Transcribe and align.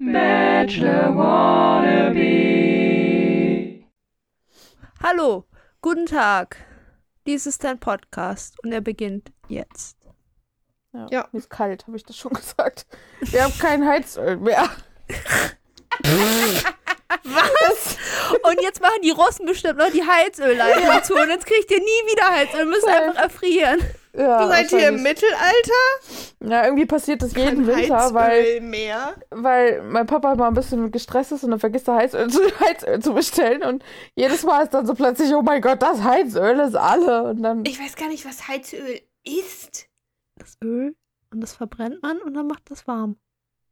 Bachelor 0.00 1.16
Wannabe. 1.16 2.24
Hallo, 5.02 5.44
guten 5.82 6.06
Tag. 6.06 6.56
Dies 7.26 7.46
ist 7.46 7.64
dein 7.64 7.80
Podcast 7.80 8.54
und 8.62 8.70
er 8.70 8.80
beginnt 8.80 9.32
jetzt. 9.48 9.96
Ja. 10.92 11.08
Ja. 11.10 11.28
Mir 11.32 11.40
ist 11.40 11.50
kalt, 11.50 11.88
habe 11.88 11.96
ich 11.96 12.04
das 12.04 12.16
schon 12.16 12.32
gesagt. 12.34 12.86
Wir 13.22 13.42
haben 13.42 13.58
kein 13.58 13.84
Heizöl 13.84 14.36
mehr. 14.36 14.70
Was? 17.24 17.96
Und 18.44 18.62
jetzt 18.62 18.80
machen 18.80 19.02
die 19.02 19.10
Russen 19.10 19.46
bestimmt 19.46 19.78
noch 19.78 19.90
die 19.90 20.06
Heizölleitung 20.06 21.02
zu 21.02 21.14
und 21.14 21.28
jetzt 21.28 21.46
kriegt 21.46 21.72
ihr 21.72 21.80
nie 21.80 22.12
wieder 22.12 22.28
Heizöl, 22.36 22.66
müsst 22.66 22.86
einfach 22.86 23.20
erfrieren. 23.20 23.80
Ja, 24.16 24.48
Seid 24.48 24.72
ihr 24.72 24.88
im. 24.88 25.02
Mittelalter? 25.02 25.84
Ja, 26.40 26.64
irgendwie 26.64 26.86
passiert 26.86 27.22
das 27.22 27.34
jeden 27.34 27.66
Winter, 27.66 28.14
weil, 28.14 28.60
mehr. 28.60 29.14
weil 29.30 29.82
mein 29.82 30.06
Papa 30.06 30.34
mal 30.34 30.48
ein 30.48 30.54
bisschen 30.54 30.90
gestresst 30.90 31.32
ist 31.32 31.44
und 31.44 31.50
dann 31.50 31.60
vergisst 31.60 31.88
er 31.88 31.96
Heizöl 31.96 32.28
zu, 32.30 32.40
Heizöl 32.60 33.00
zu 33.00 33.14
bestellen 33.14 33.62
und 33.62 33.84
jedes 34.14 34.44
Mal 34.44 34.64
ist 34.64 34.74
dann 34.74 34.86
so 34.86 34.94
plötzlich, 34.94 35.34
oh 35.34 35.42
mein 35.42 35.60
Gott, 35.60 35.82
das 35.82 36.02
Heizöl 36.02 36.58
ist 36.60 36.74
alle 36.74 37.24
und 37.30 37.42
dann 37.42 37.64
Ich 37.64 37.78
weiß 37.80 37.96
gar 37.96 38.08
nicht, 38.08 38.24
was 38.24 38.48
Heizöl 38.48 39.00
ist. 39.24 39.88
Das 40.36 40.56
Öl 40.62 40.96
und 41.30 41.40
das 41.40 41.54
verbrennt 41.54 42.02
man 42.02 42.18
und 42.18 42.34
dann 42.34 42.46
macht 42.46 42.70
das 42.70 42.86
warm. 42.86 43.16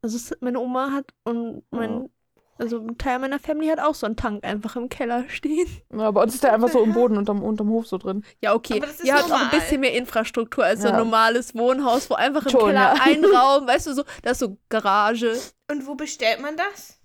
Also 0.03 0.35
meine 0.41 0.61
Oma 0.61 0.93
hat 0.93 1.07
und 1.25 1.65
mein, 1.71 2.11
also 2.59 2.79
ein 2.81 2.97
Teil 2.99 3.19
meiner 3.19 3.39
Family 3.39 3.69
hat 3.69 3.81
auch 3.81 3.95
so 3.95 4.07
einen 4.07 4.17
Tank 4.17 4.45
einfach 4.45 4.77
im 4.77 4.89
Keller 4.89 5.25
stehen. 5.29 5.67
ja, 5.97 6.11
bei 6.11 6.23
uns 6.23 6.35
ist 6.35 6.45
der 6.45 6.53
einfach 6.55 6.69
so 6.69 6.83
im 6.83 6.93
Boden 6.95 7.17
unterm, 7.19 7.43
unterm 7.43 7.69
Hof 7.71 7.87
so 7.87 7.99
drin. 7.99 8.25
Ja, 8.43 8.55
okay. 8.55 8.79
Aber 8.79 8.87
das 8.87 8.97
ist 9.01 9.05
Ihr 9.05 9.15
habt 9.15 9.31
auch 9.31 9.41
ein 9.41 9.51
bisschen 9.51 9.81
mehr 9.81 9.93
Infrastruktur 9.95 10.65
als 10.65 10.83
so 10.83 10.89
ein 10.89 10.95
Ja. 10.95 11.01
normales 11.01 11.55
Wohnhaus, 11.55 12.09
wo 12.11 12.15
einfach 12.15 12.45
im 12.47 12.51
Schon, 12.51 12.61
Keller 12.67 12.95
ja. 12.95 13.01
ein 13.03 13.25
Raum, 13.35 13.67
weißt 13.67 13.87
du, 13.89 13.95
so, 13.95 14.05
da 14.23 14.31
ist 14.31 14.39
so 14.39 14.57
Garage. 14.69 15.37
Und 15.71 15.87
wo 15.87 15.95
bestellt 15.95 16.41
man 16.41 16.57
das? 16.57 17.01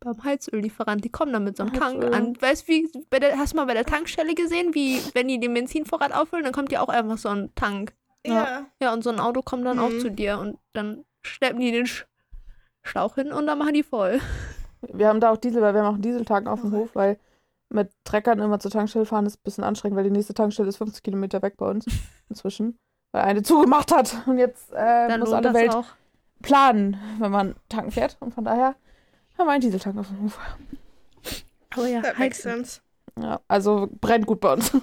Beim 0.00 0.22
Heizöllieferant, 0.22 1.04
die 1.04 1.10
kommen 1.10 1.32
dann 1.32 1.42
mit 1.44 1.56
so 1.56 1.64
einem 1.64 1.72
Tank 1.72 1.96
Heizöl. 2.04 2.14
an. 2.14 2.40
Weißt 2.40 2.68
du, 2.68 2.72
wie, 2.72 2.88
bei 3.10 3.18
der, 3.18 3.36
hast 3.36 3.52
du 3.52 3.56
mal 3.56 3.66
bei 3.66 3.74
der 3.74 3.84
Tankstelle 3.84 4.34
gesehen, 4.34 4.74
wie 4.74 5.00
wenn 5.14 5.26
die 5.28 5.40
den 5.40 5.54
Benzinvorrat 5.54 6.12
auffüllen, 6.12 6.44
dann 6.44 6.52
kommt 6.52 6.70
ja 6.70 6.80
auch 6.80 6.88
einfach 6.88 7.18
so 7.18 7.28
ein 7.28 7.52
Tank. 7.56 7.94
Ja. 8.26 8.66
Ja, 8.80 8.92
und 8.92 9.02
so 9.02 9.10
ein 9.10 9.20
Auto 9.20 9.42
kommt 9.42 9.64
dann 9.66 9.78
auch 9.78 9.90
Mhm. 9.90 10.00
zu 10.00 10.10
dir 10.10 10.38
und 10.38 10.58
dann 10.72 11.04
schleppen 11.22 11.60
die 11.60 11.72
den 11.72 11.86
Sch 11.86 12.04
Schlauch 12.82 13.16
hin 13.16 13.32
und 13.32 13.46
dann 13.46 13.58
machen 13.58 13.74
die 13.74 13.82
voll. 13.82 14.20
Wir 14.82 15.08
haben 15.08 15.20
da 15.20 15.30
auch 15.30 15.36
Diesel, 15.36 15.62
weil 15.62 15.74
wir 15.74 15.80
haben 15.80 15.88
auch 15.88 15.94
einen 15.94 16.02
Dieseltank 16.02 16.46
auf 16.46 16.60
dem 16.60 16.72
Hof, 16.72 16.94
weil 16.94 17.18
mit 17.70 17.90
Treckern 18.04 18.38
immer 18.38 18.58
zur 18.60 18.70
Tankstelle 18.70 19.04
fahren 19.04 19.26
ist 19.26 19.36
ein 19.38 19.42
bisschen 19.44 19.64
anstrengend, 19.64 19.96
weil 19.96 20.04
die 20.04 20.10
nächste 20.10 20.34
Tankstelle 20.34 20.68
ist 20.68 20.78
50 20.78 21.02
Kilometer 21.02 21.42
weg 21.42 21.56
bei 21.56 21.68
uns 21.68 21.86
inzwischen. 22.28 22.78
Weil 23.12 23.22
eine 23.22 23.42
zugemacht 23.42 23.92
hat 23.92 24.16
und 24.26 24.38
jetzt 24.38 24.70
äh, 24.74 25.16
muss 25.18 25.32
alle 25.32 25.54
Welt 25.54 25.74
auch. 25.74 25.86
planen, 26.42 26.96
wenn 27.18 27.30
man 27.30 27.56
tanken 27.68 27.90
fährt. 27.90 28.16
Und 28.20 28.34
von 28.34 28.44
daher 28.44 28.74
haben 29.36 29.46
wir 29.46 29.52
einen 29.52 29.60
Dieseltank 29.60 29.98
auf 29.98 30.08
dem 30.08 30.22
Hof. 30.22 30.38
Aber 31.70 31.86
ja, 31.86 32.00
That 32.02 32.18
makes 32.18 32.42
sense. 32.42 32.80
Ja, 33.20 33.40
also 33.48 33.88
brennt 34.00 34.26
gut 34.26 34.40
bei 34.40 34.52
uns. 34.52 34.72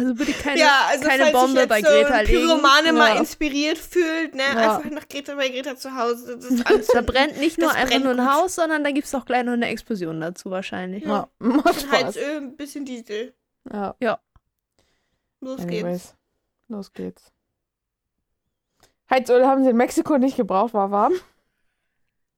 Also 0.00 0.14
bitte 0.14 0.32
keine, 0.32 0.58
ja, 0.60 0.86
also 0.88 1.04
keine 1.06 1.24
falls 1.24 1.32
Bombe 1.32 1.66
bei 1.66 1.78
jetzt 1.80 1.88
so 1.88 1.92
Greta 1.94 2.14
ein 2.14 2.26
legen. 2.26 2.38
Pyromane 2.46 2.92
mal 2.92 3.08
Ja. 3.14 3.18
inspiriert 3.20 3.76
fühlt, 3.78 4.34
ne? 4.34 4.42
Ja. 4.42 4.76
Einfach 4.76 4.90
nach 4.90 5.06
Greta 5.08 5.34
bei 5.34 5.48
Greta 5.48 5.76
zu 5.76 5.94
Hause. 5.94 6.36
Das 6.36 6.44
ist 6.46 6.66
alles 6.66 6.86
Da 6.92 7.00
brennt 7.02 7.38
nicht 7.38 7.58
nur 7.58 7.68
Das 7.68 7.76
einfach 7.76 7.98
nur 7.98 8.12
ein 8.12 8.16
gut. 8.16 8.26
Haus, 8.34 8.54
sondern 8.54 8.82
da 8.82 8.90
gibt 8.92 9.06
es 9.06 9.14
auch 9.14 9.24
gleich 9.26 9.44
noch 9.44 9.52
eine 9.52 9.68
Explosion 9.68 10.20
dazu 10.20 10.50
wahrscheinlich. 10.50 11.04
Ja, 11.04 11.28
macht 11.38 11.66
Ein 11.66 11.74
Spaß. 11.74 11.92
Heizöl, 12.16 12.36
ein 12.38 12.56
bisschen 12.56 12.84
Diesel. 12.86 13.34
Ja, 13.70 13.94
Los 15.40 15.58
geht's. 15.66 15.84
anyways. 15.84 16.14
Los 16.68 16.92
geht's. 16.92 17.30
Heizöl 19.10 19.46
haben 19.46 19.64
sie 19.64 19.70
in 19.70 19.76
Mexiko 19.76 20.16
nicht 20.18 20.36
gebraucht, 20.36 20.72
war 20.72 20.90
warm. 20.90 21.12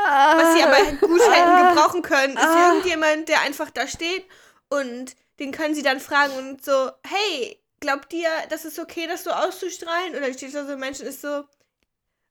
Was 0.08 0.54
sie 0.56 0.64
aber 0.64 0.78
gut 1.00 1.20
hätten 1.22 1.70
gebrauchen 1.76 2.02
können, 2.02 2.34
ist 2.38 2.44
Ah. 2.44 2.70
irgendjemand, 2.70 3.28
der 3.28 3.42
einfach 3.42 3.70
da 3.72 3.88
steht 3.88 4.26
und 4.70 5.16
den 5.40 5.52
können 5.52 5.76
sie 5.76 5.84
dann 5.84 6.00
fragen 6.00 6.34
und 6.38 6.64
so, 6.64 6.92
hey, 7.06 7.60
glaubt 7.80 8.14
ihr, 8.14 8.30
das 8.50 8.66
ist 8.66 8.80
okay, 8.80 9.06
das 9.08 9.24
so 9.24 9.32
auszustrahlen? 9.32 10.16
Und 10.16 10.22
dann 10.22 10.34
steht 10.34 10.54
da 10.56 10.66
so 10.66 10.74
ein 10.74 10.80
Mensch 10.80 11.00
und 11.00 11.08
ist 11.08 11.22
so 11.22 11.44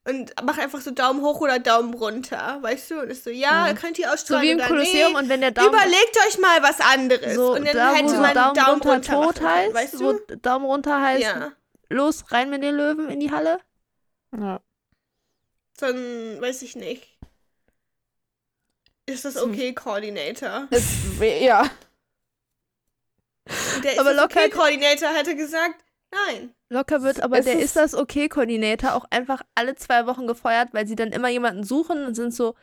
und 0.07 0.35
macht 0.45 0.59
einfach 0.61 0.81
so 0.83 0.91
Daumen 0.91 1.23
hoch 1.23 1.41
oder 1.41 1.59
Daumen 1.59 1.95
runter, 1.95 2.59
weißt 2.61 2.91
du? 2.91 3.01
Und 3.01 3.09
ist 3.11 3.25
so, 3.25 3.31
ja, 3.31 3.69
Ja. 3.69 3.73
könnt 3.75 3.99
ihr 3.99 4.07
So 4.09 4.13
ausstrahlen 4.13 4.43
wie 4.43 4.51
im 4.51 4.59
oder 4.59 4.67
Kolosseum 4.69 5.13
nee. 5.13 5.19
und 5.19 5.29
wenn 5.31 5.41
der 5.41 5.51
Daumen, 5.51 5.71
Überlegt 5.71 6.17
euch 6.29 6.39
mal 6.39 6.63
was 6.63 6.81
anderes. 6.81 7.35
so, 7.35 7.55
und 7.55 7.67
dann 7.67 7.75
da, 7.75 7.91
wo 7.93 7.95
hätte 7.97 8.09
so 8.11 8.17
man 8.21 8.35
Daumen, 8.35 8.55
Daumen 8.55 8.83
runter 8.83 8.91
runter 8.93 9.13
machen 9.19 9.35
tot 9.35 9.43
heißt, 9.49 9.75
weißt 9.75 10.01
wo 10.01 10.13
du? 10.13 10.37
Daumen 10.39 10.67
runter 10.67 11.01
heißt, 11.01 11.23
Ja. 11.23 11.53
los, 11.89 12.25
rein 12.33 12.51
mit 12.51 12.63
den 12.63 12.75
Löwen 12.75 13.09
in 13.09 13.21
die 13.21 13.31
Halle. 13.31 13.61
Ja. 14.37 14.61
So 15.81 15.87
ein, 15.87 16.39
weiß 16.41 16.61
ich 16.63 16.77
nicht. 16.77 17.09
Ist 19.07 19.25
das 19.25 19.35
So- 19.35 19.47
okay, 19.47 19.73
Coordinator? 19.75 20.69
Ja. 21.21 21.71
Der 23.85 23.93
ist 23.93 23.99
Aber 24.01 24.15
das 24.15 24.25
okay, 24.25 24.51
Coordinator 24.51 25.09
hätte 25.11 25.37
gesagt, 25.37 25.77
nein. 26.11 26.55
Locker 26.71 27.03
wird 27.03 27.23
aber 27.23 27.39
Es 27.39 27.45
der 27.45 27.55
ist- 27.59 27.65
ist 27.65 27.77
das 27.77 27.95
okay 27.95 28.29
Koordinator 28.29 28.95
auch 28.95 29.05
einfach 29.11 29.43
alle 29.55 29.75
zwei 29.77 30.07
Wochen 30.07 30.27
gefeuert, 30.27 30.71
weil 30.73 30.87
sie 30.87 30.97
dann 30.97 31.13
immer 31.13 31.29
jemanden 31.29 31.63
suchen 31.65 32.05
und 32.07 32.15
sind 32.15 32.35
so, 32.35 32.55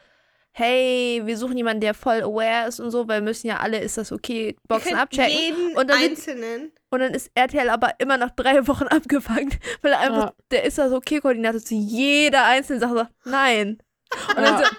hey, 0.54 1.22
wir 1.24 1.38
suchen 1.38 1.56
jemanden, 1.56 1.80
der 1.82 1.94
voll 1.94 2.22
aware 2.24 2.68
ist 2.68 2.80
und 2.82 2.92
so, 2.92 3.08
weil 3.08 3.22
müssen 3.22 3.48
ja 3.48 3.59
alle 3.62 3.80
ist 3.80 3.98
das 3.98 4.12
okay 4.12 4.58
Boxen 4.68 4.90
Ihr 4.90 4.96
könnt 4.98 5.02
abchecken. 5.04 5.38
Jeden 5.38 5.78
Und 5.78 5.90
dann 5.90 6.00
sind- 6.00 6.09
einzelnen. 6.12 6.72
Und 6.90 7.00
dann 7.00 7.14
ist 7.14 7.32
RTL 7.36 7.70
aber 7.70 7.94
immer 8.00 8.18
nach 8.18 8.32
drei 8.32 8.56
Wochen 8.68 8.88
abgefangen, 8.88 9.53
weil 9.82 9.94
er 9.94 10.00
einfach, 10.00 10.26
Ja. 10.26 10.34
der 10.52 10.64
ist 10.66 10.78
das 10.78 10.92
okay 10.92 11.22
Koordinator 11.22 11.62
zu 11.62 11.74
jeder 11.76 12.44
einzelnen 12.46 12.82
Sache 12.82 12.96
sagt, 12.96 13.12
nein. 13.24 13.82
Und 14.30 14.36
dann 14.38 14.59
Ja. 14.59 14.66
so, 14.66 14.76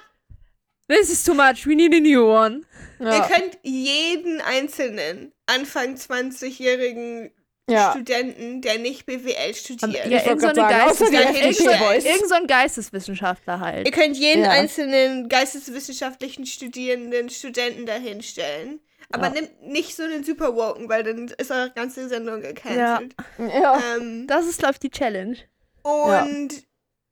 this 0.89 1.11
is 1.11 1.25
too 1.25 1.33
much, 1.33 1.67
we 1.67 1.75
need 1.75 1.95
a 1.95 2.01
new 2.01 2.23
one. 2.27 2.63
Ihr 3.01 3.07
Ja. 3.07 3.27
könnt 3.29 3.59
jeden 3.63 4.43
einzelnen 4.43 5.33
Anfang 5.55 5.95
20-jährigen 5.97 7.31
ja. 7.71 7.93
Studenten, 7.93 8.61
der 8.61 8.79
nicht 8.79 9.07
BWL 9.07 9.55
studiert. 9.55 10.07
Ja, 10.07 10.19
Ich 10.19 10.27
irgend 10.27 10.41
so, 10.41 10.49
sagen, 10.49 10.69
Geistes 10.69 11.11
irgend, 11.11 12.33
ein 12.33 12.47
Geisteswissenschaftler 12.47 13.61
halt. 13.61 13.87
Ihr 13.87 13.93
könnt 13.93 14.17
jeden 14.17 14.45
Ja. 14.45 14.51
einzelnen 14.51 15.29
geisteswissenschaftlichen 15.29 16.45
Studierenden, 16.47 17.31
Studenten 17.31 17.87
dahinstellen. 17.87 18.81
Aber 19.13 19.27
Ja. 19.27 19.33
nimmt 19.35 19.63
nicht 19.63 19.95
so 19.97 20.03
einen 20.03 20.25
super 20.25 20.55
woken, 20.57 20.89
weil 20.89 21.03
dann 21.05 21.29
ist 21.29 21.51
eure 21.51 21.71
ganze 21.71 22.09
Sendung 22.09 22.41
gecancelt. 22.41 23.15
ja. 23.39 23.81
Ähm, 23.97 24.27
Das 24.27 24.47
ist, 24.47 24.59
glaube 24.59 24.73
ich, 24.75 24.81
die 24.81 24.91
Challenge. 24.91 25.37
und, 25.83 26.49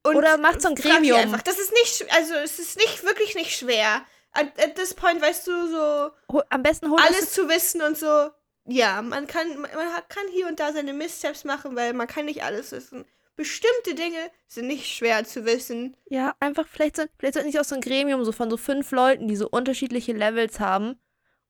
und 0.02 0.16
Oder 0.16 0.38
macht 0.38 0.62
so 0.62 0.68
ein 0.68 0.74
Gremium. 0.74 1.18
Einfach. 1.18 1.42
Das 1.42 1.58
ist 1.58 1.72
nicht, 1.72 2.06
also 2.16 2.34
es 2.34 2.58
ist 2.58 2.76
nicht 2.76 3.04
wirklich 3.04 3.34
nicht 3.34 3.56
schwer. 3.56 4.02
At, 4.32 4.46
at 4.62 4.74
this 4.76 4.94
point, 4.94 5.20
weißt 5.20 5.46
du, 5.46 5.68
so 5.68 6.38
Am 6.50 6.62
besten 6.62 6.86
alles 6.86 7.32
zu 7.32 7.48
wissen 7.48 7.82
und 7.82 7.96
so. 7.98 8.30
Ja, 8.66 9.02
man 9.02 9.26
kann, 9.26 9.60
man 9.60 9.70
kann 10.08 10.24
hier 10.32 10.46
und 10.46 10.60
da 10.60 10.72
seine 10.72 10.92
Missteps 10.92 11.44
machen, 11.44 11.74
weil 11.76 11.92
man 11.94 12.06
kann 12.06 12.26
nicht 12.26 12.44
alles 12.44 12.70
wissen. 12.72 13.04
Bestimmte 13.34 13.94
Dinge 13.94 14.18
sind 14.46 14.66
nicht 14.66 14.86
schwer 14.86 15.24
zu 15.24 15.44
wissen. 15.46 15.96
Ja, 16.08 16.34
einfach, 16.40 16.68
vielleicht, 16.68 16.96
so, 16.96 17.04
vielleicht 17.18 17.34
sollte 17.34 17.46
nicht 17.48 17.58
auch 17.58 17.64
so 17.64 17.74
ein 17.74 17.80
Gremium 17.80 18.24
so 18.24 18.32
von 18.32 18.50
so 18.50 18.56
fünf 18.56 18.90
Leuten, 18.92 19.26
die 19.28 19.36
so 19.36 19.48
unterschiedliche 19.48 20.12
Levels 20.12 20.60
haben. 20.60 21.00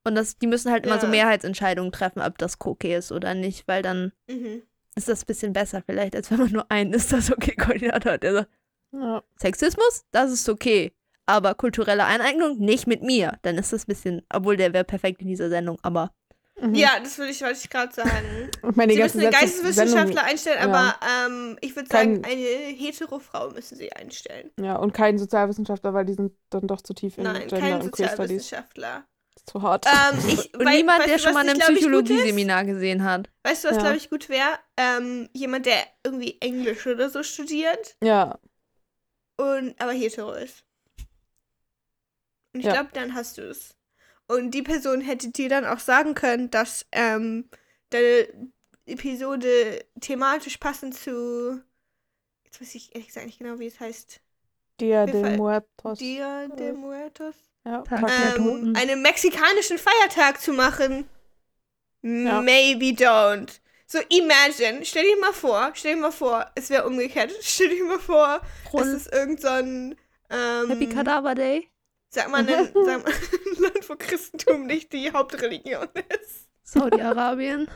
Und 0.05 0.15
das, 0.15 0.39
die 0.39 0.47
müssen 0.47 0.71
halt 0.71 0.87
immer 0.87 0.99
so 1.01 1.07
Ja. 1.07 1.11
Mehrheitsentscheidungen 1.11 1.93
treffen, 1.93 2.23
ob 2.23 2.39
das 2.39 2.57
okay 2.65 2.97
ist 2.97 3.13
oder 3.13 3.35
nicht, 3.35 3.67
weil 3.69 3.83
dann 3.83 4.13
Mhm. 4.29 4.63
ist 4.95 5.09
das 5.09 5.23
ein 5.25 5.27
bisschen 5.27 5.53
besser 5.53 5.83
vielleicht, 5.85 6.15
als 6.17 6.31
wenn 6.31 6.39
man 6.39 6.53
nur 6.53 6.71
einen 6.71 6.93
ist, 6.95 7.13
das 7.13 7.31
okay 7.31 7.55
Koordinator 7.57 8.13
hat, 8.13 8.23
der 8.23 8.33
sagt, 8.35 8.51
ja. 8.93 9.23
Sexismus, 9.37 10.05
das 10.13 10.31
ist 10.33 10.49
okay. 10.49 10.93
Aber 11.31 11.55
kulturelle 11.55 12.05
Eineignung 12.05 12.59
nicht 12.59 12.87
mit 12.87 13.03
mir. 13.03 13.39
Dann 13.43 13.57
ist 13.59 13.73
das 13.73 13.83
ein 13.85 13.87
bisschen, 13.89 14.23
obwohl 14.33 14.57
der 14.57 14.73
wäre 14.73 14.85
perfekt 14.85 15.21
in 15.23 15.29
dieser 15.29 15.49
Sendung, 15.49 15.79
aber 15.83 16.13
Mhm. 16.63 16.75
Ja, 16.75 16.91
das 17.03 17.17
würde 17.17 17.31
ich, 17.33 17.41
wollte 17.41 17.59
ich 17.63 17.71
gerade 17.71 17.91
sagen. 17.95 18.51
Ich 18.69 18.77
meine, 18.77 18.93
Sie 18.93 19.01
müssen 19.01 19.21
einen 19.23 19.31
Geisteswissenschaftler 19.31 20.07
Sendung- 20.07 20.19
einstellen, 20.19 20.59
ja. 20.59 20.67
aber 20.69 20.95
ähm, 21.27 21.57
ich 21.63 21.75
würde 21.75 21.89
sagen, 21.91 22.23
eine 22.23 22.35
hetero 22.35 23.19
Frau 23.19 23.49
müssen 23.49 23.79
sie 23.79 23.91
einstellen. 23.95 24.51
Ja, 24.61 24.77
und 24.77 24.93
kein 24.93 25.17
Sozialwissenschaftler, 25.17 25.95
weil 25.95 26.05
die 26.05 26.13
sind 26.13 26.33
dann 26.51 26.67
doch 26.67 26.83
zu 26.83 26.93
tief 26.93 27.17
in 27.17 27.25
Nein, 27.25 27.49
Gender 27.49 27.61
kein 27.61 27.75
und. 27.77 27.83
Sozialwissenschaftler. 27.85 29.05
Ist 29.37 29.49
zu 29.49 29.63
hart. 29.63 29.87
Ähm, 29.87 30.19
ich, 30.29 30.53
und 30.53 30.67
wei- 30.67 30.77
niemand, 30.77 31.07
der 31.07 31.17
du, 31.17 31.23
schon 31.23 31.33
mal 31.33 31.49
ein? 31.49 31.59
Psychologie-Seminar 31.59 32.65
gesehen 32.67 33.05
hat. 33.05 33.31
Weißt 33.43 33.65
du, 33.65 33.69
was, 33.69 33.77
Ja. 33.77 33.83
glaube 33.83 33.97
ich, 33.97 34.11
gut 34.11 34.29
wäre? 34.29 34.59
Ähm, 34.77 35.31
jemand, 35.33 35.65
der 35.65 35.79
irgendwie 36.05 36.37
Englisch 36.43 36.87
oder 36.87 37.09
so 37.09 37.23
studiert 37.23 37.97
ja, 38.05 38.39
und 39.39 39.81
aber 39.81 39.93
hetero 39.93 40.33
ist. 40.35 40.63
Und 42.53 42.61
ich 42.61 42.67
Ja. 42.67 42.73
glaube, 42.73 42.91
dann 42.93 43.15
hast 43.15 43.39
du 43.39 43.43
es. 43.43 43.75
Und 44.27 44.53
die 44.53 44.63
Person 44.63 45.01
hätte 45.01 45.29
dir 45.31 45.49
dann 45.49 45.65
auch 45.65 45.81
sagen 45.81 46.15
können, 46.15 46.51
dass 46.51 46.87
ähm, 46.93 47.49
deine 47.91 48.29
Episode 48.87 49.85
thematisch 50.01 50.57
passend 50.59 50.97
zu. 50.97 51.63
Jetzt 52.45 52.61
weiß 52.61 52.75
ich 52.75 52.95
ehrlich 52.95 53.09
gesagt 53.09 53.27
nicht 53.27 53.39
genau, 53.39 53.59
wie 53.59 53.67
es 53.67 53.81
heißt. 53.81 54.21
Dia 54.81 55.07
de. 55.07 55.37
Muertos. 55.37 55.99
Dia 55.99 56.49
de 56.49 56.73
Muertos. 56.73 57.35
ja, 57.65 57.85
Ähm, 57.91 58.75
einen 58.77 59.03
mexikanischen 59.03 59.79
Feiertag 59.79 60.41
zu 60.41 60.53
machen. 60.53 61.09
Ja. 62.03 62.41
Maybe 62.41 62.87
don't. 62.87 63.61
So, 63.87 63.99
imagine, 64.09 64.85
stell 64.85 65.03
dir 65.03 65.19
mal 65.21 65.33
vor, 65.33 65.73
stell 65.75 65.97
dir 65.97 66.01
mal 66.01 66.13
vor, 66.13 66.51
es 66.55 66.71
wäre 66.71 66.87
umgekehrt. 66.87 67.33
Stell 67.41 67.71
dir 67.71 67.85
mal 67.85 67.99
vor, 67.99 68.41
es 68.65 68.71
Frohen 68.71 68.95
ist 68.95 69.13
irgend 69.13 69.41
so 69.41 69.49
ein, 69.49 69.97
ähm, 70.31 70.69
Happy 70.69 70.89
Kadaver 70.89 71.35
Day. 71.35 71.69
Sag 72.11 72.31
mal, 72.31 72.39
ein, 72.39 72.47
sag 72.75 73.05
mal, 73.05 73.13
ein 73.13 73.63
Land, 73.63 73.89
wo 73.89 73.97
Christentum 73.97 74.67
nicht 74.67 74.93
die 74.93 75.13
Hauptreligion 75.13 75.89
ist. 76.23 76.49
Saudi-Arabien. 76.65 77.69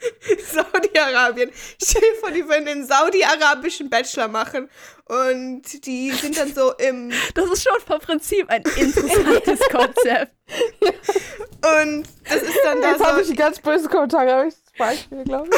Saudi-Arabien. 0.52 1.50
Stell 1.82 2.00
dir 2.00 2.20
vor, 2.20 2.30
die 2.30 2.46
würden 2.46 2.66
den 2.66 2.86
saudi-arabischen 2.86 3.90
Bachelor 3.90 4.28
machen 4.28 4.68
und 5.06 5.62
die 5.86 6.10
sind 6.12 6.38
dann 6.38 6.54
so 6.54 6.72
im, 6.74 7.12
Das 7.34 7.50
ist 7.50 7.62
schon 7.62 7.80
vom 7.86 8.00
Prinzip 8.00 8.48
ein 8.48 8.62
interessantes 8.76 9.60
Konzept. 9.70 10.32
und 10.80 12.04
das 12.28 12.42
ist 12.42 12.58
dann 12.64 12.80
da 12.80 12.92
Jetzt 12.92 13.04
habe 13.04 13.20
ich 13.20 13.26
so, 13.26 13.32
die 13.32 13.38
ganz 13.38 13.60
böse 13.60 13.88
Kommentare, 13.88 14.32
habe 14.32 14.48
ich 14.48 14.54
das 14.54 14.72
Beispiel, 14.78 15.24
glaube 15.24 15.50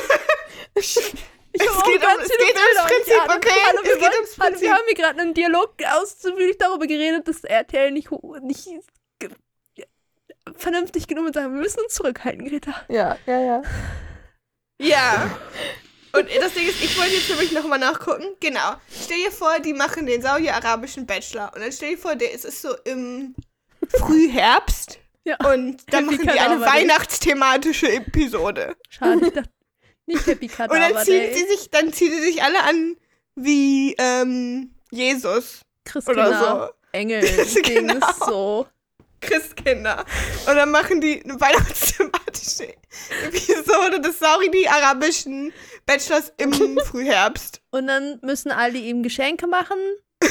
ich. 0.75 1.15
Ich 1.55 1.63
Es 1.63 1.69
auch 1.69 1.83
geht 1.85 1.97
um- 2.03 2.03
es 2.03 2.17
ums 2.19 2.29
Bilder 2.29 2.87
Prinzip, 2.87 3.37
okay? 3.37 3.61
Hallo, 3.67 3.79
Es 3.83 3.89
wir, 3.89 3.97
geht 4.09 4.15
ums 4.17 4.37
Prinzip. 4.37 4.61
wir 4.63 4.73
haben 4.73 4.83
hier 4.87 4.95
gerade 4.97 5.21
einen 5.21 5.35
Dialog 5.35 5.75
ausführlich 6.01 6.57
darüber 6.59 6.87
geredet, 6.87 7.29
dass 7.29 7.45
RTL 7.45 7.91
nicht, 7.91 8.11
nicht 8.43 8.69
vernünftig 10.57 11.07
genug 11.07 11.27
mit 11.27 11.35
sagen, 11.35 11.55
wir 11.55 11.61
müssen 11.61 11.81
uns 11.81 11.95
zurückhalten, 11.95 12.49
Greta. 12.49 12.75
Ja, 12.89 13.17
ja, 13.27 13.41
ja. 13.41 13.63
Ja. 14.81 15.39
Und 16.15 16.29
das 16.41 16.53
Ding 16.53 16.69
ist, 16.69 16.83
ich 16.83 16.99
wollte 16.99 17.15
jetzt 17.15 17.29
nämlich 17.31 17.53
nochmal 17.53 17.79
nachgucken. 17.79 18.25
Genau. 18.41 18.75
Stell 19.03 19.17
dir 19.25 19.33
vor, 19.33 19.61
die 19.61 19.73
machen 19.73 20.05
den 20.05 20.21
saudi-arabischen 20.21 21.07
Bachelor. 21.07 21.51
Und 21.55 21.63
dann 21.63 21.73
stell 21.73 21.93
dir 21.93 21.99
vor, 21.99 22.17
der 22.17 22.33
ist 22.33 22.45
es 22.45 22.61
so 22.61 22.75
im 22.85 23.35
Frühherbst. 23.89 24.99
Ja. 25.25 25.37
Und 25.51 25.91
dann 25.93 26.11
Happy 26.11 26.17
machen 26.25 26.35
die 26.35 26.41
eine 26.41 26.61
weihnachtsthematische 26.61 27.91
Episode. 27.93 28.77
Schade, 28.91 29.27
ich 29.27 29.33
dachte, 29.33 29.49
nicht 30.07 30.27
Happy 30.27 30.47
Und 30.47 30.53
Kadaver 30.57 30.79
dann 30.95 31.05
ziehen 31.05 31.35
sie 31.35 31.47
sich, 31.47 31.71
dann 31.71 31.93
ziehen 31.93 32.13
sie 32.13 32.21
sich 32.23 32.43
alle 32.43 32.63
an 32.63 32.97
wie 33.35 33.95
ähm, 33.99 34.75
Jesus 34.91 35.61
Christina, 35.85 36.29
oder 36.29 36.67
so. 36.67 36.75
Engel, 36.93 37.23
Genau. 37.65 38.07
So. 38.27 38.67
Christkinder. 39.21 40.05
Und 40.49 40.57
dann 40.57 40.71
machen 40.73 41.01
die 41.01 41.23
eine 41.23 41.41
weihnachtsthematische 41.41 42.75
Episode 43.25 44.01
des 44.01 44.19
saudi-arabischen 44.19 45.53
Bachelors 45.87 46.33
im 46.39 46.53
Frühherbst. 46.87 47.61
Und 47.71 47.87
dann 47.87 48.19
müssen 48.23 48.51
alle 48.51 48.79
ihm 48.79 49.03
Geschenke 49.03 49.47
machen, 49.47 49.79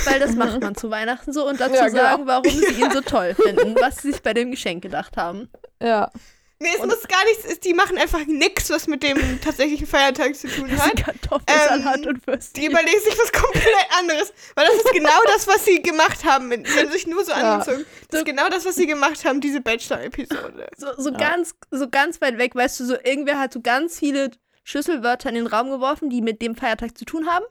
weil 0.05 0.19
das 0.19 0.35
macht 0.35 0.61
man 0.61 0.75
zu 0.75 0.89
Weihnachten 0.91 1.31
so 1.33 1.47
und 1.47 1.59
dazu 1.61 1.75
Ja, 1.75 1.87
genau. 1.87 2.01
sagen, 2.01 2.27
warum 2.27 2.49
sie 2.51 2.81
ihn 2.81 2.91
so 2.91 3.01
toll 3.05 3.33
finden, 3.35 3.75
was 3.79 4.01
sie 4.01 4.11
sich 4.11 4.21
bei 4.21 4.33
dem 4.33 4.51
Geschenk 4.51 4.83
gedacht 4.83 5.15
haben. 5.17 5.49
Ja. 5.81 6.11
Nee, 6.61 6.69
es 6.79 6.85
muss 6.85 7.07
gar 7.07 7.23
nichts, 7.25 7.45
es- 7.45 7.59
die 7.59 7.73
machen 7.73 7.97
einfach 7.97 8.25
nichts, 8.27 8.69
was 8.69 8.87
mit 8.87 9.01
dem 9.03 9.41
tatsächlichen 9.41 9.87
Feiertag 9.87 10.35
zu 10.35 10.47
tun 10.47 10.69
hat. 10.79 10.95
Kartoffelsalat 11.03 12.01
Ähm, 12.03 12.07
und 12.07 12.27
Würstchen. 12.27 12.53
Die 12.61 12.67
überlegen 12.67 12.99
sich 13.01 13.17
was 13.17 13.31
komplett 13.31 13.65
anderes. 13.99 14.31
Weil 14.55 14.67
das 14.67 14.75
ist 14.75 14.91
genau 14.93 15.19
das, 15.25 15.47
was 15.47 15.65
sie 15.65 15.81
gemacht 15.81 16.23
haben. 16.23 16.51
Sie 16.65 16.79
haben 16.79 16.91
sich 16.91 17.07
nur 17.07 17.23
so 17.25 17.31
Ja. 17.31 17.53
angezogen. 17.55 17.85
Das 18.09 18.19
ist 18.21 18.25
genau 18.25 18.47
das, 18.49 18.65
was 18.65 18.75
sie 18.75 18.85
gemacht 18.87 19.25
haben, 19.25 19.41
diese 19.41 19.61
Bachelor-Episode. 19.61 20.67
So, 20.77 20.87
so 20.97 21.09
Ja. 21.11 21.17
ganz, 21.17 21.55
so 21.71 21.89
ganz 21.89 22.21
weit 22.21 22.37
weg, 22.37 22.55
weißt 22.55 22.79
du, 22.79 22.85
so 22.85 22.93
irgendwer 23.03 23.39
hat 23.39 23.53
so 23.53 23.61
ganz 23.61 23.97
viele 23.99 24.31
Schlüsselwörter 24.63 25.29
in 25.29 25.35
den 25.35 25.47
Raum 25.47 25.71
geworfen, 25.71 26.09
die 26.09 26.21
mit 26.21 26.41
dem 26.41 26.55
Feiertag 26.55 26.97
zu 26.97 27.05
tun 27.05 27.27
haben. 27.27 27.45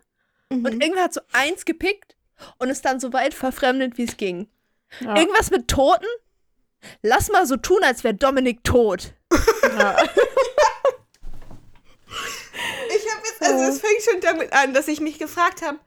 Mhm. 0.51 0.65
Und 0.65 0.73
irgendwer 0.83 1.05
hat 1.05 1.15
so 1.15 1.21
eins 1.33 1.65
gepickt 1.65 2.17
und 2.59 2.71
ist 2.71 2.85
dann 2.85 3.01
so 3.01 3.13
weit 3.13 3.35
verfremdet, 3.35 3.99
wie 3.99 4.05
es 4.05 4.17
ging. 4.17 4.49
Ja. 5.01 5.17
Irgendwas 5.17 5.51
mit 5.51 5.69
Toten? 5.69 6.07
Lass 7.03 7.31
mal 7.31 7.47
so 7.47 7.57
tun, 7.57 7.79
als 7.85 8.05
wäre 8.05 8.15
Dominik 8.15 8.65
tot. 8.65 9.15
ja. 9.79 9.97
Ich 12.93 13.15
habe 13.15 13.23
jetzt, 13.25 13.43
also 13.43 13.65
es 13.65 13.81
fängt 13.81 14.03
schon 14.03 14.21
damit 14.21 14.53
an, 14.53 14.75
dass 14.75 14.89
ich 14.89 15.01
mich 15.01 15.19
gefragt 15.19 15.63
habe, 15.63 15.79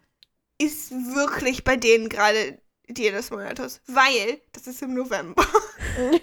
ist 0.57 0.91
wirklich 0.91 1.63
bei 1.63 1.75
denen 1.75 2.07
gerade 2.09 2.57
Dia 2.87 3.11
des 3.11 3.29
Muertos? 3.29 3.81
Weil, 3.87 4.39
das 4.53 4.67
ist 4.67 4.81
im 4.81 4.93
November. 4.93 5.43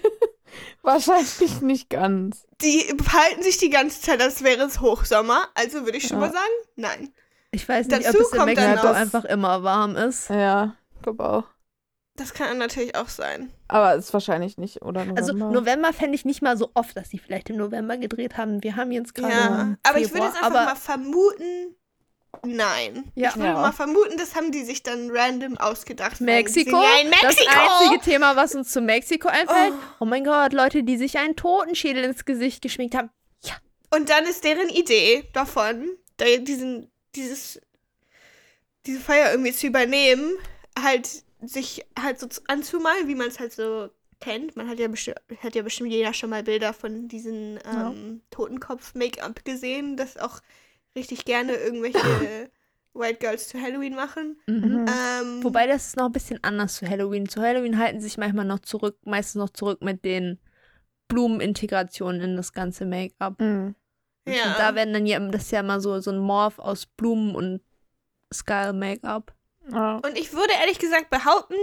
Wahrscheinlich 0.81 1.61
nicht 1.61 1.89
ganz. 1.89 2.45
Die 2.61 2.93
behalten 2.95 3.43
sich 3.43 3.57
die 3.57 3.69
ganze 3.69 4.01
Zeit, 4.01 4.21
als 4.21 4.43
wäre 4.43 4.63
es 4.63 4.81
Hochsommer. 4.81 5.47
Also 5.53 5.85
würde 5.85 5.97
ich 5.97 6.07
schon 6.07 6.19
Ja. 6.19 6.27
mal 6.27 6.33
sagen, 6.33 6.53
nein. 6.75 7.13
Ich 7.51 7.67
weiß 7.69 7.87
nicht, 7.87 8.05
Dazu 8.05 8.17
ob 8.17 8.23
es 8.25 8.31
in 8.31 8.37
kommt 8.39 8.57
dann 8.57 8.69
Mexiko 8.71 8.87
einfach 8.93 9.25
immer 9.25 9.63
warm 9.63 9.95
ist. 9.95 10.29
Ja, 10.29 10.75
glaube 11.03 11.23
auch. 11.29 11.43
Das 12.21 12.35
kann 12.35 12.59
natürlich 12.59 12.95
auch 12.95 13.09
sein. 13.09 13.51
Aber 13.67 13.95
ist 13.95 14.13
wahrscheinlich 14.13 14.57
nicht, 14.59 14.83
oder? 14.83 15.01
November. 15.05 15.19
Also 15.21 15.33
November 15.33 15.91
fände 15.91 16.13
ich 16.13 16.23
nicht 16.23 16.43
mal 16.43 16.55
so 16.55 16.69
oft, 16.75 16.95
dass 16.95 17.09
sie 17.09 17.17
vielleicht 17.17 17.49
im 17.49 17.57
November 17.57 17.97
gedreht 17.97 18.37
haben. 18.37 18.61
Wir 18.61 18.75
haben 18.75 18.91
jetzt 18.91 19.15
gerade 19.15 19.33
Ja, 19.33 19.75
aber 19.81 19.97
ich 19.99 20.11
würde 20.11 20.25
jetzt 20.25 20.35
einfach 20.35 20.45
aber 20.47 20.65
mal 20.65 20.75
vermuten, 20.75 21.75
nein. 22.45 23.11
Ja. 23.15 23.29
Ich 23.29 23.35
würde 23.37 23.47
Ja. 23.47 23.53
mal 23.55 23.71
vermuten, 23.71 24.17
das 24.17 24.35
haben 24.35 24.51
die 24.51 24.63
sich 24.63 24.83
dann 24.83 25.09
random 25.11 25.57
ausgedacht. 25.57 26.21
Mexiko, 26.21 26.79
ja 26.79 27.01
in 27.01 27.09
das 27.09 27.21
Mexiko. 27.23 27.49
einzige 27.79 28.01
Thema, 28.03 28.35
was 28.35 28.53
uns 28.53 28.69
zu 28.71 28.81
Mexiko 28.81 29.27
einfällt. 29.29 29.73
Oh. 29.73 30.01
Oh. 30.01 30.05
mein 30.05 30.23
Gott, 30.23 30.53
Leute, 30.53 30.83
die 30.83 30.97
sich 30.97 31.17
einen 31.17 31.35
Totenschädel 31.35 32.03
ins 32.03 32.23
Gesicht 32.25 32.61
geschminkt 32.61 32.93
haben. 32.95 33.09
Und 33.93 34.09
dann 34.11 34.25
ist 34.25 34.43
deren 34.43 34.69
Idee 34.69 35.27
davon, 35.33 35.89
da 36.17 36.25
diesen, 36.39 36.89
dieses, 37.15 37.59
diese 38.85 38.99
Feier 38.99 39.31
irgendwie 39.31 39.51
zu 39.53 39.67
übernehmen, 39.67 40.31
halt 40.81 41.23
sich 41.43 41.85
halt 41.99 42.19
so 42.19 42.27
zu- 42.27 42.41
anzumalen, 42.47 43.07
wie 43.07 43.15
man 43.15 43.27
es 43.27 43.39
halt 43.39 43.53
so 43.53 43.89
kennt. 44.19 44.55
Man 44.55 44.69
hat 44.69 44.79
ja 44.79 44.87
bestimmt, 44.87 45.17
hat 45.41 45.55
ja 45.55 45.63
bestimmt 45.63 45.91
jeder 45.91 46.13
schon 46.13 46.29
mal 46.29 46.43
Bilder 46.43 46.73
von 46.73 47.07
diesen 47.07 47.59
ähm, 47.65 48.21
Totenkopf-Make-up 48.29 49.43
gesehen, 49.43 49.97
das 49.97 50.17
auch 50.17 50.39
richtig 50.95 51.25
gerne 51.25 51.53
irgendwelche 51.55 51.99
White 52.93 53.19
Girls 53.19 53.47
zu 53.49 53.59
Halloween 53.59 53.95
machen. 53.95 54.37
Mhm. 54.47 54.85
Ähm, 54.87 55.43
Wobei 55.43 55.65
das 55.65 55.87
ist 55.87 55.97
noch 55.97 56.05
ein 56.07 56.11
bisschen 56.11 56.43
anders 56.43 56.75
zu 56.75 56.87
Halloween. 56.87 57.27
Zu 57.27 57.41
Halloween 57.41 57.77
halten 57.77 57.99
sie 57.99 58.07
sich 58.07 58.17
manchmal 58.17 58.45
noch 58.45 58.59
zurück, 58.59 58.97
meistens 59.05 59.39
noch 59.39 59.49
zurück 59.49 59.81
mit 59.81 60.03
den 60.05 60.39
Blumenintegrationen 61.07 62.21
in 62.21 62.35
das 62.37 62.53
ganze 62.53 62.85
Make-up. 62.85 63.39
Mhm. 63.39 63.75
ja. 64.27 64.51
Und 64.51 64.59
da 64.59 64.75
werden 64.75 64.93
dann 64.93 65.05
ja, 65.05 65.19
das 65.19 65.43
ist 65.43 65.51
ja 65.51 65.61
immer 65.61 65.81
so, 65.81 65.99
so 65.99 66.11
ein 66.11 66.19
Morph 66.19 66.59
aus 66.59 66.85
Blumen 66.85 67.33
und 67.35 67.61
Skull-Make-up. 68.33 69.33
Ja. 69.71 69.95
Und 69.97 70.17
ich 70.17 70.33
würde 70.33 70.53
ehrlich 70.59 70.79
gesagt 70.79 71.09
behaupten, 71.09 71.55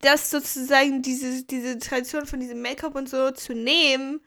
dass 0.00 0.30
sozusagen 0.30 1.02
diese, 1.02 1.44
diese 1.44 1.78
Tradition 1.78 2.26
von 2.26 2.40
diesem 2.40 2.62
Make-up 2.62 2.94
und 2.94 3.08
so 3.08 3.30
zu 3.30 3.54
nehmen 3.54 4.20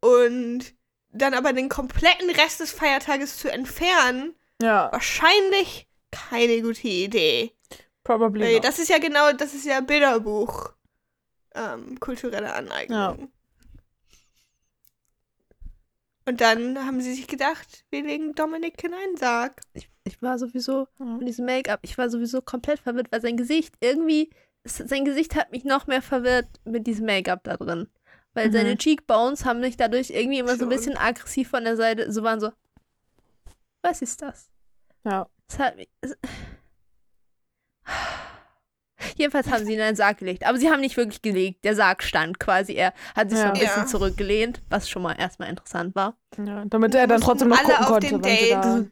und 0.00 0.74
dann 1.12 1.34
aber 1.34 1.52
den 1.52 1.68
kompletten 1.68 2.30
Rest 2.30 2.60
des 2.60 2.72
Feiertages 2.72 3.38
zu 3.38 3.50
entfernen, 3.50 4.34
ja, 4.62 4.90
wahrscheinlich 4.92 5.88
keine 6.10 6.60
gute 6.62 6.86
Idee. 6.88 7.52
probably. 8.04 8.42
Weil 8.42 8.54
not. 8.54 8.64
das 8.64 8.78
ist 8.78 8.88
ja 8.88 8.98
genau, 8.98 9.32
das 9.32 9.54
ist 9.54 9.64
ja 9.64 9.80
Bilderbuch. 9.80 10.72
Ähm, 11.54 11.98
kulturelle 11.98 12.52
Aneignung. 12.52 12.98
Ja. 12.98 13.16
Und 16.30 16.40
dann 16.40 16.78
haben 16.86 17.00
sie 17.00 17.12
sich 17.12 17.26
gedacht, 17.26 17.84
wir 17.90 18.04
legen 18.04 18.36
Dominik 18.36 18.84
in 18.84 18.94
einen 18.94 19.16
Sarg. 19.16 19.60
Ich, 19.72 19.90
ich 20.04 20.22
war 20.22 20.38
sowieso 20.38 20.86
von 20.96 21.26
diesem 21.26 21.44
Make-up, 21.44 21.80
ich 21.82 21.98
war 21.98 22.08
sowieso 22.08 22.40
komplett 22.40 22.78
verwirrt, 22.78 23.10
weil 23.10 23.20
sein 23.20 23.36
Gesicht 23.36 23.74
irgendwie, 23.80 24.30
sein 24.62 25.04
Gesicht 25.04 25.34
hat 25.34 25.50
mich 25.50 25.64
noch 25.64 25.88
mehr 25.88 26.02
verwirrt 26.02 26.46
mit 26.64 26.86
diesem 26.86 27.06
Make-up 27.06 27.42
da 27.42 27.56
drin. 27.56 27.88
Weil 28.32 28.46
Mhm. 28.46 28.52
seine 28.52 28.76
Cheekbones 28.78 29.44
haben 29.44 29.58
mich 29.58 29.76
dadurch 29.76 30.10
irgendwie 30.10 30.38
immer 30.38 30.56
so 30.56 30.66
ein 30.66 30.68
bisschen 30.68 30.96
aggressiv 30.96 31.48
von 31.50 31.64
der 31.64 31.76
Seite, 31.76 32.12
so 32.12 32.22
waren 32.22 32.38
so, 32.38 32.52
was 33.82 34.00
ist 34.00 34.22
das? 34.22 34.48
Ja. 35.02 35.28
Es 35.48 35.58
hat 35.58 35.74
mich, 35.74 35.88
es, 36.00 36.16
Jedenfalls 39.16 39.48
haben 39.50 39.64
sie 39.64 39.72
ihn 39.72 39.78
in 39.78 39.84
einen 39.84 39.96
Sarg 39.96 40.18
gelegt. 40.18 40.46
Aber 40.46 40.58
sie 40.58 40.70
haben 40.70 40.80
nicht 40.80 40.96
wirklich 40.96 41.22
gelegt. 41.22 41.64
Der 41.64 41.74
Sarg 41.74 42.02
stand 42.02 42.38
quasi. 42.40 42.74
Er 42.74 42.92
hat 43.14 43.30
sich 43.30 43.38
so 43.38 43.44
ein 43.46 43.54
Ja. 43.54 43.60
bisschen 43.62 43.82
Ja. 43.82 43.86
zurückgelehnt, 43.86 44.62
was 44.68 44.88
schon 44.88 45.02
mal 45.02 45.14
erstmal 45.18 45.48
interessant 45.48 45.94
war. 45.94 46.16
ja. 46.38 46.64
Damit 46.66 46.94
er 46.94 47.06
dann 47.06 47.20
trotzdem 47.20 47.48
noch 47.48 47.58
alle 47.58 47.66
gucken 47.68 47.82
auf 47.84 47.90
konnte, 47.90 48.08
dem 48.08 48.24
wenn 48.24 48.36
sie 48.36 48.44
Date 48.50 48.52
da. 48.64 48.84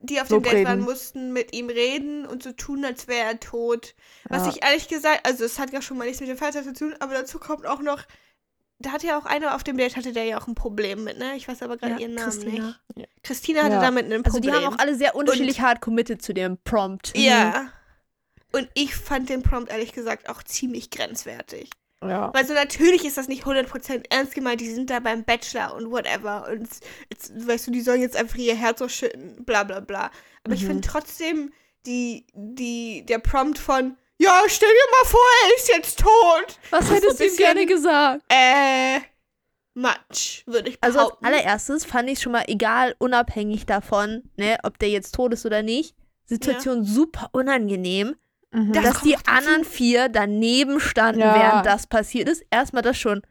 die 0.00 0.20
auf 0.20 0.28
dem 0.28 0.42
Date 0.42 0.66
waren, 0.66 0.80
mussten 0.80 1.32
mit 1.32 1.54
ihm 1.54 1.68
reden 1.68 2.26
und 2.26 2.42
so 2.42 2.52
tun, 2.52 2.84
als 2.84 3.08
wäre 3.08 3.26
er 3.26 3.40
tot. 3.40 3.94
Was 4.28 4.44
Ja. 4.46 4.52
ich 4.52 4.62
ehrlich 4.64 4.88
gesagt, 4.88 5.26
also 5.26 5.44
es 5.44 5.58
hat 5.58 5.72
ja 5.72 5.80
schon 5.82 5.96
mal 5.98 6.04
nichts 6.04 6.20
mit 6.20 6.28
dem 6.28 6.36
Vater 6.38 6.62
zu 6.62 6.72
tun, 6.72 6.94
aber 7.00 7.14
dazu 7.14 7.38
kommt 7.38 7.66
auch 7.66 7.80
noch, 7.80 8.02
da 8.80 8.90
hatte 8.92 9.06
ja 9.06 9.18
auch 9.18 9.24
einer 9.24 9.54
auf 9.54 9.64
dem 9.64 9.76
Date, 9.78 9.96
hatte 9.96 10.12
der 10.12 10.24
ja 10.24 10.38
auch 10.38 10.46
ein 10.46 10.54
Problem 10.54 11.04
mit, 11.04 11.16
ne? 11.18 11.36
Ich 11.36 11.48
weiß 11.48 11.62
aber 11.62 11.76
gerade 11.78 11.94
Ja, 11.94 11.98
ihren 12.00 12.14
Namen 12.14 12.28
Christina. 12.30 12.76
nicht. 12.96 13.08
Christina 13.22 13.62
hatte 13.62 13.76
Ja. 13.76 13.80
damit 13.80 14.06
ein 14.06 14.12
Also 14.24 14.32
Problem. 14.38 14.42
die 14.42 14.52
haben 14.66 14.74
auch 14.74 14.78
alle 14.78 14.94
sehr 14.94 15.14
unterschiedlich 15.14 15.60
hart 15.62 15.80
committed 15.80 16.20
zu 16.20 16.34
dem 16.34 16.58
Prompt. 16.64 17.16
Ja. 17.16 17.68
Und 18.54 18.68
ich 18.74 18.94
fand 18.94 19.28
den 19.28 19.42
Prompt 19.42 19.70
ehrlich 19.70 19.92
gesagt 19.92 20.28
auch 20.28 20.42
ziemlich 20.42 20.90
grenzwertig. 20.90 21.70
Ja. 22.02 22.32
Weil 22.34 22.46
so 22.46 22.52
natürlich 22.54 23.04
ist 23.04 23.16
das 23.16 23.28
nicht 23.28 23.44
100% 23.44 24.04
ernst 24.10 24.34
gemeint, 24.34 24.60
die 24.60 24.70
sind 24.70 24.90
da 24.90 25.00
beim 25.00 25.24
Bachelor 25.24 25.74
und 25.74 25.90
whatever 25.90 26.46
und 26.50 26.68
jetzt, 27.10 27.32
weißt 27.46 27.66
du, 27.66 27.70
die 27.70 27.80
sollen 27.80 28.02
jetzt 28.02 28.16
einfach 28.16 28.36
ihr 28.36 28.54
Herz 28.54 28.82
ausschütten, 28.82 29.44
bla 29.44 29.64
bla 29.64 29.80
bla. 29.80 30.10
Aber 30.44 30.54
ich 30.54 30.62
Mhm. 30.62 30.66
finde 30.66 30.88
trotzdem 30.88 31.52
die, 31.86 32.26
die, 32.34 33.04
der 33.06 33.18
Prompt 33.20 33.58
von, 33.58 33.96
ja, 34.18 34.42
stell 34.48 34.68
dir 34.68 34.90
mal 35.02 35.08
vor, 35.08 35.20
er 35.48 35.56
ist 35.56 35.68
jetzt 35.68 35.98
tot. 35.98 36.58
Was 36.70 36.90
hättest 36.90 37.20
du 37.20 37.24
ihm 37.26 37.36
gerne 37.36 37.66
gesagt? 37.66 38.22
Äh, 38.28 39.00
much, 39.74 40.44
würde 40.46 40.68
ich 40.70 40.78
Also 40.82 40.98
als 40.98 41.08
behaupten. 41.08 41.26
allererstes 41.26 41.84
fand 41.84 42.08
ich 42.10 42.20
schon 42.20 42.32
mal, 42.32 42.44
egal, 42.46 42.94
unabhängig 42.98 43.66
davon, 43.66 44.22
ne, 44.36 44.58
ob 44.62 44.78
der 44.78 44.90
jetzt 44.90 45.14
tot 45.14 45.32
ist 45.32 45.44
oder 45.46 45.62
nicht, 45.62 45.94
Situation 46.26 46.84
super 46.84 47.28
unangenehm, 47.32 48.14
Mhm. 48.54 48.72
Das 48.72 48.84
dass 48.84 49.00
die 49.02 49.16
anderen 49.26 49.64
vier 49.64 50.08
daneben 50.08 50.80
standen, 50.80 51.20
Ja. 51.20 51.34
während 51.34 51.66
das 51.66 51.86
passiert 51.86 52.28
ist. 52.28 52.44
Erstmal 52.50 52.82
das 52.82 52.96
schon. 52.98 53.22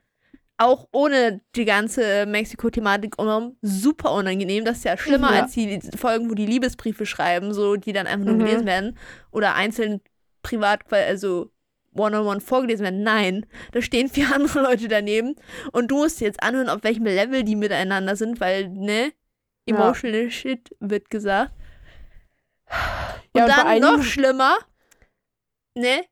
Auch 0.57 0.87
ohne 0.91 1.41
die 1.55 1.65
ganze 1.65 2.25
Mexiko-Thematik 2.27 3.19
umherum 3.19 3.57
super 3.61 4.11
unangenehm. 4.11 4.65
Das 4.65 4.77
ist 4.77 4.83
ja 4.85 4.97
schlimmer 4.97 5.33
Ja. 5.33 5.41
als 5.43 5.53
die 5.53 5.79
Folgen, 5.97 6.29
wo 6.29 6.35
die 6.35 6.45
Liebesbriefe 6.45 7.05
schreiben, 7.05 7.53
so 7.53 7.75
die 7.75 7.91
dann 7.93 8.05
einfach 8.07 8.25
nur 8.27 8.35
Mhm. 8.35 8.39
gelesen 8.39 8.65
werden. 8.65 8.97
Oder 9.31 9.55
einzeln 9.55 10.01
privat, 10.43 10.81
also 10.91 11.49
one-on-one 11.95 12.39
vorgelesen 12.41 12.83
werden. 12.83 13.03
Nein, 13.03 13.45
da 13.71 13.81
stehen 13.81 14.09
vier 14.09 14.27
andere 14.35 14.61
Leute 14.61 14.87
daneben 14.87 15.35
und 15.71 15.89
du 15.89 15.97
musst 15.97 16.19
dir 16.21 16.25
jetzt 16.25 16.41
anhören, 16.43 16.69
auf 16.69 16.83
welchem 16.83 17.05
Level 17.05 17.43
die 17.43 17.55
miteinander 17.55 18.15
sind, 18.15 18.39
weil, 18.39 18.69
ne, 18.69 19.11
Ja. 19.67 19.75
emotional 19.75 20.29
shit 20.31 20.75
wird 20.79 21.09
gesagt. 21.09 21.51
Und 23.33 23.39
Ja, 23.39 23.45
und 23.45 23.81
dann 23.81 23.97
noch 23.97 24.03
schlimmer, 24.03 24.55
ne? 25.75 26.05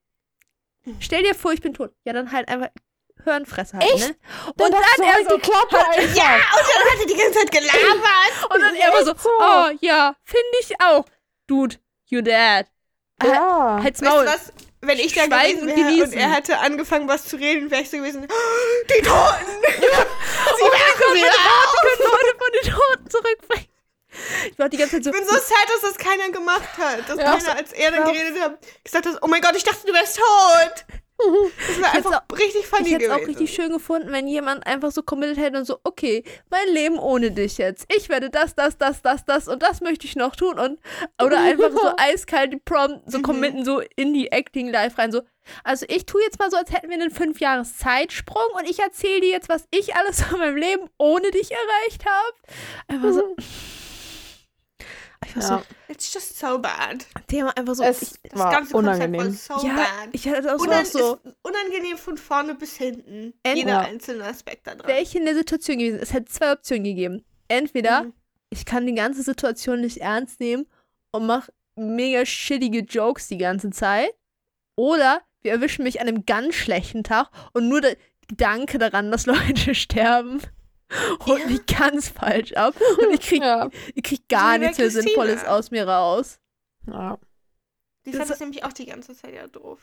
Stell 0.99 1.23
dir 1.23 1.35
vor, 1.35 1.51
ich 1.53 1.61
bin 1.61 1.73
tot. 1.73 1.91
Ja, 2.05 2.13
dann 2.13 2.31
halt 2.31 2.47
einfach 2.49 2.69
Hörenfresse 3.23 3.77
halten, 3.77 3.93
Echt? 3.95 4.07
ne? 4.09 4.15
Dann 4.55 4.65
Und 4.67 4.73
darfst 4.73 4.97
dann 4.97 5.05
du 5.05 5.09
er 5.11 5.13
halt 5.15 5.29
so, 5.29 5.35
die 5.35 5.41
Klappe 5.41 5.77
einfach. 5.77 6.15
ja, 6.15 6.33
und 6.33 6.67
dann 6.67 6.91
hat 6.91 6.99
er 6.99 7.05
die 7.05 7.15
ganze 7.15 7.39
Zeit 7.39 7.51
gelabert. 7.51 8.53
und 8.53 8.61
dann 8.61 8.75
er 8.75 8.89
immer 8.89 9.05
so, 9.05 9.13
so? 9.15 9.29
oh 9.39 9.69
ja, 9.81 10.15
finde 10.23 10.57
ich 10.61 10.73
auch. 10.81 11.05
Dude, 11.47 11.75
you 12.07 12.21
dead. 12.21 12.65
Ja. 13.23 13.79
Halt's 13.83 14.01
Weißt 14.01 14.11
du 14.11 14.15
Maul. 14.17 14.25
was? 14.25 14.51
Wenn 14.83 14.97
ich 14.97 15.13
da 15.13 15.25
Schweigen 15.25 15.67
gewesen 15.67 15.69
und 15.69 15.87
wäre 15.87 16.03
und 16.05 16.13
er 16.13 16.31
hätte 16.31 16.57
angefangen, 16.57 17.07
was 17.07 17.25
zu 17.25 17.35
reden, 17.35 17.69
wäre 17.69 17.83
ich 17.83 17.91
so 17.91 17.97
gewesen, 17.97 18.25
"Oh, 18.27 18.85
die 18.89 19.01
Toten! 19.03 19.45
Sie 19.67 19.85
Oh 20.63 20.67
mein 20.67 20.71
wachen 20.71 20.97
Gott, 20.97 21.13
meine! 21.13 21.25
Worte 21.27 21.77
können 21.83 22.11
Leute 22.11 22.37
von 22.39 22.51
den 22.63 22.73
Toten 22.73 23.09
zurückbringen. 23.11 23.67
Ich 24.51 24.59
war 24.59 24.69
die 24.69 24.77
ganze 24.77 24.95
Zeit 24.95 25.03
so, 25.05 25.09
Ich 25.11 25.17
bin 25.17 25.25
so 25.27 25.35
sad, 25.35 25.67
dass 25.67 25.91
das 25.91 25.97
keiner 25.97 26.29
gemacht 26.31 26.77
hat. 26.77 27.07
Dass 27.09 27.17
Ja. 27.17 27.35
keiner, 27.37 27.55
als 27.57 27.71
er 27.73 27.91
dann 27.91 28.05
geredet 28.05 28.41
hat, 28.41 28.59
gesagt 28.83 29.05
hat, 29.05 29.17
oh 29.21 29.27
mein 29.27 29.41
Gott, 29.41 29.55
ich 29.55 29.63
dachte, 29.63 29.85
du 29.87 29.93
wärst 29.93 30.17
tot. 30.17 30.85
Das 31.67 31.77
wäre 31.77 31.91
einfach 31.91 32.23
richtig 32.35 32.65
funny 32.65 32.87
Ich 32.87 32.93
hätte 32.95 33.05
es 33.05 33.11
auch 33.11 33.27
richtig 33.27 33.53
schön 33.53 33.69
gefunden, 33.71 34.11
wenn 34.11 34.27
jemand 34.27 34.65
einfach 34.65 34.89
so 34.91 35.03
committed 35.03 35.37
hätte 35.37 35.59
und 35.59 35.65
so, 35.65 35.77
okay, 35.83 36.23
mein 36.49 36.67
Leben 36.69 36.97
ohne 36.97 37.29
dich 37.29 37.59
jetzt. 37.59 37.85
Ich 37.95 38.09
werde 38.09 38.31
das, 38.31 38.55
das, 38.55 38.75
das, 38.79 39.03
das, 39.03 39.23
das 39.25 39.47
und 39.47 39.61
das 39.61 39.81
möchte 39.81 40.07
ich 40.07 40.15
noch 40.15 40.35
tun 40.35 40.57
und 40.57 40.79
oder 41.21 41.39
einfach 41.39 41.69
so 41.69 41.91
eiskalt 41.97 42.53
die 42.53 42.57
Prompt 42.57 43.03
so 43.11 43.19
Mhm. 43.19 43.21
committen 43.21 43.63
so 43.65 43.83
in 43.95 44.15
die 44.15 44.31
Acting 44.31 44.71
Live 44.71 44.97
rein 44.97 45.11
so. 45.11 45.21
Also 45.63 45.85
ich 45.89 46.07
tue 46.07 46.23
jetzt 46.23 46.39
mal 46.39 46.49
so, 46.49 46.57
als 46.57 46.71
hätten 46.71 46.89
wir 46.89 46.95
einen 46.95 47.11
fünf 47.11 47.39
Jahres 47.39 47.77
Zeitsprung 47.77 48.47
und 48.57 48.67
ich 48.67 48.79
erzähle 48.79 49.21
dir 49.21 49.29
jetzt, 49.29 49.47
was 49.47 49.65
ich 49.69 49.95
alles 49.95 50.21
in 50.31 50.39
meinem 50.39 50.55
Leben 50.57 50.89
ohne 50.97 51.29
dich 51.29 51.51
erreicht 51.51 52.03
habe. 52.03 52.35
Einfach 52.87 53.11
so. 53.13 53.35
Ich 55.25 55.35
war 55.35 55.43
Ja. 55.43 55.47
so, 55.59 55.63
It's 55.87 56.13
just 56.13 56.37
so 56.39 56.57
bad. 56.59 57.05
Thema 57.27 57.55
einfach 57.57 57.75
so. 57.75 57.83
Es 57.83 58.01
ich, 58.01 58.09
Das 58.31 58.39
war 58.39 58.51
ganze 58.51 58.71
Konzept 58.73 58.97
war 58.99 59.07
unangenehm. 59.07 59.31
so 59.33 59.53
ja, 59.67 59.75
bad. 59.75 60.09
ich 60.13 60.27
hatte 60.27 60.55
auch 60.55 60.59
Unan 60.59 60.81
auch 60.81 60.85
so 60.85 61.19
unangenehm 61.43 61.97
von 61.97 62.17
vorne 62.17 62.55
bis 62.55 62.75
hinten. 62.77 63.33
End- 63.43 63.57
Jeder 63.57 63.69
Ja. 63.71 63.79
einzelne 63.81 64.23
Aspekt 64.25 64.65
da 64.67 64.75
dran. 64.75 64.87
wäre 64.87 65.01
ich 65.01 65.15
in 65.15 65.25
der 65.25 65.35
Situation 65.35 65.77
gewesen. 65.77 65.99
Es 66.01 66.13
hätte 66.13 66.25
zwei 66.31 66.51
Optionen 66.53 66.83
gegeben. 66.83 67.23
Entweder 67.47 68.03
Mhm. 68.05 68.13
ich 68.49 68.65
kann 68.65 68.85
die 68.87 68.95
ganze 68.95 69.21
Situation 69.21 69.81
nicht 69.81 69.97
ernst 69.97 70.39
nehmen 70.39 70.65
und 71.11 71.25
mache 71.27 71.51
mega 71.75 72.25
shittige 72.25 72.79
Jokes 72.79 73.27
die 73.27 73.37
ganze 73.37 73.69
Zeit. 73.69 74.11
Oder 74.75 75.21
wir 75.41 75.51
erwischen 75.51 75.83
mich 75.83 76.01
an 76.01 76.07
einem 76.07 76.25
ganz 76.25 76.55
schlechten 76.55 77.03
Tag 77.03 77.29
und 77.53 77.67
nur 77.67 77.81
der 77.81 77.95
Gedanke 78.27 78.77
daran, 78.79 79.11
dass 79.11 79.25
Leute 79.65 79.75
sterben, 79.75 80.41
holt 81.25 81.41
Ja. 81.41 81.47
mich 81.47 81.65
ganz 81.65 82.09
falsch 82.09 82.53
ab. 82.53 82.75
Und 83.01 83.13
ich 83.13 83.21
krieg, 83.21 83.41
Ja. 83.41 83.69
ich 83.95 84.03
krieg 84.03 84.27
gar 84.29 84.57
nichts 84.57 84.77
mehr. 84.77 84.91
Sinnvolles 84.91 85.43
aus 85.45 85.71
mir 85.71 85.87
raus. 85.87 86.39
ja. 86.87 87.17
Die 88.05 88.11
Das- 88.11 88.17
fand 88.19 88.31
das 88.31 88.39
nämlich 88.39 88.63
auch 88.63 88.73
die 88.73 88.87
ganze 88.87 89.15
Zeit 89.15 89.33
ja 89.35 89.45
doof. 89.47 89.79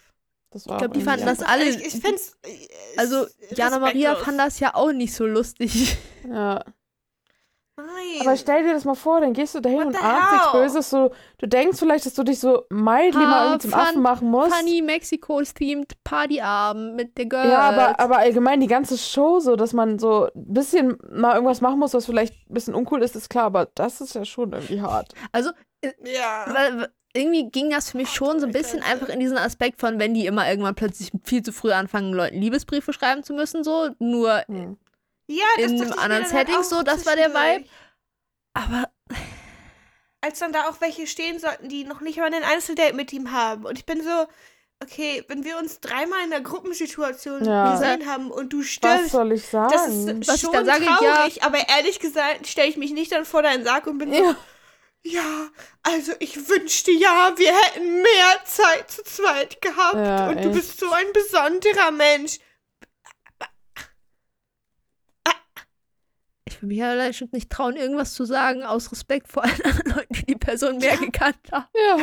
Das 0.50 0.66
war 0.66 0.74
Ich 0.74 0.78
glaube, 0.78 0.98
die 0.98 1.04
fanden 1.04 1.24
das 1.26 1.40
alle. 1.40 1.64
Ich, 1.68 1.84
ich 1.94 2.00
find's. 2.02 2.36
äh, 2.42 2.68
Also, 2.96 3.26
es- 3.50 3.56
Jana 3.56 3.78
Maria 3.78 4.16
fand 4.16 4.38
das 4.40 4.58
ja 4.60 4.74
auch 4.74 4.92
nicht 4.92 5.14
so 5.14 5.24
lustig. 5.26 5.96
Ja. 6.28 6.64
Nein. 7.78 8.20
Aber 8.20 8.36
stell 8.36 8.64
dir 8.64 8.72
das 8.74 8.84
mal 8.84 8.94
vor, 8.96 9.20
dann 9.20 9.32
gehst 9.32 9.54
du 9.54 9.60
dahin 9.60 9.78
What 9.78 9.86
und 9.86 10.02
ahnst 10.04 10.32
nichts? 10.32 10.52
Böses. 10.52 10.90
So, 10.90 11.12
du 11.38 11.46
denkst 11.46 11.78
vielleicht, 11.78 12.04
dass 12.06 12.14
du 12.14 12.24
dich 12.24 12.40
so 12.40 12.64
mildly 12.70 13.22
Ah, 13.24 13.28
mal 13.28 13.44
irgendwie 13.46 13.62
zum 13.62 13.70
fun- 13.70 13.80
Affen 13.80 14.02
machen 14.02 14.30
musst. 14.30 14.52
Funny 14.54 14.82
Mexiko-themed 14.82 15.92
Partyabend 16.04 16.96
mit 16.96 17.16
der 17.16 17.26
Girls. 17.26 17.48
Ja, 17.50 17.60
aber, 17.60 18.00
aber 18.00 18.18
allgemein 18.18 18.60
die 18.60 18.66
ganze 18.66 18.98
Show, 18.98 19.38
so 19.40 19.54
dass 19.56 19.72
man 19.72 19.98
so 19.98 20.24
ein 20.24 20.30
bisschen 20.52 20.98
mal 21.10 21.34
irgendwas 21.34 21.60
machen 21.60 21.78
muss, 21.78 21.94
was 21.94 22.06
vielleicht 22.06 22.34
ein 22.50 22.54
bisschen 22.54 22.74
uncool 22.74 23.02
ist, 23.02 23.14
ist 23.16 23.30
klar, 23.30 23.44
aber 23.44 23.68
das 23.74 24.00
ist 24.00 24.14
ja 24.14 24.24
schon 24.24 24.52
irgendwie 24.52 24.80
hart. 24.82 25.12
Also, 25.32 25.50
ja. 25.82 26.44
weil, 26.46 26.78
weil 26.80 26.88
irgendwie 27.14 27.48
ging 27.50 27.70
das 27.70 27.90
für 27.90 27.96
mich 27.96 28.10
schon 28.10 28.38
so 28.40 28.46
ein 28.46 28.52
bisschen 28.52 28.82
einfach 28.82 29.08
in 29.08 29.18
diesen 29.20 29.38
Aspekt 29.38 29.80
von, 29.80 29.98
wenn 29.98 30.14
die 30.14 30.26
immer 30.26 30.48
irgendwann 30.48 30.74
plötzlich 30.74 31.10
viel 31.24 31.42
zu 31.42 31.52
früh 31.52 31.72
anfangen, 31.72 32.12
Leuten 32.12 32.36
Liebesbriefe 32.40 32.92
schreiben 32.92 33.22
zu 33.22 33.32
müssen, 33.34 33.62
so, 33.64 33.88
nur 33.98 34.42
Hm. 34.48 34.76
Ja, 35.28 35.44
das 35.58 35.70
in 35.72 35.82
einem 35.82 35.92
anderen 35.98 36.24
halt 36.24 36.48
Setting 36.48 36.62
so, 36.62 36.82
das 36.82 37.04
war 37.06 37.14
der. 37.16 37.32
Vibe. 37.34 37.64
Aber 38.54 38.90
Als 40.20 40.40
dann 40.40 40.52
da 40.52 40.68
auch 40.68 40.80
welche 40.80 41.06
stehen 41.06 41.38
sollten, 41.38 41.68
die 41.68 41.84
noch 41.84 42.00
nicht 42.00 42.18
mal 42.18 42.32
ein 42.32 42.42
Einzeldate 42.42 42.94
mit 42.94 43.12
ihm 43.12 43.30
haben. 43.30 43.64
Und 43.64 43.78
ich 43.78 43.86
bin 43.86 44.02
so, 44.02 44.26
okay, 44.82 45.24
wenn 45.28 45.44
wir 45.44 45.58
uns 45.58 45.78
dreimal 45.80 46.24
in 46.24 46.30
der 46.30 46.40
Gruppensituation 46.40 47.44
Ja. 47.44 47.72
gesehen 47.72 48.08
haben 48.10 48.30
und 48.30 48.52
du 48.52 48.60
Was 48.60 48.66
stirbst, 48.66 49.10
soll 49.10 49.32
ich 49.32 49.46
sagen? 49.46 49.70
das 49.72 49.86
ist 49.88 50.28
Was 50.28 50.34
ich 50.36 50.40
schon 50.40 50.52
dann 50.52 50.66
sage, 50.66 50.84
ja. 50.84 50.96
traurig. 50.96 51.42
Aber 51.44 51.58
ehrlich 51.68 52.00
gesagt, 52.00 52.46
stelle 52.48 52.68
ich 52.68 52.76
mich 52.76 52.90
nicht 52.92 53.12
dann 53.12 53.24
vor 53.24 53.42
deinen 53.42 53.64
Sarg 53.64 53.86
und 53.86 53.98
bin 53.98 54.12
so, 54.12 54.24
ja. 54.24 54.36
ja, 55.04 55.48
also 55.84 56.12
ich 56.18 56.48
wünschte 56.48 56.90
ja, 56.90 57.32
wir 57.36 57.54
hätten 57.56 58.02
mehr 58.02 58.44
Zeit 58.44 58.90
zu 58.90 59.04
zweit 59.04 59.60
gehabt. 59.62 59.94
Ja, 59.94 60.30
und 60.30 60.42
du 60.42 60.48
echt. 60.48 60.52
bist 60.58 60.80
so 60.80 60.90
ein 60.90 61.12
besonderer 61.12 61.90
Mensch. 61.92 62.38
Ich 66.58 66.62
will 66.62 66.68
mich 66.70 66.78
ja 66.78 66.90
allein 66.90 67.14
schon 67.14 67.28
nicht 67.30 67.50
trauen, 67.50 67.76
irgendwas 67.76 68.14
zu 68.14 68.24
sagen, 68.24 68.64
aus 68.64 68.90
Respekt 68.90 69.30
vor 69.30 69.44
allen 69.44 69.62
anderen 69.62 69.94
Leuten, 69.94 70.14
die 70.14 70.26
die 70.26 70.34
Person 70.34 70.78
mehr 70.78 70.96
gekannt 70.96 71.38
haben. 71.52 71.68
ja. 71.72 71.96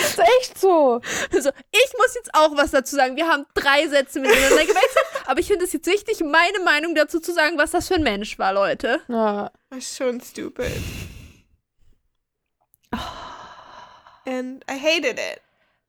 ist 0.00 0.18
echt 0.18 0.58
so. 0.58 1.02
Also, 1.34 1.50
ich 1.50 1.92
muss 1.98 2.14
jetzt 2.14 2.30
auch 2.32 2.56
was 2.56 2.70
dazu 2.70 2.96
sagen. 2.96 3.16
Wir 3.16 3.28
haben 3.28 3.44
drei 3.52 3.86
Sätze 3.86 4.20
miteinander 4.20 4.62
gewechselt, 4.64 5.06
aber 5.26 5.40
ich 5.40 5.46
finde 5.46 5.66
es 5.66 5.74
jetzt 5.74 5.86
wichtig, 5.86 6.20
meine 6.20 6.60
Meinung 6.64 6.94
dazu 6.94 7.20
zu 7.20 7.34
sagen, 7.34 7.58
was 7.58 7.72
das 7.72 7.88
für 7.88 7.96
ein 7.96 8.02
Mensch 8.02 8.38
war, 8.38 8.54
Leute. 8.54 9.02
Ja. 9.08 9.52
Das 9.68 9.78
ist 9.80 9.96
schon 9.98 10.18
stupid. 10.22 10.72
And 14.24 14.64
I 14.70 14.78
hated 14.80 15.18
it. 15.18 15.42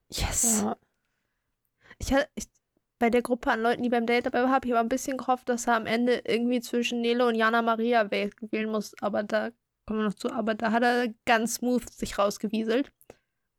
Yes. 0.10 0.62
ja. 0.62 0.76
Ich 2.00 2.12
hatte 2.12 2.28
ich, 2.36 2.48
bei 3.00 3.10
der 3.10 3.22
Gruppe 3.22 3.52
an 3.52 3.62
Leuten, 3.62 3.84
die 3.84 3.90
beim 3.90 4.06
Date 4.08 4.26
dabei 4.26 4.42
waren, 4.42 4.52
habe 4.52 4.68
ich 4.68 4.74
aber 4.74 4.80
ein 4.82 4.90
bisschen 4.90 5.18
gehofft, 5.18 5.50
dass 5.50 5.68
er 5.68 5.76
am 5.76 5.86
Ende 5.86 6.22
irgendwie 6.26 6.62
zwischen 6.62 7.02
Nele 7.02 7.26
und 7.28 7.36
Jana 7.36 7.62
Maria 7.62 8.02
wäh- 8.06 8.32
wählen 8.52 8.72
muss. 8.72 8.94
Aber 9.02 9.24
da 9.24 9.52
kommen 9.86 10.00
wir 10.00 10.06
noch 10.06 10.14
zu. 10.16 10.32
Aber 10.32 10.56
da 10.56 10.72
hat 10.72 10.84
er 10.84 11.14
ganz 11.26 11.56
smooth 11.56 11.88
sich 11.94 12.18
rausgewieselt. 12.18 12.92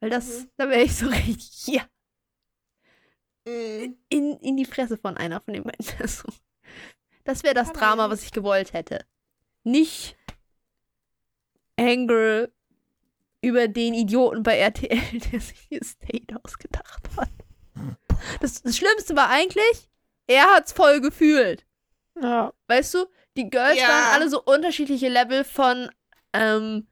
Weil 0.01 0.11
das, 0.11 0.41
Mhm. 0.45 0.51
da 0.57 0.69
wäre 0.69 0.83
ich 0.83 0.97
so 0.97 1.07
richtig 1.09 1.67
ja, 1.69 1.83
Mm. 3.47 3.95
in, 4.11 4.37
in 4.41 4.57
die 4.57 4.65
Fresse 4.67 4.97
von 4.99 5.17
einer 5.17 5.41
von 5.41 5.55
den 5.55 5.63
beiden 5.65 5.87
Personen. 5.97 6.37
Das 7.25 7.43
wäre 7.43 7.55
das 7.55 7.71
Aber 7.71 7.79
Drama, 7.79 8.11
was 8.11 8.23
ich 8.23 8.33
gewollt 8.33 8.73
hätte. 8.73 9.05
Nicht 9.65 10.17
Anger 11.79 12.49
über 13.41 13.69
den 13.69 13.95
Idioten 13.95 14.43
bei 14.43 14.59
RTL, 14.59 14.99
der 15.33 15.41
sich 15.41 15.69
dieses 15.71 15.99
Date 15.99 16.33
ausgedacht 16.45 17.09
hat. 17.17 17.31
Das, 18.41 18.63
das 18.63 18.77
Schlimmste 18.77 19.17
war 19.17 19.29
eigentlich, 19.31 19.89
er 20.27 20.45
hat's 20.55 20.73
voll 20.73 21.01
gefühlt. 21.01 21.65
Ja. 22.21 22.53
Weißt 22.67 22.95
du, 22.95 23.07
die 23.37 23.49
Girls 23.51 23.79
Ja. 23.79 23.89
waren 23.89 24.15
alle 24.15 24.29
so 24.31 24.43
unterschiedliche 24.43 25.09
Level 25.09 25.45
von 25.45 25.91
ähm, 26.33 26.87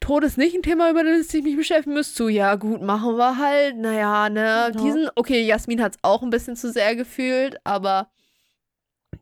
Tod 0.00 0.24
ist 0.24 0.38
nicht 0.38 0.54
ein 0.54 0.62
Thema, 0.62 0.90
über 0.90 1.02
das 1.04 1.32
ich 1.34 1.42
mich 1.42 1.56
beschäftigen 1.56 1.94
müsste. 1.94 2.28
Ja, 2.30 2.54
gut, 2.54 2.80
machen 2.80 3.16
wir 3.16 3.36
halt. 3.36 3.76
Naja, 3.76 4.28
ne. 4.30 4.40
Ja. 4.40 4.70
Diesen, 4.70 5.10
okay, 5.16 5.42
Jasmin 5.44 5.82
hat's 5.82 5.98
auch 6.02 6.22
ein 6.22 6.30
bisschen 6.30 6.56
zu 6.56 6.72
sehr 6.72 6.96
gefühlt, 6.96 7.58
aber 7.64 8.10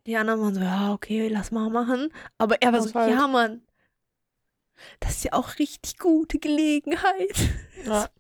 die 0.07 0.17
anderen 0.17 0.41
waren 0.41 0.55
so, 0.55 0.61
ja, 0.61 0.93
okay, 0.93 1.29
lass 1.29 1.51
mal 1.51 1.71
machen. 1.71 2.13
Aber 2.39 2.61
er 2.63 2.73
war 2.73 2.81
Das 2.81 2.91
so, 2.91 2.95
halt. 2.95 3.11
ja, 3.11 3.27
Mann. 3.27 3.63
Das 5.01 5.13
ist 5.13 5.25
ja 5.25 5.33
auch 5.33 5.59
richtig 5.59 5.99
gute 5.99 6.39
Gelegenheit. 6.39 7.35
ja. 7.85 8.09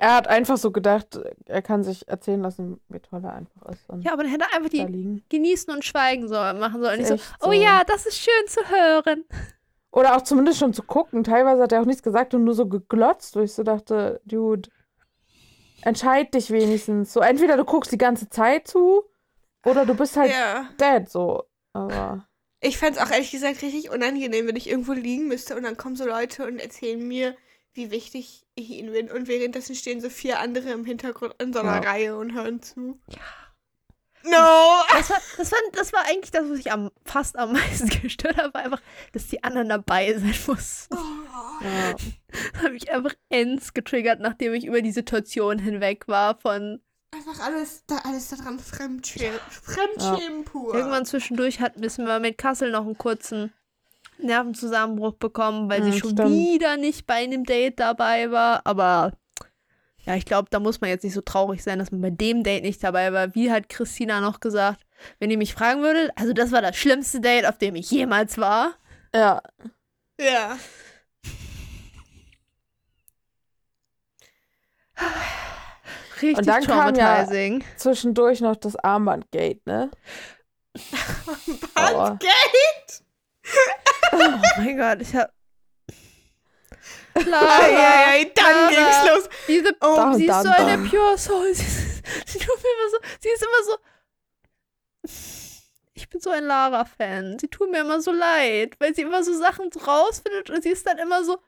Er 0.00 0.14
hat 0.14 0.28
einfach 0.28 0.56
so 0.56 0.70
gedacht, 0.70 1.18
er 1.46 1.60
kann 1.60 1.82
sich 1.82 2.06
erzählen 2.08 2.40
lassen, 2.40 2.80
wie 2.88 3.00
toll 3.00 3.24
er 3.24 3.34
einfach 3.34 3.66
ist. 3.70 3.88
Und 3.90 4.02
Ja, 4.02 4.12
aber 4.12 4.22
dann 4.22 4.30
hätte 4.30 4.44
er 4.48 4.56
einfach 4.56 4.70
die 4.70 5.24
genießen 5.28 5.74
und 5.74 5.84
schweigen 5.84 6.28
sollen, 6.28 6.60
machen 6.60 6.80
sollen. 6.80 7.00
Nicht 7.00 7.08
so, 7.08 7.14
oh 7.40 7.46
so. 7.46 7.52
ja, 7.52 7.82
das 7.84 8.06
ist 8.06 8.16
schön 8.16 8.46
zu 8.46 8.60
hören. 8.68 9.24
Oder 9.90 10.16
auch 10.16 10.22
zumindest 10.22 10.60
schon 10.60 10.72
zu 10.72 10.84
gucken. 10.84 11.24
Teilweise 11.24 11.62
hat 11.62 11.72
er 11.72 11.80
auch 11.80 11.86
nichts 11.86 12.02
gesagt 12.04 12.32
und 12.32 12.44
nur 12.44 12.54
so 12.54 12.68
geglotzt, 12.68 13.34
wo 13.34 13.40
ich 13.40 13.52
so 13.52 13.64
dachte, 13.64 14.20
Dude, 14.24 14.68
entscheid 15.82 16.32
dich 16.32 16.50
wenigstens. 16.50 17.12
So, 17.12 17.20
entweder 17.20 17.56
du 17.56 17.64
guckst 17.64 17.90
die 17.90 17.98
ganze 17.98 18.28
Zeit 18.28 18.68
zu 18.68 19.02
Oder 19.64 19.84
du 19.84 19.94
bist 19.94 20.16
halt 20.16 20.30
Ja. 20.30 20.68
dead, 20.80 21.08
so. 21.08 21.44
Aber. 21.72 22.28
Ich 22.60 22.78
fände 22.78 22.98
es 22.98 23.04
auch 23.04 23.10
ehrlich 23.10 23.30
gesagt 23.32 23.62
richtig 23.62 23.90
unangenehm, 23.90 24.46
wenn 24.46 24.56
ich 24.56 24.68
irgendwo 24.68 24.92
liegen 24.92 25.26
müsste 25.26 25.56
und 25.56 25.64
dann 25.64 25.76
kommen 25.76 25.96
so 25.96 26.06
Leute 26.06 26.46
und 26.46 26.58
erzählen 26.60 27.06
mir, 27.06 27.36
wie 27.74 27.90
wichtig 27.90 28.44
ich 28.54 28.70
ihnen 28.70 28.92
bin. 28.92 29.10
Und 29.10 29.28
währenddessen 29.28 29.74
stehen 29.74 30.00
so 30.00 30.10
vier 30.10 30.40
andere 30.40 30.70
im 30.70 30.84
Hintergrund 30.84 31.34
in 31.40 31.52
so 31.52 31.60
einer 31.60 31.82
Ja. 31.82 31.90
Reihe 31.90 32.16
und 32.16 32.34
hören 32.34 32.62
zu. 32.62 33.00
Ja. 33.08 33.18
No! 34.24 34.82
Das 34.92 35.10
war, 35.10 35.20
das, 35.36 35.52
war, 35.52 35.58
das 35.72 35.92
war 35.92 36.04
eigentlich 36.06 36.30
das, 36.32 36.48
was 36.50 36.58
ich 36.58 36.72
am, 36.72 36.90
fast 37.04 37.38
am 37.38 37.52
meisten 37.52 37.88
gestört 38.02 38.36
habe, 38.36 38.52
war 38.52 38.62
einfach, 38.62 38.82
dass 39.12 39.28
die 39.28 39.42
anderen 39.44 39.68
dabei 39.68 40.12
sein 40.18 40.34
mussten. 40.46 40.96
Ja. 41.62 41.94
Das 42.52 42.62
hat 42.62 42.72
mich 42.72 42.90
einfach 42.90 43.14
ends 43.28 43.74
getriggert, 43.74 44.20
nachdem 44.20 44.54
ich 44.54 44.64
über 44.64 44.82
die 44.82 44.92
Situation 44.92 45.58
hinweg 45.58 46.08
war 46.08 46.36
von 46.38 46.80
Einfach 47.14 47.40
alles, 47.40 47.84
da, 47.86 47.96
alles 48.04 48.28
daran 48.28 48.58
Fremdschämen. 48.58 49.40
Fremdschämen 49.50 50.44
pur. 50.44 50.74
Irgendwann 50.74 51.06
zwischendurch 51.06 51.58
hat 51.58 51.78
Miss 51.78 51.96
wir 51.96 52.20
mit 52.20 52.36
Kassel 52.36 52.70
noch 52.70 52.84
einen 52.84 52.98
kurzen 52.98 53.52
Nervenzusammenbruch 54.20 55.14
bekommen, 55.14 55.68
weil 55.70 55.80
Mhm, 55.82 55.92
sie 55.92 55.98
schon 55.98 56.10
stimmt. 56.10 56.30
wieder 56.30 56.76
nicht 56.76 57.06
bei 57.06 57.14
einem 57.14 57.44
Date 57.44 57.78
dabei 57.80 58.30
war. 58.30 58.62
Aber 58.64 59.12
ja, 60.04 60.14
ich 60.14 60.24
glaube, 60.24 60.48
da 60.50 60.58
muss 60.60 60.80
man 60.80 60.90
jetzt 60.90 61.04
nicht 61.04 61.14
so 61.14 61.20
traurig 61.20 61.62
sein, 61.62 61.78
dass 61.78 61.90
man 61.92 62.00
bei 62.00 62.10
dem 62.10 62.42
Date 62.42 62.64
nicht 62.64 62.82
dabei 62.82 63.12
war. 63.12 63.34
Wie 63.34 63.50
hat 63.52 63.68
Christina 63.68 64.20
noch 64.20 64.40
gesagt, 64.40 64.80
wenn 65.20 65.30
ihr 65.30 65.38
mich 65.38 65.54
fragen 65.54 65.82
würdet, 65.82 66.10
also 66.16 66.32
das 66.32 66.50
war 66.52 66.62
das 66.62 66.76
schlimmste 66.76 67.20
Date, 67.20 67.46
auf 67.46 67.58
dem 67.58 67.74
ich 67.76 67.90
jemals 67.90 68.38
war. 68.38 68.74
ja. 69.14 69.42
Ja. 70.20 70.58
Richtig 76.20 76.38
Und 76.38 76.46
dann 76.48 76.64
kam 76.64 76.94
ja-. 76.96 77.26
Zwischendurch 77.76 78.40
noch 78.40 78.56
das 78.56 78.74
Armbandgate, 78.76 79.64
ne? 79.66 79.90
Aua. 81.74 82.18
Oh 84.12 84.18
mein 84.58 84.76
Gott, 84.76 85.00
ich 85.02 85.14
hab. 85.14 85.32
Eieiei, 87.14 88.30
dann 88.34 88.44
Lara. 88.54 88.68
ging's 88.68 89.10
los. 89.10 89.28
Diese, 89.48 89.74
Oh, 89.80 89.96
Dun, 89.96 90.14
sie 90.14 90.26
ist 90.26 90.34
dun, 90.34 90.42
so 90.44 90.50
eine 90.50 90.76
dun. 90.78 90.88
Pure 90.88 91.18
Soul. 91.18 91.54
Sie, 91.54 91.62
ist- 91.64 92.02
sie 92.26 92.38
tut 92.38 92.56
mir 92.56 92.70
immer 92.74 92.90
so. 92.90 92.98
Sie 93.20 93.28
ist 93.28 93.42
immer 93.42 93.64
so. 93.64 93.76
Ich 95.94 96.08
bin 96.08 96.20
so 96.20 96.30
ein 96.30 96.44
Lara-Fan. 96.44 97.38
Sie 97.38 97.48
tut 97.48 97.70
mir 97.70 97.80
immer 97.80 98.00
so 98.00 98.12
leid, 98.12 98.76
weil 98.78 98.94
sie 98.94 99.02
immer 99.02 99.22
so 99.24 99.36
Sachen 99.36 99.68
rausfindet 99.86 100.48
und 100.50 100.62
sie 100.62 100.70
ist 100.70 100.86
dann 100.86 100.98
immer 100.98 101.24
so 101.24 101.38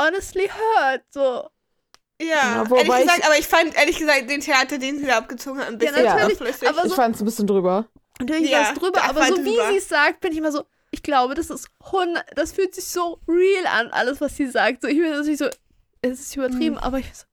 honestly 0.00 0.48
hurt. 0.48 1.02
So. 1.10 1.48
Ja, 2.20 2.26
Ja, 2.28 2.64
ehrlich 2.76 2.86
gesagt, 2.86 3.18
ich- 3.18 3.24
aber 3.24 3.38
ich 3.38 3.46
fand 3.48 3.74
ehrlich 3.76 3.98
gesagt 3.98 4.28
den 4.30 4.40
Theater, 4.40 4.78
den 4.78 4.98
sie 4.98 5.06
da 5.06 5.18
abgezogen 5.18 5.60
hat, 5.60 5.68
ein 5.68 5.78
bisschen 5.78 5.96
Ja, 6.04 6.14
natürlich, 6.14 6.40
überflüssig. 6.40 6.68
aber 6.68 6.84
Ich 6.84 6.90
so- 6.90 6.94
fand's 6.96 7.20
ein 7.20 7.24
bisschen 7.24 7.46
drüber. 7.46 7.86
Natürlich 8.18 8.50
Ja, 8.50 8.60
war 8.64 8.72
es 8.72 8.78
drüber, 8.78 9.02
aber 9.04 9.26
so 9.26 9.36
wie 9.44 9.50
drüber. 9.56 9.68
sie 9.70 9.76
es 9.78 9.88
sagt, 9.88 10.20
bin 10.20 10.32
ich 10.32 10.38
immer 10.38 10.52
so. 10.52 10.64
Ich 10.96 11.02
glaube, 11.02 11.34
das 11.34 11.50
ist 11.50 11.68
100, 11.84 12.24
das 12.36 12.52
fühlt 12.52 12.74
sich 12.74 12.86
so 12.86 13.20
real 13.28 13.66
an, 13.66 13.90
alles, 13.90 14.18
was 14.22 14.34
sie 14.34 14.46
sagt. 14.46 14.80
So, 14.80 14.88
ich 14.88 14.96
bin 14.96 15.10
natürlich 15.10 15.36
so, 15.38 15.50
es 16.00 16.20
ist 16.20 16.34
übertrieben, 16.34 16.78
aber 16.78 16.98
ich 16.98 17.06
so. 17.14 17.26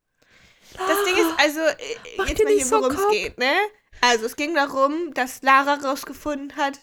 Das 0.77 0.97
Ding 1.05 1.15
ist, 1.15 1.33
also, 1.37 1.59
äh, 1.61 1.75
Mach 2.17 2.27
jetzt 2.27 2.43
mal 2.43 2.49
hier, 2.49 2.57
nicht 2.57 2.67
so 2.67 2.81
worum 2.81 2.91
es 2.91 3.09
geht, 3.09 3.37
ne? 3.37 3.53
Also, 4.01 4.25
es 4.25 4.35
ging 4.35 4.53
darum, 4.53 5.13
dass 5.13 5.43
Lara 5.43 5.75
rausgefunden 5.75 6.57
hat, 6.57 6.79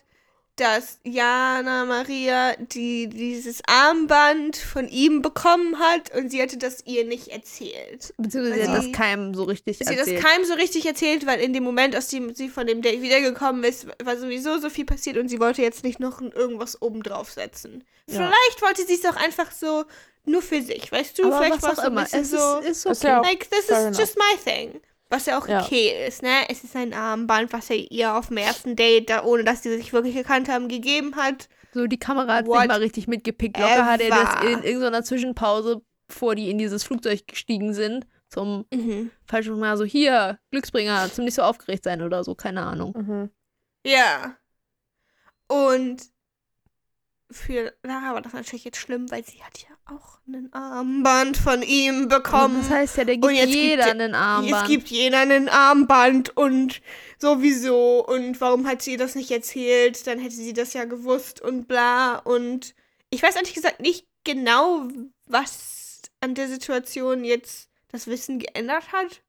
dass 0.61 0.99
Jana 1.05 1.85
Maria 1.87 2.55
die, 2.59 3.09
dieses 3.09 3.63
Armband 3.67 4.57
von 4.57 4.87
ihm 4.89 5.23
bekommen 5.23 5.79
hat 5.79 6.15
und 6.15 6.31
sie 6.31 6.43
hatte 6.43 6.59
das 6.59 6.85
ihr 6.87 7.05
nicht 7.05 7.29
erzählt. 7.29 8.13
Beziehungsweise 8.19 8.63
Sie- 8.63 8.69
hat 8.69 8.79
das 8.79 8.93
keinem 8.93 9.35
so 9.35 9.45
richtig 9.45 9.79
Sie 9.79 9.85
hat 9.85 9.93
das 9.93 10.07
erzählt. 10.07 10.23
keinem 10.23 10.45
so 10.45 10.55
richtig 10.55 10.87
erzählt, 10.87 11.27
weil 11.27 11.41
in 11.41 11.53
dem 11.53 11.65
Moment, 11.65 11.97
aus 11.97 12.09
dem 12.09 12.35
sie 12.35 12.49
von 12.49 12.67
dem 12.67 12.83
Date 12.83 13.01
wiedergekommen 13.03 13.65
ist, 13.65 13.87
war 14.05 14.17
sowieso 14.17 14.59
so 14.59 14.69
viel 14.71 14.85
passiert 14.85 15.17
und 15.17 15.29
sie 15.29 15.41
wollte 15.41 15.63
jetzt 15.63 15.83
nicht 15.85 15.99
noch 16.01 16.21
irgendwas 16.21 16.81
obendrauf 16.83 17.31
setzen. 17.31 17.85
Ja. 18.07 18.17
Vielleicht 18.17 18.63
wollte 18.63 18.85
sie 18.87 18.95
es 18.95 19.05
auch 19.07 19.17
einfach 19.17 19.51
so 19.53 19.85
nur 20.27 20.43
für 20.43 20.61
sich, 20.61 20.93
weißt 20.93 21.19
du? 21.19 21.25
aber 21.33 21.39
Vielleicht 21.45 21.55
was 21.55 21.63
war 21.63 21.73
es 21.73 21.77
so 21.79 21.87
immer. 21.87 22.03
bisschen 22.03 22.21
Es 22.23 22.31
so. 22.31 22.59
ist, 22.59 22.87
ist 22.87 23.05
okay. 23.05 23.21
Like, 23.23 23.51
this 23.51 23.65
is 23.65 23.71
enough. 23.71 23.99
just 23.99 24.19
my 24.19 24.37
thing. 24.45 24.81
Was 25.11 25.27
ja 25.27 25.39
auch 25.39 25.47
Ja. 25.49 25.63
okay 25.65 26.07
ist, 26.07 26.23
ne? 26.23 26.49
Es 26.49 26.63
ist 26.65 26.75
ein 26.77 26.95
Armband, 26.95 27.53
was 27.53 27.69
er 27.69 27.77
ihr 27.91 28.15
auf 28.15 28.29
dem 28.29 28.37
ersten 28.39 28.77
Date, 28.77 29.11
da, 29.11 29.25
ohne 29.25 29.43
dass 29.45 29.63
sie 29.63 29.77
sich 29.77 29.93
wirklich 29.93 30.15
gekannt 30.15 30.49
haben, 30.49 30.69
gegeben 30.69 31.17
hat. 31.17 31.49
So, 31.75 31.87
die 31.87 31.99
Kamera 31.99 32.37
hat 32.37 32.47
What 32.47 32.61
nicht 32.61 32.69
mal 32.69 32.79
richtig 32.79 33.09
mitgepickt. 33.09 33.59
Locker 33.59 33.87
hat 33.87 34.01
er 34.01 34.11
das 34.11 34.35
ever. 34.37 34.51
in 34.53 34.63
irgendeiner 34.63 35.03
Zwischenpause, 35.03 35.83
bevor 36.09 36.35
die 36.37 36.49
in 36.51 36.59
dieses 36.59 36.85
Flugzeug 36.85 37.27
gestiegen 37.27 37.75
sind, 37.75 38.07
zum 38.29 38.65
Mhm. 38.73 39.11
falschen 39.25 39.59
Mal 39.59 39.77
so, 39.77 39.85
hier, 39.85 40.39
Glücksbringer, 40.53 41.11
zum 41.13 41.25
nicht 41.25 41.35
so 41.35 41.43
aufgeregt 41.43 41.83
sein 41.85 42.03
oder 42.03 42.23
so, 42.25 42.35
keine 42.37 42.63
Ahnung. 42.63 42.95
Mhm. 42.97 43.31
Ja. 43.85 44.37
Und 45.49 46.03
für 47.31 47.73
Lara 47.83 48.15
war 48.15 48.23
das 48.23 48.33
natürlich 48.33 48.65
jetzt 48.65 48.79
schlimm, 48.79 49.11
weil 49.11 49.25
sie 49.25 49.43
hat 49.43 49.59
ja 49.59 49.69
auch 49.95 50.19
ein 50.27 50.53
Armband 50.53 51.37
von 51.37 51.63
ihm 51.63 52.03
Und 52.03 52.09
bekommen. 52.09 52.61
das 52.61 52.71
heißt 52.71 52.97
ja, 52.99 53.05
der 53.05 53.15
Und 53.17 53.21
gibt 53.23 53.35
jetzt 53.35 53.47
gibt 53.47 53.57
jeder 53.63 53.83
der- 53.85 53.93
einen 53.93 54.15
Armband. 54.15 54.63
Es 54.63 54.69
gibt 54.69 54.89
jeder 54.89 55.19
ein 55.21 55.49
Armband 55.49 56.37
und 56.37 56.81
sowieso. 57.19 58.05
Und 58.07 58.41
warum 58.41 58.67
hat 58.67 58.83
sie 58.83 58.97
das 58.97 59.15
nicht 59.15 59.31
erzählt? 59.31 60.07
Dann 60.07 60.19
hätte 60.19 60.35
sie 60.35 60.53
das 60.53 60.73
ja 60.73 60.85
gewusst 60.85 61.41
und 61.41 61.69
bla. 61.69 62.17
Und 62.17 62.75
ich 63.11 63.23
weiß 63.23 63.37
ehrlich 63.37 63.55
gesagt 63.55 63.81
nicht 63.81 64.07
genau, 64.25 64.89
was 65.27 66.03
an 66.21 66.35
der 66.35 66.49
Situation 66.49 67.25
jetzt 67.25 67.69
das 67.93 68.07
Wissen 68.07 68.39
geändert 68.39 68.93
hat. 68.93 69.23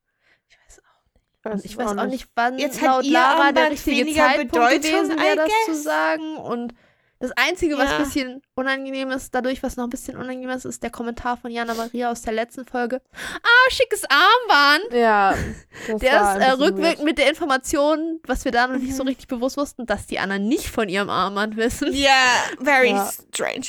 ich 0.50 0.58
weiß 0.68 0.80
auch, 0.80 1.44
Weiß 1.52 1.66
ich 1.66 1.78
weiß 1.78 1.98
auch 1.98 2.06
nicht, 2.08 2.28
wann 2.36 2.60
Jetzt 2.60 2.82
hat 2.82 2.88
laut 2.88 3.06
ihr 3.06 3.12
Lara 3.14 3.36
der 3.52 3.64
Armband 3.64 3.72
richtige 3.72 3.98
weniger 4.02 4.26
Zeitpunkt 4.28 4.52
Bedeutung, 4.52 4.82
gewesen 4.82 5.20
wäre, 5.20 5.36
das 5.38 5.52
zu 5.66 5.76
sagen. 5.82 6.38
Und 6.38 6.74
das 7.22 7.32
Einzige, 7.38 7.78
was 7.78 7.90
Ja. 7.90 7.98
ein 7.98 8.04
bisschen 8.04 8.42
unangenehm 8.56 9.10
ist, 9.12 9.34
dadurch, 9.34 9.64
was 9.64 9.78
noch 9.78 9.86
ein 9.86 9.90
bisschen 9.90 10.18
unangenehm 10.18 10.50
ist, 10.50 10.66
ist 10.66 10.84
der 10.84 10.90
Kommentar 10.90 11.38
von 11.38 11.52
Jana 11.52 11.74
Maria 11.74 12.12
aus 12.12 12.22
der 12.24 12.34
letzten 12.34 12.66
Folge. 12.66 13.02
Ah, 13.14 13.72
schickes 13.72 14.04
Armband! 14.10 14.94
Ja. 14.94 15.36
Das 15.88 16.00
Der 16.02 16.22
ist 16.22 16.46
äh, 16.48 16.52
rückwirkend 16.64 17.06
mit 17.06 17.18
der 17.18 17.30
Information, 17.30 18.20
was 18.28 18.44
wir 18.46 18.52
da 18.52 18.68
noch 18.68 18.78
nicht 18.80 18.96
so 18.96 19.04
Mhm. 19.04 19.10
richtig 19.10 19.28
bewusst 19.28 19.58
wussten, 19.58 19.86
dass 19.86 20.06
die 20.08 20.20
anderen 20.20 20.48
nicht 20.48 20.68
von 20.68 20.90
ihrem 20.90 21.10
Armband 21.10 21.56
wissen. 21.58 21.92
Ja, 21.94 22.26
very 22.60 22.90
Ja. 22.92 23.10
strange. 23.34 23.68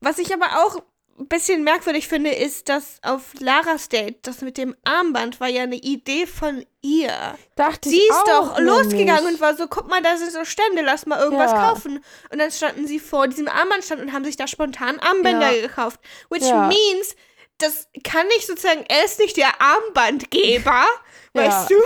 Was 0.00 0.18
ich 0.18 0.32
aber 0.34 0.46
auch 0.64 0.82
ein 1.22 1.28
bisschen 1.28 1.64
merkwürdig 1.64 2.08
finde, 2.08 2.30
ist, 2.30 2.68
dass 2.68 2.98
auf 3.02 3.22
Laras 3.38 3.88
Date, 3.88 4.26
das 4.26 4.40
mit 4.42 4.56
dem 4.58 4.74
Armband 4.84 5.40
war 5.40 5.48
ja 5.48 5.62
eine 5.62 5.76
Idee 5.76 6.26
von 6.26 6.64
ihr. 6.82 7.12
Dachte 7.56 7.88
Sie 7.88 7.96
ich 7.98 8.08
ist 8.08 8.12
auch 8.12 8.54
doch 8.54 8.58
losgegangen 8.60 9.06
nämlich. 9.24 9.34
und 9.34 9.40
war 9.40 9.56
so, 9.56 9.66
guck 9.68 9.88
mal, 9.88 10.02
da 10.02 10.16
sind 10.16 10.32
so 10.32 10.44
Stände, 10.44 10.82
lass 10.82 11.06
mal 11.06 11.20
irgendwas 11.20 11.52
Ja. 11.52 11.68
kaufen. 11.70 12.04
Und 12.30 12.38
dann 12.38 12.50
standen 12.50 12.86
sie 12.86 12.98
vor 12.98 13.28
diesem 13.28 13.48
Armbandstand 13.48 14.00
und 14.02 14.12
haben 14.12 14.24
sich 14.24 14.36
da 14.36 14.46
spontan 14.46 14.98
Armbänder 15.00 15.50
Ja. 15.52 15.62
gekauft. 15.66 16.00
Which 16.28 16.42
Ja. 16.42 16.66
means, 16.66 17.14
das 17.58 17.88
kann 18.04 18.26
nicht 18.28 18.46
sozusagen, 18.46 18.84
er 18.88 19.04
ist 19.04 19.18
nicht 19.18 19.36
der 19.36 19.60
Armbandgeber, 19.60 20.84
weißt 21.34 21.70
du? 21.70 21.76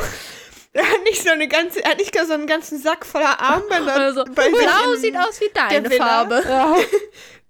Er 0.73 0.85
hat 0.91 1.03
nicht 1.05 1.23
so 1.23 1.31
eine 1.31 1.49
ganze, 1.49 1.83
er 1.83 1.93
hat 1.93 1.99
nicht 1.99 2.15
so 2.27 2.33
einen 2.35 2.47
ganzen 2.47 2.79
Sack 2.79 3.07
voller 3.07 3.41
Armbänder. 3.41 3.95
Also, 3.97 4.25
blau 4.25 4.95
sieht 4.97 5.17
aus 5.17 5.41
wie 5.41 5.51
deine. 5.55 5.91
Farbe. 5.91 6.43
Ja. 6.49 6.77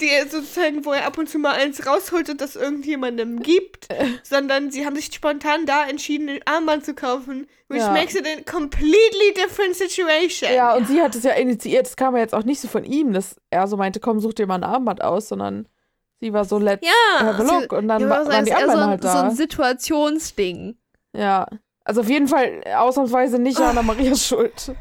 Die 0.01 0.11
sozusagen, 0.29 0.85
wo 0.85 0.93
er 0.93 1.07
ab 1.07 1.17
und 1.19 1.29
zu 1.29 1.39
mal 1.39 1.53
eins 1.55 1.87
rausholt 1.87 2.29
und 2.29 2.41
das 2.41 2.55
irgendjemandem 2.57 3.41
gibt, 3.43 3.89
sondern 4.23 4.71
sie 4.71 4.85
haben 4.85 4.95
sich 4.97 5.07
spontan 5.13 5.65
da 5.67 5.87
entschieden, 5.89 6.29
ein 6.29 6.41
Armband 6.45 6.85
zu 6.85 6.95
kaufen, 6.95 7.47
which 7.69 7.81
Ja. 7.81 7.91
makes 7.93 8.15
it 8.15 8.27
a 8.27 8.51
completely 8.51 9.33
different 9.35 9.75
situation. 9.75 10.53
ja, 10.53 10.75
und 10.75 10.87
sie 10.87 11.01
hat 11.01 11.15
es 11.15 11.23
ja 11.25 11.33
initiiert. 11.33 11.87
Das 11.87 11.97
kam 11.97 12.15
ja 12.15 12.21
jetzt 12.23 12.35
auch 12.35 12.45
nicht 12.45 12.61
so 12.61 12.69
von 12.69 12.85
ihm, 12.85 13.13
dass 13.13 13.37
er 13.51 13.67
so 13.69 13.77
meinte, 13.77 14.01
komm, 14.01 14.21
such 14.21 14.35
dir 14.35 14.47
mal 14.47 14.57
ein 14.57 14.65
Armband 14.65 15.03
aus, 15.03 15.29
sondern 15.29 15.67
sie 16.21 16.33
war 16.33 16.45
so, 16.45 16.59
let's 16.59 16.87
have 17.19 17.43
a 17.43 17.45
Ja, 17.47 17.59
look. 17.61 17.73
Und 17.73 17.89
dann 17.89 18.03
Ja, 18.03 18.09
wa- 18.11 18.17
aber 18.21 18.31
waren 18.33 18.45
die 18.45 18.51
so 18.51 18.57
Armbänder 18.57 18.83
ein, 18.83 18.89
halt 18.91 19.03
so 19.03 19.09
da. 19.09 19.23
ein 19.23 19.35
Situationsding. 19.35 20.77
ja. 21.15 21.47
Also 21.89 22.01
auf 22.01 22.09
jeden 22.09 22.27
Fall 22.27 22.63
ausnahmsweise 22.77 23.39
nicht 23.39 23.61
Jana 23.61 23.81
Marias 23.81 24.27
Schuld. 24.27 24.73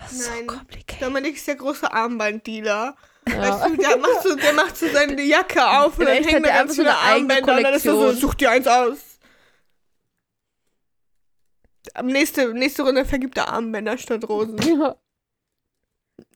Das 0.00 0.12
ist 0.12 0.28
Nein. 0.28 0.46
so 0.48 0.56
kompliziert. 0.56 1.00
Dominik 1.00 1.36
ist 1.36 1.46
der 1.46 1.54
große 1.54 1.92
Armbanddealer. 1.92 2.96
Ja. 3.28 3.38
Weißt 3.38 3.66
du, 3.70 3.76
der 3.76 3.96
macht, 3.96 4.22
so, 4.22 4.34
der 4.36 4.52
macht 4.52 4.76
so 4.76 4.88
seine 4.88 5.22
Jacke 5.22 5.64
auf 5.66 5.98
und 5.98 6.06
dann 6.06 6.24
hat 6.24 6.32
da 6.32 6.36
er 6.36 6.40
ganz 6.40 6.76
so 6.76 6.82
viele 6.82 6.96
Armbänder 6.96 7.56
und 7.56 7.62
dann 7.62 7.74
ist 7.74 7.86
er 7.86 7.92
so, 7.94 8.12
such 8.12 8.34
dir 8.34 8.50
eins 8.50 8.66
aus. 8.66 8.98
Am 11.94 12.06
nächste, 12.06 12.52
nächste 12.54 12.82
Runde 12.82 13.04
vergibt 13.04 13.38
er 13.38 13.48
Armbänder 13.48 13.98
statt 13.98 14.28
Rosen. 14.28 14.58
Ja. 14.78 14.96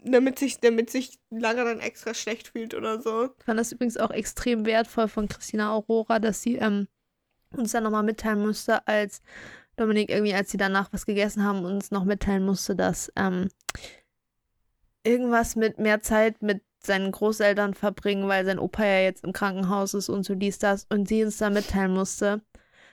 damit 0.03 0.39
sich, 0.39 0.61
damit 0.61 0.91
sich 0.91 1.19
Lara 1.31 1.65
dann 1.65 1.81
extra 1.81 2.15
schlecht 2.15 2.49
fühlt 2.49 2.75
oder 2.75 3.01
so. 3.01 3.31
Ich 3.39 3.45
fand 3.45 3.61
das 3.61 3.73
übrigens 3.73 3.97
auch 3.97 4.11
extrem 4.11 4.65
wertvoll 4.67 5.09
von 5.09 5.29
Christina 5.29 5.73
Aurora, 5.73 6.19
dass 6.19 6.43
sie 6.43 6.57
ähm, 6.57 6.89
uns 7.57 7.73
dann 7.73 7.85
nochmal 7.85 8.03
mitteilen 8.03 8.41
musste, 8.41 8.87
als 8.87 9.23
Dominik 9.77 10.11
irgendwie, 10.11 10.35
als 10.35 10.51
sie 10.51 10.57
danach 10.57 10.93
was 10.93 11.07
gegessen 11.07 11.45
haben, 11.45 11.65
uns 11.65 11.91
noch 11.91 12.05
mitteilen 12.05 12.45
musste, 12.45 12.75
dass 12.75 13.13
ähm, 13.17 13.49
irgendwas 15.05 15.57
mit 15.57 15.79
mehr 15.79 16.01
Zeit 16.01 16.43
mit 16.43 16.63
seinen 16.81 17.11
Großeltern 17.13 17.75
verbringen, 17.75 18.29
weil 18.29 18.45
sein 18.45 18.59
Opa 18.59 18.85
ja 18.85 19.01
jetzt 19.01 19.25
im 19.25 19.33
Krankenhaus 19.33 19.95
ist 19.95 20.09
und 20.09 20.25
so 20.25 20.35
dies, 20.35 20.59
das. 20.59 20.87
Und 20.89 21.09
sie 21.09 21.25
uns 21.25 21.39
da 21.39 21.51
mitteilen 21.51 21.93
musste, 21.93 22.41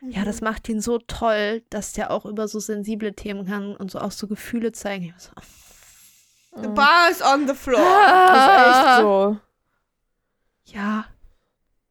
ja, 0.01 0.23
das 0.23 0.41
macht 0.41 0.67
ihn 0.69 0.81
so 0.81 0.99
toll, 0.99 1.63
dass 1.69 1.93
der 1.93 2.11
auch 2.11 2.25
über 2.25 2.47
so 2.47 2.59
sensible 2.59 3.13
Themen 3.13 3.45
kann 3.47 3.75
und 3.75 3.89
so 3.91 3.99
auch 3.99 4.11
so 4.11 4.27
Gefühle 4.27 4.71
zeigen. 4.71 5.13
So, 5.17 5.31
The 6.61 6.67
bar 6.67 7.09
is 7.09 7.21
on 7.21 7.47
the 7.47 7.53
floor. 7.53 7.79
Das 7.81 8.47
ist 8.47 8.77
echt 8.89 8.97
so. 9.01 9.37
ja, 10.65 11.05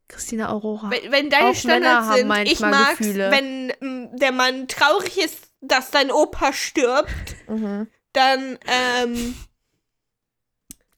Christina 0.09 0.51
Aurora. 0.51 0.91
Wenn, 0.91 1.11
wenn 1.13 1.31
deine 1.31 1.49
Auch 1.51 1.65
Männer 1.65 2.03
Standards 2.03 2.07
haben 2.09 2.31
sind, 2.31 2.53
ich 2.53 2.61
mag's, 2.61 2.99
Gefühle. 2.99 3.31
wenn 3.31 3.67
mm, 3.81 4.17
der 4.17 4.33
Mann 4.33 4.69
traurig 4.69 5.19
ist, 5.19 5.49
dass 5.61 5.91
dein 5.91 6.11
Opa 6.11 6.53
stirbt, 6.53 7.35
Mhm. 7.49 7.89
dann, 8.13 8.59
ähm, 8.67 9.35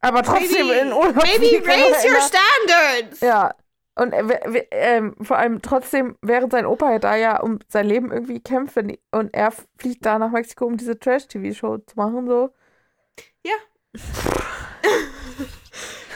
Aber 0.06 0.22
trotzdem 0.22 0.68
Baby, 0.68 0.78
in 0.80 0.92
Urlaub. 0.92 1.14
Baby, 1.22 1.56
raise 1.66 2.06
your 2.08 2.20
standards. 2.20 3.20
Ja. 3.20 3.54
Und 3.98 4.12
äh, 4.12 4.66
ähm, 4.72 5.16
vor 5.22 5.38
allem 5.38 5.62
trotzdem, 5.62 6.16
während 6.20 6.52
sein 6.52 6.66
Opa 6.66 6.92
ja 6.92 6.98
da 6.98 7.16
ja 7.16 7.40
um 7.40 7.60
sein 7.68 7.86
Leben 7.86 8.12
irgendwie 8.12 8.40
kämpft 8.40 8.76
wenn- 8.76 8.98
und 9.10 9.32
er 9.34 9.52
fliegt 9.78 10.04
da 10.04 10.18
nach 10.18 10.30
Mexiko, 10.30 10.66
um 10.66 10.76
diese 10.76 10.98
Trash-TV-Show 10.98 11.78
zu 11.78 11.96
machen, 11.96 12.26
so. 12.26 12.50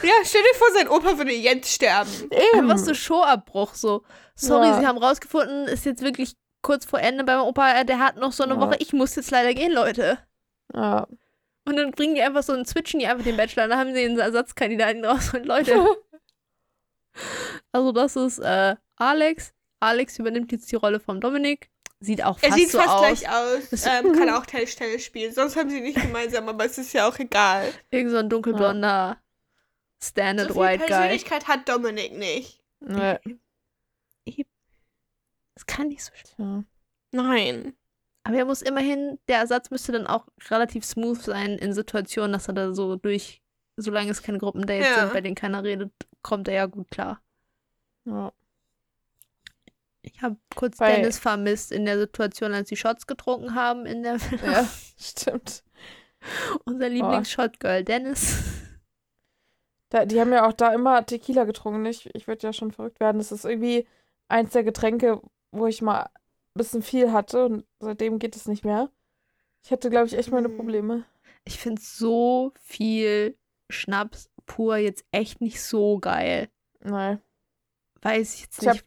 Ja, 0.03 0.13
stell 0.23 0.41
dir 0.41 0.57
vor, 0.57 0.67
sein 0.73 0.87
Opa 0.89 1.17
würde 1.19 1.31
jetzt 1.31 1.71
sterben. 1.71 2.09
Eben. 2.31 2.59
Einfach 2.71 2.79
so 2.83 2.93
Showabbruch, 2.95 3.75
so. 3.75 4.03
Sorry, 4.35 4.65
Ja. 4.67 4.79
sie 4.79 4.87
haben 4.87 4.97
rausgefunden, 4.97 5.67
ist 5.67 5.85
jetzt 5.85 6.01
wirklich 6.01 6.33
kurz 6.63 6.85
vor 6.85 6.99
Ende 6.99 7.23
beim 7.23 7.41
Opa, 7.41 7.73
äh, 7.81 7.85
der 7.85 7.99
hat 7.99 8.17
noch 8.17 8.31
so 8.31 8.43
eine 8.43 8.55
Ja. 8.55 8.61
Woche, 8.61 8.77
ich 8.79 8.93
muss 8.93 9.15
jetzt 9.15 9.29
leider 9.29 9.53
gehen, 9.53 9.71
Leute. 9.71 10.17
Ja. 10.73 11.07
Und 11.65 11.77
dann 11.77 11.91
bringen 11.91 12.15
die 12.15 12.21
einfach 12.21 12.43
so 12.43 12.53
und 12.53 12.67
switchen 12.67 12.99
die 12.99 13.07
einfach 13.07 13.23
den 13.23 13.37
Bachelor, 13.37 13.67
dann 13.67 13.77
haben 13.77 13.93
sie 13.93 14.03
einen 14.03 14.19
Ersatzkandidaten 14.19 15.05
raus 15.05 15.33
und 15.33 15.45
Leute. 15.45 15.85
also 17.71 17.91
das 17.91 18.15
ist 18.15 18.39
äh, 18.39 18.75
Alex. 18.95 19.53
Alex 19.79 20.17
übernimmt 20.19 20.51
jetzt 20.51 20.71
die 20.71 20.75
Rolle 20.75 20.99
von 20.99 21.21
Dominik. 21.21 21.69
Sieht 21.99 22.23
auch 22.23 22.39
Er 22.41 22.49
fast 22.49 22.59
sieht 22.59 22.71
so 22.71 22.79
fast 22.79 22.89
aus. 22.89 23.19
gleich 23.19 23.29
aus. 23.29 23.85
Ähm, 23.85 24.13
kann 24.17 24.29
auch 24.31 24.45
Teilstelle 24.45 24.99
spielen. 24.99 25.31
Sonst 25.33 25.55
haben 25.55 25.69
sie 25.69 25.81
nicht 25.81 26.01
gemeinsam, 26.01 26.49
aber 26.49 26.65
es 26.65 26.79
ist 26.79 26.93
ja 26.93 27.07
auch 27.07 27.17
egal. 27.19 27.71
Irgend 27.91 28.11
so 28.11 28.17
ein 28.17 28.29
dunkelblonder 28.29 29.17
Standard 30.03 30.47
so 30.47 30.55
viel 30.55 30.63
White 30.63 30.79
Guy. 30.79 30.87
Persönlichkeit 30.87 31.47
hat 31.47 31.69
Dominik 31.69 32.17
nicht. 32.17 32.63
Nee. 32.79 33.19
Das 35.53 35.65
kann 35.67 35.89
nicht 35.89 36.03
so 36.03 36.11
schlimm. 36.15 36.65
Nein. 37.11 37.75
Aber 38.23 38.35
er 38.37 38.45
muss 38.45 38.61
immerhin, 38.61 39.17
der 39.27 39.39
Ersatz 39.39 39.71
müsste 39.71 39.91
dann 39.93 40.05
auch 40.07 40.27
relativ 40.49 40.85
smooth 40.85 41.21
sein 41.21 41.57
in 41.57 41.73
Situationen, 41.73 42.33
dass 42.33 42.47
er 42.47 42.53
da 42.53 42.73
so 42.73 42.95
durch, 42.95 43.41
solange 43.77 44.11
es 44.11 44.21
keine 44.21 44.37
Gruppendates 44.37 44.87
Ja. 44.87 44.99
sind, 45.01 45.13
bei 45.13 45.21
denen 45.21 45.35
keiner 45.35 45.63
redet, 45.63 45.91
kommt 46.21 46.47
er 46.47 46.53
ja 46.53 46.65
gut 46.67 46.91
klar. 46.91 47.21
Ja. 48.05 48.31
Ich 50.03 50.21
habe 50.21 50.37
kurz 50.55 50.77
Bei- 50.77 50.95
Dennis 50.95 51.19
vermisst 51.19 51.71
in 51.71 51.85
der 51.85 51.97
Situation, 51.99 52.53
als 52.53 52.69
sie 52.69 52.75
Shots 52.75 53.07
getrunken 53.07 53.55
haben 53.55 53.85
in 53.85 54.03
der 54.03 54.17
ja, 54.45 54.67
stimmt. 54.99 55.63
Unser 56.65 56.89
Lieblings-Shotgirl 56.89 57.83
Dennis. 57.83 58.35
Da, 59.89 60.05
die 60.05 60.19
haben 60.21 60.31
ja 60.31 60.47
auch 60.47 60.53
da 60.53 60.73
immer 60.73 61.05
Tequila 61.05 61.43
getrunken. 61.43 61.85
Ich, 61.85 62.09
ich 62.15 62.27
würde 62.27 62.45
ja 62.47 62.53
schon 62.53 62.71
verrückt 62.71 62.99
werden. 62.99 63.17
Das 63.17 63.31
ist 63.31 63.43
irgendwie 63.45 63.87
eins 64.27 64.51
der 64.51 64.63
Getränke, 64.63 65.19
wo 65.51 65.65
ich 65.67 65.81
mal 65.81 66.09
bisschen 66.53 66.81
viel 66.81 67.11
hatte 67.11 67.45
und 67.45 67.65
seitdem 67.79 68.19
geht 68.19 68.35
es 68.35 68.47
nicht 68.47 68.65
mehr. 68.65 68.89
Ich 69.63 69.71
hatte, 69.71 69.89
glaube 69.89 70.07
ich, 70.07 70.17
echt 70.17 70.31
meine 70.31 70.47
Hm. 70.49 70.57
Probleme. 70.57 71.05
Ich 71.45 71.59
finde 71.59 71.81
so 71.81 72.51
viel 72.61 73.37
Schnaps 73.69 74.29
pur 74.45 74.77
jetzt 74.77 75.05
echt 75.11 75.39
nicht 75.41 75.61
so 75.63 75.99
geil. 75.99 76.49
Nein. 76.81 77.21
Weiß 78.01 78.35
ich 78.35 78.41
jetzt 78.41 78.61
Ich 78.61 78.67
nicht. 78.67 78.85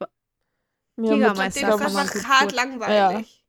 Jägermeister 0.97 1.69
mit, 1.69 1.79
kann 1.79 1.87
ist 1.89 1.97
einfach 1.97 2.29
hart 2.29 2.53
langweilig. 2.53 3.45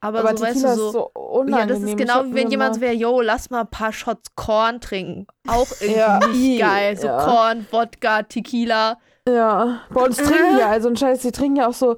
aber, 0.00 0.20
aber 0.20 0.36
so 0.36 0.44
weißt 0.44 0.62
du 0.64 0.74
so. 0.76 0.90
so 0.92 1.10
unangenehm. 1.14 1.58
ja, 1.58 1.66
das 1.66 1.82
ist 1.82 1.96
genau 1.96 2.24
wie 2.26 2.34
wenn 2.34 2.50
jemand 2.50 2.76
mal- 2.76 2.80
wäre, 2.82 2.92
yo, 2.94 3.20
lass 3.20 3.50
mal 3.50 3.62
ein 3.62 3.70
paar 3.70 3.92
Shots 3.92 4.34
Korn 4.36 4.80
trinken. 4.80 5.26
Auch 5.48 5.66
irgendwie 5.80 5.98
Ja. 5.98 6.20
nicht 6.28 6.60
geil. 6.60 6.96
So 6.96 7.06
Ja. 7.08 7.24
Korn, 7.24 7.66
Wodka, 7.70 8.22
Tequila. 8.24 8.98
Ja, 9.26 9.80
bei 9.90 10.02
uns 10.02 10.18
trinken 10.18 10.58
ja, 10.58 10.68
also 10.70 10.88
ein 10.88 10.96
Scheiß, 10.96 11.20
die 11.22 11.32
trinken 11.32 11.56
ja 11.56 11.68
auch 11.68 11.74
so 11.74 11.96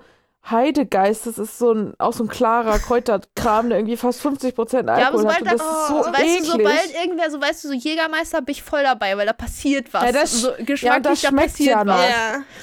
Heidegeist, 0.50 1.26
das 1.26 1.38
ist 1.38 1.58
so 1.58 1.72
ein, 1.72 1.94
auch 1.98 2.12
so 2.12 2.22
ein 2.24 2.28
klarer 2.28 2.78
Kräuterkram, 2.78 3.68
der 3.68 3.78
irgendwie 3.78 3.96
fast 3.96 4.20
50% 4.24 4.88
Alkohol 4.88 4.98
Ja, 5.00 5.08
aber 5.08 5.18
sobald 5.18 5.36
hat. 5.36 5.40
Und 5.42 5.46
da, 5.48 5.52
das 5.52 5.62
ist 5.62 5.88
so 5.88 6.02
so, 6.04 6.12
weißt 6.12 6.22
eklig. 6.22 6.38
du, 6.40 6.44
sobald 6.46 6.94
irgendwer, 6.94 7.30
so 7.30 7.40
weißt 7.40 7.64
du, 7.64 7.68
so 7.68 7.74
Jägermeister 7.74 8.42
bin 8.42 8.52
ich 8.52 8.62
voll 8.62 8.82
dabei, 8.82 9.16
weil 9.16 9.26
da 9.26 9.32
passiert 9.32 9.92
was. 9.92 10.04
Ja, 10.04 10.12
das- 10.12 10.32
so, 10.32 10.50
ja, 10.50 10.64
geschmacklich, 10.64 11.02
das 11.02 11.20
da 11.22 11.28
schmeckt 11.28 11.48
passiert 11.52 11.70
ja 11.76 11.86
was. 11.86 12.10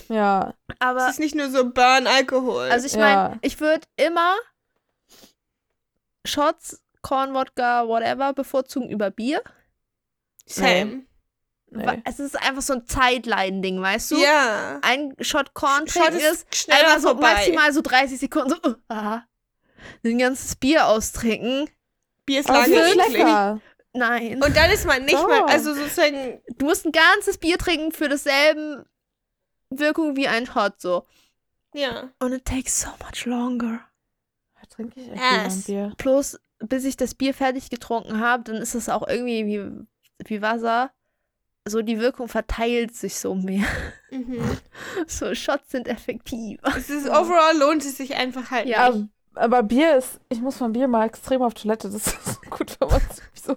Ja. 0.09 0.15
ja, 0.15 0.53
Aber 0.79 1.05
Es 1.07 1.11
ist 1.13 1.19
nicht 1.19 1.35
nur 1.35 1.49
so 1.49 1.69
Burn-Alkohol. 1.69 2.69
Also 2.71 2.85
ich 2.87 2.93
Ja. 2.93 2.99
meine, 2.99 3.39
ich 3.41 3.59
würde 3.59 3.85
immer 3.97 4.33
Shots, 6.25 6.81
Corn, 7.01 7.33
Wodka, 7.33 7.87
whatever 7.87 8.33
bevorzugen 8.33 8.89
über 8.89 9.11
Bier. 9.11 9.41
Same. 10.45 11.03
Nee. 11.75 12.01
Es 12.05 12.19
ist 12.19 12.35
einfach 12.41 12.61
so 12.61 12.73
ein 12.73 12.85
Zeitleiden-Ding, 12.85 13.81
weißt 13.81 14.11
du? 14.11 14.17
Ja. 14.17 14.79
Ein 14.81 15.15
Shot 15.19 15.53
Corn 15.53 15.87
Shot 15.87 16.03
trinken 16.03 16.19
ist 16.19 16.43
ist 16.43 16.55
schneller 16.55 16.79
einfach 16.87 16.99
so 16.99 17.07
vorbei. 17.09 17.33
maximal 17.33 17.73
so 17.73 17.81
30 17.81 18.19
Sekunden 18.19 18.49
so, 18.63 18.69
uh, 18.69 18.75
aha. 18.89 19.25
Ein 20.05 20.17
ganzes 20.19 20.55
Bier 20.55 20.87
austrinken. 20.87 21.69
Bier 22.25 22.39
ist 22.41 22.49
lange 22.49 22.73
eklig. 22.75 23.13
lecker. 23.13 23.59
Nein. 23.93 24.41
Und 24.41 24.55
dann 24.55 24.71
ist 24.71 24.85
man 24.85 25.03
nicht 25.03 25.13
Doch. 25.15 25.27
mal, 25.27 25.43
also 25.43 25.73
sozusagen, 25.73 26.41
du 26.57 26.65
musst 26.65 26.85
ein 26.85 26.91
ganzes 26.91 27.37
Bier 27.37 27.57
trinken 27.57 27.91
für 27.91 28.07
dasselben 28.09 28.85
Wirkung 29.69 30.15
wie 30.15 30.27
ein 30.27 30.45
Shot 30.45 30.79
so. 30.79 31.05
ja. 31.73 32.09
Und 32.19 32.33
it 32.33 32.45
takes 32.45 32.81
so 32.81 32.89
much 33.03 33.25
longer. 33.25 33.81
Da 34.61 34.67
trinke 34.69 34.99
ich 34.99 35.11
echt 35.11 35.21
Yes. 35.21 35.63
Bier. 35.65 35.93
Plus, 35.97 36.39
bis 36.59 36.85
ich 36.85 36.95
das 36.97 37.13
Bier 37.15 37.33
fertig 37.33 37.69
getrunken 37.69 38.19
habe, 38.19 38.43
dann 38.43 38.55
ist 38.61 38.73
es 38.75 38.87
auch 38.89 39.07
irgendwie 39.07 39.45
wie, 39.45 39.87
wie 40.29 40.41
Wasser. 40.41 40.91
So, 41.67 41.81
die 41.81 41.97
Wirkung 41.99 42.27
verteilt 42.27 42.93
sich 42.93 43.15
so 43.15 43.35
mehr. 43.35 43.65
Mhm. 44.11 44.41
So, 45.07 45.33
Shots 45.33 45.71
sind 45.71 45.87
effektiv. 45.87 46.59
Es 46.77 46.89
ist, 46.89 47.07
overall 47.09 47.57
lohnt 47.57 47.83
es 47.85 47.97
sich 47.97 48.15
einfach 48.15 48.51
halt 48.51 48.67
Ja. 48.67 48.89
nicht. 48.89 49.07
Aber, 49.35 49.63
Bier 49.63 49.95
ist, 49.97 50.19
ich 50.29 50.41
muss 50.41 50.57
von 50.57 50.73
Bier 50.73 50.87
mal 50.87 51.05
extrem 51.07 51.41
auf 51.41 51.53
Toilette, 51.55 51.89
das 51.89 52.05
ist 52.07 52.25
so 52.25 52.39
gut, 52.49 52.77
wenn 52.79 52.89
man 52.89 53.01
so. 53.33 53.55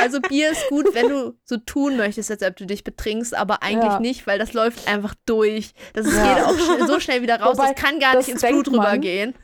Also, 0.00 0.20
Bier 0.20 0.52
ist 0.52 0.68
gut, 0.68 0.94
wenn 0.94 1.08
du 1.08 1.34
so 1.44 1.56
tun 1.56 1.96
möchtest, 1.96 2.30
als 2.30 2.42
ob 2.42 2.54
du 2.56 2.66
dich 2.66 2.84
betrinkst, 2.84 3.34
aber 3.34 3.62
eigentlich 3.62 3.92
Ja. 3.94 4.00
nicht, 4.00 4.26
weil 4.26 4.38
das 4.38 4.52
läuft 4.52 4.86
einfach 4.86 5.14
durch. 5.26 5.72
Das 5.94 6.06
Ja. 6.14 6.34
geht 6.34 6.44
auch 6.44 6.56
schn 6.58 6.86
so 6.86 7.00
schnell 7.00 7.22
wieder 7.22 7.40
raus, 7.40 7.56
Wobei, 7.56 7.72
das 7.72 7.82
kann 7.82 7.98
gar 7.98 8.12
das 8.12 8.26
nicht 8.26 8.34
ins 8.34 8.42
Blut 8.42 8.70
man. 8.70 8.80
rübergehen. 8.86 9.34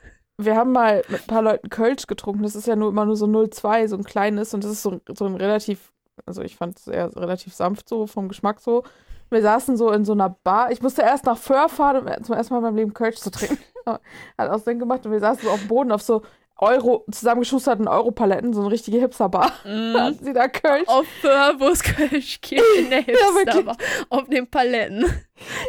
Wir 0.41 0.55
haben 0.55 0.71
mal 0.73 1.03
mit 1.09 1.23
ein 1.23 1.27
paar 1.27 1.43
Leuten 1.43 1.69
Kölsch 1.71 2.07
getrunken, 2.07 2.43
das 2.45 2.55
ist 2.55 2.67
ja 2.69 2.77
nur 2.77 2.91
immer 2.91 3.07
nur 3.07 3.17
so 3.17 3.27
0,2, 3.27 3.89
so 3.89 3.97
ein 3.97 4.05
kleines 4.05 4.53
und 4.55 4.63
das 4.63 4.71
ist 4.71 4.83
so, 4.83 5.01
so 5.17 5.25
ein 5.27 5.35
relativ, 5.35 5.93
also 6.27 6.43
ich 6.43 6.57
fand 6.57 6.79
es 6.79 6.87
eher 6.87 7.15
relativ 7.17 7.55
sanft 7.55 7.89
so, 7.89 8.07
vom 8.07 8.29
Geschmack 8.29 8.61
so. 8.61 8.85
Wir 9.31 9.43
saßen 9.43 9.77
so 9.77 9.91
in 9.91 10.05
so 10.05 10.13
einer 10.13 10.31
Bar. 10.31 10.71
Ich 10.73 10.81
musste 10.81 11.03
erst 11.03 11.27
nach 11.27 11.37
Föhr 11.37 11.69
fahren, 11.69 12.09
um 12.09 12.25
zum 12.25 12.35
ersten 12.35 12.55
Mal 12.55 12.59
in 12.59 12.65
meinem 12.65 12.77
Leben 12.77 12.95
Kölsch 12.95 13.17
zu 13.17 13.31
trinken. 13.31 13.59
Hat 13.87 14.51
auch 14.51 14.59
Sinn 14.59 14.79
gemacht. 14.79 15.05
Und 15.05 15.13
wir 15.13 15.21
saßen 15.21 15.45
so 15.45 15.51
auf 15.51 15.61
dem 15.61 15.69
Boden 15.69 15.93
auf 15.93 16.01
so 16.03 16.23
Euro, 16.61 17.05
zusammengeschusterten 17.11 17.87
Europaletten, 17.87 18.53
so 18.53 18.63
eine 18.63 18.71
richtige 18.71 18.99
Hipster-Bar. 18.99 19.53
Da 19.65 20.01
hatten 20.07 20.25
sie 20.25 20.33
da 20.33 20.49
Kölsch. 20.49 20.89
Auf 20.89 21.07
Föhr, 21.21 21.55
wo 21.59 21.67
es 21.69 21.83
Kölsch 21.83 22.41
gibt, 22.41 22.63
in 22.79 22.91
der. 22.91 23.03
Hipster-Bar. 23.03 23.77
auf 24.09 24.29
den 24.29 24.51
Paletten. 24.51 25.03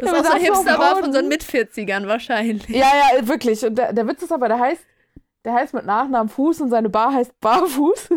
Das 0.01 0.11
Ja, 0.11 0.17
ist 0.17 0.25
auch 0.25 0.31
so 0.31 0.33
ein 0.33 0.41
saßen 0.41 0.49
auf 0.51 0.63
dem 0.63 0.65
Hipster-Bar 0.65 0.95
von 0.97 1.13
so 1.13 1.21
mit 1.23 1.43
40ern 1.43 2.07
wahrscheinlich. 2.07 2.67
Ja, 2.69 2.87
ja, 3.13 3.27
wirklich. 3.27 3.63
Und 3.65 3.75
der, 3.75 3.93
der 3.93 4.07
Witz 4.07 4.23
ist 4.23 4.31
aber, 4.31 4.47
der 4.47 4.59
heißt, 4.59 4.81
der 5.45 5.53
heißt 5.53 5.73
mit 5.73 5.85
Nachnamen 5.85 6.29
Fuß 6.29 6.61
und 6.61 6.69
seine 6.69 6.89
Bar 6.89 7.13
heißt 7.13 7.39
Barfuß. 7.39 8.09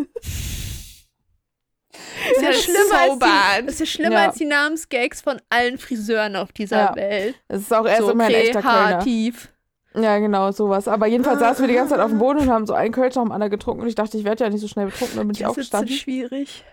Ist 1.93 2.41
ja 2.41 2.47
Das 2.49 2.57
ist 2.57 2.63
schlimmer, 2.65 2.79
so 2.87 2.93
als, 2.95 3.19
die, 3.19 3.65
ist 3.69 3.79
ja 3.79 3.85
schlimmer 3.85 4.15
Ja. 4.15 4.25
als 4.27 4.35
die 4.35 4.45
Namensgags 4.45 5.21
von 5.21 5.41
allen 5.49 5.77
Friseuren 5.77 6.35
auf 6.35 6.51
dieser 6.51 6.77
Ja. 6.77 6.95
Welt. 6.95 7.35
Es 7.47 7.61
ist 7.61 7.73
auch 7.73 7.85
erst 7.85 8.01
so 8.01 8.11
immer 8.11 8.25
ein 8.25 8.31
echter 8.33 8.61
Kölner. 8.61 8.87
kreativ. 8.97 9.49
Ja, 9.95 10.17
genau, 10.17 10.51
sowas. 10.51 10.87
Aber 10.87 11.05
jedenfalls 11.05 11.39
saßen 11.39 11.63
wir 11.63 11.67
die 11.67 11.75
ganze 11.75 11.91
Zeit 11.93 11.99
auf 12.03 12.09
dem 12.09 12.17
Boden 12.17 12.39
und 12.39 12.49
haben 12.49 12.65
so 12.65 12.73
einen 12.73 12.91
Kölsch 12.91 13.13
nach 13.15 13.23
dem 13.23 13.31
anderen 13.31 13.51
getrunken 13.51 13.81
und 13.83 13.87
ich 13.87 13.93
dachte, 13.95 14.17
ich 14.17 14.23
werde 14.23 14.43
ja 14.43 14.49
nicht 14.49 14.61
so 14.61 14.67
schnell 14.67 14.87
betrunken, 14.87 15.17
dann 15.17 15.27
bin 15.27 15.35
ich 15.35 15.41
Das 15.41 15.49
ist 15.51 15.51
aufgestanden. 15.51 15.95
schwierig. 15.95 16.63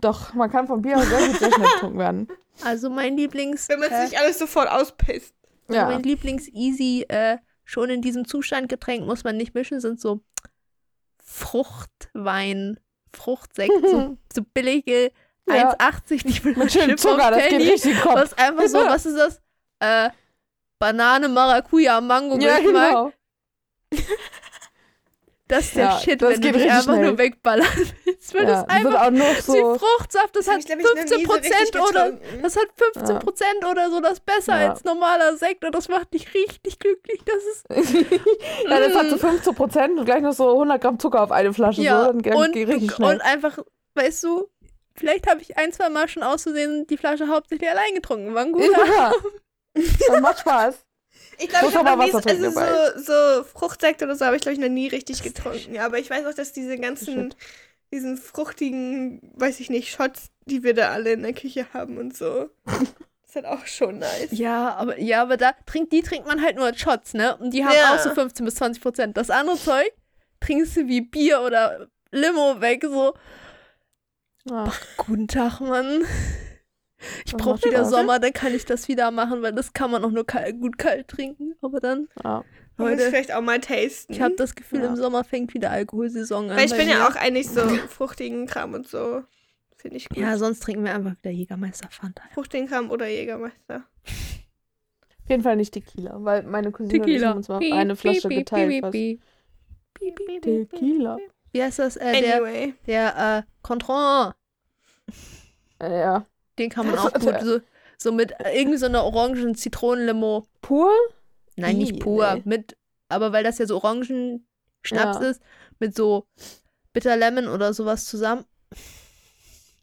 Doch, 0.00 0.32
man 0.34 0.50
kann 0.50 0.66
vom 0.66 0.80
Bier 0.82 0.96
auch 0.96 1.02
sehr 1.02 1.18
sehr 1.20 1.52
schnell 1.52 1.68
betrunken 1.74 1.98
werden. 1.98 2.28
Also 2.64 2.88
mein 2.90 3.16
Lieblings... 3.16 3.68
Wenn 3.68 3.80
man 3.80 3.90
äh, 3.90 4.06
sich 4.06 4.18
alles 4.18 4.38
sofort 4.38 4.68
auspisst. 4.70 5.34
also 5.68 5.80
Ja. 5.80 5.86
mein 5.86 6.02
Lieblings-Easy, 6.02 7.04
äh, 7.08 7.36
schon 7.64 7.90
in 7.90 8.00
diesem 8.02 8.26
Zustand 8.26 8.68
Getränk 8.68 9.06
muss 9.06 9.22
man 9.22 9.36
nicht 9.36 9.54
mischen, 9.54 9.80
sind 9.80 10.00
so 10.00 10.20
Fruchtwein, 11.22 12.78
Fruchtsekt, 13.14 13.72
so, 13.86 14.16
so 14.32 14.42
billige 14.54 15.12
Ja. 15.48 15.72
1,80, 15.74 16.26
die 16.26 16.32
Chip 16.32 16.58
auf 16.58 16.96
Zucker, 17.00 17.30
das 17.30 17.48
geht 17.48 17.60
richtig 17.60 18.00
Kopf. 18.00 18.14
Was 18.14 18.34
einfach 18.34 18.66
so, 18.68 18.78
was 18.86 19.06
ist 19.06 19.16
das? 19.16 19.40
Äh, 19.80 20.10
Banane, 20.78 21.28
Maracuja, 21.28 22.00
Mango, 22.00 22.38
Ja, 22.38 22.58
genau. 22.58 23.12
Das 25.48 25.64
ist 25.66 25.76
der 25.76 25.84
Ja, 25.84 25.98
Shit, 25.98 26.22
das 26.22 26.30
wenn 26.34 26.40
du 26.40 26.52
dich 26.52 26.70
einfach 26.70 26.94
schnell. 26.94 27.04
nur 27.08 27.18
wegballern 27.18 27.66
willst. 28.04 28.32
Weil 28.34 28.42
Ja, 28.44 28.48
das 28.48 28.66
das 28.66 28.76
einfach 28.76 29.02
auch 29.06 29.10
noch 29.10 29.34
die 29.34 29.40
so. 29.42 29.74
Fruchtsaft, 29.78 30.36
das 30.36 30.46
hab 30.46 30.54
hat 30.54 30.60
ich, 30.60 30.66
glaub 30.66 30.78
ich, 30.78 30.84
noch 30.84 30.94
nie 30.94 31.00
so 31.08 31.14
15 31.18 31.26
Prozent 31.26 31.60
richtig 31.60 31.80
oder 31.82 32.12
das 32.42 32.56
hat 32.56 32.68
15 32.76 33.06
Ja. 33.14 33.18
Prozent 33.20 33.64
oder 33.70 33.90
so, 33.90 34.00
das 34.00 34.12
ist 34.14 34.24
besser 34.24 34.60
Ja. 34.60 34.70
als 34.70 34.84
normaler 34.84 35.36
Sekt 35.36 35.64
und 35.64 35.74
das 35.74 35.88
macht 35.88 36.14
dich 36.14 36.32
richtig 36.32 36.78
glücklich. 36.78 37.20
Das 37.26 37.42
ist 37.42 37.92
ja, 38.68 38.78
das 38.78 38.94
hat 38.94 39.10
so 39.10 39.18
15 39.18 39.54
Prozent 39.54 39.98
und 39.98 40.04
gleich 40.06 40.22
noch 40.22 40.32
so 40.32 40.48
100 40.52 40.80
Gramm 40.80 40.98
Zucker 40.98 41.22
auf 41.22 41.32
eine 41.32 41.52
Flasche. 41.52 41.82
ja 41.82 42.04
so, 42.04 42.10
und, 42.10 42.24
schnell. 42.24 42.90
und 43.00 43.20
einfach, 43.20 43.58
weißt 43.94 44.22
du, 44.24 44.48
vielleicht 44.94 45.28
habe 45.28 45.42
ich 45.42 45.58
ein, 45.58 45.72
zwei 45.72 45.90
Mal 45.90 46.08
schon 46.08 46.22
auszusehen 46.22 46.86
die 46.86 46.96
Flasche 46.96 47.28
hauptsächlich 47.28 47.68
allein 47.68 47.94
getrunken. 47.94 48.34
War 48.34 48.42
ein 48.42 48.52
guter. 48.52 48.86
ja. 48.86 49.12
Das 49.74 50.20
macht 50.20 50.38
Spaß. 50.40 50.86
Ich 51.38 51.48
glaube, 51.48 51.68
ich 51.68 51.76
habe 51.76 51.90
also 51.90 52.20
so, 52.20 53.00
so 53.02 53.44
Fruchtsekt 53.44 54.02
oder 54.02 54.14
so 54.16 54.24
habe 54.24 54.36
ich 54.36 54.42
glaube 54.42 54.54
ich 54.54 54.60
noch 54.60 54.68
nie 54.68 54.88
richtig 54.88 55.22
getrunken. 55.22 55.74
Ja, 55.74 55.86
aber 55.86 55.98
ich 55.98 56.10
weiß 56.10 56.26
auch, 56.26 56.34
dass 56.34 56.52
diese 56.52 56.78
ganzen, 56.78 57.34
diesen 57.92 58.16
fruchtigen, 58.16 59.32
weiß 59.34 59.60
ich 59.60 59.70
nicht, 59.70 59.90
Shots, 59.90 60.30
die 60.46 60.62
wir 60.62 60.74
da 60.74 60.90
alle 60.90 61.12
in 61.12 61.22
der 61.22 61.32
Küche 61.32 61.66
haben 61.72 61.98
und 61.98 62.16
so. 62.16 62.50
ist 63.26 63.34
halt 63.34 63.46
auch 63.46 63.66
schon 63.66 63.98
nice. 63.98 64.28
Ja, 64.30 64.74
aber 64.74 64.98
ja, 65.00 65.22
aber 65.22 65.36
da 65.36 65.52
trinkt 65.66 65.92
die 65.92 66.02
trinkt 66.02 66.26
man 66.26 66.42
halt 66.42 66.56
nur 66.56 66.66
als 66.66 66.78
Shots, 66.80 67.14
ne? 67.14 67.36
Und 67.36 67.52
die 67.52 67.64
haben 67.64 67.74
Ja. 67.74 67.94
auch 67.94 67.98
so 67.98 68.10
15 68.10 68.44
bis 68.44 68.56
20 68.56 68.82
Prozent. 68.82 69.16
Das 69.16 69.30
andere 69.30 69.56
Zeug 69.56 69.90
trinkst 70.40 70.76
du 70.76 70.86
wie 70.86 71.00
Bier 71.00 71.40
oder 71.40 71.88
Limo 72.10 72.60
weg, 72.60 72.82
so 72.84 73.14
Ja. 74.44 74.72
Guten 74.96 75.28
Tag, 75.28 75.60
Mann. 75.60 76.04
Ich 77.26 77.34
brauche 77.34 77.62
wieder. 77.64 77.84
Sommer, 77.84 78.18
dann 78.18 78.32
kann 78.32 78.54
ich 78.54 78.64
das 78.64 78.88
wieder 78.88 79.10
machen, 79.10 79.42
weil 79.42 79.52
das 79.52 79.72
kann 79.72 79.90
man 79.90 80.04
auch 80.04 80.10
nur 80.10 80.26
kalt, 80.26 80.60
gut 80.60 80.78
kalt 80.78 81.08
trinken. 81.08 81.54
Aber 81.60 81.80
dann, 81.80 82.08
Ja. 82.22 82.44
Muss 82.78 82.90
Leute, 82.90 83.02
vielleicht 83.10 83.34
auch 83.34 83.42
mal 83.42 83.60
tasten. 83.60 84.12
ich 84.12 84.20
habe 84.22 84.34
das 84.36 84.54
Gefühl, 84.54 84.80
Ja. 84.80 84.86
im 84.88 84.96
Sommer 84.96 85.24
fängt 85.24 85.52
wieder 85.54 85.70
Alkoholsaison 85.70 86.50
an. 86.50 86.56
Weil 86.56 86.66
ich 86.66 86.74
bin 86.76 86.88
ja 86.88 87.06
auch 87.06 87.14
eigentlich 87.16 87.48
so 87.48 87.60
fruchtigen 87.88 88.46
Kram 88.46 88.72
und 88.74 88.88
so. 88.88 89.22
Finde 89.76 89.96
ich 89.98 90.08
gut. 90.08 90.16
Ja, 90.18 90.38
sonst 90.38 90.60
trinken 90.60 90.84
wir 90.84 90.94
einfach 90.94 91.16
wieder 91.18 91.30
Jägermeister 91.30 91.88
Fanta. 91.90 92.22
fruchtigen 92.34 92.68
Kram 92.68 92.90
oder 92.90 93.06
Jägermeister. 93.08 93.84
Auf 94.06 95.28
jeden 95.28 95.42
Fall 95.42 95.56
nicht 95.56 95.72
Tequila, 95.74 96.16
weil 96.24 96.42
meine 96.44 96.72
Cousine 96.72 97.00
und 97.02 97.08
ich 97.08 97.14
Tequila. 97.14 97.28
haben 97.28 97.36
uns 97.38 97.48
mal 97.48 97.58
Piep, 97.58 97.74
eine 97.74 97.94
Flasche 97.96 98.28
piep, 98.28 98.38
geteilt. 98.38 98.68
piep, 98.70 98.80
fast. 98.82 98.92
piep, 98.92 99.20
piep, 99.94 100.16
piep, 100.16 100.26
piep, 100.26 100.42
piep. 100.42 100.70
Tequila. 100.70 101.18
Wie 101.52 101.62
heißt 101.62 101.78
das? 101.78 101.96
Äh, 101.96 102.20
der 102.22 102.36
Anyway. 102.36 102.74
der 102.86 103.44
äh, 103.46 103.50
Contron. 103.62 104.32
Äh, 105.80 106.00
ja. 106.00 106.26
Den 106.58 106.70
kann 106.70 106.86
man 106.86 106.98
auch 106.98 107.12
gut 107.12 107.40
so, 107.42 107.60
so 107.98 108.12
mit 108.12 108.32
äh, 108.40 108.58
irgendwie 108.58 108.78
so 108.78 108.86
einer 108.86 109.04
orangen 109.04 109.54
Zitronenlimo. 109.54 110.46
Pur? 110.60 110.90
Nein, 111.56 111.78
nicht 111.78 112.00
pur. 112.00 112.34
nee. 112.34 112.42
Mit, 112.44 112.76
aber 113.08 113.32
weil 113.32 113.44
das 113.44 113.58
ja 113.58 113.66
so 113.66 113.76
Orangenschnaps 113.76 114.42
Ja. 114.90 115.18
ist, 115.18 115.42
mit 115.78 115.94
so 115.94 116.26
Bitter 116.92 117.16
Lemon 117.16 117.48
oder 117.48 117.72
sowas 117.74 118.04
zusammen. 118.06 118.44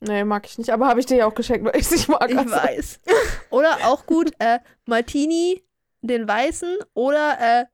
Nee, 0.01 0.23
mag 0.23 0.45
ich 0.45 0.57
nicht. 0.57 0.71
Aber 0.71 0.87
habe 0.87 0.99
ich 0.99 1.05
dir 1.05 1.17
ja 1.17 1.25
auch 1.25 1.35
geschenkt, 1.35 1.65
weil 1.65 1.75
ich 1.75 1.85
es 1.85 1.91
nicht 1.91 2.07
mag. 2.07 2.29
Ich 2.29 2.37
also. 2.37 2.51
weiß. 2.55 2.99
Oder 3.49 3.77
auch 3.85 4.05
gut, 4.05 4.31
äh, 4.39 4.59
Martini, 4.85 5.63
den 6.01 6.27
weißen, 6.27 6.77
oder 6.93 7.37
äh, 7.39 7.65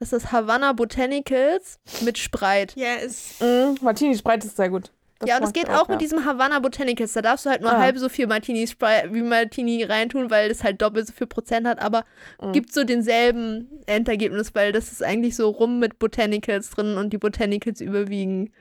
was 0.00 0.12
ist 0.12 0.24
das, 0.24 0.32
Havana 0.32 0.72
Botanicals 0.72 1.78
mit 2.02 2.18
Sprite. 2.18 2.78
Ja, 2.78 2.94
ist. 2.96 3.40
Mm, 3.40 3.74
Martini 3.82 4.16
Sprite 4.16 4.46
ist 4.46 4.56
sehr 4.56 4.70
gut. 4.70 4.90
Das 5.20 5.28
ja, 5.28 5.36
und 5.36 5.42
das 5.42 5.48
mag 5.48 5.54
geht 5.54 5.68
auch, 5.70 5.88
ja. 5.88 5.94
mit 5.94 6.00
diesem 6.00 6.24
Havana 6.24 6.60
Botanicals. 6.60 7.12
Da 7.12 7.22
darfst 7.22 7.44
du 7.44 7.50
halt 7.50 7.60
nur 7.60 7.72
Ah. 7.72 7.78
halb 7.80 7.98
so 7.98 8.08
viel 8.08 8.26
Martini 8.28 8.66
Sprite 8.68 9.12
wie 9.12 9.22
Martini 9.22 9.82
reintun, 9.82 10.30
weil 10.30 10.48
das 10.48 10.62
halt 10.62 10.80
doppelt 10.80 11.08
so 11.08 11.12
viel 11.12 11.26
Prozent 11.26 11.66
hat, 11.66 11.80
aber 11.80 12.04
Mhm. 12.40 12.52
gibt 12.52 12.72
so 12.72 12.84
denselben 12.84 13.68
Endergebnis, 13.86 14.54
weil 14.54 14.70
das 14.72 14.92
ist 14.92 15.02
eigentlich 15.02 15.34
so 15.34 15.48
rum 15.50 15.80
mit 15.80 15.98
Botanicals 15.98 16.70
drin 16.70 16.96
und 16.96 17.12
die 17.12 17.18
Botanicals 17.18 17.80
überwiegen. 17.80 18.52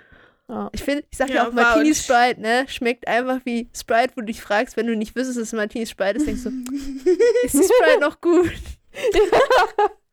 Ja. 0.50 0.70
Ich 0.72 0.82
finde, 0.84 1.04
ich 1.12 1.18
sag 1.18 1.30
ja, 1.30 1.36
Ja, 1.36 1.48
auch 1.50 1.52
Martini. 1.54 1.94
Sprite, 1.94 2.40
ne? 2.42 2.66
Schmeckt 2.70 3.08
einfach 3.08 3.40
wie 3.44 3.68
Sprite, 3.76 4.14
wo 4.16 4.22
du 4.22 4.28
dich 4.28 4.42
fragst, 4.42 4.78
wenn 4.78 4.88
du 4.88 4.96
nicht 4.96 5.16
wüsstest, 5.16 5.38
dass 5.38 5.48
es 5.50 5.54
Martini 5.54 5.86
Sprite 5.86 6.18
ist, 6.18 6.26
denkst 6.26 6.44
du, 6.44 6.50
ist 7.44 7.54
die 7.54 7.64
Sprite 7.64 8.00
noch 8.02 8.20
gut? 8.22 8.52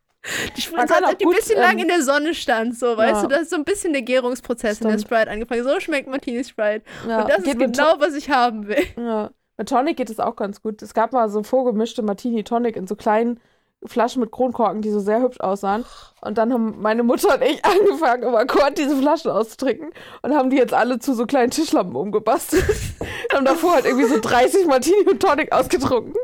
Die 0.57 0.61
Sprite 0.61 0.95
hat 0.95 1.05
auch 1.05 1.15
die 1.15 1.27
ein 1.27 1.33
bisschen 1.33 1.59
lang 1.59 1.75
ähm, 1.75 1.81
in 1.81 1.89
der 1.89 2.03
Sonne 2.03 2.35
stand, 2.35 2.79
so, 2.79 2.97
weißt 2.97 3.15
ja. 3.15 3.23
du, 3.23 3.29
da 3.29 3.37
ist 3.37 3.51
so 3.51 3.57
ein 3.57 3.65
bisschen 3.65 3.93
der 3.93 4.03
Gärungsprozess 4.03 4.81
in 4.81 4.89
der 4.89 4.99
Stimmt. 4.99 5.09
Sprite 5.09 5.31
angefangen. 5.31 5.65
So 5.65 5.81
schmeckt 5.81 6.09
Martini 6.09 6.43
Sprite. 6.45 6.85
Ja, 7.07 7.23
und 7.23 7.29
das 7.29 7.39
ist 7.39 7.45
geht 7.45 7.59
mit 7.59 7.77
genau, 7.77 7.95
was 7.99 8.15
ich 8.15 8.31
haben 8.31 8.67
will. 8.67 8.85
Ja. 8.97 9.31
Mit 9.57 9.69
Tonic 9.69 9.97
geht 9.97 10.11
es 10.11 10.19
auch 10.19 10.37
ganz 10.37 10.63
gut. 10.63 10.83
Es 10.83 10.95
gab 10.95 11.13
mal 11.13 11.29
so 11.29 11.43
vorgemischte 11.43 12.03
Martini 12.03 12.43
Tonic 12.43 12.77
in 12.77 12.87
so 12.87 12.97
kleinen 12.97 13.39
Flaschen 13.87 14.21
mit 14.21 14.33
Kronkorken, 14.33 14.81
die 14.81 14.91
so 14.91 14.99
sehr 14.99 15.21
hübsch 15.21 15.41
aussahen. 15.41 15.85
Und 16.23 16.39
dann 16.39 16.53
haben 16.53 16.81
meine 16.81 17.03
Mutter 17.03 17.35
und 17.35 17.43
ich 17.43 17.63
angefangen, 17.65 18.23
im 18.23 18.35
Akkord 18.35 18.79
diese 18.79 18.97
Flaschen 18.97 19.31
auszutrinken 19.31 19.91
und 20.23 20.35
haben 20.35 20.51
die 20.51 20.57
jetzt 20.57 20.73
alle 20.73 20.99
zu 20.99 21.15
so 21.15 21.27
kleinen 21.27 21.51
Tischlampen 21.51 21.95
umgebastelt. 21.95 22.65
haben 23.35 23.45
davor 23.45 23.75
halt 23.75 23.85
irgendwie 23.85 24.07
so 24.07 24.19
30 24.21 24.67
Martini 24.67 25.07
und 25.09 25.21
Tonic 25.21 25.53
ausgetrunken. 25.53 26.15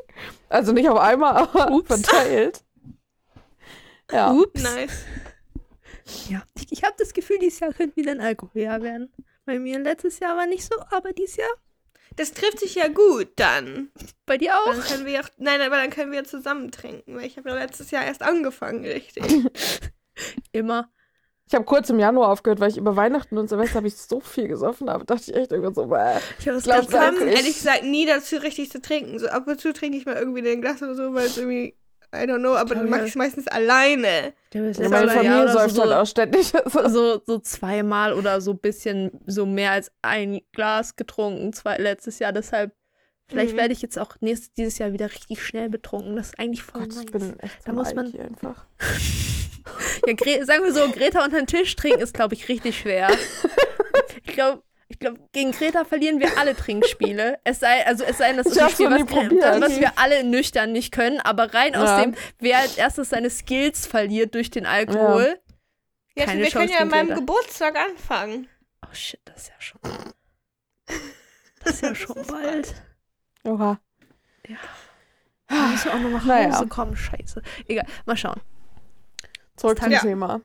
Also 0.48 0.72
nicht 0.72 0.88
auf 0.88 0.98
einmal, 0.98 1.36
aber 1.36 1.70
Ups. 1.70 1.86
verteilt. 1.86 2.62
Ja. 4.12 4.33
Ups. 4.33 4.62
Nice. 4.62 5.05
Ja, 6.29 6.42
ich, 6.57 6.66
ich 6.73 6.83
habe 6.83 6.94
das 6.99 7.12
Gefühl, 7.12 7.38
dieses 7.38 7.61
Jahr 7.61 7.73
könnte 7.73 7.96
wieder 7.96 8.12
ein 8.12 8.20
Alkoholjahr 8.20 8.83
werden. 8.83 9.12
Bei 9.44 9.59
mir 9.59 9.79
letztes 9.79 10.18
Jahr 10.18 10.37
war 10.37 10.46
nicht 10.46 10.64
so, 10.64 10.75
aber 10.90 11.12
dieses 11.12 11.37
Jahr 11.37 11.49
Das 12.16 12.33
trifft 12.33 12.59
sich 12.61 12.75
ja 12.75 12.88
gut 12.88 13.29
dann. 13.37 13.90
bei 14.27 14.37
dir 14.38 14.55
auch. 14.57 14.64
Dann 14.73 14.81
können 14.83 15.07
wir 15.07 15.12
ja, 15.12 15.20
nein, 15.38 15.61
aber 15.61 15.77
dann 15.77 15.90
können 15.90 16.11
wir 16.11 16.18
ja 16.20 16.25
zusammen 16.25 16.70
trinken, 16.73 17.16
weil 17.16 17.27
ich 17.27 17.37
habe 17.37 17.51
ja 17.51 17.55
letztes 17.57 17.90
Jahr 17.90 18.05
erst 18.05 18.23
angefangen, 18.23 18.85
richtig. 18.85 19.23
Immer. 20.53 20.90
Ich 21.46 21.55
habe 21.55 21.64
kurz 21.64 21.90
im 21.90 21.99
Januar 21.99 22.29
aufgehört, 22.29 22.61
weil 22.61 22.70
ich 22.70 22.77
über 22.77 22.94
Weihnachten 22.94 23.37
und 23.37 23.49
Silvester 23.49 23.77
habe 23.77 23.88
ich 23.88 23.96
so 23.96 24.20
viel 24.20 24.46
gesoffen, 24.46 24.87
da 24.87 24.99
dachte 24.99 25.31
ich 25.33 25.37
echt 25.37 25.51
irgendwann 25.51 25.75
so, 25.75 25.87
bäh. 25.87 26.18
Ich 26.38 26.46
habe 26.49 26.61
das 26.61 26.85
ich- 26.87 27.20
ehrlich 27.20 27.55
gesagt 27.57 27.83
nie 27.83 28.07
dazu, 28.07 28.37
richtig 28.37 28.70
zu 28.70 28.81
trinken. 28.81 29.18
So 29.18 29.27
ab 29.29 29.49
und 29.49 29.61
zu 29.61 29.73
trinke 29.73 29.96
ich 29.99 30.07
mal 30.07 30.14
irgendwie 30.16 30.42
den 30.42 30.61
Glas 30.61 30.81
oder 30.81 30.94
so, 30.94 31.12
weil 31.12 31.27
es 31.27 31.38
irgendwie, 31.38 31.77
I 32.12 32.25
don't 32.27 32.38
know, 32.40 32.55
aber 32.57 32.75
dann 32.75 32.85
Ja, 32.87 32.90
mache 32.90 33.01
ja. 33.01 33.07
ich 33.07 33.11
es 33.12 33.16
meistens 33.16 33.46
alleine. 33.46 34.33
Ja, 34.53 34.62
Ja, 34.64 34.88
meine 34.88 35.09
Familie 35.11 35.49
säuft 35.53 35.79
halt 35.79 35.92
auch 35.92 36.07
ständig. 36.07 36.53
So, 36.88 37.23
so 37.25 37.38
zweimal 37.38 38.12
oder 38.14 38.40
so 38.40 38.51
ein 38.53 38.59
bisschen, 38.59 39.11
so 39.27 39.46
mehr 39.46 39.70
als 39.73 39.92
ein 40.03 40.40
Glas 40.53 40.96
getrunken, 40.96 41.53
zwei, 41.53 41.77
letztes 41.77 42.18
Jahr. 42.18 42.33
Deshalb, 42.33 42.73
vielleicht 43.29 43.53
Mhm. 43.55 43.59
werde 43.59 43.73
ich 43.75 43.83
jetzt 43.83 43.99
auch 43.99 44.16
nächstes, 44.20 44.53
dieses 44.55 44.79
Jahr 44.79 44.92
wieder 44.92 45.07
richtig 45.11 45.42
schnell 45.44 45.68
betrunken. 45.68 46.16
Das 46.16 46.27
ist 46.29 46.38
eigentlich 46.40 46.62
voll 46.64 46.81
Gott, 46.83 46.90
nice. 46.96 47.05
ich 47.05 47.11
bin 47.12 47.38
echt 47.40 47.59
Da 47.64 47.70
so 47.70 47.77
muss 47.79 47.94
man- 47.94 48.12
einfach. 48.20 48.66
Ja, 50.07 50.14
Gre 50.14 50.44
sagen 50.44 50.64
wir 50.64 50.73
so, 50.73 50.90
Greta 50.90 51.23
unter 51.23 51.37
den 51.37 51.46
Tisch 51.46 51.77
trinken 51.77 52.01
ist, 52.01 52.14
glaube 52.14 52.35
ich, 52.35 52.49
richtig 52.49 52.79
schwer. 52.79 53.09
Ich 54.25 54.33
glaube, 54.33 54.62
ich 54.90 54.98
glaube, 54.98 55.18
gegen 55.33 55.53
Greta 55.53 55.85
verlieren 55.85 56.20
wir 56.20 56.37
alle 56.37 56.55
Trinkspiele. 56.55 57.38
Es 57.44 57.61
sei, 57.61 57.87
also 57.87 58.05
es 58.05 58.18
sei 58.18 58.29
denn, 58.29 58.37
das 58.38 58.46
Ich 58.48 58.53
ist 58.53 58.61
ein 58.61 58.70
Spiel, 58.70 58.90
was, 58.90 59.05
probiert. 59.07 59.61
was 59.62 59.81
wir 59.81 59.92
alle 59.98 60.24
nüchtern 60.24 60.72
nicht 60.72 60.92
können, 60.92 61.20
aber 61.20 61.55
rein 61.55 61.74
aus 61.76 61.88
Ja. 61.88 62.03
dem, 62.03 62.14
wer 62.38 62.59
als 62.59 62.76
erstes 62.76 63.09
seine 63.11 63.31
Skills 63.31 63.87
verliert 63.87 64.35
durch 64.35 64.50
den 64.50 64.66
Alkohol. 64.66 65.38
Ja, 66.16 66.26
Keine 66.26 66.40
wir 66.42 66.48
Chance 66.48 66.66
können 66.66 66.70
ja 66.72 66.79
an 66.81 66.88
meinem. 66.88 67.14
Geburtstag 67.16 67.76
anfangen. 67.79 68.48
Oh 68.85 68.92
shit, 68.92 69.20
das 69.24 69.42
ist 69.44 69.48
ja 69.48 69.55
schon. 69.61 69.81
Das 71.64 71.74
ist 71.74 71.83
ja 71.83 71.94
schon 71.94 72.26
bald. 72.26 72.74
Oha. 73.44 73.79
Wir 74.46 74.59
müssen 75.48 75.88
auch 75.90 75.98
noch 76.00 76.11
nach 76.11 76.20
Hause 76.20 76.26
Naja. 76.29 76.64
kommen. 76.68 76.96
Scheiße. 76.96 77.42
Egal, 77.68 77.87
mal 78.07 78.16
schauen. 78.16 78.40
Zurück 79.57 79.79
zum 79.81 79.92
Ja. 79.92 80.00
Thema. 80.00 80.40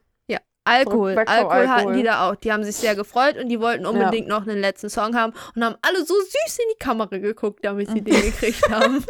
Alkohol. 0.66 1.18
Alkohol 1.26 1.68
hatten 1.70 1.94
die 1.94 2.04
da 2.04 2.28
auch. 2.30 2.36
Die 2.36 2.52
haben 2.52 2.64
sich 2.64 2.76
sehr 2.76 2.96
gefreut 2.96 3.38
und 3.38 3.50
die 3.50 3.60
wollten 3.60 3.86
unbedingt 3.86 4.28
noch 4.28 4.42
einen 4.42 4.60
letzten 4.60 4.90
Song 4.90 5.16
haben 5.16 5.34
und 5.56 5.64
haben 5.64 5.76
alle 5.82 6.00
so 6.06 6.16
süß 6.16 6.58
in 6.60 6.66
die 6.74 6.84
Kamera 6.84 7.18
geguckt, 7.18 7.64
damit 7.64 7.90
sie 7.90 8.02
den 8.02 8.22
gekriegt 8.22 8.70
haben. 8.70 9.06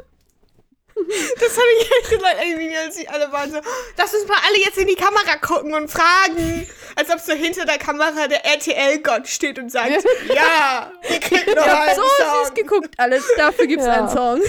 Das 0.96 1.52
habe 1.58 1.68
ich 1.82 1.92
echt 1.92 2.10
gesagt, 2.10 2.36
irgendwie, 2.42 2.76
als 2.78 2.96
sie 2.96 3.08
alle 3.08 3.30
waren 3.32 3.52
so, 3.52 3.58
lass 3.98 4.14
uns 4.14 4.28
mal 4.28 4.38
alle 4.48 4.60
jetzt 4.64 4.78
in 4.78 4.88
die 4.88 4.96
Kamera 4.96 5.36
gucken 5.42 5.74
und 5.74 5.90
fragen. 5.90 6.68
Als 6.96 7.10
ob 7.10 7.20
so 7.20 7.34
hinter 7.34 7.66
der 7.66 7.78
Kamera 7.78 8.28
der 8.28 8.46
RTL-Gott 8.46 9.28
steht 9.28 9.60
und 9.60 9.70
sagt, 9.72 9.90
ja, 10.34 10.92
ihr 11.10 11.20
kriegt 11.20 11.48
noch 11.54 11.66
Ich 11.66 11.72
hab 11.72 11.82
einen 11.88 11.96
so 11.96 12.02
Song. 12.02 12.46
süß 12.46 12.54
geguckt, 12.54 12.96
alles. 12.98 13.26
Dafür 13.38 13.68
gibt's 13.68 13.86
Ja. 13.86 13.94
einen 13.94 14.10
Song. 14.10 14.42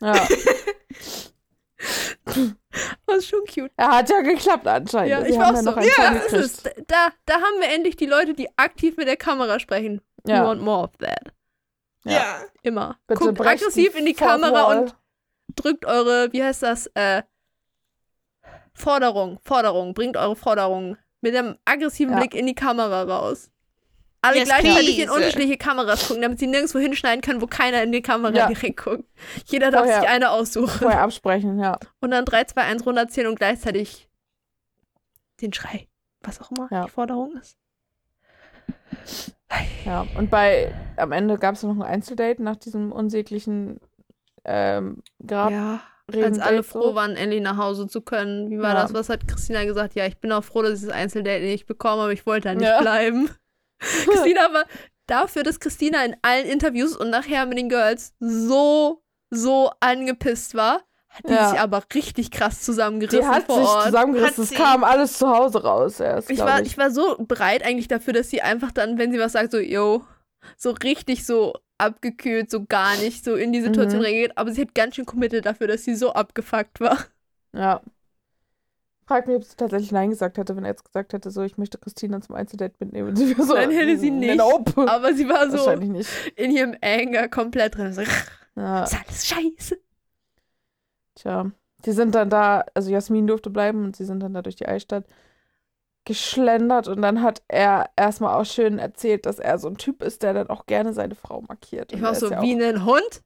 Ja. 0.00 0.14
Das 3.06 3.18
ist 3.18 3.28
schon 3.28 3.44
cute. 3.46 3.70
Er 3.76 3.88
hat 3.98 4.10
ja 4.10 4.20
geklappt 4.22 4.66
anscheinend. 4.66 5.10
Ja, 5.10 5.22
ich 5.24 5.38
war 5.38 5.50
auch 5.50 5.54
ja 5.54 5.62
so. 5.62 5.70
Ja, 6.02 6.14
das 6.14 6.32
ist, 6.32 6.64
da, 6.88 7.08
da 7.26 7.34
haben 7.34 7.60
wir 7.60 7.72
endlich 7.72 7.94
die 7.96 8.06
Leute, 8.06 8.34
die 8.34 8.48
aktiv 8.58 8.96
mit 8.96 9.06
der 9.06 9.16
Kamera 9.16 9.60
sprechen. 9.60 10.00
We 10.24 10.32
Ja. 10.32 10.44
want 10.44 10.60
more 10.60 10.84
of 10.84 10.96
that. 10.98 11.32
Ja. 12.04 12.40
Immer. 12.62 12.96
Bitte 13.06 13.20
Guckt 13.20 13.40
aggressiv 13.40 13.94
in 13.96 14.06
die 14.06 14.14
Kamera 14.14 14.66
Wall. 14.68 14.78
und 14.80 14.96
drückt 15.54 15.84
eure, 15.86 16.32
wie 16.32 16.42
heißt 16.42 16.62
das, 16.64 16.86
äh, 16.94 17.22
Forderung, 18.74 19.38
Forderung, 19.44 19.94
bringt 19.94 20.16
eure 20.16 20.34
Forderung 20.36 20.96
mit 21.20 21.36
einem 21.36 21.56
aggressiven 21.64 22.14
Ja. 22.14 22.18
Blick 22.20 22.34
in 22.34 22.46
die 22.46 22.54
Kamera 22.54 23.02
raus. 23.04 23.50
Alle 24.24 24.38
Yes, 24.38 24.48
gleichzeitig 24.48 24.98
in 24.98 25.10
unterschiedliche 25.10 25.56
Kameras 25.58 26.06
gucken, 26.08 26.22
damit 26.22 26.38
sie 26.38 26.46
nirgendwo 26.46 26.78
hinschneiden 26.78 27.20
können, 27.20 27.40
wo 27.42 27.46
keiner 27.46 27.82
in 27.82 27.92
die 27.92 28.02
Kamera 28.02 28.34
Ja. 28.34 28.46
direkt 28.48 28.82
guckt. 28.82 29.04
Jeder 29.46 29.70
darf 29.70 29.82
Vorher- 29.84 30.00
sich 30.00 30.08
eine 30.08 30.30
aussuchen. 30.30 30.68
Vorher 30.78 31.00
absprechen, 31.02 31.58
ja. 31.58 31.78
Und 32.00 32.10
dann 32.10 32.24
3, 32.24 32.44
2, 32.44 32.62
1 32.62 32.86
runterzählen 32.86 33.28
und 33.28 33.36
gleichzeitig 33.36 34.08
den 35.40 35.52
Schrei, 35.52 35.88
was 36.20 36.40
auch 36.40 36.50
immer 36.50 36.68
Ja. 36.70 36.84
die 36.84 36.90
Forderung 36.90 37.36
ist. 37.36 37.58
Ja, 39.84 40.06
und 40.16 40.30
bei, 40.30 40.74
am 40.96 41.12
Ende 41.12 41.38
gab 41.38 41.54
es 41.54 41.62
noch 41.62 41.74
ein 41.74 41.82
Einzeldate 41.82 42.42
nach 42.42 42.56
diesem 42.56 42.90
unsäglichen 42.92 43.78
ähm, 44.44 45.02
Grab. 45.26 45.50
Ja. 45.50 45.80
Als 46.12 46.38
alle 46.38 46.62
so. 46.62 46.80
froh 46.80 46.94
waren, 46.94 47.16
endlich 47.16 47.40
nach 47.40 47.56
Hause 47.56 47.86
zu 47.86 48.02
können. 48.02 48.50
Wie 48.50 48.58
war 48.58 48.74
Ja. 48.74 48.82
das? 48.82 48.92
Was 48.92 49.08
hat 49.08 49.26
Christina 49.26 49.64
gesagt? 49.64 49.94
Ja, 49.94 50.04
ich 50.06 50.18
bin 50.18 50.32
auch 50.32 50.44
froh, 50.44 50.60
dass 50.62 50.80
ich 50.80 50.86
das 50.86 50.94
Einzeldate 50.94 51.44
nicht 51.44 51.66
bekomme, 51.66 52.02
aber 52.02 52.12
ich 52.12 52.26
wollte 52.26 52.48
da 52.48 52.54
nicht 52.54 52.66
Ja. 52.66 52.80
bleiben. 52.80 53.30
Christina 54.04 54.52
war 54.52 54.64
dafür, 55.06 55.42
dass 55.42 55.60
Christina 55.60 56.04
in 56.04 56.16
allen 56.22 56.46
Interviews 56.46 56.96
und 56.96 57.10
nachher 57.10 57.46
mit 57.46 57.58
den 57.58 57.68
Girls 57.68 58.14
so, 58.20 59.02
so 59.30 59.70
angepisst 59.80 60.54
war, 60.54 60.82
hat 61.08 61.28
die 61.28 61.32
Ja. 61.32 61.50
sich 61.50 61.60
aber 61.60 61.82
richtig 61.94 62.30
krass 62.30 62.62
zusammengerissen 62.62 63.20
Die 63.20 63.26
hat 63.26 63.44
vor 63.44 63.58
sich 63.58 63.68
Ort. 63.68 63.84
zusammengerissen, 63.84 64.44
Hat 64.44 64.52
es 64.52 64.58
kam 64.58 64.82
alles 64.84 65.18
zu 65.18 65.28
Hause 65.28 65.62
raus 65.62 66.00
erst. 66.00 66.30
Ich 66.30 66.38
war, 66.40 66.62
ich 66.62 66.76
war 66.78 66.90
so 66.90 67.16
bereit 67.18 67.64
eigentlich 67.64 67.88
dafür, 67.88 68.12
dass 68.12 68.30
sie 68.30 68.42
einfach 68.42 68.72
dann, 68.72 68.98
wenn 68.98 69.12
sie 69.12 69.18
was 69.20 69.32
sagt, 69.32 69.52
so, 69.52 69.58
yo, 69.58 70.04
so 70.56 70.70
richtig 70.72 71.24
so 71.24 71.54
abgekühlt, 71.78 72.50
so 72.50 72.64
gar 72.64 72.96
nicht 72.96 73.24
so 73.24 73.34
in 73.34 73.52
die 73.52 73.60
Situation 73.60 74.00
Mhm. 74.00 74.06
reagiert. 74.06 74.32
Aber 74.38 74.52
sie 74.52 74.62
hat 74.62 74.74
ganz 74.74 74.94
schön 74.96 75.06
committed 75.06 75.44
dafür, 75.46 75.66
dass 75.68 75.84
sie 75.84 75.94
so 75.94 76.12
abgefuckt 76.12 76.80
war. 76.80 76.98
Ja. 77.52 77.80
Frag 79.06 79.26
mich, 79.26 79.36
ob 79.36 79.44
sie 79.44 79.56
tatsächlich 79.56 79.92
Nein 79.92 80.10
gesagt 80.10 80.38
hätte, 80.38 80.56
wenn 80.56 80.64
er 80.64 80.70
jetzt 80.70 80.84
gesagt 80.84 81.12
hätte, 81.12 81.30
so, 81.30 81.42
ich 81.42 81.58
möchte 81.58 81.76
Christina 81.78 82.20
zum 82.22 82.34
Einzeldate 82.34 82.74
mitnehmen. 82.78 83.10
Und 83.10 83.16
sie 83.16 83.28
wäre 83.36 83.42
so, 83.46 83.54
Nein, 83.54 83.70
hätte 83.70 83.98
sie 83.98 84.10
"Mm, 84.10 84.18
nicht. 84.18 84.36
Nope. 84.36 84.86
Aber 84.90 85.12
sie 85.12 85.28
war 85.28 85.50
so 85.50 85.70
in 85.70 86.50
ihrem 86.50 86.74
Anger 86.80 87.28
komplett 87.28 87.76
drin. 87.76 87.92
So, 87.92 88.02
Ja, 88.56 88.84
ist 88.84 88.94
alles 88.94 89.26
scheiße. 89.26 89.78
tja. 91.16 91.50
Die 91.84 91.92
sind 91.92 92.14
dann 92.14 92.30
da, 92.30 92.64
also 92.72 92.90
Jasmin 92.90 93.26
durfte 93.26 93.50
bleiben 93.50 93.84
und 93.84 93.94
sie 93.96 94.06
sind 94.06 94.20
dann 94.20 94.32
da 94.32 94.40
durch 94.40 94.56
die 94.56 94.66
Altstadt 94.66 95.04
geschlendert 96.06 96.88
und 96.88 97.02
dann 97.02 97.22
hat 97.22 97.42
er 97.48 97.90
erstmal 97.96 98.38
auch 98.40 98.44
schön 98.46 98.78
erzählt, 98.78 99.26
dass 99.26 99.38
er 99.38 99.58
so 99.58 99.68
ein 99.68 99.76
Typ 99.76 100.02
ist, 100.02 100.22
der 100.22 100.32
dann 100.34 100.48
auch 100.48 100.66
gerne 100.66 100.92
seine 100.94 101.14
Frau 101.14 101.42
markiert. 101.42 101.92
Ich 101.92 102.00
war 102.02 102.14
so 102.14 102.30
ja 102.30 102.40
wie 102.42 102.52
ein 102.62 102.84
Hund. 102.84 103.22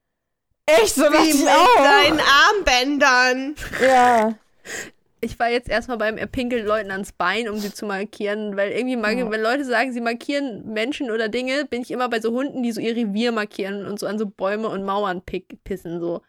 echt 0.67 0.95
so 0.95 1.03
Wie 1.03 1.35
mit 1.38 1.49
auch. 1.49 1.85
seinen 1.85 2.21
Armbändern. 2.21 3.55
Ja. 3.81 4.35
Ich 5.20 5.38
war 5.38 5.48
jetzt 5.50 5.68
erstmal 5.68 5.98
beim 5.98 6.16
er 6.16 6.26
pinkelt 6.26 6.64
Leuten 6.66 6.90
ans 6.92 7.12
Bein, 7.12 7.48
um 7.48 7.59
sie 7.59 7.72
zu 7.72 7.87
markieren, 7.87 8.57
weil 8.57 8.70
irgendwie, 8.72 8.96
mag, 8.96 9.16
Ja. 9.18 9.31
wenn 9.31 9.40
Leute 9.42 9.64
sagen, 9.64 9.92
sie 9.92 10.00
markieren 10.00 10.72
Menschen 10.72 11.11
oder 11.11 11.28
Dinge, 11.28 11.64
bin 11.64 11.83
ich 11.83 11.90
immer 11.90 12.09
bei 12.09 12.20
so 12.20 12.31
Hunden, 12.33 12.62
die 12.62 12.70
so 12.72 12.81
ihr 12.81 12.94
Revier 12.94 13.33
markieren 13.33 13.85
und 13.87 13.98
so 13.98 14.07
an 14.07 14.18
so 14.18 14.26
Bäume 14.26 14.68
und 14.68 14.85
Mauern 14.85 15.22
pick, 15.22 15.62
pissen. 15.64 16.00
So. 16.00 16.22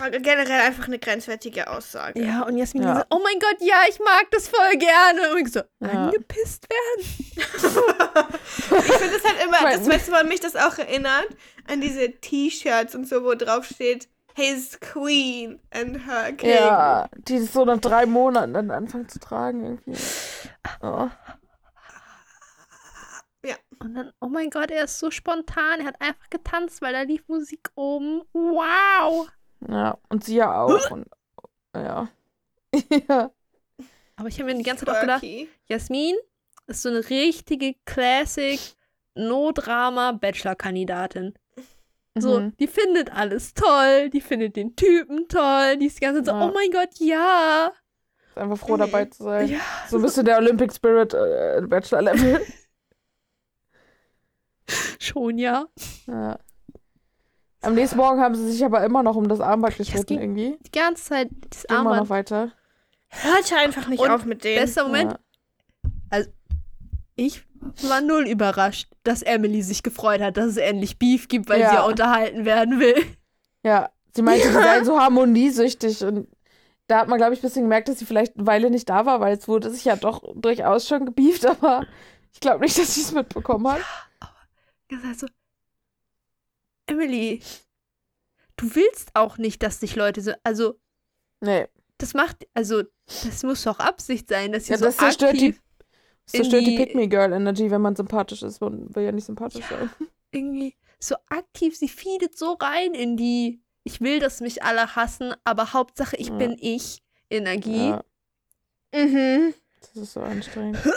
Aber 0.00 0.10
generell 0.20 0.60
einfach 0.60 0.86
eine 0.86 0.98
grenzwertige 0.98 1.68
Aussage. 1.68 2.22
Ja, 2.22 2.42
und 2.42 2.56
Jasmin 2.56 2.84
Ja. 2.84 2.96
so, 2.96 3.02
oh 3.10 3.20
mein 3.22 3.38
Gott, 3.40 3.56
ja, 3.60 3.82
ich 3.88 3.98
mag 3.98 4.26
das 4.30 4.48
voll 4.48 4.76
gerne. 4.78 5.32
Und 5.32 5.46
ich 5.46 5.52
so, 5.52 5.60
Ja. 5.80 5.88
angepisst 6.06 6.66
werden? 6.70 7.04
Ich 8.70 8.94
finde 8.94 9.16
es 9.16 9.24
halt 9.24 9.44
immer, 9.44 9.70
das 9.70 9.88
weißt 9.88 10.08
du, 10.08 10.12
woran 10.12 10.28
mich 10.28 10.40
das 10.40 10.56
auch 10.56 10.78
erinnert? 10.78 11.28
An 11.66 11.80
diese 11.80 12.10
T-Shirts 12.12 12.94
und 12.94 13.08
so, 13.08 13.24
wo 13.24 13.34
drauf 13.34 13.64
steht, 13.66 14.08
his 14.38 14.78
queen 14.80 15.60
and 15.70 16.06
her 16.06 16.32
king. 16.32 16.50
Ja, 16.50 17.08
die 17.16 17.36
es 17.36 17.52
so 17.52 17.64
nach 17.64 17.78
drei 17.78 18.06
Monaten 18.06 18.54
dann 18.54 18.70
anfangen 18.70 19.08
zu 19.08 19.18
tragen 19.18 19.64
irgendwie. 19.64 19.98
Oh. 20.80 21.08
Und 23.80 23.94
dann, 23.94 24.12
oh 24.20 24.28
mein 24.28 24.50
Gott, 24.50 24.70
er 24.70 24.84
ist 24.84 24.98
so 24.98 25.10
spontan. 25.10 25.80
Er 25.80 25.86
hat 25.86 25.98
einfach 26.00 26.28
getanzt, 26.30 26.82
weil 26.82 26.92
da 26.92 27.00
lief 27.02 27.26
Musik 27.28 27.70
oben. 27.76 28.22
Wow. 28.32 29.28
Ja, 29.68 29.98
und 30.08 30.24
sie 30.24 30.36
ja 30.36 30.62
auch. 30.62 30.90
Und, 30.90 31.06
ja. 31.74 32.08
ja. 33.08 33.30
Aber 34.16 34.28
ich 34.28 34.40
habe 34.40 34.50
mir 34.50 34.58
die 34.58 34.64
ganze 34.64 34.84
Zeit 34.84 34.96
auch 34.96 35.00
gedacht. 35.00 35.24
Jasmin 35.66 36.16
ist 36.66 36.82
so 36.82 36.88
eine 36.88 37.08
richtige 37.08 37.76
Classic 37.84 38.58
No-Drama-Bachelor-Kandidatin. 39.14 41.34
So, 42.20 42.40
Mhm. 42.40 42.56
die 42.58 42.66
findet 42.66 43.12
alles 43.12 43.54
toll, 43.54 44.10
die 44.10 44.20
findet 44.20 44.56
den 44.56 44.76
Typen 44.76 45.28
toll, 45.28 45.76
die 45.78 45.86
ist 45.86 45.96
die 45.98 46.04
ganze 46.04 46.22
Zeit 46.22 46.34
so, 46.34 46.40
Ja. 46.40 46.48
oh 46.48 46.52
mein 46.52 46.70
Gott, 46.70 46.90
ja. 46.98 47.72
Ist 48.30 48.38
einfach 48.38 48.58
froh 48.58 48.76
dabei 48.76 49.06
zu 49.06 49.24
sein. 49.24 49.48
Ja. 49.48 49.58
So 49.88 49.96
ein 49.96 50.02
bisschen 50.02 50.24
der 50.24 50.38
Olympic 50.38 50.72
Spirit 50.74 51.14
äh, 51.14 51.60
Bachelor-Level. 51.66 52.40
Schon, 54.98 55.38
ja. 55.38 55.66
ja. 56.06 56.38
Am 57.62 57.74
nächsten 57.74 57.96
Morgen 57.96 58.20
haben 58.20 58.34
sie 58.34 58.50
sich 58.50 58.64
aber 58.64 58.84
immer 58.84 59.02
noch 59.02 59.16
um 59.16 59.28
das 59.28 59.40
Armband 59.40 59.76
gestritten 59.76 60.06
ging- 60.06 60.20
irgendwie. 60.20 60.58
Die 60.66 60.70
ganze 60.70 61.04
Zeit 61.04 61.28
das 61.50 61.64
Immer 61.64 61.84
noch 61.84 61.90
Armband. 61.92 62.10
weiter. 62.10 62.52
Hört 63.08 63.52
einfach 63.54 63.88
nicht 63.88 64.00
Und 64.00 64.10
auf 64.10 64.24
mit 64.26 64.44
dem. 64.44 64.60
Bester 64.60 64.84
Moment, 64.84 65.18
Ja. 66.12 66.22
ich 67.16 67.44
war 67.88 68.00
null 68.00 68.28
überrascht, 68.28 68.88
dass 69.04 69.22
Emily 69.22 69.62
sich 69.62 69.82
gefreut 69.82 70.20
hat, 70.20 70.36
dass 70.36 70.46
es 70.46 70.56
endlich 70.56 70.98
Beef 70.98 71.28
gibt, 71.28 71.48
weil 71.48 71.60
Ja. 71.60 71.68
sie 71.70 71.74
ja 71.76 71.82
unterhalten 71.84 72.44
werden 72.44 72.80
will. 72.80 72.96
ja. 73.64 73.90
Sie 74.16 74.22
meinte, 74.22 74.48
die 74.48 74.52
seien 74.54 74.84
so 74.84 74.98
harmoniesüchtig 75.00 76.02
und 76.02 76.28
da 76.88 77.00
hat 77.00 77.08
man, 77.08 77.18
glaube 77.18 77.34
ich, 77.34 77.40
ein 77.40 77.42
bisschen 77.42 77.62
gemerkt, 77.64 77.88
dass 77.88 77.98
sie 77.98 78.06
vielleicht 78.06 78.36
eine 78.36 78.46
Weile 78.46 78.70
nicht 78.70 78.88
da 78.88 79.04
war, 79.06 79.20
weil 79.20 79.36
es 79.36 79.46
wurde 79.46 79.70
sich 79.70 79.84
ja 79.84 79.94
doch 79.96 80.22
durchaus 80.34 80.88
schon 80.88 81.04
gebieft, 81.06 81.44
aber 81.46 81.86
ich 82.32 82.40
glaube 82.40 82.64
nicht, 82.64 82.78
dass 82.78 82.94
sie 82.94 83.02
es 83.02 83.12
mitbekommen 83.12 83.68
hat. 83.68 83.80
gesagt 84.88 85.20
so, 85.20 85.26
Emily, 86.86 87.42
du 88.56 88.74
willst 88.74 89.10
auch 89.14 89.38
nicht, 89.38 89.62
dass 89.62 89.80
dich 89.80 89.94
Leute 89.96 90.20
so, 90.22 90.32
also 90.42 90.80
Nee. 91.40 91.68
das 91.98 92.14
macht, 92.14 92.46
also 92.54 92.82
das 93.06 93.42
muss 93.42 93.62
doch 93.62 93.78
Absicht 93.78 94.28
sein, 94.28 94.52
dass 94.52 94.64
sie 94.66 94.72
Ja, 94.72 94.78
so 94.78 94.86
das 94.86 94.96
zerstört 94.96 95.34
die- 95.34 95.48
aktiv 95.48 95.62
zerstört 96.36 96.62
die 96.62 96.70
die- 96.70 96.76
Pick-Me-Girl-Energy, 96.76 97.70
wenn 97.70 97.80
man 97.80 97.96
sympathisch 97.96 98.42
ist. 98.42 98.60
Man 98.60 98.94
will 98.94 99.04
ja 99.04 99.12
nicht 99.12 99.24
sympathisch 99.26 99.64
sein. 99.68 99.90
irgendwie 100.32 100.74
so 100.98 101.14
aktiv, 101.28 101.76
sie 101.76 101.88
feedet 101.88 102.36
so 102.36 102.52
rein 102.54 102.92
in 102.94 103.16
die, 103.16 103.60
ich 103.84 104.00
will, 104.00 104.18
dass 104.20 104.40
mich 104.40 104.62
alle 104.62 104.94
hassen, 104.96 105.34
aber 105.44 105.72
Hauptsache 105.72 106.16
ich 106.16 106.28
Ja. 106.28 106.34
bin 106.36 106.56
ich 106.60 107.02
Energie. 107.30 107.88
Ja, 107.88 108.04
Mhm. 108.94 109.54
das 109.80 109.96
ist 110.02 110.12
so 110.14 110.20
anstrengend. 110.20 110.78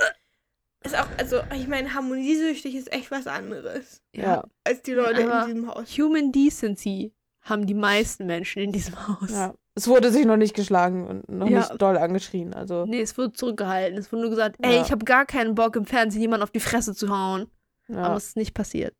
Ist 0.83 0.97
auch, 0.97 1.05
also, 1.19 1.41
ich 1.55 1.67
meine, 1.67 1.93
harmoniesüchtig 1.93 2.73
ist 2.73 2.91
echt 2.91 3.11
was 3.11 3.27
anderes 3.27 4.01
Ja, 4.15 4.43
als 4.63 4.81
die 4.81 4.93
Leute 4.93 5.23
Aber- 5.31 5.41
in 5.47 5.53
diesem 5.53 5.67
Haus. 5.69 5.89
Human 5.95 6.31
Decency 6.31 7.13
haben 7.41 7.67
die 7.67 7.75
meisten 7.75 8.25
Menschen 8.25 8.63
in 8.63 8.71
diesem 8.71 8.95
Haus. 9.07 9.29
ja. 9.29 9.53
Es 9.81 9.87
wurde 9.87 10.11
sich 10.11 10.25
noch 10.27 10.37
nicht 10.37 10.55
geschlagen 10.55 11.07
und 11.07 11.27
noch 11.27 11.49
Ja. 11.49 11.57
nicht 11.59 11.81
doll 11.81 11.97
angeschrien. 11.97 12.53
Also, 12.53 12.85
Nee, 12.85 13.01
es 13.01 13.17
wurde 13.17 13.33
zurückgehalten. 13.33 13.97
Es 13.97 14.11
wurde 14.11 14.21
nur 14.21 14.29
gesagt, 14.29 14.57
ey, 14.61 14.75
Ja. 14.75 14.81
ich 14.83 14.91
habe 14.91 15.03
gar 15.05 15.25
keinen 15.25 15.55
Bock 15.55 15.75
im 15.75 15.85
Fernsehen 15.85 16.21
jemand 16.21 16.43
auf 16.43 16.51
die 16.51 16.59
Fresse 16.59 16.93
zu 16.93 17.09
hauen. 17.09 17.47
Aber 17.89 17.97
ja. 17.99 18.15
es 18.15 18.27
ist 18.27 18.35
nicht 18.37 18.53
passiert. 18.53 18.93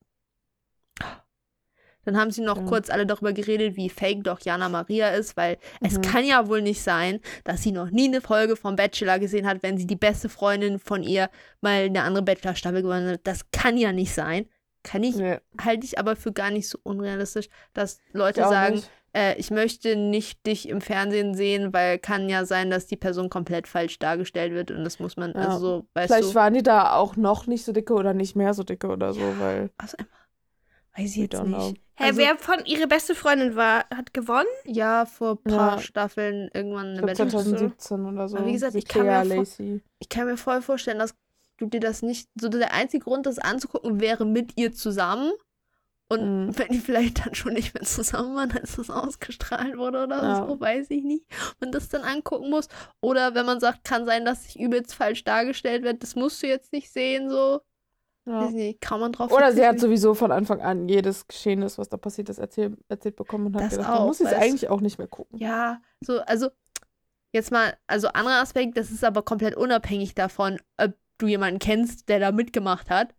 Dann 2.03 2.17
haben 2.17 2.31
sie 2.31 2.41
noch 2.41 2.57
Ja. 2.57 2.63
kurz 2.63 2.89
alle 2.89 3.05
darüber 3.05 3.31
geredet, 3.31 3.75
wie 3.75 3.87
fake 3.89 4.23
doch 4.23 4.39
Jana 4.41 4.69
Maria 4.69 5.09
ist, 5.09 5.37
weil 5.37 5.57
es 5.81 5.97
Mhm. 5.97 6.01
kann 6.01 6.25
ja 6.25 6.47
wohl 6.47 6.63
nicht 6.63 6.81
sein, 6.81 7.19
dass 7.43 7.61
sie 7.61 7.71
noch 7.71 7.91
nie 7.91 8.07
eine 8.07 8.21
Folge 8.21 8.55
vom 8.55 8.75
Bachelor 8.75 9.19
gesehen 9.19 9.45
hat, 9.45 9.61
wenn 9.61 9.77
sie 9.77 9.85
die 9.85 9.95
beste 9.95 10.27
Freundin 10.27 10.79
von 10.79 11.03
ihr 11.03 11.29
mal 11.61 11.83
eine 11.83 12.01
andere 12.01 12.23
Bachelor-Staffel 12.23 12.81
gewonnen 12.81 13.07
hat. 13.11 13.21
Das 13.25 13.51
kann 13.51 13.77
ja 13.77 13.91
nicht 13.91 14.15
sein. 14.15 14.47
Kann 14.83 15.03
ich, 15.03 15.15
Nee, 15.15 15.37
halte 15.63 15.85
ich 15.85 15.99
aber 15.99 16.15
für 16.15 16.33
gar 16.33 16.49
nicht 16.49 16.67
so 16.67 16.79
unrealistisch, 16.81 17.49
dass 17.73 17.99
Leute 18.13 18.41
sagen, 18.41 18.75
nicht. 18.77 18.89
Äh, 19.13 19.35
ich 19.37 19.51
möchte 19.51 19.95
nicht 19.95 20.45
dich 20.45 20.69
im 20.69 20.81
Fernsehen 20.81 21.35
sehen, 21.35 21.73
weil 21.73 21.99
kann 21.99 22.29
ja 22.29 22.45
sein, 22.45 22.69
dass 22.69 22.87
die 22.87 22.95
Person 22.97 23.29
komplett 23.29 23.67
falsch 23.67 23.99
dargestellt 23.99 24.53
wird 24.53 24.71
und 24.71 24.83
das 24.83 24.99
muss 24.99 25.17
man, 25.17 25.31
Ja. 25.33 25.49
also 25.49 25.59
so, 25.59 25.87
weißt 25.93 26.13
Vielleicht 26.13 26.29
du. 26.31 26.35
waren 26.35 26.53
die 26.53 26.63
da 26.63 26.93
auch 26.93 27.15
noch 27.15 27.47
nicht 27.47 27.65
so 27.65 27.71
dicke 27.71 27.93
oder 27.93 28.13
nicht 28.13 28.35
mehr 28.35 28.53
so 28.53 28.63
dicke 28.63 28.87
oder 28.87 29.13
so, 29.13 29.21
weil. 29.39 29.69
Also 29.77 29.97
einfach, 29.97 30.17
weiß 30.97 31.09
ich 31.11 31.15
jetzt 31.17 31.35
don't 31.35 31.45
know. 31.45 31.69
nicht. 31.69 31.81
Hä, 31.95 32.05
Also- 32.05 32.19
wer 32.19 32.37
von 32.37 32.65
ihre 32.65 32.87
beste 32.87 33.13
Freundin 33.15 33.55
war, 33.55 33.85
hat 33.95 34.13
gewonnen? 34.13 34.47
Ja, 34.65 35.05
vor 35.05 35.31
ein 35.45 35.51
paar 35.51 35.75
Ja. 35.75 35.79
Staffeln 35.81 36.49
irgendwann 36.53 36.87
eine 36.97 37.01
Bachelor. 37.01 37.29
2017 37.29 38.05
oder 38.05 38.27
so. 38.27 38.37
Aber 38.37 38.45
wie 38.47 38.53
gesagt, 38.53 38.75
ich 38.75 38.85
kann 38.87 39.05
vor- 39.05 39.23
Lacey. 39.25 39.81
Ich 39.99 40.09
kann 40.09 40.25
mir 40.25 40.37
voll 40.37 40.61
vorstellen, 40.61 40.99
dass 40.99 41.13
du 41.57 41.67
dir 41.67 41.79
das 41.79 42.01
nicht. 42.01 42.27
So 42.39 42.49
der 42.49 42.73
einzige 42.73 43.03
Grund, 43.03 43.25
das 43.27 43.37
anzugucken, 43.37 43.99
wäre 43.99 44.25
mit 44.25 44.53
ihr 44.59 44.71
zusammen. 44.73 45.31
Und 46.11 46.47
Mhm. 46.47 46.57
wenn 46.57 46.67
die 46.69 46.79
vielleicht 46.79 47.25
dann 47.25 47.33
schon 47.35 47.53
nicht 47.53 47.73
mehr 47.73 47.83
zusammen 47.83 48.35
waren, 48.35 48.51
als 48.51 48.75
das 48.75 48.89
ausgestrahlt 48.89 49.77
wurde 49.77 50.03
oder 50.03 50.21
Ja. 50.21 50.35
so, 50.47 50.59
weiß 50.59 50.87
ich 50.89 51.03
nicht. 51.03 51.25
Man 51.61 51.71
das 51.71 51.87
dann 51.89 52.01
angucken 52.01 52.49
muss. 52.49 52.67
Oder 52.99 53.33
wenn 53.33 53.45
man 53.45 53.59
sagt, 53.61 53.83
kann 53.85 54.05
sein, 54.05 54.25
dass 54.25 54.43
sich 54.43 54.59
übelst 54.59 54.93
falsch 54.93 55.23
dargestellt 55.23 55.83
wird, 55.83 56.03
das 56.03 56.15
musst 56.15 56.43
du 56.43 56.47
jetzt 56.47 56.73
nicht 56.73 56.91
sehen, 56.91 57.29
so. 57.29 57.61
Ja. 58.25 58.49
Nicht, 58.51 58.81
kann 58.81 58.99
man 58.99 59.11
drauf 59.13 59.31
Oder 59.31 59.51
sie 59.51 59.61
hat 59.61 59.69
verzichten? 59.69 59.87
sowieso 59.87 60.13
von 60.13 60.31
Anfang 60.31 60.61
an 60.61 60.87
jedes 60.89 61.27
Geschehnis, 61.27 61.77
was 61.77 61.89
da 61.89 61.97
passiert 61.97 62.29
ist, 62.29 62.37
erzähl, 62.39 62.77
erzählt 62.89 63.15
bekommen 63.15 63.47
und 63.47 63.55
hat 63.55 63.63
Das 63.63 63.71
gedacht, 63.77 63.89
auch, 63.89 63.99
man 63.99 64.07
muss 64.07 64.19
jetzt 64.19 64.33
weißt- 64.33 64.37
eigentlich 64.41 64.69
auch 64.69 64.81
nicht 64.81 64.97
mehr 64.99 65.07
gucken. 65.07 65.39
Ja, 65.39 65.81
so, 66.01 66.19
also 66.21 66.49
jetzt 67.31 67.51
mal, 67.51 67.73
also 67.87 68.09
anderer 68.09 68.41
Aspekt, 68.41 68.77
das 68.77 68.91
ist 68.91 69.03
aber 69.03 69.23
komplett 69.23 69.55
unabhängig 69.55 70.13
davon, 70.13 70.59
ob 70.77 70.91
du 71.17 71.27
jemanden 71.27 71.59
kennst, 71.59 72.09
der 72.09 72.19
da 72.19 72.31
mitgemacht 72.31 72.89
hat. 72.89 73.15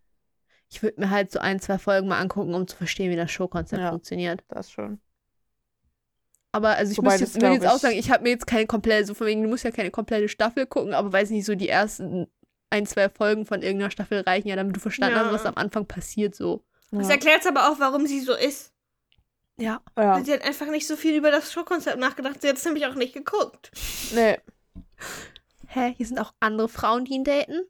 Ich 0.73 0.81
würde 0.81 0.99
mir 0.99 1.09
halt 1.11 1.31
so 1.31 1.37
ein, 1.39 1.59
zwei 1.59 1.77
Folgen 1.77 2.07
mal 2.07 2.19
angucken, 2.19 2.53
um 2.55 2.67
zu 2.67 2.75
verstehen, 2.75 3.11
wie 3.11 3.15
das 3.15 3.31
Showkonzept 3.31 3.79
Ja. 3.81 3.89
funktioniert. 3.91 4.43
Das 4.47 4.71
schon. 4.71 4.99
Aber 6.51 6.69
also 6.69 6.91
ich 6.91 6.97
Wobei, 6.97 7.11
das 7.11 7.19
jetzt, 7.21 7.35
würde 7.35 7.45
glaub 7.47 7.53
jetzt 7.61 7.67
auch 7.71 7.75
ich- 7.75 7.81
sagen, 7.81 7.95
ich 7.97 8.11
habe 8.11 8.23
mir 8.23 8.29
jetzt 8.29 8.47
keine 8.47 8.65
komplette, 8.67 9.05
so 9.05 9.13
von 9.13 9.27
wegen, 9.27 9.43
du 9.43 9.49
musst 9.49 9.63
ja 9.63 9.71
keine 9.71 9.91
komplette 9.91 10.29
Staffel 10.29 10.65
gucken, 10.65 10.93
aber 10.93 11.11
weiß 11.13 11.29
nicht, 11.31 11.45
so 11.45 11.55
die 11.55 11.69
ersten 11.69 12.27
ein, 12.69 12.85
zwei 12.87 13.09
Folgen 13.09 13.45
von 13.45 13.61
irgendeiner 13.61 13.91
Staffel 13.91 14.21
reichen 14.21 14.47
ja, 14.47 14.55
damit 14.55 14.75
du 14.75 14.79
verstanden 14.79 15.15
Ja. 15.17 15.25
hast, 15.25 15.31
was 15.33 15.45
am 15.45 15.55
Anfang 15.57 15.85
passiert 15.85 16.33
so. 16.35 16.63
Das 16.91 17.07
Ja. 17.07 17.13
erklärt 17.13 17.45
aber 17.47 17.69
auch, 17.71 17.79
warum 17.79 18.05
sie 18.07 18.19
so 18.21 18.33
ist. 18.35 18.71
Ja. 19.57 19.81
ja. 19.97 20.23
Sie 20.23 20.33
hat 20.33 20.41
einfach 20.43 20.67
nicht 20.67 20.87
so 20.87 20.95
viel 20.95 21.15
über 21.15 21.29
das 21.31 21.51
Showkonzept 21.53 21.99
nachgedacht. 21.99 22.41
Sie 22.41 22.49
hat 22.49 22.57
es 22.57 22.65
nämlich 22.65 22.85
auch 22.87 22.95
nicht 22.95 23.13
geguckt. 23.13 23.71
Nee. 24.13 24.37
Hä, 25.67 25.93
hier 25.97 26.05
sind 26.07 26.19
auch 26.19 26.33
andere 26.39 26.69
Frauen, 26.69 27.05
die 27.05 27.13
ihn 27.13 27.23
daten. 27.23 27.61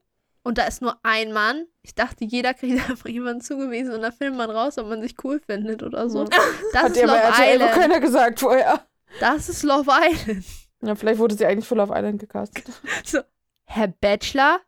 Und 0.43 0.57
da 0.57 0.65
ist 0.65 0.81
nur 0.81 0.97
ein 1.03 1.31
Mann. 1.33 1.65
Ich 1.85 1.93
dachte, 1.95 2.25
jeder 2.25 2.53
kriegt 2.53 2.89
einfach 2.89 3.09
jemanden 3.09 3.41
zugewiesen 3.41 3.93
und 3.93 4.01
dann 4.01 4.11
findet 4.13 4.37
man 4.37 4.49
raus, 4.49 4.77
ob 4.77 4.87
man 4.87 5.01
sich 5.01 5.15
cool 5.23 5.39
findet 5.45 5.83
oder 5.83 6.09
so. 6.09 6.23
Ja. 6.23 6.29
Das 6.73 6.83
Hat 6.83 6.91
ist 6.97 7.01
Love 7.03 7.17
RTL 7.17 7.55
Island. 7.55 7.71
keiner 7.73 7.99
gesagt 7.99 8.39
vorher. 8.39 8.87
Das 9.19 9.49
ist 9.49 9.63
Love 9.63 9.91
Island. 9.91 10.45
Ja, 10.81 10.95
vielleicht 10.95 11.19
wurde 11.19 11.35
sie 11.35 11.45
eigentlich 11.45 11.67
für 11.67 11.75
Love 11.75 11.93
Island 11.95 12.19
gecastet. 12.19 12.65
Herr 13.65 13.87
Bachelor? 13.87 14.59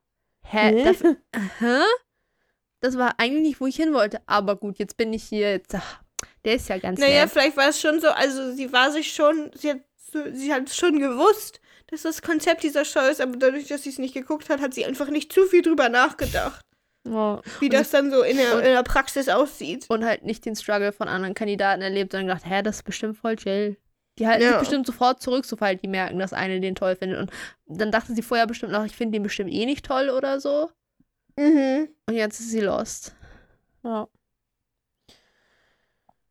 Hä? 0.44 0.72
Hä? 0.72 0.84
Das, 0.84 1.02
hä? 1.60 1.80
Das 2.82 2.98
war 2.98 3.16
eigentlich 3.18 3.42
nicht, 3.42 3.62
wo 3.62 3.66
ich 3.68 3.76
hin 3.76 3.94
wollte. 3.94 4.22
Aber 4.28 4.56
gut, 4.56 4.78
jetzt 4.78 4.96
bin 4.98 5.12
ich 5.14 5.24
hier. 5.24 5.52
Jetzt, 5.52 5.74
ach, 5.76 6.02
der 6.44 6.56
ist 6.56 6.70
ja 6.70 6.78
ganz 6.78 7.00
Naja, 7.00 7.22
nett. 7.24 7.32
vielleicht 7.32 7.58
war 7.58 7.70
es 7.70 7.82
schon 7.82 8.00
so, 8.00 8.10
also 8.10 8.52
sie 8.54 8.72
war 8.72 8.92
sich 8.92 9.12
schon, 9.14 9.52
sie 9.56 9.72
hat, 9.72 9.80
so, 10.12 10.20
sie 10.32 10.54
hat 10.54 10.70
schon 10.70 11.00
gewusst, 11.00 11.60
dass 11.88 12.04
das 12.04 12.22
Konzept 12.22 12.64
dieser 12.64 12.86
Show 12.86 13.02
ist, 13.02 13.20
aber 13.22 13.38
dadurch, 13.38 13.68
dass 13.68 13.84
sie 13.84 13.90
es 13.90 13.98
nicht 13.98 14.14
geguckt 14.14 14.50
hat, 14.50 14.62
hat 14.62 14.74
sie 14.74 14.86
einfach 14.86 15.10
nicht 15.10 15.34
zu 15.34 15.46
viel 15.48 15.62
drüber 15.64 15.90
nachgedacht, 15.90 16.62
Ja. 17.08 17.42
wie 17.60 17.70
das 17.70 17.92
dann 17.92 18.10
so 18.12 18.24
in 18.24 18.38
der, 18.38 18.56
und- 18.56 18.60
in 18.64 18.72
der 18.74 18.84
Praxis 18.84 19.30
aussieht. 19.30 19.86
Und 19.90 20.04
halt 20.04 20.24
nicht 20.24 20.44
den 20.46 20.56
Struggle 20.56 20.92
von 20.92 21.08
anderen 21.08 21.34
Kandidaten 21.36 21.82
erlebt, 21.82 22.12
sondern 22.12 22.28
gedacht, 22.36 22.50
hä, 22.50 22.62
das 22.64 22.78
ist 22.78 22.84
bestimmt 22.84 23.18
voll 23.18 23.36
chill. 23.36 23.78
Die 24.18 24.26
halten 24.28 24.42
sich 24.44 24.52
Ja. 24.52 24.60
bestimmt 24.60 24.88
sofort 24.88 25.22
zurück, 25.22 25.46
sobald 25.46 25.84
die 25.84 25.88
merken, 25.88 26.18
dass 26.20 26.34
eine 26.34 26.60
den 26.62 26.74
toll 26.76 26.96
findet. 26.96 27.20
Und 27.20 27.32
dann 27.68 27.92
dachte 27.92 28.14
sie 28.16 28.22
vorher 28.22 28.48
bestimmt 28.48 28.72
noch, 28.72 28.86
ich 28.86 28.96
finde 28.96 29.14
den 29.18 29.24
bestimmt 29.24 29.52
eh 29.52 29.66
nicht 29.66 29.86
toll 29.86 30.10
oder 30.10 30.40
so. 30.40 30.70
Mhm. 31.38 31.90
Und 32.08 32.16
jetzt 32.16 32.40
ist 32.40 32.50
sie 32.52 32.62
lost. 32.62 33.14
ja. 33.84 34.08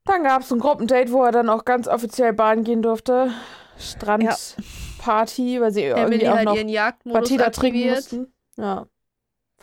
Dann 0.06 0.22
gab 0.24 0.42
es 0.42 0.52
ein 0.52 0.58
Gruppendate, 0.58 1.12
wo 1.12 1.24
er 1.24 1.32
dann 1.32 1.48
auch 1.48 1.64
ganz 1.64 1.88
offiziell 1.88 2.32
baden 2.34 2.62
gehen 2.64 2.82
durfte. 2.82 3.30
Strandparty, 3.78 5.60
weil 5.60 5.72
sie 5.72 5.82
irgendwie 5.84 6.02
Emily 6.16 6.28
auch 6.28 6.36
hat 6.36 6.44
noch 6.44 6.56
ihren 6.56 6.68
Jagdmodus 6.68 7.20
Batida 7.22 7.50
trinken 7.50 7.78
aktiviert. 7.78 7.96
mussten. 7.96 8.34
Ja. 8.56 8.86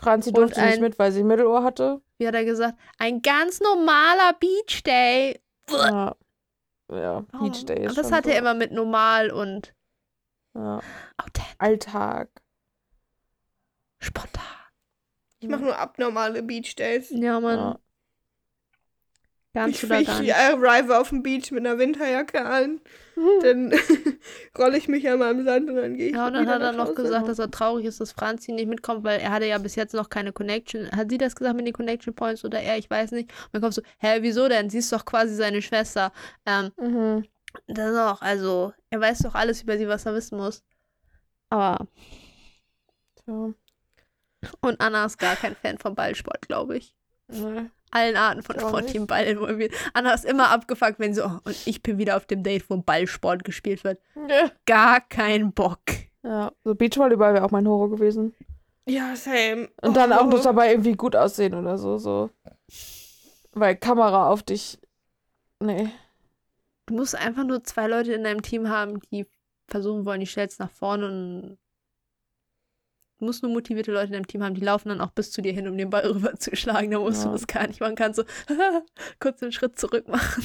Franzi 0.02 0.32
durfte 0.32 0.60
nicht 0.60 0.74
ein- 0.74 0.80
mit, 0.80 0.98
weil 0.98 1.12
sie 1.12 1.22
Mittelohr 1.22 1.62
hatte. 1.62 2.00
Wie 2.18 2.26
hat 2.26 2.34
er 2.34 2.44
gesagt? 2.44 2.78
Ein 2.98 3.22
ganz 3.22 3.60
normaler 3.60 4.32
Beach 4.40 4.82
Day. 4.82 5.40
Ja. 5.70 6.16
Ja, 6.90 7.20
Beach 7.40 7.64
Day. 7.64 7.84
ist 7.84 7.90
Und 7.90 7.98
das 7.98 8.12
hat 8.12 8.24
so. 8.24 8.30
er 8.30 8.38
immer 8.38 8.54
mit 8.54 8.72
normal 8.72 9.30
und 9.30 9.74
Ja. 10.54 10.80
Alltag. 11.58 12.28
spontan. 13.98 14.42
Ich 15.38 15.48
mache 15.48 15.62
nur 15.62 15.78
abnormale 15.78 16.42
Beach 16.42 16.74
Days. 16.76 17.10
Ja, 17.10 17.40
Mann. 17.40 17.58
Ja. 17.58 17.78
Ganz 19.54 19.76
Ich, 19.76 19.84
oder 19.84 20.00
ich 20.00 20.06
gar 20.08 20.20
nicht. 20.20 20.34
arrive 20.34 20.98
auf 20.98 21.10
dem 21.10 21.22
Beach 21.22 21.50
mit 21.52 21.64
einer 21.66 21.78
Winterjacke 21.78 22.44
an, 22.44 22.80
dann 23.42 23.72
rolle 24.58 24.78
ich 24.78 24.88
mich 24.88 25.08
an 25.08 25.18
meinem 25.18 25.44
Sand 25.44 25.68
und 25.68 25.76
dann 25.76 25.96
gehe 25.96 26.08
ich 26.08 26.14
Ja, 26.14 26.26
und 26.28 26.34
dann 26.34 26.48
hat 26.48 26.62
er 26.62 26.72
noch 26.72 26.94
gesagt, 26.94 27.28
dass 27.28 27.38
er 27.38 27.50
traurig 27.50 27.84
ist, 27.86 28.00
dass 28.00 28.12
Franzi 28.12 28.52
nicht 28.52 28.68
mitkommt, 28.68 29.04
weil 29.04 29.20
er 29.20 29.30
hatte 29.30 29.46
ja 29.46 29.58
bis 29.58 29.74
jetzt 29.76 29.94
noch 29.94 30.08
keine 30.08 30.32
Connection. 30.32 30.90
Hat 30.92 31.10
sie 31.10 31.18
das 31.18 31.34
gesagt 31.36 31.56
mit 31.56 31.66
den 31.66 31.72
Connection 31.74 32.14
Points 32.14 32.44
oder 32.44 32.60
er? 32.60 32.78
Ich 32.78 32.88
weiß 32.90 33.10
nicht. 33.12 33.30
Und 33.30 33.48
dann 33.54 33.62
kommt 33.62 33.74
so, 33.74 33.82
hä, 33.98 34.18
wieso 34.20 34.48
denn? 34.48 34.70
Sie 34.70 34.78
ist 34.78 34.92
doch 34.92 35.04
quasi 35.04 35.34
seine 35.34 35.60
Schwester. 35.62 36.12
Ähm, 36.46 36.70
Mhm. 36.78 37.24
das 37.66 37.94
auch, 37.96 38.22
also, 38.22 38.72
er 38.90 39.00
weiß 39.00 39.18
doch 39.20 39.34
alles 39.34 39.62
über 39.62 39.76
sie, 39.76 39.86
was 39.88 40.06
er 40.06 40.14
wissen 40.14 40.38
muss. 40.38 40.62
Aber, 41.50 41.86
Tja. 43.24 43.52
und 44.60 44.80
Anna 44.80 45.04
ist 45.04 45.18
gar 45.18 45.36
kein 45.36 45.54
Fan 45.54 45.78
vom 45.78 45.94
Ballsport, 45.94 46.48
glaube 46.48 46.78
ich. 46.78 46.94
Nee. 47.28 47.70
Allen 47.92 48.16
Arten 48.16 48.42
von 48.42 48.56
Ich 48.56 48.62
auch 48.62 48.68
Sport, 48.68 48.82
nicht. 48.84 48.94
die 48.94 48.98
im 48.98 49.06
Ball 49.06 49.24
involviert. 49.26 49.72
Anna 49.94 50.12
ist 50.14 50.24
immer 50.24 50.50
abgefuckt, 50.50 50.98
wenn 50.98 51.14
sie, 51.14 51.24
oh, 51.24 51.38
und 51.44 51.56
ich 51.66 51.82
bin 51.82 51.98
wieder 51.98 52.16
auf 52.16 52.26
dem 52.26 52.42
Date, 52.42 52.68
wo 52.68 52.76
Ballsport 52.78 53.44
gespielt 53.44 53.84
wird. 53.84 54.00
Gar 54.66 55.00
kein 55.02 55.52
Bock. 55.52 55.80
Ja, 56.24 56.52
so 56.64 56.74
Beachvolleyball 56.74 57.34
wäre 57.34 57.44
auch 57.44 57.50
mein 57.50 57.68
Horror 57.68 57.90
gewesen. 57.90 58.34
Ja, 58.86 59.14
same. 59.14 59.68
Und 59.82 59.96
dann 59.96 60.10
Oh. 60.12 60.16
auch 60.16 60.26
noch 60.26 60.42
dabei 60.42 60.70
irgendwie 60.72 60.94
gut 60.96 61.14
aussehen 61.14 61.54
oder 61.54 61.78
so, 61.78 61.98
so. 61.98 62.30
Weil 63.52 63.76
Kamera 63.76 64.28
auf 64.28 64.42
dich. 64.42 64.78
Nee. 65.60 65.88
Du 66.86 66.94
musst 66.94 67.14
einfach 67.14 67.44
nur 67.44 67.62
zwei 67.62 67.86
Leute 67.86 68.12
in 68.12 68.24
deinem 68.24 68.42
Team 68.42 68.68
haben, 68.68 69.00
die 69.12 69.26
versuchen 69.68 70.04
wollen, 70.04 70.20
die 70.20 70.26
stellst 70.26 70.58
nach 70.60 70.70
vorne 70.70 71.06
und 71.06 71.58
musst 73.22 73.42
nur 73.42 73.52
motivierte 73.52 73.92
Leute 73.92 74.06
in 74.08 74.12
deinem 74.12 74.26
Team 74.26 74.42
haben, 74.42 74.54
die 74.54 74.60
laufen 74.60 74.88
dann 74.90 75.00
auch 75.00 75.10
bis 75.10 75.30
zu 75.32 75.40
dir 75.42 75.52
hin, 75.52 75.66
um 75.68 75.76
den 75.78 75.90
Ball 75.90 76.06
rüberzuschlagen. 76.10 76.90
Da 76.90 76.98
musst 76.98 77.22
Ja. 77.22 77.28
du 77.28 77.32
das 77.32 77.46
gar 77.46 77.66
nicht 77.66 77.80
machen. 77.80 77.94
Kannst 77.94 78.16
so 78.18 78.24
kurz 79.20 79.42
einen 79.42 79.52
Schritt 79.52 79.78
zurück 79.78 80.08
machen. 80.08 80.42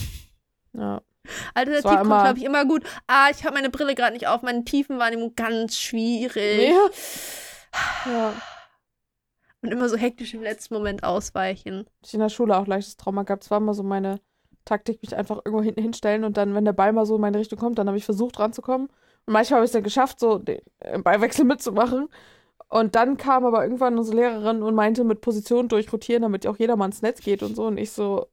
Ja. 0.73 1.01
Alternativ 1.53 1.83
kommt, 1.89 2.01
immer- 2.05 2.23
glaube 2.23 2.39
ich, 2.39 2.45
immer 2.45 2.65
gut. 2.65 2.83
Ah, 3.07 3.27
ich 3.31 3.43
habe 3.43 3.55
meine 3.55 3.69
Brille 3.69 3.95
gerade 3.95 4.13
nicht 4.13 4.27
auf. 4.27 4.41
Meine 4.43 4.63
Tiefenwahrnehmung 4.63 5.35
ganz 5.35 5.77
schwierig. 5.77 6.69
Ja. 6.71 6.89
ja. 8.11 8.33
Und 9.61 9.71
immer 9.71 9.89
so 9.89 9.97
hektisch 9.97 10.33
im 10.33 10.41
letzten 10.43 10.73
Moment 10.75 11.03
ausweichen. 11.03 11.85
Ich 12.05 12.13
in 12.13 12.19
der 12.19 12.29
Schule 12.29 12.55
auch 12.57 12.67
leichtes 12.67 12.95
Trauma 12.95 13.23
gehabt. 13.23 13.43
Es 13.43 13.51
war 13.51 13.57
immer 13.57 13.73
so 13.73 13.83
meine 13.83 14.21
Taktik, 14.65 15.01
mich 15.01 15.15
einfach 15.15 15.37
irgendwo 15.43 15.63
hinten 15.63 15.81
hinstellen 15.81 16.23
und 16.23 16.37
dann, 16.37 16.53
wenn 16.53 16.65
der 16.65 16.73
Ball 16.73 16.93
mal 16.93 17.05
so 17.05 17.15
in 17.15 17.21
meine 17.21 17.39
Richtung 17.39 17.57
kommt, 17.57 17.79
dann 17.79 17.87
habe 17.87 17.97
ich 17.97 18.05
versucht 18.05 18.39
ranzukommen. 18.39 18.87
Und 19.25 19.33
manchmal 19.33 19.57
habe 19.57 19.65
ich 19.65 19.69
es 19.69 19.73
dann 19.73 19.83
geschafft, 19.83 20.19
so 20.19 20.37
den 20.37 20.59
äh, 20.79 20.99
Ballwechsel 20.99 21.43
mitzumachen. 21.43 22.07
Und 22.69 22.95
dann 22.95 23.17
kam 23.17 23.45
aber 23.45 23.63
irgendwann 23.63 23.97
unsere 23.97 24.17
Lehrerin 24.17 24.61
und 24.61 24.75
meinte, 24.75 25.03
mit 25.03 25.21
Position 25.21 25.67
durchrotieren, 25.69 26.23
damit 26.23 26.45
auch 26.47 26.57
jeder 26.57 26.75
mal 26.75 26.85
ins 26.87 27.01
Netz 27.01 27.21
geht 27.21 27.41
und 27.43 27.55
so. 27.55 27.67
Und 27.67 27.77
ich 27.77 27.91
so, 27.91 28.27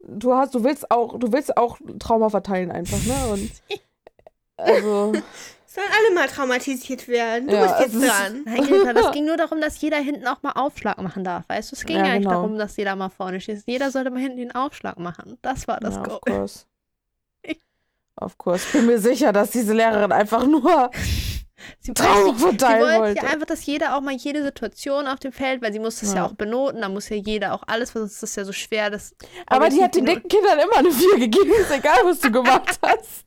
du 0.00 0.34
hast, 0.34 0.54
du 0.54 0.62
willst 0.62 0.90
auch, 0.90 1.18
du 1.18 1.32
willst 1.32 1.56
auch 1.56 1.78
Trauma 1.98 2.28
verteilen 2.28 2.70
einfach, 2.70 2.98
ne? 3.06 3.32
Und 3.32 3.50
also, 4.58 5.12
Sollen 5.64 5.86
alle 5.90 6.14
mal 6.14 6.28
traumatisiert 6.28 7.08
werden. 7.08 7.48
Du 7.48 7.54
Ja, 7.54 7.62
bist 7.62 7.80
jetzt 7.80 7.94
es 7.94 8.02
ist- 8.02 8.10
dran. 8.10 8.42
Nein, 8.44 8.62
Greta, 8.66 8.92
das 8.92 9.10
ging 9.12 9.24
nur 9.24 9.38
darum, 9.38 9.58
dass 9.62 9.80
jeder 9.80 9.96
hinten 9.96 10.26
auch 10.26 10.42
mal 10.42 10.52
Aufschlag 10.52 11.00
machen 11.00 11.24
darf. 11.24 11.48
Weißt 11.48 11.72
du, 11.72 11.76
es 11.76 11.86
ging 11.86 11.96
Ja, 11.96 12.04
ja, 12.08 12.12
nicht 12.12 12.24
genau. 12.24 12.42
darum, 12.42 12.58
dass 12.58 12.76
jeder 12.76 12.94
mal 12.94 13.08
vorne 13.08 13.40
steht. 13.40 13.62
Jeder 13.64 13.90
sollte 13.90 14.10
mal 14.10 14.20
hinten 14.20 14.36
den 14.36 14.54
Aufschlag 14.54 14.98
machen. 14.98 15.38
Das 15.40 15.66
war 15.68 15.80
das 15.80 15.94
ja, 15.94 16.02
Goal. 16.02 16.16
of 16.18 16.20
course. 16.26 16.64
Of 18.16 18.36
course. 18.36 18.66
Ich 18.66 18.72
bin 18.74 18.84
mir 18.86 18.98
sicher, 18.98 19.32
dass 19.32 19.50
diese 19.50 19.72
Lehrerin 19.72 20.12
einfach 20.12 20.46
nur 20.46 20.90
Sie, 21.80 21.92
weiß, 21.92 21.98
sie 22.38 22.42
wollte 22.42 22.66
wollte. 22.66 23.16
ja 23.24 23.30
einfach, 23.30 23.46
dass 23.46 23.64
jeder 23.66 23.96
auch 23.96 24.00
mal 24.00 24.14
jede 24.14 24.42
Situation 24.42 25.06
auf 25.06 25.18
dem 25.20 25.32
Feld, 25.32 25.62
weil 25.62 25.72
sie 25.72 25.78
muss 25.78 26.00
das 26.00 26.10
ja, 26.10 26.16
Ja. 26.18 26.26
auch 26.26 26.32
benoten, 26.34 26.80
da 26.80 26.88
muss 26.88 27.08
ja 27.08 27.16
jeder 27.16 27.54
auch 27.54 27.62
alles, 27.66 27.94
weil 27.94 28.02
sonst 28.02 28.14
ist 28.14 28.22
das 28.22 28.36
ja 28.36 28.44
so 28.44 28.52
schwer. 28.52 28.90
Das 28.90 29.14
Aber 29.46 29.68
die 29.68 29.82
hat 29.82 29.94
den 29.94 30.06
dicken 30.06 30.28
Kindern 30.28 30.58
immer 30.58 30.76
eine 30.78 30.90
4 30.90 31.18
gegeben, 31.18 31.52
ist 31.60 31.70
egal, 31.70 31.98
was 32.04 32.20
du 32.20 32.30
gemacht 32.30 32.78
hast. 32.82 33.24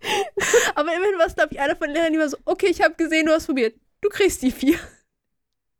Aber 0.74 0.92
immerhin 0.94 1.18
war 1.18 1.26
es, 1.26 1.34
glaube 1.34 1.50
ich, 1.52 1.60
einer 1.60 1.76
von 1.76 1.86
den 1.88 1.94
Lehrern, 1.96 2.12
die 2.12 2.18
war 2.18 2.28
so, 2.28 2.36
okay, 2.44 2.66
ich 2.70 2.82
habe 2.82 2.94
gesehen, 2.94 3.26
du 3.26 3.32
hast 3.32 3.46
probiert. 3.46 3.76
Du 4.00 4.08
kriegst 4.08 4.42
die 4.42 4.50
vier. 4.50 4.78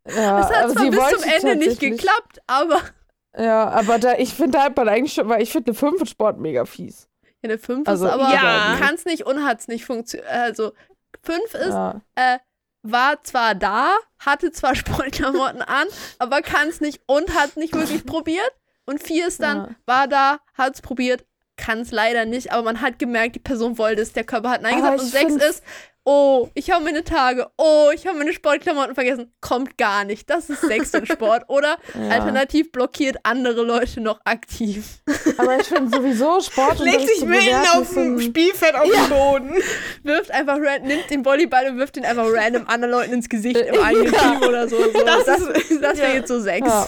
Ja, 0.08 0.40
Es 0.40 0.46
hat 0.56 0.70
zwar 0.72 0.90
bis 0.90 1.00
wollte 1.00 1.18
zum 1.18 1.30
Ende 1.30 1.56
nicht 1.56 1.80
geklappt, 1.80 2.40
aber 2.46 2.80
Ja, 3.36 3.68
aber 3.70 3.98
da, 3.98 4.14
ich 4.18 4.34
finde, 4.34 4.58
da 4.58 4.64
hat 4.64 4.76
man 4.76 4.88
eigentlich 4.88 5.12
schon, 5.14 5.28
weil 5.28 5.42
ich 5.42 5.50
finde 5.52 5.70
eine 5.70 5.74
5 5.78 6.00
in 6.00 6.06
Sport 6.06 6.38
mega 6.38 6.64
fies. 6.64 7.08
ja, 7.42 7.48
eine 7.50 7.58
5 7.58 7.88
Also, 7.88 8.06
ist 8.06 8.12
aber, 8.12 8.32
ja. 8.32 8.76
kann 8.80 8.94
es 8.94 9.04
nicht 9.04 9.26
und 9.26 9.44
hat 9.44 9.60
es 9.60 9.68
nicht 9.68 9.84
funktioniert. 9.84 10.28
Also, 10.30 10.72
5 11.22 11.54
ist, 11.54 11.68
Ja. 11.68 12.00
äh, 12.14 12.38
war 12.82 13.22
zwar 13.22 13.54
da, 13.54 13.96
hatte 14.18 14.50
zwar 14.52 14.74
Sportklamotten 14.74 15.62
an, 15.62 15.86
aber 16.18 16.42
kann 16.42 16.68
es 16.68 16.80
nicht 16.80 17.00
und 17.06 17.34
hat 17.34 17.56
nicht 17.56 17.74
wirklich 17.74 18.04
probiert. 18.04 18.50
Und 18.84 19.02
vier 19.02 19.28
ist 19.28 19.40
dann, 19.40 19.56
Ja. 19.56 19.68
war 19.86 20.08
da, 20.08 20.40
hat 20.54 20.74
es 20.74 20.82
probiert, 20.82 21.24
kann 21.56 21.80
es 21.80 21.92
leider 21.92 22.24
nicht, 22.24 22.50
aber 22.52 22.64
man 22.64 22.80
hat 22.80 22.98
gemerkt, 22.98 23.36
die 23.36 23.40
Person 23.40 23.78
wollte 23.78 24.02
es, 24.02 24.12
der 24.12 24.24
Körper 24.24 24.50
hat 24.50 24.62
Nein 24.62 24.82
Aber 24.82 24.96
gesagt. 24.96 25.00
Und 25.02 25.38
sechs 25.38 25.44
ist, 25.50 25.64
oh, 26.04 26.48
ich 26.54 26.70
habe 26.70 26.82
meine 26.84 27.04
Tage, 27.04 27.46
oh, 27.58 27.90
ich 27.94 28.06
habe 28.06 28.18
meine 28.18 28.32
Sportklamotten 28.32 28.94
vergessen. 28.94 29.32
Kommt 29.40 29.78
gar 29.78 30.04
nicht. 30.04 30.28
Das 30.28 30.50
ist 30.50 30.60
sechs 30.62 30.92
in 30.94 31.06
Sport. 31.06 31.44
Oder 31.48 31.76
Ja. 31.94 32.08
alternativ 32.10 32.72
blockiert 32.72 33.18
andere 33.22 33.62
Leute 33.62 34.00
noch 34.00 34.20
aktiv. 34.24 35.02
Aber 35.38 35.58
ich 35.60 35.66
finde 35.66 35.96
sowieso 35.96 36.40
Sport 36.40 36.80
und 36.80 36.86
Legt 36.86 37.08
sich 37.08 37.24
mitten 37.24 37.54
auf 37.74 37.88
dem 37.94 38.20
Spielfeld 38.20 38.74
auf 38.74 38.90
den 38.90 39.08
Boden. 39.08 39.52
Wirft 40.02 40.30
einfach, 40.32 40.56
ran- 40.58 40.82
nimmt 40.82 41.08
den 41.10 41.24
Volleyball 41.24 41.68
und 41.70 41.78
wirft 41.78 41.96
den 41.96 42.04
einfach 42.04 42.26
random 42.26 42.66
anderen 42.66 42.92
Leuten 42.92 43.12
ins 43.12 43.28
Gesicht 43.28 43.56
im 43.60 43.80
eigenen 43.82 44.12
Ja. 44.12 44.18
Team 44.38 44.42
oder 44.48 44.68
so. 44.68 44.76
so. 44.82 45.04
Das 45.04 45.24
Das, 45.24 45.40
ist- 45.40 45.82
das 45.82 45.98
wäre 45.98 46.08
ja. 46.10 46.14
jetzt 46.14 46.28
so 46.28 46.40
sechs. 46.40 46.66
Ja, 46.66 46.86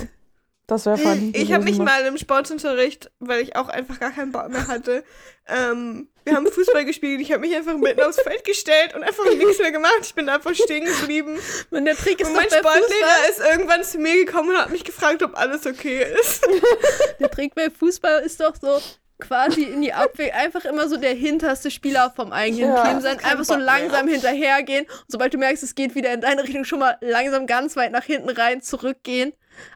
das 0.66 0.86
wäre 0.86 0.96
funny. 0.98 1.32
Ich 1.36 1.52
habe 1.52 1.62
mich 1.64 1.78
mal 1.78 2.04
im 2.06 2.16
Sportunterricht, 2.18 3.10
weil 3.20 3.42
ich 3.42 3.54
auch 3.54 3.68
einfach 3.68 4.00
gar 4.00 4.10
keinen 4.10 4.32
Bock 4.32 4.48
mehr 4.48 4.66
hatte, 4.66 5.04
ähm, 5.46 6.08
wir 6.24 6.34
haben 6.34 6.46
Fußball 6.46 6.84
gespielt, 6.86 7.20
ich 7.20 7.32
habe 7.32 7.40
mich 7.40 7.54
einfach 7.54 7.76
mitten 7.76 8.00
aufs 8.02 8.20
Feld 8.20 8.44
gestellt 8.44 8.94
und 8.94 9.02
einfach 9.02 9.24
nichts 9.24 9.58
mehr 9.58 9.72
gemacht. 9.72 10.00
Ich 10.02 10.14
bin 10.14 10.28
einfach 10.28 10.54
stehen 10.54 10.84
geblieben. 10.84 11.38
Und 11.70 11.84
der 11.84 11.96
Trick 11.96 12.20
ist 12.20 12.28
Und 12.28 12.36
mein 12.36 12.48
Sportlehrer 12.50 13.28
ist 13.30 13.40
irgendwann 13.40 13.84
zu 13.84 13.98
mir 13.98 14.24
gekommen 14.24 14.50
und 14.50 14.58
hat 14.58 14.70
mich 14.70 14.84
gefragt, 14.84 15.22
ob 15.22 15.36
alles 15.38 15.66
okay 15.66 16.06
ist. 16.20 16.46
der 17.20 17.30
Trick 17.30 17.54
bei 17.54 17.68
Fußball 17.70 18.22
ist 18.22 18.40
doch 18.40 18.54
so, 18.60 18.80
quasi 19.20 19.62
in 19.64 19.82
die 19.82 19.92
Abwehr 19.92 20.34
einfach 20.34 20.64
immer 20.64 20.88
so 20.88 20.96
der 20.96 21.14
hinterste 21.14 21.70
Spieler 21.70 22.12
vom 22.14 22.32
eigenen 22.32 22.70
Ja. 22.70 22.84
Team 22.86 23.00
sein, 23.00 23.18
einfach 23.24 23.44
so 23.44 23.56
mehr. 23.56 23.64
langsam 23.64 24.08
hinterhergehen. 24.08 24.84
Und 24.86 25.04
sobald 25.08 25.32
du 25.32 25.38
merkst, 25.38 25.62
es 25.62 25.74
geht 25.74 25.94
wieder 25.94 26.12
in 26.12 26.20
deine 26.20 26.42
Richtung, 26.42 26.64
schon 26.64 26.80
mal 26.80 26.96
langsam 27.00 27.46
ganz 27.46 27.76
weit 27.76 27.92
nach 27.92 28.04
hinten 28.04 28.30
rein 28.30 28.60
zurückgehen. 28.62 29.32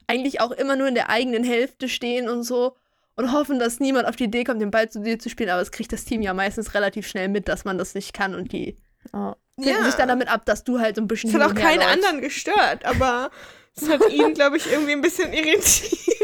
Eigentlich 0.07 0.41
auch 0.41 0.51
immer 0.51 0.77
nur 0.77 0.89
in 0.89 0.95
der 0.95 1.09
eigenen 1.09 1.45
Hälfte 1.45 1.89
stehen 1.89 2.29
und 2.29 2.43
so. 2.43 2.77
Und 3.19 3.33
hoffen, 3.33 3.59
dass 3.59 3.81
niemand 3.81 4.07
auf 4.07 4.15
die 4.15 4.25
Idee 4.25 4.45
kommt, 4.45 4.63
den 4.63 4.71
Ball 4.71 4.89
zu 4.89 5.01
dir 5.03 5.19
zu 5.19 5.29
spielen. 5.29 5.51
Aber 5.51 5.61
es 5.61 5.73
kriegt 5.73 5.93
das 5.93 6.05
Team 6.05 6.23
ja 6.23 6.33
meistens 6.35 6.73
relativ 6.75 7.07
schnell 7.09 7.29
mit, 7.29 7.49
dass 7.49 7.65
man 7.65 7.77
das 7.77 7.95
nicht 7.95 8.13
kann. 8.13 8.33
Und 8.37 8.53
die 8.53 8.79
Ja. 9.13 9.37
finden 9.61 9.85
sich 9.87 9.95
dann 9.95 10.07
damit 10.09 10.29
ab, 10.33 10.45
dass 10.47 10.63
du 10.63 10.79
halt 10.79 10.95
so 10.95 11.03
ein 11.03 11.09
bisschen 11.09 11.33
Das 11.33 11.43
hat 11.43 11.51
auch 11.51 11.55
keinen 11.55 11.81
läufst. 11.81 11.95
anderen 11.95 12.21
gestört, 12.21 12.85
aber 12.85 13.31
es 13.77 13.89
hat 13.89 14.01
ihn, 14.13 14.35
glaube 14.35 14.57
ich, 14.57 14.71
irgendwie 14.71 14.93
ein 14.93 15.01
bisschen 15.01 15.33
irritiert. 15.33 16.17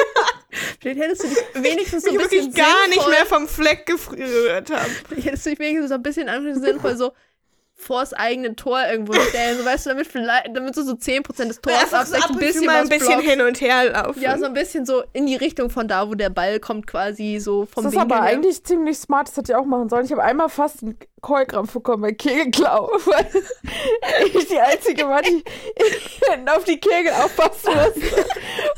Vielleicht 0.80 1.01
hättest 1.01 1.24
du 1.24 1.28
dich 1.28 1.38
wenigstens 1.55 2.05
so 2.05 2.11
Ich 2.11 2.16
ein 2.16 2.28
bisschen 2.28 2.47
wirklich 2.55 2.64
gar 2.64 2.86
nicht 2.88 3.01
sinnvoll- 3.01 3.11
mehr 3.11 3.26
vom 3.26 3.49
Fleck 3.49 3.86
gerührt 3.86 4.70
habe. 4.70 4.88
Vielleicht 5.09 5.26
hättest 5.26 5.47
du 5.47 5.51
dich 5.51 5.59
wenigstens 5.59 5.88
so 5.88 5.95
ein 5.97 6.03
bisschen 6.03 6.28
sinnvoll 6.62 6.97
so 6.97 7.12
vors 7.77 8.12
eigene 8.12 8.57
Tor 8.57 8.81
irgendwo 8.91 9.12
stellen. 9.29 9.59
So, 9.59 9.64
weißt 9.64 9.87
du, 9.87 9.91
damit 9.91 10.07
vielleicht, 10.07 10.57
damit 10.57 10.77
du 10.77 10.83
so 10.83 10.93
10% 10.93 11.45
des 11.47 11.61
Tors 11.61 11.91
so 11.91 11.97
abdeckst, 11.97 12.25
ab 12.25 12.31
ein 12.31 12.39
bisschen 12.39 12.66
mal 12.66 12.83
ein 12.83 12.89
bisschen 12.89 13.20
hin 13.20 13.41
und 13.41 13.61
her 13.61 13.91
laufen. 13.93 14.20
Ja, 14.22 14.39
so 14.39 14.47
ein 14.47 14.55
bisschen 14.55 14.87
so 14.87 15.03
in 15.12 15.27
die 15.27 15.37
Richtung 15.37 15.70
von 15.70 15.89
da, 15.89 16.09
wo 16.09 16.14
der 16.14 16.31
Ball 16.31 16.61
kommt, 16.61 16.87
quasi 16.87 17.39
so 17.41 17.66
vom 17.66 17.85
Das 17.85 17.93
ist 17.93 18.01
Winkel 18.01 18.16
aber 18.16 18.25
her. 18.27 18.33
eigentlich 18.37 18.64
ziemlich 18.64 18.99
smart, 18.99 19.29
das 19.29 19.37
hätte 19.37 19.53
ich 19.53 19.57
auch 19.57 19.64
machen 19.64 19.89
sollen. 19.89 20.05
Ich 20.05 20.12
habe 20.12 20.22
einmal 20.22 20.49
fast 20.49 20.83
einen 20.83 20.99
Choreograf 21.20 21.72
bekommen 21.72 22.03
bei 22.03 22.12
Kegelklau, 22.12 22.91
weil 23.07 23.27
ich 24.35 24.47
die 24.49 24.61
Einzige 24.61 25.09
war, 25.09 25.22
die 25.22 25.43
hinten 26.31 26.49
auf 26.55 26.64
die 26.64 26.79
Kegel 26.79 27.12
aufpassen 27.12 27.72
musste. 27.75 28.25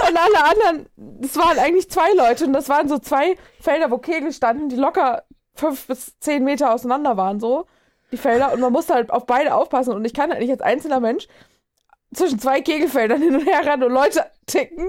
Und 0.09 0.17
alle 0.17 0.45
anderen, 0.45 0.89
das 0.97 1.37
waren 1.37 1.59
eigentlich 1.59 1.91
zwei 1.91 2.13
Leute 2.15 2.45
und 2.47 2.53
das 2.53 2.69
waren 2.69 2.89
so 2.89 2.99
zwei 2.99 3.37
Felder, 3.61 3.91
wo 3.91 3.99
Kegel 3.99 4.33
standen, 4.33 4.69
die 4.69 4.77
locker 4.77 5.25
fünf 5.55 5.87
bis 5.87 6.19
zehn 6.21 6.45
Meter 6.45 6.73
auseinander 6.73 7.17
waren, 7.17 7.41
so, 7.41 7.67
die 8.17 8.23
Felder. 8.23 8.53
Und 8.53 8.61
man 8.61 8.73
musste 8.73 8.95
halt 8.95 9.11
auf 9.11 9.27
beide 9.27 9.55
aufpassen 9.55 9.95
und 9.95 10.05
ich 10.05 10.15
kann 10.15 10.31
halt 10.31 10.41
nicht 10.41 10.51
als 10.51 10.63
einzelner 10.63 11.01
Mensch 11.01 11.29
zwischen 12.15 12.39
zwei 12.39 12.61
Kegelfeldern 12.61 13.21
hin 13.21 13.35
und 13.35 13.47
her 13.47 13.65
rennen 13.65 13.85
und 13.85 13.93
Leute 13.93 14.25
ticken, 14.47 14.89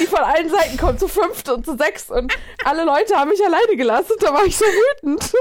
die 0.00 0.06
von 0.06 0.18
allen 0.18 0.48
Seiten 0.48 0.76
kommen, 0.76 0.98
zu 0.98 1.08
fünft 1.08 1.48
und 1.48 1.64
zu 1.64 1.76
sechs 1.76 2.10
und 2.10 2.36
alle 2.64 2.84
Leute 2.84 3.16
haben 3.16 3.30
mich 3.30 3.44
alleine 3.44 3.76
gelassen. 3.76 4.14
Da 4.20 4.32
war 4.34 4.44
ich 4.44 4.56
so 4.56 4.64
wütend. 4.64 5.32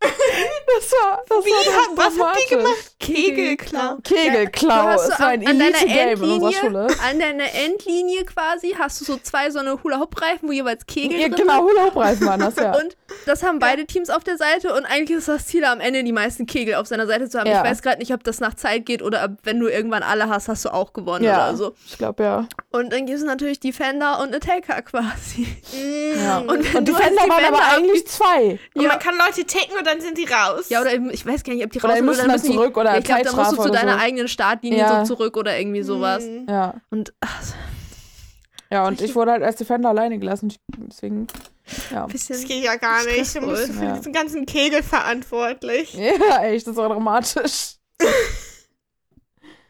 Das 0.00 0.92
war, 0.92 1.22
das 1.28 1.44
Wie, 1.44 1.50
war 1.50 1.82
hat- 1.82 1.96
was 1.96 2.20
habt 2.24 2.38
ihr 2.50 2.56
gemacht? 2.58 2.92
Kegelklau. 3.00 3.96
Kegelklau, 4.04 4.90
es 4.94 5.06
so 5.06 5.10
war 5.12 5.20
an, 5.20 5.26
ein 5.40 5.46
an 5.48 5.58
deiner 5.58 5.76
elite 5.78 5.86
Game 5.86 6.22
in 6.22 6.30
unserer 6.30 6.50
Endlinie, 6.50 6.52
Schule. 6.60 6.86
an 7.10 7.18
deiner 7.18 7.54
Endlinie 7.54 8.24
quasi, 8.24 8.76
hast 8.78 9.00
du 9.00 9.04
so 9.06 9.16
zwei 9.16 9.50
so 9.50 9.58
eine 9.58 9.82
Hula-Hoop-Reifen, 9.82 10.48
wo 10.48 10.52
jeweils 10.52 10.86
Kegel 10.86 11.18
Ja, 11.20 11.28
drin 11.28 11.38
genau, 11.46 11.62
Hula-Hoop-Reifen 11.62 12.26
waren 12.26 12.40
das, 12.40 12.56
ja. 12.56 12.76
Und 12.76 12.96
das 13.26 13.42
haben 13.42 13.58
beide 13.58 13.86
Teams 13.86 14.10
auf 14.10 14.22
der 14.24 14.36
Seite 14.36 14.72
und 14.74 14.84
eigentlich 14.84 15.18
ist 15.18 15.26
das 15.28 15.46
Ziel 15.46 15.64
am 15.64 15.80
Ende 15.80 16.04
die 16.04 16.12
meisten 16.12 16.46
Kegel 16.46 16.74
auf 16.76 16.86
seiner 16.86 17.06
Seite 17.06 17.28
zu 17.28 17.38
haben. 17.40 17.48
Ja. 17.50 17.64
Ich 17.64 17.70
weiß 17.70 17.82
gerade 17.82 17.98
nicht, 17.98 18.12
ob 18.12 18.22
das 18.22 18.38
nach 18.40 18.54
Zeit 18.54 18.86
geht 18.86 19.02
oder 19.02 19.24
ob, 19.24 19.30
wenn 19.44 19.58
du 19.58 19.66
irgendwann 19.68 20.02
alle 20.04 20.28
hast, 20.28 20.48
hast 20.48 20.64
du 20.64 20.68
auch 20.72 20.92
gewonnen 20.92 21.24
ja, 21.24 21.48
oder 21.48 21.56
so. 21.56 21.74
ich 21.86 21.98
glaube, 21.98 22.22
ja. 22.22 22.46
Und 22.70 22.92
dann 22.92 23.06
gibt 23.06 23.18
es 23.18 23.24
natürlich 23.24 23.58
Defender 23.58 24.20
und 24.20 24.34
Attacker 24.34 24.82
quasi. 24.82 25.48
ja. 26.22 26.38
Und 26.38 26.50
Und 26.50 26.62
die 26.62 26.92
du 26.92 26.94
als 26.94 27.04
Fender 27.04 27.22
waren 27.22 27.38
Defender 27.38 27.48
aber 27.48 27.76
eigentlich 27.76 28.06
zwei. 28.06 28.58
Und 28.74 28.82
Ja. 28.82 28.88
man 28.90 28.98
kann 28.98 29.16
Leute 29.16 29.44
ticken 29.44 29.76
und 29.78 29.87
dann 29.88 30.00
sind 30.00 30.18
die 30.18 30.24
raus. 30.24 30.68
Ja, 30.68 30.80
oder 30.80 30.92
ich 30.94 31.26
weiß 31.26 31.42
gar 31.44 31.54
nicht, 31.54 31.64
ob 31.64 31.70
die 31.72 31.78
Oder 31.78 31.88
raus 31.88 31.94
die 31.96 32.02
oder 32.02 32.10
müssen 32.10 32.18
dann 32.22 32.30
müssen 32.32 32.46
die- 32.46 32.52
zurück 32.52 32.76
oder 32.76 32.92
ja, 32.92 32.98
Ich 32.98 33.04
glaube, 33.04 33.22
da 33.24 33.32
musst 33.32 33.52
du 33.52 33.56
zu 33.56 33.62
oder 33.62 33.72
deiner 33.72 33.94
so. 33.94 33.98
eigenen 33.98 34.28
Startlinie 34.28 34.78
Ja. 34.78 35.04
so 35.04 35.14
zurück 35.14 35.36
oder 35.36 35.58
irgendwie 35.58 35.82
sowas. 35.82 36.24
Mm. 36.24 36.48
Ja. 36.48 36.74
Und 36.90 37.12
ach, 37.20 37.42
Ja, 38.70 38.86
und 38.86 39.00
ich 39.00 39.14
wurde 39.14 39.32
halt 39.32 39.42
als 39.42 39.56
Defender 39.56 39.88
alleine 39.88 40.18
gelassen. 40.18 40.52
Deswegen, 40.76 41.26
ja. 41.90 42.06
Das 42.06 42.28
geht 42.28 42.62
ja 42.64 42.76
gar 42.76 43.02
nicht. 43.04 43.34
Du 43.34 43.40
bist 43.46 43.72
für 43.72 43.84
Ja. 43.84 43.96
diesen 43.96 44.12
ganzen 44.12 44.44
Kegel 44.46 44.82
verantwortlich. 44.82 45.94
Ja, 45.94 46.42
echt, 46.44 46.66
das 46.66 46.76
war 46.76 46.88
dramatisch. 46.90 47.76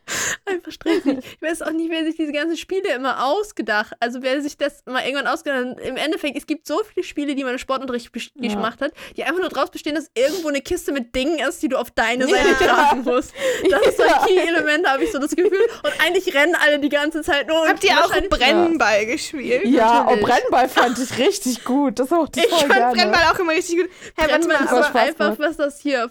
Einfach 0.46 0.72
stressig. 0.72 1.18
Ich 1.36 1.42
weiß 1.42 1.62
auch 1.62 1.70
nicht, 1.72 1.90
wer 1.90 2.04
sich 2.04 2.16
diese 2.16 2.32
ganzen 2.32 2.56
Spiele 2.56 2.94
immer 2.94 3.24
ausgedacht 3.24 3.92
Also 4.00 4.22
wer 4.22 4.40
sich 4.40 4.56
das 4.56 4.82
mal 4.86 5.02
irgendwann 5.04 5.26
ausgedacht 5.26 5.66
hat. 5.66 5.80
Im 5.80 5.96
Endeffekt, 5.96 6.36
es 6.36 6.46
gibt 6.46 6.66
so 6.66 6.82
viele 6.84 7.04
Spiele, 7.04 7.34
die 7.34 7.44
man 7.44 7.52
im 7.52 7.59
Sportunterricht 7.59 8.11
Ja. 8.34 8.54
gemacht 8.54 8.80
hat, 8.80 8.92
die 9.16 9.24
einfach 9.24 9.40
nur 9.40 9.48
draus 9.50 9.70
bestehen, 9.70 9.94
dass 9.94 10.11
irgendwo 10.14 10.48
eine 10.48 10.61
Kiste 10.61 10.92
mit 10.92 11.14
Dingen 11.14 11.38
ist, 11.38 11.62
die 11.62 11.68
du 11.68 11.76
auf 11.76 11.90
deine 11.90 12.28
Ja. 12.28 12.36
Seite 12.36 12.64
tragen 12.64 13.02
musst. 13.04 13.32
Das 13.70 13.82
ist 13.86 13.96
so 13.98 14.04
Ja. 14.04 14.20
ein 14.22 14.26
Key-Element, 14.26 14.86
habe 14.88 15.04
ich 15.04 15.12
so 15.12 15.18
das 15.18 15.34
Gefühl. 15.36 15.61
Und 15.82 15.92
eigentlich 16.04 16.34
rennen 16.34 16.54
alle 16.64 16.78
die 16.78 16.88
ganze 16.88 17.22
Zeit 17.22 17.46
nur. 17.48 17.62
und 17.62 17.68
Habt 17.68 17.84
ihr 17.84 17.92
auch 18.04 18.12
Brennball 18.30 19.06
gespielt? 19.06 19.64
Ja, 19.66 20.06
oh. 20.11 20.16
Brennball 20.16 20.68
fand 20.68 20.98
ich 20.98 21.18
richtig 21.18 21.64
gut. 21.64 21.98
Das 21.98 22.12
auch 22.12 22.28
das 22.28 22.44
Ich 22.44 22.50
voll 22.50 22.59
fand 22.61 22.70
gerne. 22.72 22.94
Brennball 22.96 23.22
auch 23.32 23.38
immer 23.38 23.52
richtig 23.52 23.76
gut. 23.78 23.90
Warte 24.16 24.30
Brennball 24.38 24.64
ist 24.64 24.72
aber 24.72 24.94
einfach, 25.00 25.38
was 25.38 25.50
ist 25.50 25.61
das 25.61 25.80
hier? 25.80 26.09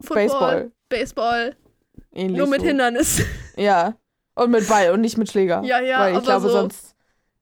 Football, 0.00 0.24
Baseball. 0.26 0.72
Baseball, 0.88 1.56
Ähnlich 2.14 2.38
nur 2.38 2.46
mit 2.46 2.60
so. 2.60 2.66
Hindernis. 2.66 3.22
Ja. 3.56 3.94
Und 4.36 4.50
mit 4.50 4.66
Ball 4.68 4.90
und 4.90 5.00
nicht 5.00 5.16
mit 5.16 5.30
Schläger. 5.30 5.62
Ja, 5.64 5.80
ja, 5.80 6.00
Weil 6.00 6.10
ich 6.12 6.16
aber 6.16 6.24
glaube, 6.26 6.46
so 6.48 6.52
sonst 6.52 6.94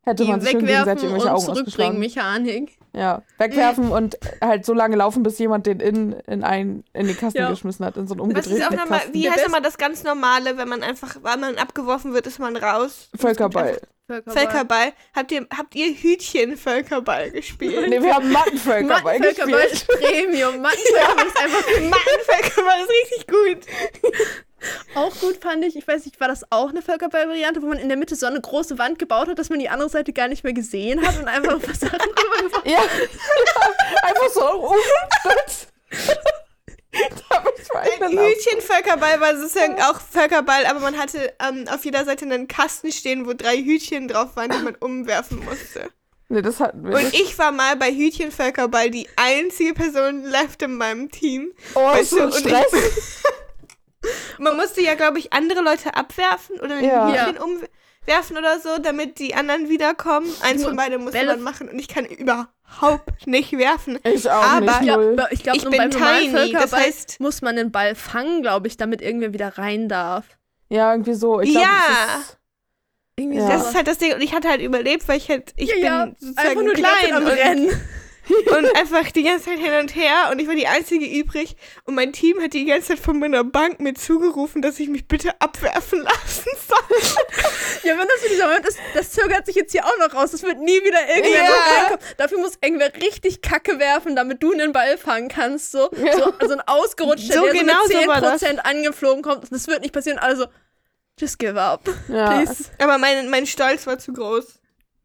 hätte 0.03 0.25
man 0.27 0.41
sich 0.43 0.51
schon 0.51 0.61
gegenseitig 0.61 1.05
wegwerfen 1.05 1.09
irgendwelche 1.09 1.29
und 1.35 1.43
Augen 1.49 1.55
zurückbringen. 1.57 1.99
Mechanik. 1.99 2.79
Ja. 2.95 3.23
Wegwerfen 3.39 3.91
und 3.91 4.19
halt 4.43 4.67
so 4.67 4.75
lange 4.75 4.97
laufen, 4.97 5.23
bis 5.23 5.39
jemand 5.39 5.65
den 5.67 5.81
in, 5.81 6.13
in, 6.27 6.45
ein, 6.45 6.85
in 6.93 7.07
den 7.07 7.17
Kasten 7.17 7.39
Ja. 7.39 7.49
geschmissen 7.49 7.87
hat, 7.87 7.97
in 7.97 8.07
so 8.07 8.13
einen 8.15 8.35
Was 8.35 8.47
ist 8.47 8.53
umgedrehten 8.53 8.79
auch 8.79 8.83
nochmal, 8.83 8.99
Kasten. 8.99 9.15
wie 9.15 9.31
heißt 9.31 9.45
nochmal 9.45 9.63
das 9.63 9.79
ganz 9.79 10.03
normale, 10.03 10.59
wenn 10.59 10.69
man 10.69 10.83
einfach, 10.83 11.17
weil 11.23 11.39
man 11.39 11.57
abgeworfen 11.57 12.13
wird, 12.13 12.27
ist 12.27 12.39
man 12.39 12.57
raus? 12.57 13.09
Völkerball. 13.19 13.79
Völkerball. 14.07 14.35
Völkerball. 14.35 14.93
Habt 15.15 15.33
ihr, 15.33 15.47
habt 15.57 15.75
ihr 15.75 15.95
Hütchen-Völkerball 15.95 17.31
gespielt? 17.31 17.89
Nee, 17.89 18.03
wir 18.03 18.15
haben 18.15 18.31
Mattenvölkerball 18.31 19.19
Mattenvölkerball 19.19 19.69
gespielt. 19.71 19.73
ist 19.73 19.89
Premium. 19.89 20.61
Mattenvölkerball 20.61 21.27
ist 21.27 21.39
einfach 21.39 21.61
Mattenvölkerball 21.91 22.81
ist 22.83 22.91
richtig 22.91 23.27
gut. 23.29 24.13
Auch 24.95 25.15
gut, 25.21 25.39
fand 25.43 25.65
ich. 25.65 25.77
Ich 25.77 25.87
weiß 25.87 26.05
nicht, 26.05 26.21
war 26.21 26.29
das 26.29 26.45
auch 26.51 26.71
eine 26.71 26.83
Völkerball-Variante, 26.83 27.63
wo 27.63 27.67
man 27.67 27.79
in 27.79 27.89
der 27.89 27.97
Mitte 27.97 28.17
so 28.17 28.27
eine 28.27 28.41
große 28.41 28.79
Wand 28.79 28.99
gebaut 28.99 29.29
hat, 29.29 29.39
dass 29.39 29.51
man 29.51 29.59
die 29.59 29.69
andere 29.69 29.89
Seite 29.89 30.13
gar 30.13 30.29
nicht 30.29 30.45
mehr 30.45 30.53
gesehen 30.53 31.07
hat 31.07 31.19
und 31.19 31.29
einfach 31.29 31.55
ein 31.55 31.61
paar 31.61 31.75
Sachen 31.75 31.99
drüber 31.99 32.49
geworfen 32.49 32.71
Ja. 32.71 32.79
Einfach 34.03 34.29
so. 34.33 34.71
Uh, 34.71 34.75
das. 35.25 35.67
da 36.93 37.37
hab 37.37 37.49
ich 37.59 37.75
Ein 37.75 38.01
meinen 38.01 38.15
Lauf. 38.17 38.27
Hütchen-Völkerball 38.27 39.21
war 39.21 39.37
sozusagen 39.37 39.81
auch 39.83 40.01
Völkerball, 40.01 40.67
aber 40.67 40.81
man 40.81 40.99
hatte 40.99 41.33
ähm, 41.47 41.67
auf 41.69 41.85
jeder 41.85 42.05
Seite 42.05 42.25
einen 42.25 42.49
Kasten 42.49 42.93
stehen, 42.93 43.27
wo 43.27 43.33
drei 43.33 43.57
Hütchen 43.57 44.09
drauf 44.09 44.37
waren, 44.37 44.51
die 44.51 44.59
man 44.59 44.75
umwerfen 44.77 45.45
musste. 45.45 45.91
Nee, 46.29 46.41
das 46.41 46.61
hatten 46.61 46.85
wir 46.85 46.97
Und 46.97 47.05
nicht. 47.05 47.21
ich 47.21 47.39
war 47.39 47.53
mal 47.53 47.77
bei 47.77 47.93
Hütchen-Völkerball 47.93 48.91
die 48.91 49.07
einzige 49.17 49.75
Person 49.75 50.25
left 50.25 50.63
in 50.63 50.77
meinem 50.77 51.11
Team. 51.11 51.53
Oh, 51.75 51.85
Weißt 51.85 52.13
ist 52.13 52.19
so 52.19 52.23
ein 52.23 52.33
Stress. 52.33 52.73
Man 54.39 54.57
musste 54.57 54.81
ja, 54.83 54.95
glaube 54.95 55.19
ich, 55.19 55.33
andere 55.33 55.61
Leute 55.63 55.95
abwerfen 55.95 56.59
oder 56.61 56.77
ein 56.77 56.85
Ja. 56.85 57.09
Hütchen 57.09 57.39
umwerfen 57.39 58.37
oder 58.37 58.59
so, 58.61 58.79
damit 58.83 59.19
die 59.19 59.35
anderen 59.35 59.69
wiederkommen. 59.69 60.29
Eins 60.43 60.65
von 60.65 60.75
beiden 60.77 61.03
musste 61.03 61.19
Bälle- 61.19 61.35
man 61.35 61.43
machen 61.43 61.69
und 61.69 61.79
ich 61.79 61.89
kann 61.89 62.05
überhaupt 62.07 63.27
nicht 63.27 63.53
werfen. 63.53 63.99
Ich 64.05 64.29
auch 64.31 64.43
Aber- 64.43 64.61
nicht. 64.81 64.91
Aber 64.91 65.33
ich 65.33 65.43
glaube, 65.43 65.59
Ich 65.59 65.65
nur 65.65 65.71
bin 65.73 65.91
tiny, 65.91 66.53
das 66.53 66.73
heißt- 66.73 67.17
muss 67.23 67.43
man 67.43 67.57
den 67.57 67.71
Ball 67.71 67.95
fangen, 67.95 68.43
glaube 68.43 68.67
ich, 68.67 68.77
damit 68.77 69.03
irgendwer 69.03 69.33
wieder 69.33 69.57
rein 69.59 69.89
darf. 69.89 70.25
Ja, 70.69 70.91
irgendwie 70.93 71.15
so. 71.15 71.41
Ich 71.41 71.51
glaub, 71.53 71.65
Ja. 71.65 71.71
das 72.15 72.21
ist- 72.25 72.39
Irgendwie 73.19 73.39
Ja. 73.41 73.49
Das 73.49 73.69
ist 73.69 73.75
halt 73.75 73.87
das 73.87 73.99
Ding. 73.99 74.15
Und 74.15 74.23
ich 74.23 74.33
hatte 74.35 74.49
halt 74.49 74.63
überlebt, 74.63 75.07
weil 75.07 75.19
ich 75.19 75.29
halt, 75.29 75.53
ich 75.57 75.69
ja, 75.69 75.75
bin 75.75 75.85
ja, 75.85 76.07
sozusagen 76.19 76.49
einfach 76.49 76.63
nur 76.63 76.75
die 76.75 76.81
ganze 76.83 76.99
Zeit 76.99 77.09
klein 77.09 77.23
am 77.23 77.25
und, 77.25 77.33
Rennen. 77.39 77.83
Und 78.29 78.77
einfach 78.77 79.11
die 79.11 79.23
ganze 79.25 79.47
Zeit 79.47 79.59
hin 79.59 79.73
und 79.81 79.95
her 79.95 80.29
und 80.31 80.39
ich 80.39 80.47
war 80.49 80.55
die 80.55 80.67
Einzige 80.69 81.05
übrig 81.07 81.57
und 81.85 81.95
mein 81.95 82.13
Team 82.13 82.41
hat 82.41 82.53
die 82.53 82.65
ganze 82.67 82.89
Zeit 82.89 82.99
von 83.01 83.19
meiner 83.19 83.43
Bank 83.45 83.81
mir 83.81 83.95
zugerufen, 83.95 84.63
dass 84.63 84.79
ich 84.79 84.89
mich 84.89 85.09
bitte 85.09 85.31
abwerfen 85.41 86.03
lassen 86.03 86.51
soll. 86.69 86.99
Ja, 87.85 87.99
wenn 87.99 88.07
das 88.07 88.21
für 88.21 88.29
dieser 88.29 88.47
Moment 88.47 88.65
ist, 88.69 88.79
das 88.95 89.11
zögert 89.11 89.45
sich 89.45 89.57
jetzt 89.57 89.73
hier 89.73 89.85
auch 89.85 89.99
noch 89.99 90.15
raus. 90.15 90.31
Das 90.31 90.45
wird 90.45 90.59
nie 90.61 90.85
wieder 90.85 91.01
irgendwer 91.09 91.43
Ja. 91.43 91.47
so 91.47 91.53
reinkommen. 91.81 91.99
Dafür 92.17 92.39
muss 92.39 92.53
irgendwer 92.63 92.95
richtig 92.95 93.43
Kacke 93.43 93.81
werfen, 93.81 94.15
damit 94.15 94.41
du 94.41 94.53
einen 94.53 94.73
Ball 94.73 94.97
fangen 94.99 95.27
kannst. 95.29 95.73
So, 95.73 95.91
Ja. 95.97 96.17
so 96.17 96.33
also 96.39 96.55
ein 96.55 96.61
ausgerutschter, 96.65 97.35
So 97.41 97.45
der 97.47 97.53
genau 97.55 97.83
so 97.87 97.93
so 97.95 97.99
mit 97.99 98.07
war 98.07 98.21
das. 98.21 98.41
10% 98.41 98.59
angeflogen 98.59 99.23
kommt. 99.23 99.51
Das 99.51 99.67
wird 99.67 99.81
nicht 99.83 99.93
passieren. 99.93 100.21
Also, 100.21 100.47
just 101.19 101.41
give 101.41 101.61
up. 101.61 101.81
ja. 102.07 102.41
Please. 102.41 102.67
Aber 102.79 102.99
mein, 102.99 103.29
mein 103.31 103.47
Stolz 103.49 103.85
war 103.89 103.99
zu 103.99 104.13
groß. 104.13 104.61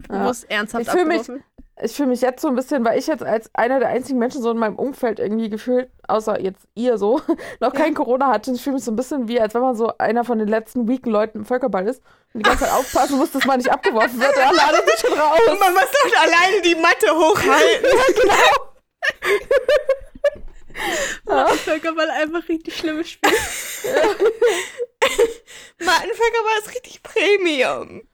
Du 0.07 0.15
musst 0.17 0.45
ernsthaft 0.51 0.85
Ich 0.85 0.91
fühl 0.91 1.05
mich- 1.05 1.21
abgeworfen. 1.21 1.43
Ich 1.83 1.93
fühle 1.93 2.09
mich 2.09 2.21
jetzt 2.21 2.41
so 2.41 2.47
ein 2.47 2.55
bisschen, 2.55 2.83
weil 2.83 2.97
ich 2.97 3.05
jetzt 3.05 3.23
als 3.23 3.51
einer 3.53 3.79
der 3.79 3.89
einzigen 3.89 4.17
Menschen 4.17 4.41
so 4.41 4.49
in 4.49 4.57
meinem 4.57 4.77
Umfeld 4.77 5.19
irgendwie 5.19 5.49
gefühlt, 5.49 5.91
außer 6.07 6.41
jetzt 6.41 6.67
ihr 6.73 6.97
so, 6.97 7.21
noch 7.59 7.73
kein 7.73 7.93
Corona 7.93 8.27
hatte. 8.27 8.51
Ich 8.51 8.61
fühle 8.61 8.75
mich 8.75 8.83
so 8.83 8.91
ein 8.91 8.95
bisschen 8.95 9.27
wie, 9.27 9.39
als 9.39 9.53
wenn 9.53 9.61
man 9.61 9.75
so 9.75 9.91
einer 9.97 10.23
von 10.23 10.39
den 10.39 10.47
letzten 10.47 10.87
weaken 10.87 11.11
Leuten 11.11 11.39
im 11.39 11.45
Völkerball 11.45 11.87
ist 11.87 12.01
und 12.33 12.39
die 12.39 12.49
ganze 12.49 12.65
Zeit 12.65 12.73
aufpassen 12.73 13.17
muss, 13.17 13.31
dass 13.31 13.45
man 13.45 13.57
nicht 13.57 13.71
abgeworfen 13.71 14.19
wird. 14.19 14.35
Und 14.35 14.41
alle 14.41 14.63
anderen 14.63 14.87
sind 14.87 15.07
schon 15.07 15.19
raus. 15.19 15.39
Und 15.51 15.59
man 15.59 15.73
muss 15.73 15.83
doch 15.83 16.21
alleine 16.21 16.61
die 16.63 16.75
Matte 16.75 17.13
hochhalten. 17.13 17.87
Ja. 21.27 21.47
Völkerball 21.47 22.09
einfach 22.09 22.47
richtig 22.47 22.77
schlimmes 22.77 23.09
Spiel. 23.09 23.31
Mattenvölkerball 25.79 26.59
ist 26.59 26.69
richtig 26.69 27.03
Premium. 27.03 28.07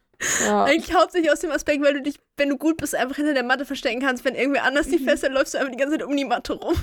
Ja. 0.46 0.64
Eigentlich 0.66 0.94
hauptsächlich 0.94 1.32
aus 1.32 1.40
dem 1.40 1.52
Aspekt, 1.52 1.84
weil 1.84 1.94
du 1.96 2.02
dich, 2.02 2.20
wenn 2.38 2.50
du 2.50 2.58
gut 2.58 2.78
bist, 2.78 2.96
einfach 2.96 3.16
hinter 3.16 3.34
der 3.34 3.44
Matte 3.44 3.66
verstecken 3.66 4.02
kannst. 4.02 4.24
Wenn 4.26 4.36
irgendwer 4.36 4.64
anders 4.64 4.88
die 4.88 5.00
fesselt, 5.00 5.34
läufst 5.34 5.54
du 5.54 5.58
einfach 5.58 5.72
die 5.72 5.78
ganze 5.78 5.98
Zeit 5.98 6.06
um 6.08 6.16
die 6.16 6.26
Matte 6.26 6.54
rum. 6.54 6.76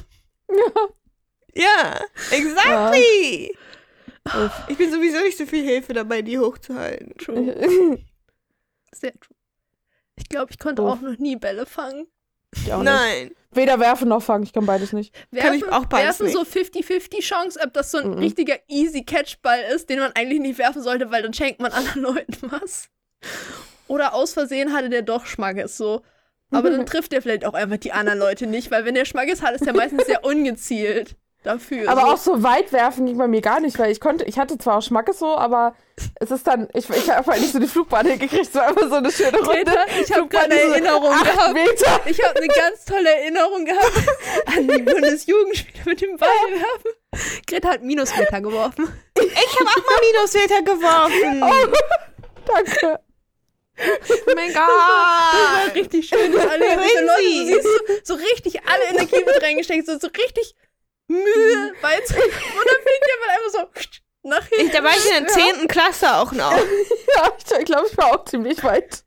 Ja, 1.55 2.01
exactly. 2.30 3.57
Ich 4.68 4.76
bin 4.76 4.91
sowieso 4.93 5.18
nicht 5.20 5.38
so 5.38 5.47
viel 5.47 5.64
Hilfe 5.64 5.93
dabei, 5.93 6.22
die 6.22 6.38
hochzuhalten. 6.38 7.16
True. 7.18 7.55
Sehr 8.93 9.12
true. 9.12 9.36
Ich 10.16 10.28
glaube, 10.28 10.51
ich 10.53 10.59
konnte 10.59 10.82
Doof. 10.82 10.93
auch 10.93 11.01
noch 11.01 11.18
nie 11.18 11.36
Bälle 11.36 11.64
fangen. 11.66 12.07
Ich 12.55 12.72
auch 12.72 12.78
nicht. 12.78 12.84
Nein. 12.93 13.30
Weder 13.53 13.80
werfen 13.80 14.09
noch 14.09 14.22
fangen, 14.22 14.45
ich 14.45 14.53
kann 14.53 14.66
beides 14.66 14.93
nicht. 14.93 15.14
Kann 15.34 15.55
ich 15.55 15.64
auch 15.68 15.86
beides 15.86 16.20
werfen 16.20 16.32
so 16.32 16.43
50-50 16.43 17.20
Chance, 17.20 17.59
ob 17.64 17.72
das 17.72 17.91
so 17.91 17.99
ein 17.99 18.11
Mhm. 18.11 18.18
richtiger 18.18 18.57
easy 18.68 19.03
Catchball 19.05 19.61
ist, 19.74 19.88
den 19.91 19.99
man 19.99 20.12
eigentlich 20.12 20.41
nicht 20.41 20.59
werfen 20.59 20.82
sollte, 20.82 21.11
weil 21.11 21.22
dann 21.22 21.32
schenkt 21.34 21.61
man 21.61 21.72
anderen 21.72 22.03
Leuten 22.14 22.36
was. 22.53 22.88
Oder 23.88 24.14
aus 24.14 24.34
Versehen 24.34 24.72
hatte 24.72 24.88
der 24.88 25.02
doch 25.02 25.26
Schmackes 25.26 25.76
so. 25.76 26.02
Aber 26.50 26.70
dann 26.70 26.86
trifft 26.86 27.12
der 27.12 27.22
vielleicht 27.22 27.44
auch 27.44 27.54
einfach 27.54 27.78
die 27.78 27.92
anderen 27.92 28.18
Leute 28.18 28.46
nicht, 28.46 28.70
weil 28.70 28.84
wenn 28.84 28.94
der 28.94 29.04
Schmackes 29.04 29.42
hat, 29.42 29.54
ist 29.54 29.66
der 29.66 29.74
meistens 29.74 30.06
sehr 30.06 30.24
ungezielt 30.24 31.16
dafür. 31.42 31.88
Aber 31.88 32.02
so. 32.02 32.06
auch 32.08 32.16
so 32.16 32.42
weit 32.42 32.72
werfen 32.72 33.06
ging 33.06 33.18
bei 33.18 33.28
mir 33.28 33.40
gar 33.40 33.60
nicht, 33.60 33.78
weil 33.78 33.90
ich 33.90 34.00
konnte, 34.00 34.24
ich 34.24 34.38
hatte 34.38 34.58
zwar 34.58 34.78
auch 34.78 34.82
Schmackes 34.82 35.18
so, 35.18 35.36
aber 35.36 35.74
es 36.16 36.30
ist 36.30 36.46
dann, 36.46 36.68
ich, 36.74 36.88
ich 36.88 37.10
habe 37.10 37.30
halt 37.30 37.40
nicht 37.40 37.52
so 37.52 37.58
die 37.58 37.66
Flugbahn 37.66 38.06
hingekriegt, 38.06 38.52
so 38.52 38.60
einfach 38.60 38.88
so 38.88 38.96
eine 38.96 39.10
schöne 39.10 39.38
Runde. 39.38 39.64
Greta, 39.64 39.84
ich 40.00 40.12
habe 40.12 40.28
gerade 40.28 40.44
eine 40.46 40.60
Erinnerung 40.60 41.12
acht 41.12 41.24
gehabt. 41.24 41.54
Meter. 41.54 42.00
Ich 42.06 42.22
habe 42.22 42.36
eine 42.36 42.48
ganz 42.48 42.84
tolle 42.84 43.10
Erinnerung 43.10 43.64
gehabt 43.64 43.92
an 44.46 44.68
die 44.68 44.82
Bundesjugendspiele 44.82 45.84
mit 45.86 46.00
dem 46.00 46.16
Ball 46.16 46.28
werfen. 46.50 46.90
Greta 47.46 47.70
hat 47.70 47.82
Minusmeter 47.82 48.40
geworfen. 48.40 48.88
Ich 49.18 49.60
habe 49.60 49.70
auch 49.70 49.76
mal 49.76 50.00
Minusmeter 50.12 50.62
geworfen. 50.62 51.42
Danke. 52.46 53.00
Oh 53.81 54.33
mein 54.35 54.53
Das 54.55 54.62
war 54.62 55.64
Gott. 55.66 55.74
richtig 55.74 56.09
schön, 56.09 56.33
dass 56.33 56.47
alle 56.47 56.64
diese 56.85 57.05
Leute, 57.05 57.22
du 57.22 57.47
siehst 57.47 58.07
so, 58.07 58.14
richtig 58.14 58.61
alle 58.66 58.85
Energie 58.85 59.24
mit 59.24 59.43
reingesteckt, 59.43 59.87
so, 59.87 59.99
so 59.99 60.09
richtig 60.09 60.55
Mühe 61.09 61.72
beizubringen. 61.83 62.31
Und 62.31 62.66
dann 62.66 62.83
fliegt 62.83 63.05
Ball 63.26 63.37
einfach 63.37 63.51
so 63.53 64.28
nach 64.28 64.47
hinten. 64.47 64.66
Ich, 64.66 64.72
da 64.72 64.85
war 64.85 64.91
ich 64.91 65.16
in 65.16 65.24
der 65.24 65.33
10. 65.59 65.68
Klasse 65.68 66.14
auch 66.16 66.33
noch. 66.33 66.53
Ja, 66.53 67.33
ich 67.59 67.64
glaube, 67.64 67.89
ich 67.91 67.97
war 67.97 68.12
auch 68.12 68.24
ziemlich 68.26 68.62
weit. 68.62 69.03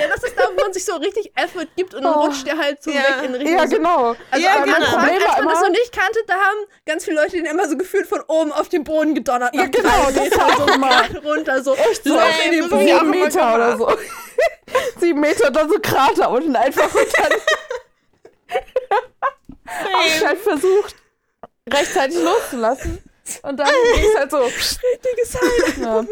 Ja, 0.00 0.08
das 0.08 0.22
ist 0.24 0.38
da, 0.38 0.48
wo 0.54 0.60
man 0.60 0.72
sich 0.72 0.84
so 0.84 0.94
richtig 0.96 1.32
Effort 1.36 1.66
gibt 1.76 1.94
und 1.94 2.02
dann 2.02 2.14
Oh. 2.14 2.24
rutscht 2.26 2.46
der 2.46 2.58
halt 2.58 2.82
so 2.82 2.90
Ja. 2.90 2.98
weg 3.00 3.22
in 3.24 3.34
Richtung. 3.34 3.56
Ja, 3.58 3.66
so- 3.66 3.76
genau. 3.76 4.16
Also 4.30 4.44
Ja, 4.46 4.62
genau. 4.62 4.76
Anfang, 4.76 5.00
als 5.00 5.38
man 5.38 5.48
das 5.48 5.60
noch 5.62 5.70
nicht 5.70 5.92
kannte, 5.96 6.18
da 6.26 6.34
haben 6.34 6.58
ganz 6.84 7.04
viele 7.04 7.16
Leute 7.22 7.32
den 7.36 7.46
immer 7.46 7.68
so 7.68 7.76
gefühlt 7.76 8.06
von 8.06 8.20
oben 8.28 8.52
auf 8.52 8.68
den 8.68 8.84
Boden 8.84 9.14
gedonnert. 9.14 9.54
Ja, 9.54 9.66
genau, 9.66 10.10
das 10.14 10.30
war 10.38 10.56
so 10.56 10.62
auch 10.64 10.66
gerade 10.66 11.18
runter, 11.22 11.62
so. 11.62 11.74
Echt 11.74 12.04
so. 12.04 12.14
Lauf 12.14 12.28
in 12.44 12.52
den 12.52 12.72
auch 12.72 12.78
Sieben 12.78 13.10
Meter 13.10 13.54
oder 13.54 13.76
so. 13.78 13.96
Sieben 15.00 15.20
Meter 15.20 15.50
dann 15.50 15.68
so 15.70 15.78
Krater 15.80 16.30
unten 16.30 16.54
einfach 16.56 16.92
und 16.94 17.08
dann 17.18 17.32
hab 19.66 20.06
ich 20.06 20.26
halt 20.26 20.38
versucht, 20.38 20.94
rechtzeitig 21.72 22.18
loszulassen. 22.22 23.02
Und 23.42 23.56
dann 23.58 23.68
ging 23.94 24.04
es 24.10 24.16
halt 24.18 24.30
so. 24.30 24.38
Richtiges 24.38 25.34
Highlight. 25.40 25.78
Ja. 25.78 26.04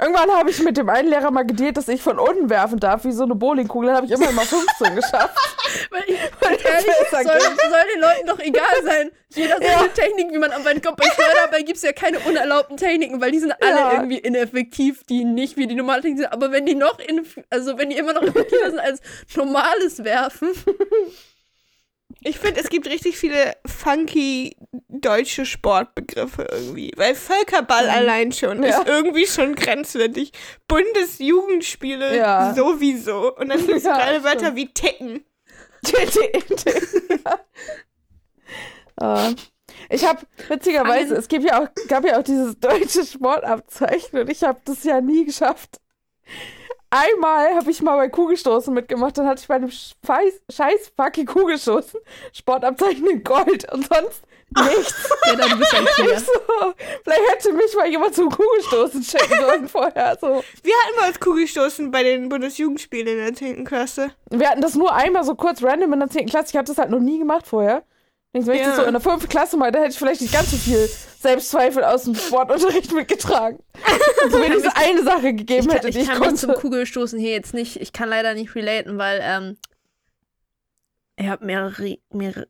Irgendwann 0.00 0.30
habe 0.30 0.50
ich 0.50 0.58
mit 0.62 0.76
dem 0.76 0.88
einen 0.88 1.08
Lehrer 1.10 1.30
mal 1.30 1.44
gedealt, 1.44 1.76
dass 1.76 1.88
ich 1.88 2.00
von 2.02 2.18
unten 2.18 2.48
werfen 2.48 2.80
darf, 2.80 3.04
wie 3.04 3.12
so 3.12 3.24
eine 3.24 3.34
Bowlingkugel. 3.34 3.92
Habe 3.92 4.06
ich 4.06 4.12
immer 4.12 4.32
mal 4.32 4.46
15 4.46 4.94
geschafft. 4.96 5.36
Weil 5.90 6.02
ich, 6.06 6.18
ehrlich, 6.64 6.86
es 7.02 7.10
soll, 7.10 7.24
soll 7.24 7.84
den 7.94 8.00
Leuten 8.00 8.26
doch 8.26 8.38
egal 8.38 8.64
sein. 8.84 9.10
Jeder 9.34 9.56
seine 9.58 9.66
Ja. 9.66 9.88
Technik, 9.88 10.32
wie 10.32 10.38
man 10.38 10.50
am 10.52 10.64
Wand 10.64 10.84
kommt. 10.84 10.96
Bei 10.96 11.04
Steuerball 11.06 11.62
gibt 11.62 11.76
es 11.76 11.82
ja 11.82 11.92
keine 11.92 12.18
unerlaubten 12.20 12.76
Techniken, 12.76 13.20
weil 13.20 13.30
die 13.30 13.38
sind 13.40 13.52
alle 13.62 13.76
Ja. 13.78 13.92
irgendwie 13.92 14.18
ineffektiv, 14.18 15.04
die 15.04 15.24
nicht 15.24 15.56
wie 15.56 15.66
die 15.66 15.74
normalen 15.74 16.02
Techniken 16.02 16.22
sind. 16.22 16.32
Aber 16.32 16.50
wenn 16.50 16.66
die 16.66 16.74
noch, 16.74 16.98
in, 16.98 17.24
also 17.50 17.76
wenn 17.78 17.90
die 17.90 17.96
immer 17.98 18.12
noch 18.14 18.22
effektiver 18.22 18.70
sind 18.70 18.80
als 18.80 19.00
normales 19.36 20.02
Werfen, 20.02 20.48
Ich 22.22 22.38
finde, 22.38 22.60
es 22.60 22.68
gibt 22.68 22.86
richtig 22.86 23.16
viele 23.18 23.54
funky 23.66 24.54
deutsche 24.88 25.46
Sportbegriffe 25.46 26.46
irgendwie. 26.50 26.92
Weil 26.96 27.14
Völkerball 27.14 27.88
allein 27.88 28.30
schon 28.32 28.62
Ja. 28.62 28.80
ist 28.80 28.88
irgendwie 28.88 29.26
schon 29.26 29.54
grenzwertig. 29.54 30.32
Bundesjugendspiele 30.68 32.16
Ja. 32.16 32.52
sowieso. 32.54 33.34
Und 33.36 33.48
dann 33.48 33.58
gibt 33.66 33.78
es 33.78 33.84
Ja, 33.84 33.96
gerade 33.96 34.22
Wörter 34.22 34.54
wie 34.54 34.68
Tecken. 34.72 35.24
Äh, 39.00 39.34
ich 39.88 40.04
habe 40.04 40.20
witzigerweise, 40.48 41.14
es 41.16 41.26
gibt 41.28 41.44
ja 41.44 41.62
auch, 41.62 41.68
gab 41.88 42.04
ja 42.04 42.18
auch 42.18 42.22
dieses 42.22 42.58
deutsche 42.60 43.06
Sportabzeichen 43.06 44.18
und 44.20 44.28
ich 44.30 44.42
habe 44.42 44.60
das 44.66 44.84
ja 44.84 45.00
nie 45.00 45.24
geschafft. 45.24 45.80
Einmal 46.90 47.54
habe 47.54 47.70
ich 47.70 47.82
mal 47.82 47.96
bei 47.96 48.08
Kugelstoßen 48.08 48.74
mitgemacht, 48.74 49.16
dann 49.16 49.26
hatte 49.26 49.40
ich 49.42 49.48
bei 49.48 49.60
dem 49.60 49.70
scheiß, 49.70 50.42
scheiß 50.50 50.92
fucking 50.96 51.26
Kugelstoßen 51.26 52.00
Sportabzeichen 52.32 53.08
in 53.08 53.22
Gold 53.22 53.72
und 53.72 53.86
sonst 53.86 54.22
nichts. 54.56 55.08
ja, 55.26 55.36
dann 55.36 55.58
bist 55.58 55.72
du 55.72 55.76
ein 55.76 55.86
Tier. 55.94 56.18
so, 56.18 56.32
vielleicht 57.04 57.30
hätte 57.30 57.52
mich 57.52 57.74
mal 57.76 57.86
jemand 57.86 58.14
zum 58.16 58.28
Kugelstoßen 58.28 59.02
checken 59.02 59.40
sollen 59.40 59.68
vorher. 59.68 60.18
So. 60.20 60.42
Wir 60.64 60.74
hatten 60.74 60.96
bei 60.98 61.08
uns 61.08 61.20
Kugelstoßen 61.20 61.90
bei 61.92 62.02
den 62.02 62.28
Bundesjugendspielen 62.28 63.06
in 63.06 63.18
der 63.18 63.34
10. 63.34 63.64
Klasse. 63.64 64.10
Wir 64.30 64.50
hatten 64.50 64.60
das 64.60 64.74
nur 64.74 64.92
einmal 64.92 65.22
so 65.22 65.36
kurz 65.36 65.62
random 65.62 65.92
in 65.92 66.00
der 66.00 66.10
10. 66.10 66.26
Klasse. 66.26 66.48
Ich 66.50 66.56
hatte 66.56 66.72
das 66.72 66.78
halt 66.78 66.90
noch 66.90 66.98
nie 66.98 67.20
gemacht 67.20 67.46
vorher. 67.46 67.84
Denkst 68.32 68.46
du, 68.46 68.52
wenn 68.52 68.54
ich 68.60 68.62
Ja. 68.62 68.68
das 68.68 68.76
so 68.76 68.84
in 68.84 68.92
der 68.92 69.00
5. 69.00 69.28
Klasse 69.28 69.56
mal, 69.56 69.72
da 69.72 69.80
hätte 69.80 69.90
ich 69.90 69.98
vielleicht 69.98 70.20
nicht 70.20 70.32
ganz 70.32 70.50
so 70.52 70.56
viel 70.56 70.88
Selbstzweifel 71.18 71.82
aus 71.84 72.04
dem 72.04 72.14
Sportunterricht 72.14 72.92
mitgetragen. 72.92 73.58
Und 74.24 74.32
mir 74.32 74.50
diese 74.54 74.74
eine 74.76 75.02
Sache 75.02 75.34
gegeben 75.34 75.68
Ich 75.68 75.74
hätte, 75.74 75.82
kann, 75.82 75.90
die 75.92 75.98
ich 75.98 76.02
ich 76.04 76.08
kann 76.08 76.18
mich 76.20 76.28
konnte. 76.28 76.40
zum 76.40 76.54
Kugelstoßen 76.54 77.18
hier 77.18 77.32
jetzt 77.32 77.54
nicht, 77.54 77.80
ich 77.80 77.92
kann 77.92 78.08
leider 78.08 78.34
nicht 78.34 78.54
relaten, 78.54 78.98
weil 78.98 79.20
ähm, 79.22 79.56
ich 81.16 81.26
habe 81.26 81.44
mehrere, 81.44 81.98
mehrere, 82.12 82.46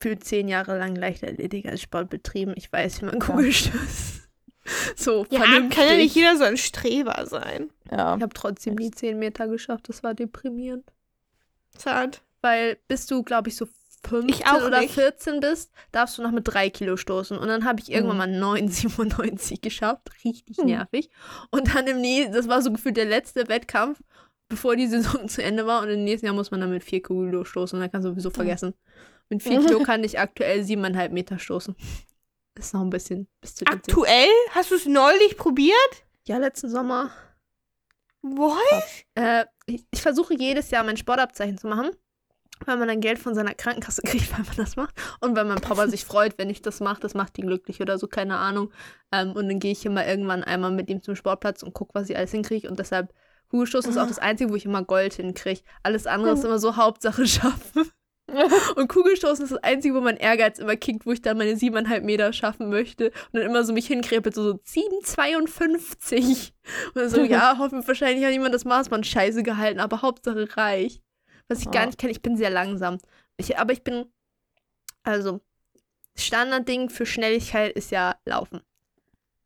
gefühlt 0.00 0.24
zehn 0.24 0.48
Jahre 0.48 0.78
lang 0.78 0.94
Leichtathletik 0.94 1.66
als 1.66 1.82
Sport 1.82 2.08
betrieben. 2.08 2.54
Ich 2.56 2.72
weiß, 2.72 3.00
wie 3.02 3.06
man 3.06 3.18
Kugelstößt. 3.18 4.12
So, 4.96 5.24
Ja, 5.30 5.38
vernünftig. 5.42 5.78
kann 5.78 5.86
ja 5.88 5.94
nicht 5.96 6.16
jeder 6.16 6.36
so 6.36 6.42
ein 6.42 6.56
Streber 6.56 7.24
sein. 7.26 7.70
ja. 7.88 8.16
Ich 8.16 8.22
habe 8.22 8.34
trotzdem 8.34 8.74
nie 8.74 8.90
10 8.90 9.16
Meter 9.16 9.46
geschafft. 9.46 9.88
Das 9.88 10.02
war 10.02 10.12
deprimierend. 10.12 10.92
Zart. 11.78 12.20
Weil 12.42 12.76
bis 12.88 13.06
du, 13.06 13.22
glaube 13.22 13.48
ich, 13.48 13.54
so 13.54 13.68
15 14.08 14.28
Ich 14.28 14.46
auch 14.46 14.62
oder 14.64 14.80
nicht. 14.80 14.94
14 14.94 15.40
bist, 15.40 15.72
darfst 15.92 16.18
du 16.18 16.22
noch 16.22 16.30
mit 16.30 16.46
3 16.46 16.70
Kilo 16.70 16.96
stoßen. 16.96 17.36
Und 17.38 17.48
dann 17.48 17.64
habe 17.64 17.80
ich 17.80 17.90
irgendwann 17.90 18.32
Mhm. 18.34 18.38
mal 18.40 18.58
9,97 18.58 19.60
geschafft. 19.62 20.08
Richtig 20.24 20.58
Mhm. 20.58 20.66
nervig. 20.66 21.10
Und 21.50 21.74
dann 21.74 21.86
im 21.86 22.00
nächsten, 22.00 22.32
das 22.32 22.48
war 22.48 22.62
so 22.62 22.70
gefühlt 22.72 22.96
der 22.96 23.04
letzte 23.06 23.48
Wettkampf, 23.48 24.00
bevor 24.48 24.76
die 24.76 24.86
Saison 24.86 25.28
zu 25.28 25.42
Ende 25.42 25.66
war. 25.66 25.82
Und 25.82 25.88
im 25.90 26.04
nächsten 26.04 26.26
Jahr 26.26 26.34
muss 26.34 26.50
man 26.50 26.60
dann 26.60 26.70
mit 26.70 26.84
4 26.84 27.02
Kilo 27.02 27.44
stoßen. 27.44 27.76
Und 27.76 27.80
dann 27.82 27.90
kannst 27.90 28.06
du 28.06 28.10
sowieso 28.10 28.30
vergessen. 28.30 28.74
Mit 29.28 29.42
4 29.42 29.60
Kilo 29.60 29.80
kann 29.82 30.04
ich 30.04 30.18
aktuell 30.18 30.60
7,5 30.60 31.08
Meter 31.10 31.38
stoßen. 31.38 31.74
Ist 32.58 32.72
noch 32.72 32.80
ein 32.82 32.90
bisschen 32.90 33.28
bis 33.40 33.54
zu 33.54 33.64
den 33.64 33.72
10. 33.72 33.78
Aktuell? 33.80 34.28
Hast 34.50 34.70
du 34.70 34.76
es 34.76 34.86
neulich 34.86 35.36
probiert? 35.36 35.76
Ja, 36.26 36.38
letzten 36.38 36.70
Sommer. 36.70 37.10
What? 38.22 38.60
Äh, 39.14 39.44
ich, 39.66 39.84
ich 39.90 40.00
versuche 40.02 40.34
jedes 40.34 40.70
Jahr 40.70 40.82
mein 40.84 40.96
Sportabzeichen 40.96 41.58
zu 41.58 41.68
machen, 41.68 41.90
weil 42.64 42.76
man 42.76 42.88
dann 42.88 43.00
Geld 43.00 43.18
von 43.18 43.34
seiner 43.34 43.54
Krankenkasse 43.54 44.02
kriegt, 44.04 44.30
wenn 44.36 44.44
man 44.46 44.56
das 44.56 44.76
macht. 44.76 44.94
Und 45.20 45.36
weil 45.36 45.44
mein 45.44 45.60
Papa 45.60 45.88
sich 45.88 46.04
freut, 46.04 46.38
wenn 46.38 46.50
ich 46.50 46.62
das 46.62 46.80
mache, 46.80 47.00
das 47.00 47.14
macht 47.14 47.38
ihn 47.38 47.46
glücklich 47.46 47.80
oder 47.80 47.98
so, 47.98 48.06
keine 48.06 48.36
Ahnung. 48.36 48.72
Ähm, 49.12 49.32
und 49.32 49.48
dann 49.48 49.58
gehe 49.58 49.72
ich 49.72 49.84
immer 49.84 50.06
irgendwann 50.06 50.44
einmal 50.44 50.70
mit 50.70 50.88
ihm 50.88 51.02
zum 51.02 51.16
Sportplatz 51.16 51.62
und 51.62 51.74
gucke, 51.74 51.94
was 51.94 52.08
ich 52.08 52.16
alles 52.16 52.30
hinkriege. 52.30 52.68
Und 52.68 52.78
deshalb, 52.78 53.12
Kugelstoßen 53.50 53.90
ist 53.90 53.98
auch 53.98 54.08
das 54.08 54.18
Einzige, 54.18 54.50
wo 54.50 54.56
ich 54.56 54.64
immer 54.64 54.82
Gold 54.82 55.14
hinkriege. 55.14 55.60
Alles 55.82 56.06
andere 56.06 56.32
ist 56.32 56.44
immer 56.44 56.58
so 56.58 56.76
Hauptsache 56.76 57.26
schaffen. 57.26 57.90
Und 58.76 58.88
Kugelstoßen 58.88 59.44
ist 59.44 59.52
das 59.52 59.62
Einzige, 59.62 59.94
wo 59.94 60.00
mein 60.00 60.16
Ehrgeiz 60.16 60.58
immer 60.58 60.76
kickt, 60.76 61.06
wo 61.06 61.12
ich 61.12 61.22
dann 61.22 61.38
meine 61.38 61.56
siebeneinhalb 61.56 62.04
Meter 62.04 62.32
schaffen 62.32 62.68
möchte. 62.70 63.06
Und 63.06 63.34
dann 63.34 63.42
immer 63.42 63.64
so 63.64 63.72
mich 63.72 63.86
hinkrepelt, 63.86 64.34
so, 64.34 64.42
so 64.42 64.54
7,52. 64.66 66.52
Und 66.88 66.96
dann 66.96 67.08
so, 67.08 67.20
ja, 67.24 67.58
hoffen 67.58 67.86
wahrscheinlich 67.86 68.24
hat 68.24 68.32
niemand 68.32 68.54
das 68.54 68.64
Maßband 68.64 69.06
scheiße 69.06 69.42
gehalten, 69.42 69.80
aber 69.80 70.02
Hauptsache 70.02 70.48
reich. 70.56 71.00
Was 71.48 71.60
ich 71.60 71.70
gar 71.70 71.82
Ja. 71.82 71.86
nicht 71.86 71.98
kenne, 71.98 72.12
ich 72.12 72.22
bin 72.22 72.36
sehr 72.36 72.50
langsam. 72.50 72.98
Ich, 73.36 73.58
aber 73.58 73.72
ich 73.72 73.82
bin, 73.84 74.06
also, 75.02 75.40
Standardding 76.16 76.88
für 76.90 77.06
Schnelligkeit 77.06 77.72
ist 77.76 77.90
ja 77.90 78.16
Laufen. 78.24 78.62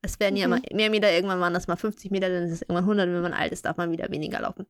Es 0.03 0.19
werden 0.21 0.37
ja 0.37 0.47
Mhm. 0.49 0.55
immer 0.55 0.63
mehr 0.77 0.91
Meter, 0.91 1.13
irgendwann 1.13 1.41
waren 1.41 1.53
das 1.55 1.67
mal 1.67 1.77
50 1.77 2.11
Meter, 2.11 2.29
dann 2.31 2.45
ist 2.45 2.53
es 2.53 2.63
irgendwann 2.63 2.85
100. 2.87 3.09
Wenn 3.09 3.21
man 3.23 3.35
alt 3.35 3.53
ist, 3.53 3.65
darf 3.67 3.77
man 3.77 3.91
wieder 3.91 4.09
weniger 4.11 4.41
laufen. 4.41 4.67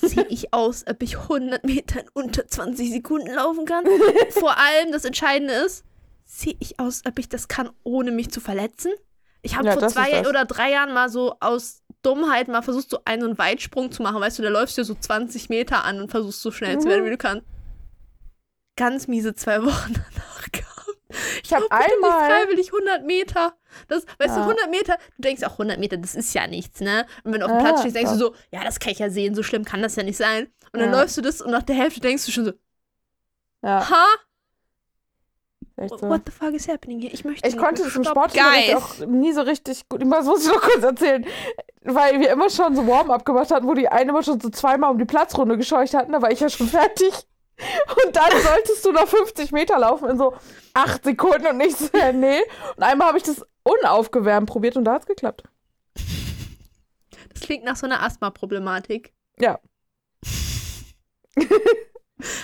Sehe 0.00 0.24
ich 0.28 0.54
aus, 0.54 0.84
ob 0.86 1.02
ich 1.02 1.16
100 1.18 1.64
Meter 1.64 2.00
in 2.00 2.08
unter 2.14 2.46
20 2.46 2.90
Sekunden 2.90 3.34
laufen 3.34 3.66
kann? 3.66 3.84
Vor 4.30 4.56
allem, 4.56 4.92
das 4.92 5.04
Entscheidende 5.04 5.52
ist, 5.54 5.84
sehe 6.24 6.54
ich 6.60 6.78
aus, 6.78 7.02
ob 7.06 7.18
ich 7.18 7.28
das 7.28 7.48
kann, 7.48 7.70
ohne 7.82 8.12
mich 8.12 8.30
zu 8.30 8.40
verletzen? 8.40 8.92
Ich 9.42 9.56
habe 9.56 9.66
Ja, 9.66 9.72
vor 9.72 9.88
zwei 9.88 10.28
oder 10.28 10.44
drei 10.44 10.70
Jahren 10.70 10.92
mal 10.94 11.08
so 11.08 11.34
aus 11.40 11.82
Dummheit 12.02 12.48
mal 12.48 12.62
versucht, 12.62 12.90
so 12.90 13.00
einen 13.04 13.36
Weitsprung 13.38 13.92
zu 13.92 14.02
machen. 14.02 14.20
Weißt 14.20 14.38
du, 14.38 14.42
da 14.42 14.48
läufst 14.48 14.78
du 14.78 14.84
so 14.84 14.94
20 14.94 15.48
Meter 15.48 15.84
an 15.84 16.00
und 16.00 16.10
versuchst 16.10 16.40
so 16.42 16.50
schnell 16.50 16.78
zu 16.78 16.88
werden, 16.88 17.02
Mhm. 17.02 17.06
wie 17.06 17.10
du 17.10 17.18
kannst. 17.18 17.46
Ganz 18.76 19.08
miese 19.08 19.34
zwei 19.34 19.62
Wochen 19.62 19.92
danach 20.14 20.50
gehabt. 20.52 20.66
Ich 21.42 21.42
Ich 21.44 21.52
habe 21.54 21.66
einmal. 21.70 22.30
freiwillig 22.30 22.72
100 22.72 23.04
Meter. 23.04 23.54
Das, 23.88 24.04
weißt 24.18 24.36
du, 24.36 24.40
Ja. 24.40 24.46
100 24.46 24.70
Meter, 24.70 24.96
du 25.16 25.22
denkst 25.22 25.42
auch 25.42 25.58
100 25.58 25.78
Meter, 25.78 25.96
das 25.96 26.14
ist 26.14 26.32
ja 26.34 26.46
nichts, 26.46 26.80
ne? 26.80 27.04
Und 27.24 27.32
wenn 27.32 27.40
du 27.40 27.46
auf 27.46 27.52
dem 27.52 27.58
Ja, 27.58 27.64
Platz 27.64 27.80
stehst, 27.80 27.96
denkst 27.96 28.12
du 28.12 28.16
klar. 28.18 28.30
so, 28.30 28.36
ja, 28.56 28.64
das 28.64 28.78
kann 28.80 28.92
ich 28.92 28.98
ja 29.00 29.10
sehen, 29.10 29.34
so 29.34 29.42
schlimm 29.42 29.64
kann 29.64 29.82
das 29.82 29.96
ja 29.96 30.02
nicht 30.04 30.16
sein. 30.16 30.46
Und 30.72 30.80
dann 30.80 30.92
Ja. 30.92 31.00
läufst 31.00 31.16
du 31.16 31.20
das 31.20 31.40
und 31.42 31.50
nach 31.50 31.62
der 31.64 31.74
Hälfte 31.76 32.00
denkst 32.00 32.24
du 32.26 32.32
schon 32.32 32.44
so, 32.46 32.52
Ja, 33.62 33.90
ha? 33.90 34.06
so. 35.88 36.00
What 36.08 36.22
the 36.26 36.32
fuck 36.32 36.52
is 36.54 36.68
happening 36.68 37.00
hier? 37.00 37.12
Ich 37.12 37.24
möchte 37.24 37.46
Ich 37.48 37.56
konnte 37.56 37.82
das 37.82 37.96
im. 37.96 38.04
Sportunterricht 38.04 38.74
auch 38.76 38.98
nie 39.06 39.32
so 39.32 39.40
richtig 39.42 39.88
gut. 39.88 40.02
Das 40.02 40.24
muss 40.26 40.42
ich 40.46 40.52
noch 40.52 40.60
kurz 40.62 40.82
erzählen. 40.84 41.26
Weil 41.82 42.20
wir 42.20 42.30
immer 42.30 42.50
schon 42.50 42.76
so 42.76 42.86
Warm-up 42.86 43.24
gemacht 43.24 43.50
hatten, 43.50 43.66
wo 43.66 43.74
die 43.74 43.88
eine 43.88 44.10
immer 44.10 44.22
schon 44.22 44.38
so 44.38 44.50
zweimal 44.50 44.90
um 44.90 44.98
die 44.98 45.06
Platzrunde 45.06 45.56
gescheucht 45.56 45.94
hatten. 45.94 46.12
Da 46.12 46.20
war 46.20 46.30
ich 46.30 46.40
ja 46.40 46.50
schon 46.50 46.68
fertig. 46.68 47.12
Und 48.04 48.16
dann 48.16 48.30
solltest 48.42 48.84
du 48.84 48.92
noch 48.92 49.06
50 49.06 49.52
Meter 49.52 49.78
laufen 49.78 50.08
in 50.08 50.18
so 50.18 50.34
8 50.74 51.04
Sekunden 51.04 51.46
und 51.46 51.56
nicht 51.58 51.76
so, 51.76 51.88
nee. 52.12 52.40
Und 52.76 52.82
einmal 52.82 53.08
habe 53.08 53.18
ich 53.18 53.24
das 53.24 53.44
unaufgewärmt 53.62 54.48
probiert 54.48 54.76
und 54.76 54.84
da 54.84 54.94
hat 54.94 55.02
es 55.02 55.06
geklappt. 55.06 55.44
Das 57.32 57.42
klingt 57.42 57.64
nach 57.64 57.76
so 57.76 57.86
einer 57.86 58.02
Asthma-Problematik. 58.02 59.12
Ja. 59.38 59.60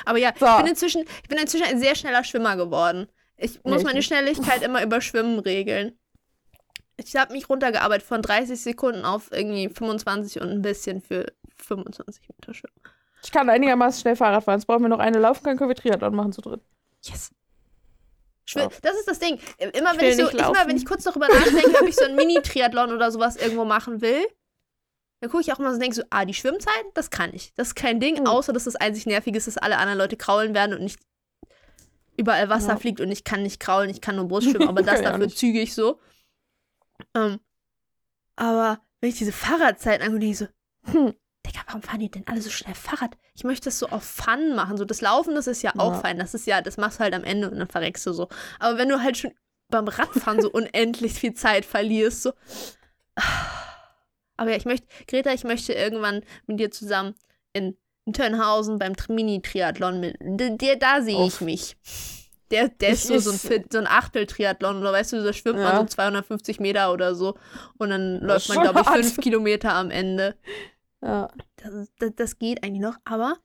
Aber 0.05 0.19
ja, 0.19 0.33
So. 0.39 0.47
ich, 0.47 0.57
bin 0.57 0.67
inzwischen, 0.67 1.05
ich 1.23 1.29
bin 1.29 1.39
inzwischen 1.39 1.67
ein 1.67 1.79
sehr 1.79 1.95
schneller 1.95 2.25
Schwimmer 2.25 2.57
geworden. 2.57 3.09
Ich 3.37 3.63
muss 3.65 3.79
ich 3.79 3.85
meine. 3.85 4.03
Schnelligkeit 4.03 4.63
immer 4.63 4.83
über 4.83 5.01
Schwimmen 5.01 5.39
regeln. 5.39 5.99
Ich 6.99 7.15
habe 7.17 7.33
mich 7.33 7.49
runtergearbeitet 7.49 8.07
von 8.07 8.23
30 8.23 8.61
Sekunden 8.61 9.05
auf 9.05 9.31
irgendwie 9.33 9.69
25 9.69 10.41
und 10.41 10.51
ein 10.51 10.63
bisschen 10.63 11.01
für 11.03 11.27
25 11.57 12.29
Meter 12.29 12.55
Schwimmen. 12.55 12.75
Ich 13.23 13.31
kann 13.33 13.51
einigermaßen 13.51 14.01
schnell 14.01 14.17
Fahrrad 14.17 14.45
fahren. 14.45 14.59
Jetzt 14.59 14.67
brauchen 14.67 14.83
wir 14.83 14.89
noch 14.89 14.99
eine 14.99 15.19
laufen, 15.19 15.43
können 15.43 15.59
können 15.59 15.71
wir 15.71 15.75
Triathlon 15.77 16.15
machen 16.15 16.33
zu 16.33 16.41
dritt. 16.41 16.61
Yes. 17.03 17.31
Schwi 18.45 18.61
Ja. 18.61 18.69
Das 18.83 18.95
ist 18.97 19.09
das 19.09 19.19
Ding. 19.19 19.39
Immer 19.59 19.95
Ich 19.95 20.01
wenn 20.01 20.09
ich, 20.11 20.17
so, 20.17 20.29
immer 20.29 20.67
wenn 20.67 20.77
ich 20.77 20.87
kurz 20.87 21.05
darüber 21.05 21.29
nachdenke, 21.29 21.77
ob 21.81 21.89
ich 21.89 21.97
so 21.97 22.05
ein 22.05 22.15
Mini-Triathlon 22.17 22.93
oder 22.93 23.11
sowas 23.11 23.37
irgendwo 23.37 23.65
machen 23.65 24.01
will, 24.01 24.25
dann 25.21 25.31
gucke 25.31 25.43
ich 25.43 25.53
auch 25.53 25.59
immer 25.59 25.71
so 25.71 25.75
und 25.75 25.81
denke 25.81 25.97
so, 25.97 26.03
ah, 26.11 26.25
die 26.25 26.35
Schwimmzeit, 26.35 26.85
das 26.95 27.11
kann 27.11 27.35
ich. 27.35 27.53
Das 27.57 27.69
ist 27.69 27.75
kein 27.75 28.01
Ding, 28.01 28.21
Mhm. 28.21 28.27
außer 28.27 28.53
dass 28.53 28.65
das 28.65 28.77
einzig 28.77 29.07
nervig 29.07 29.35
ist, 29.35 29.47
dass 29.49 29.59
alle 29.59 29.79
anderen 29.79 29.99
Leute 29.99 30.17
kraulen 30.17 30.55
werden 30.55 30.75
und 30.77 30.83
nicht 30.83 31.01
überall 32.17 32.49
Wasser 32.49 32.69
Ja. 32.75 32.77
fliegt 32.77 33.01
und 33.01 33.11
ich 33.11 33.25
kann 33.25 33.43
nicht 33.43 33.59
kraulen, 33.61 33.91
ich 33.91 34.01
kann 34.01 34.17
nur 34.17 34.29
Brust 34.29 34.49
schwimmen, 34.51 34.69
aber 34.69 34.83
das 34.83 35.03
dafür 35.03 35.29
zügig 35.29 35.75
so. 35.75 35.99
Ähm, 37.15 37.41
aber 38.37 38.81
wenn 39.01 39.11
ich 39.11 39.19
diese 39.19 39.33
Fahrradzeiten 39.33 40.03
angucke, 40.03 40.21
denke 40.21 40.33
ich 40.33 40.39
so, 40.39 40.47
Hm. 40.93 41.15
Digga, 41.47 41.61
warum 41.67 41.83
fahren 41.83 42.01
die 42.01 42.11
denn 42.11 42.27
alle 42.27 42.41
so 42.43 42.51
schnell 42.51 42.75
Fahrrad? 42.75 43.17
Ich 43.35 43.45
möchte 43.45 43.67
das 43.67 43.79
so 43.79 43.89
auf 43.89 44.03
Fun 44.05 44.55
machen. 44.57 44.77
So 44.77 44.85
das 44.85 45.01
Laufen, 45.01 45.35
das 45.35 45.47
ist 45.47 45.63
ja 45.63 45.73
auch 45.79 45.93
Ja. 45.95 46.01
fein. 46.01 46.19
Das 46.19 46.35
ist 46.35 46.47
ja, 46.47 46.61
das 46.61 46.77
machst 46.77 46.99
du 46.99 47.05
halt 47.05 47.15
am 47.15 47.23
Ende 47.25 47.51
und 47.51 47.59
dann 47.59 47.69
verreckst 47.69 48.05
du 48.07 48.13
so. 48.13 48.29
Aber 48.59 48.79
wenn 48.79 48.89
du 48.89 49.01
halt 49.03 49.17
schon 49.17 49.33
beim 49.69 49.87
Radfahren 49.89 50.41
so 50.41 50.51
unendlich 50.53 51.13
viel 51.15 51.35
Zeit 51.35 51.65
verlierst, 51.65 52.23
so. 52.25 52.33
Aber 54.37 54.51
ja, 54.51 54.57
ich 54.57 54.65
möchte, 54.65 54.87
Greta, 55.07 55.33
ich 55.33 55.45
möchte 55.45 55.73
irgendwann 55.73 56.23
mit 56.47 56.61
dir 56.61 56.71
zusammen 56.71 57.15
in, 57.53 57.77
in 58.05 58.13
Tönhausen 58.13 58.79
beim 58.79 58.95
Tri- 58.95 59.13
Mini-Triathlon 59.15 60.01
mit. 60.01 60.17
d- 60.21 60.57
Der, 60.57 60.77
da 60.77 61.01
sehe 61.01 61.27
ich 61.27 61.41
mich. 61.41 61.77
Der, 62.51 62.69
der 62.69 62.91
ist 62.91 63.09
so, 63.09 63.19
so 63.19 63.31
ein, 63.31 63.65
so 63.71 63.79
ein 63.79 63.87
Achtel-Triathlon 63.87 64.79
oder 64.79 64.93
weißt 64.93 65.15
du, 65.15 65.25
da 65.25 65.33
schwimmt 65.33 65.59
man 65.59 65.73
Ja. 65.75 65.81
so 65.81 65.87
250 65.87 66.61
Meter 66.61 66.93
oder 66.93 67.15
so 67.15 67.37
und 67.79 67.91
dann 67.91 68.21
läuft 68.21 68.49
man, 68.49 68.61
glaube 68.63 68.81
ich, 68.81 68.89
fünf 68.89 69.17
Kilometer 69.19 69.75
am 69.75 69.91
Ende. 69.91 70.37
Ja. 71.03 71.29
Das, 71.57 71.93
das, 71.99 72.11
das 72.15 72.39
geht 72.39 72.63
eigentlich 72.63 72.83
noch, 72.83 72.97
aber 73.05 73.37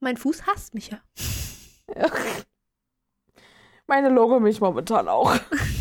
mein 0.00 0.16
Fuß 0.18 0.46
hasst 0.46 0.74
mich 0.74 0.90
ja. 0.90 1.00
Meine 3.86 4.08
Logo 4.08 4.40
mich 4.40 4.60
momentan 4.60 5.08
auch. 5.08 5.34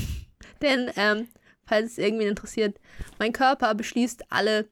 Denn, 0.61 0.91
ähm, 0.95 1.27
falls 1.65 1.93
es 1.93 1.97
irgendwie 1.97 2.27
interessiert, 2.27 2.79
mein 3.19 3.33
Körper 3.33 3.73
beschließt 3.73 4.31
alle 4.31 4.69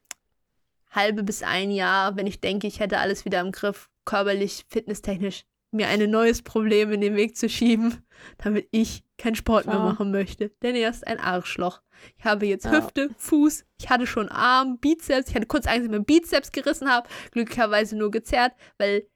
halbe 0.92 1.24
bis 1.24 1.42
ein 1.42 1.72
Jahr, 1.72 2.16
wenn 2.16 2.28
ich 2.28 2.40
denke, 2.40 2.68
ich 2.68 2.80
hätte 2.80 3.00
alles 3.00 3.26
wieder 3.26 3.42
im 3.42 3.52
Griff, 3.52 3.90
körperlich, 4.06 4.66
fitnesstechnisch, 4.70 5.46
mir 5.74 5.88
ein 5.88 6.10
neues 6.10 6.42
Problem 6.42 6.92
in 6.92 7.02
den 7.02 7.16
Weg 7.16 7.36
zu 7.38 7.50
schieben, 7.50 8.04
damit 8.38 8.68
ich 8.72 9.04
keinen 9.18 9.36
Sport 9.36 9.66
mehr 9.66 9.80
machen 9.80 10.12
möchte. 10.12 10.50
Denn 10.62 10.76
er 10.76 10.90
ist 10.90 11.06
ein 11.08 11.20
Arschloch. 11.20 11.82
Ich 12.18 12.26
habe 12.26 12.46
jetzt 12.46 12.66
Ja. 12.66 12.72
Hüfte, 12.72 13.10
Fuß, 13.18 13.66
ich 13.80 13.90
hatte 13.90 14.08
schon 14.08 14.30
Arm, 14.30 14.78
Bizeps, 14.80 15.30
ich 15.30 15.36
hatte 15.36 15.46
kurz 15.46 15.66
Angst, 15.66 15.80
dass 15.80 15.86
ich 15.86 15.92
meinen 15.92 16.06
Bizeps 16.06 16.52
gerissen 16.52 16.90
habe, 16.90 17.08
glücklicherweise 17.32 17.96
nur 17.98 18.12
gezerrt, 18.12 18.54
weil 18.78 19.08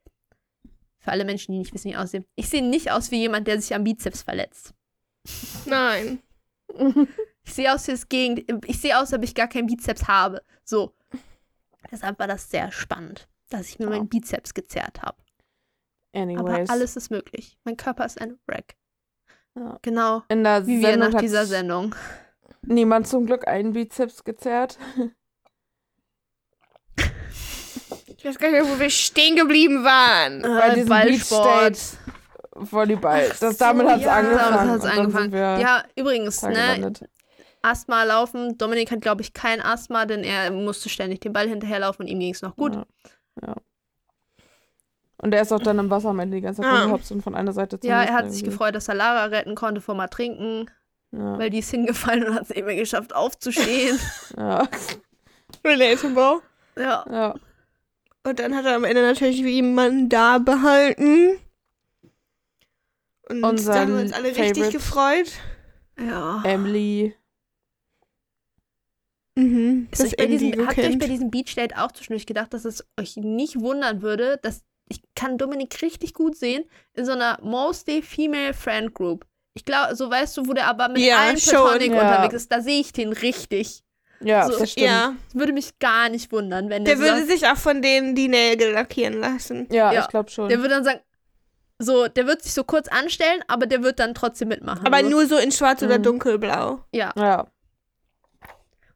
für 0.99 1.11
alle 1.11 1.25
Menschen, 1.25 1.51
die 1.53 1.59
nicht 1.59 1.73
wissen, 1.73 1.85
wie 1.85 1.91
ich 1.91 1.97
aussehe, 1.97 2.25
ich 2.35 2.49
sehe 2.49 2.63
nicht 2.67 2.91
aus 2.91 3.11
wie 3.11 3.17
jemand, 3.17 3.47
der 3.47 3.59
sich 3.61 3.73
am 3.75 3.83
Bizeps 3.83 4.23
verletzt. 4.23 4.73
Nein. 5.65 6.19
Ich 7.43 7.53
sehe 7.53 7.73
aus 7.73 7.87
wie 7.87 7.91
das 7.91 8.09
Gegend. 8.09 8.43
Ich 8.65 8.81
sehe 8.81 8.93
aus, 8.97 9.03
als 9.03 9.13
ob 9.13 9.23
ich 9.23 9.33
gar 9.33 9.47
keinen 9.47 9.67
Bizeps 9.67 10.09
habe. 10.09 10.41
So. 10.65 10.93
Deshalb 11.89 12.19
war 12.19 12.27
das 12.27 12.49
sehr 12.49 12.73
spannend, 12.73 13.29
dass 13.49 13.69
ich 13.69 13.79
mir 13.79 13.85
Ja. 13.85 13.91
meinen 13.91 14.09
Bizeps 14.09 14.53
gezerrt 14.53 15.01
habe. 15.01 15.15
Aber 16.17 16.49
Anyways. 16.49 16.69
alles 16.69 16.95
ist 16.95 17.11
möglich. 17.11 17.57
Mein 17.63 17.77
Körper 17.77 18.05
ist 18.05 18.19
ein 18.19 18.39
Wreck. 18.47 18.75
Ja. 19.55 19.77
Genau. 19.81 20.23
In 20.29 20.43
der 20.43 20.65
Wie 20.67 20.81
wir 20.81 20.97
nach 20.97 21.13
dieser 21.15 21.45
Sendung. 21.45 21.95
niemand 22.61 23.07
zum 23.07 23.25
Glück 23.25 23.47
einen 23.47 23.73
Bizeps 23.73 24.23
gezerrt. 24.23 24.77
Ich 28.17 28.25
weiß 28.25 28.39
gar 28.39 28.49
nicht 28.49 28.63
mehr, 28.63 28.75
wo 28.75 28.79
wir 28.79 28.89
stehen 28.89 29.35
geblieben 29.35 29.83
waren. 29.83 30.41
Bei 30.41 30.73
diesem 30.73 30.89
Ballsport. 30.89 31.77
Volleyball. 32.55 33.31
Das, 33.39 33.57
damit 33.57 33.85
so, 33.85 33.91
hat 33.91 33.99
es 33.99 34.05
ja, 34.05 34.15
angefangen. 34.15 34.55
Damit 34.55 34.83
hat's 34.83 34.85
angefangen. 34.85 35.33
Ja, 35.33 35.83
übrigens, 35.95 36.41
ne? 36.41 36.53
gelandet. 36.53 37.07
Asthma 37.61 38.03
laufen. 38.03 38.57
Dominik 38.57 38.91
hat, 38.91 39.01
glaube 39.01 39.21
ich, 39.21 39.33
kein 39.33 39.61
Asthma, 39.61 40.05
denn 40.05 40.23
er 40.23 40.51
musste 40.51 40.89
ständig 40.89 41.21
den 41.21 41.33
Ball 41.33 41.47
hinterherlaufen 41.47 42.05
und 42.05 42.11
ihm 42.11 42.19
ging 42.19 42.33
es 42.33 42.41
noch 42.41 42.55
gut. 42.55 42.75
Ja. 42.75 42.85
ja. 43.41 43.55
Und 45.19 45.33
er 45.33 45.41
ist 45.41 45.51
auch 45.51 45.59
dann 45.59 45.79
im 45.79 45.89
Wasser 45.89 46.09
am 46.09 46.19
Ende 46.19 46.37
die 46.37 46.41
ganze 46.41 46.61
Zeit 46.61 46.71
Ah. 46.71 46.81
rumgehopst 46.81 47.11
und 47.11 47.21
von 47.23 47.33
einer 47.35 47.51
Seite 47.53 47.79
zur 47.79 47.89
Ja, 47.89 48.03
er 48.03 48.13
hat 48.13 48.31
sich 48.31 48.41
irgendwie. 48.41 48.51
gefreut, 48.51 48.75
dass 48.75 48.87
er 48.87 48.95
Lara 48.95 49.25
retten 49.25 49.55
konnte 49.55 49.81
vom 49.81 49.99
Ertrinken, 49.99 50.69
Ja. 51.11 51.39
weil 51.39 51.49
die 51.49 51.59
ist 51.59 51.71
hingefallen 51.71 52.25
und 52.27 52.35
hat 52.35 52.43
es 52.43 52.49
nicht 52.49 52.65
mehr 52.65 52.75
geschafft 52.75 53.15
aufzustehen. 53.15 53.97
Ja. 54.37 54.67
Relatable. 55.65 56.41
ja. 56.77 57.05
ja. 57.09 57.35
Und 58.23 58.39
dann 58.39 58.55
hat 58.55 58.65
er 58.65 58.75
am 58.75 58.83
Ende 58.83 59.01
natürlich 59.01 59.43
wie 59.43 59.51
jemanden 59.55 60.09
da 60.09 60.37
behalten. 60.37 61.39
Und 63.29 63.41
da 63.41 63.49
Unseren 63.49 63.77
haben 63.79 63.93
wir 63.95 64.01
uns 64.03 64.13
alle 64.13 64.27
richtig 64.27 64.47
Favorite. 64.49 64.71
gefreut. 64.77 65.31
Ja. 65.99 66.43
Emily. 66.45 67.15
Mhm. 69.35 69.87
Ist 69.91 70.03
euch 70.03 70.17
bei 70.17 70.25
diesem, 70.25 70.67
habt 70.67 70.77
ihr 70.77 70.85
euch 70.89 70.99
bei 70.99 71.07
diesem 71.07 71.29
Beach 71.31 71.53
Date 71.55 71.77
auch 71.77 71.91
zwischendurch 71.91 72.25
gedacht, 72.25 72.53
dass 72.53 72.65
es 72.65 72.85
euch 72.99 73.17
nicht 73.17 73.59
wundern 73.59 74.01
würde, 74.01 74.39
dass 74.41 74.63
ich 74.89 75.01
kann 75.15 75.37
Dominik 75.37 75.81
richtig 75.81 76.13
gut 76.13 76.35
sehen 76.37 76.63
in 76.93 77.05
so 77.05 77.11
einer 77.13 77.39
mostly 77.41 78.01
female 78.01 78.53
friend 78.53 78.93
group. 78.93 79.25
Ich 79.53 79.65
glaube, 79.65 79.95
so 79.95 80.09
weißt 80.09 80.37
du, 80.37 80.47
wo 80.47 80.53
der 80.53 80.67
aber 80.67 80.87
mit 80.89 80.99
Ja, 81.01 81.17
allen. 81.17 81.35
Platonic 81.37 81.91
Ja. 81.91 82.01
unterwegs 82.01 82.33
ist, 82.35 82.51
da 82.51 82.61
sehe 82.61 82.79
ich 82.79 82.93
den 82.93 83.11
richtig. 83.11 83.83
Ja, 84.19 84.45
So, 84.47 84.57
das 84.57 84.71
stimmt. 84.71 84.87
Ja, 84.87 85.15
würde 85.33 85.53
mich 85.53 85.77
gar 85.79 86.09
nicht 86.09 86.31
wundern, 86.31 86.69
wenn 86.69 86.85
der 86.85 86.95
der, 86.95 87.03
würde 87.03 87.17
sagt, 87.19 87.29
sich 87.31 87.47
auch 87.47 87.57
von 87.57 87.81
denen 87.81 88.15
die 88.15 88.27
Nägel 88.27 88.71
lackieren 88.71 89.19
lassen. 89.19 89.67
Ja, 89.71 89.91
Ja. 89.91 90.01
ich 90.01 90.07
glaube 90.07 90.29
schon. 90.31 90.49
der 90.49 90.57
würde 90.59 90.69
dann 90.75 90.83
sagen, 90.83 90.99
so, 91.79 92.07
der 92.07 92.25
wird 92.25 92.41
sich 92.41 92.53
so 92.53 92.63
kurz 92.63 92.87
anstellen, 92.87 93.43
aber 93.47 93.67
der 93.67 93.83
wird 93.83 93.99
dann 93.99 94.15
trotzdem 94.15 94.47
mitmachen. 94.47 94.85
Aber 94.87 95.01
so. 95.01 95.09
nur 95.09 95.25
so 95.27 95.37
in 95.37 95.51
schwarz 95.51 95.83
oder 95.83 95.99
Mhm. 95.99 96.03
dunkelblau. 96.03 96.83
Ja. 96.91 97.13
ja. 97.15 97.45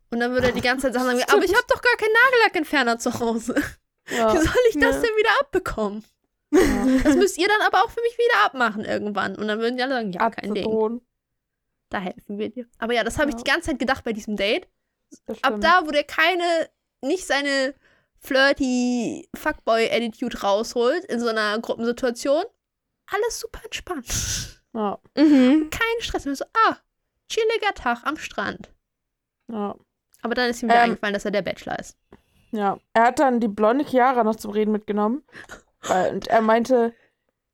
Und 0.10 0.20
dann 0.20 0.32
würde 0.34 0.48
er 0.48 0.54
die 0.54 0.62
ganze 0.62 0.88
Zeit 0.92 0.96
sagen, 0.96 1.08
aber 1.10 1.44
ich 1.44 1.54
habe 1.54 1.66
doch 1.70 1.82
gar 1.82 1.96
keinen 1.98 2.14
Nagellackentferner 2.26 2.98
zu 3.00 3.20
Hause. 3.20 3.56
Ja. 4.10 4.34
Wie 4.34 4.38
soll 4.38 4.56
ich 4.70 4.80
das 4.80 4.96
Ja. 4.96 5.02
denn 5.02 5.18
wieder 5.18 5.40
abbekommen? 5.40 6.04
ja. 6.52 6.86
Das 7.04 7.16
müsst 7.16 7.38
ihr 7.38 7.48
dann 7.48 7.62
aber 7.62 7.84
auch 7.84 7.90
für 7.90 8.02
mich 8.02 8.18
wieder 8.18 8.46
abmachen 8.46 8.84
irgendwann. 8.86 9.36
Und 9.38 9.48
dann 9.48 9.60
würden 9.60 9.78
die 9.78 9.84
alle 9.84 9.94
sagen, 9.96 10.12
ja, 10.12 10.30
kein 10.30 10.54
Ding. 10.54 11.02
Da 11.90 12.00
helfen 12.00 12.38
wir 12.38 12.50
dir. 12.50 12.66
Aber 12.80 12.94
ja, 12.94 13.04
das 13.04 13.18
habe 13.20 13.30
ich 13.30 13.36
die 13.36 13.44
ganze 13.44 13.70
Zeit 13.72 13.80
gedacht 13.80 14.04
bei 14.04 14.14
diesem 14.14 14.36
Date. 14.38 14.68
Ab 15.42 15.56
da, 15.60 15.82
wo 15.86 15.92
der 15.92 16.04
keine, 16.06 16.70
nicht 17.02 17.26
seine 17.28 17.74
flirty 18.20 19.28
Fuckboy-Attitude 19.36 20.42
rausholt 20.42 21.04
in 21.06 21.20
so 21.20 21.28
einer 21.28 21.60
Gruppensituation, 21.60 22.44
alles 23.08 23.40
super 23.40 23.60
entspannt. 23.64 24.62
Ja. 24.74 25.00
Mhm. 25.18 25.70
Kein 25.70 26.02
Stress. 26.02 26.26
Nur 26.26 26.36
so, 26.36 26.46
ah, 26.68 26.78
chilliger 27.30 27.74
Tag 27.76 28.04
am 28.06 28.16
Strand. 28.18 28.70
Ja. 29.52 29.76
Aber 30.22 30.34
dann 30.36 30.50
ist 30.50 30.62
ihm 30.64 30.70
wieder 30.70 30.78
Ähm. 30.78 30.92
eingefallen, 30.92 31.14
dass 31.14 31.26
er 31.26 31.32
der 31.32 31.42
Bachelor 31.42 31.78
ist. 31.80 31.98
Ja. 32.52 32.78
Er 32.94 33.04
hat 33.04 33.20
dann 33.20 33.40
die 33.40 33.48
blonde 33.48 33.86
Chiara 33.86 34.24
noch 34.24 34.36
zum 34.36 34.52
Reden 34.52 34.72
mitgenommen. 34.72 35.24
Und 35.90 36.28
er 36.28 36.42
meinte, 36.42 36.94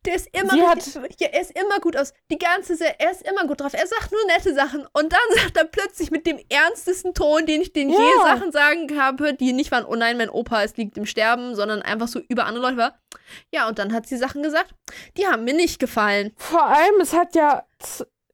Der 0.06 0.16
ist 0.16 0.28
immer 0.34 0.52
Sie 0.52 0.62
richtig, 0.62 1.20
ja, 1.20 1.28
er 1.28 1.42
ist 1.42 1.52
immer 1.58 1.80
gut 1.80 1.96
aus. 1.96 2.14
Die 2.32 2.38
ganze 2.38 2.76
Se 2.76 2.86
er 3.00 3.12
ist 3.12 3.22
immer 3.28 3.46
gut 3.48 3.62
drauf. 3.62 3.74
Er 3.74 3.88
sagt 3.88 4.12
nur 4.12 4.22
nette 4.28 4.54
Sachen 4.54 4.82
und 4.94 5.14
dann 5.14 5.20
sagt 5.36 5.58
er 5.58 5.66
plötzlich 5.66 6.12
mit 6.12 6.26
dem 6.28 6.40
ernstesten 6.50 7.14
Ton, 7.14 7.46
den 7.46 7.62
ich 7.62 7.74
den 7.74 7.90
je 7.90 7.96
Ja. 7.96 8.24
Sachen 8.36 8.52
sagen 8.52 9.00
habe, 9.02 9.34
die 9.34 9.54
nicht 9.54 9.72
waren, 9.72 9.86
oh 9.86 9.96
nein, 9.96 10.18
mein 10.18 10.30
Opa, 10.30 10.64
es 10.64 10.76
liegt 10.78 10.98
im 10.98 11.06
Sterben, 11.06 11.56
sondern 11.56 11.82
einfach 11.82 12.08
so 12.08 12.20
über 12.28 12.46
andere 12.46 12.64
Leute 12.66 12.78
war. 12.78 13.00
Ja, 13.52 13.68
und 13.68 13.80
dann 13.80 13.94
hat 13.94 14.08
sie 14.08 14.18
Sachen 14.18 14.44
gesagt, 14.44 14.74
die 15.18 15.28
haben 15.28 15.44
mir 15.44 15.54
nicht 15.54 15.80
gefallen. 15.80 16.34
vor 16.38 16.66
allem, 16.66 17.00
es 17.02 17.14
hat 17.14 17.36
ja 17.36 17.66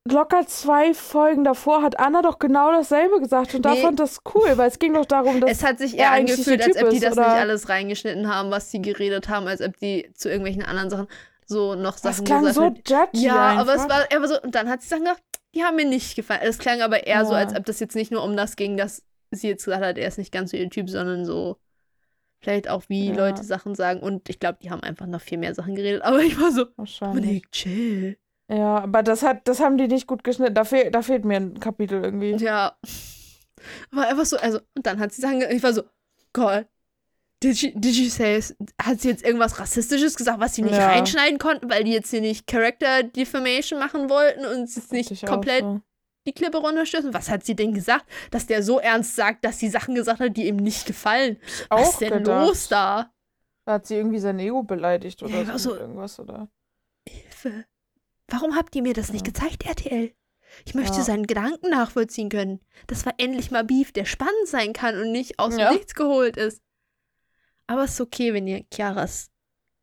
locker 0.05 0.45
zwei 0.47 0.93
Folgen 0.93 1.43
davor 1.43 1.81
hat 1.81 1.99
Anna 1.99 2.21
doch 2.21 2.39
genau 2.39 2.71
dasselbe 2.71 3.19
gesagt 3.19 3.55
und 3.55 3.63
da 3.63 3.73
Nee. 3.73 3.81
fand 3.81 3.99
das 3.99 4.19
cool, 4.35 4.57
weil 4.57 4.67
es 4.69 4.79
ging 4.79 4.93
doch 4.93 5.05
darum, 5.05 5.39
dass 5.39 5.49
Es 5.51 5.63
hat 5.63 5.77
sich 5.79 5.93
er 5.93 6.05
eher 6.07 6.11
angefühlt, 6.11 6.61
als 6.61 6.81
ob 6.81 6.89
die 6.89 6.99
das 6.99 7.13
oder? 7.13 7.27
nicht 7.27 7.41
alles 7.41 7.69
reingeschnitten 7.69 8.27
haben, 8.33 8.51
was 8.51 8.69
sie 8.71 8.81
geredet 8.81 9.29
haben, 9.29 9.47
als 9.47 9.61
ob 9.61 9.77
die 9.77 10.11
zu 10.13 10.29
irgendwelchen 10.29 10.63
anderen 10.63 10.89
Sachen 10.89 11.07
so 11.45 11.75
noch 11.75 11.93
das 11.99 12.01
Sachen 12.17 12.25
klang 12.25 12.43
gesagt 12.45 12.87
so 12.87 12.95
judgy 12.95 13.25
Ja, 13.27 13.49
einfach. 13.51 13.61
aber 13.61 13.75
es 13.75 13.89
war 13.89 14.11
einfach 14.11 14.27
so, 14.29 14.41
und 14.41 14.55
dann 14.55 14.69
hat 14.69 14.81
sie 14.81 14.87
Sachen 14.89 15.03
gesagt, 15.03 15.21
die 15.55 15.63
haben 15.63 15.75
mir 15.75 15.85
nicht 15.85 16.15
gefallen. 16.15 16.41
Es 16.43 16.57
klang 16.57 16.81
aber 16.81 17.05
eher 17.05 17.25
so, 17.25 17.33
Ja. 17.33 17.39
als 17.39 17.55
ob 17.55 17.65
das 17.65 17.79
jetzt 17.79 17.95
nicht 17.95 18.11
nur 18.11 18.23
um 18.23 18.35
das 18.35 18.55
ging, 18.55 18.75
dass 18.75 19.03
sie 19.31 19.47
jetzt 19.49 19.65
gesagt 19.65 19.83
hat, 19.83 19.97
er 19.97 20.07
ist 20.07 20.17
nicht 20.17 20.31
ganz 20.31 20.51
so 20.51 20.57
ihr 20.57 20.69
Typ, 20.69 20.89
sondern 20.89 21.25
so 21.25 21.57
vielleicht 22.41 22.69
auch, 22.69 22.83
wie 22.87 23.09
Ja. 23.09 23.15
Leute 23.15 23.43
Sachen 23.43 23.73
sagen. 23.75 23.99
Und 24.01 24.27
ich 24.29 24.39
glaube, 24.39 24.57
die 24.61 24.69
haben 24.71 24.83
einfach 24.83 25.05
noch 25.05 25.21
viel 25.21 25.37
mehr 25.37 25.53
Sachen 25.55 25.75
geredet. 25.75 26.01
Aber 26.03 26.19
ich 26.19 26.39
war 26.39 26.51
so. 26.51 26.65
Dominik, 26.99 27.51
chill. 27.51 28.17
Ja, 28.53 28.79
aber 28.79 29.01
das 29.03 29.23
hat, 29.23 29.47
das 29.47 29.59
haben 29.59 29.77
die 29.77 29.87
nicht 29.87 30.05
gut 30.07 30.23
geschnitten. 30.23 30.53
Da, 30.53 30.63
fehl, 30.63 30.91
da 30.91 31.01
fehlt 31.01 31.25
mir 31.25 31.37
ein 31.37 31.59
Kapitel 31.59 32.03
irgendwie. 32.03 32.35
Ja. 32.35 32.77
War 33.91 34.07
einfach 34.07 34.25
so, 34.25 34.37
also, 34.37 34.59
und 34.75 34.85
dann 34.85 34.99
hat 34.99 35.11
sie 35.13 35.21
Sachen, 35.21 35.39
ge- 35.39 35.53
ich 35.55 35.63
war 35.63 35.73
so, 35.73 35.83
Gott, 36.33 36.67
did 37.41 37.57
she, 37.57 37.73
did 37.73 37.95
she 37.95 38.09
say, 38.09 38.39
hat 38.81 38.99
sie 39.01 39.09
jetzt 39.09 39.23
irgendwas 39.23 39.59
Rassistisches 39.59 40.15
gesagt, 40.15 40.39
was 40.39 40.55
sie 40.55 40.61
nicht 40.61 40.75
Ja. 40.75 40.87
reinschneiden 40.87 41.39
konnten, 41.39 41.69
weil 41.69 41.83
die 41.83 41.93
jetzt 41.93 42.09
hier 42.11 42.21
nicht 42.21 42.45
Character 42.45 43.03
Defamation 43.03 43.79
machen 43.79 44.09
wollten 44.09 44.45
und 44.45 44.63
es 44.63 44.75
jetzt 44.75 44.91
nicht 44.91 45.25
komplett 45.25 45.61
so. 45.61 45.81
die 46.27 46.33
Klippe 46.33 46.57
runterstürzen? 46.57 47.13
Was 47.13 47.29
hat 47.29 47.45
sie 47.45 47.55
denn 47.55 47.73
gesagt, 47.73 48.05
dass 48.31 48.45
der 48.47 48.61
so 48.63 48.79
ernst 48.79 49.15
sagt, 49.15 49.45
dass 49.45 49.59
sie 49.59 49.69
Sachen 49.69 49.95
gesagt 49.95 50.19
hat, 50.19 50.35
die 50.37 50.47
ihm 50.47 50.57
nicht 50.57 50.85
gefallen? 50.85 51.37
Was 51.69 51.81
Auch 51.81 51.89
ist 51.93 52.01
denn 52.01 52.13
gedacht. 52.13 52.47
los 52.47 52.67
da? 52.67 53.11
Da 53.65 53.73
hat 53.73 53.87
sie 53.87 53.95
irgendwie 53.95 54.19
sein 54.19 54.37
Ego 54.39 54.61
beleidigt 54.63 55.21
Ja, 55.21 55.27
oder 55.27 55.47
war 55.47 55.57
so. 55.59 55.69
so- 55.71 55.77
Irgendwas, 55.79 56.19
oder? 56.19 56.49
Hilfe. 57.07 57.65
Warum 58.27 58.55
habt 58.55 58.75
ihr 58.75 58.81
mir 58.81 58.93
das 58.93 59.11
nicht 59.11 59.25
gezeigt, 59.25 59.65
RTL? 59.65 60.13
Ich 60.65 60.75
möchte 60.75 60.97
Ja. 60.97 61.03
seinen 61.03 61.25
Gedanken 61.27 61.69
nachvollziehen 61.69 62.29
können. 62.29 62.59
Das 62.87 63.05
war 63.05 63.13
endlich 63.17 63.49
mal 63.51 63.63
Beef, 63.63 63.91
der 63.91 64.05
spannend 64.05 64.47
sein 64.47 64.73
kann 64.73 64.99
und 64.99 65.11
nicht 65.11 65.39
aus 65.39 65.51
dem 65.51 65.59
Ja. 65.59 65.71
Nichts 65.73 65.95
geholt 65.95 66.37
ist. 66.37 66.61
Aber 67.67 67.83
es 67.85 67.91
ist 67.93 68.01
okay, 68.01 68.33
wenn 68.33 68.47
ihr 68.47 68.63
Chiaras 68.73 69.29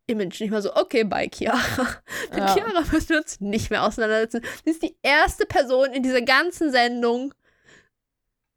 Image 0.06 0.40
nicht 0.40 0.50
mal 0.50 0.62
so, 0.62 0.74
okay, 0.76 1.04
bye, 1.04 1.28
Chiara. 1.32 1.58
Mit 2.30 2.38
Ja. 2.38 2.54
Chiara 2.54 2.80
müssen 2.92 3.08
wir 3.10 3.18
uns 3.18 3.40
nicht 3.40 3.70
mehr 3.70 3.84
auseinandersetzen. 3.84 4.42
Sie 4.64 4.70
ist 4.70 4.82
die 4.82 4.96
erste 5.02 5.46
Person 5.46 5.92
in 5.92 6.02
dieser 6.02 6.22
ganzen 6.22 6.70
Sendung 6.72 7.34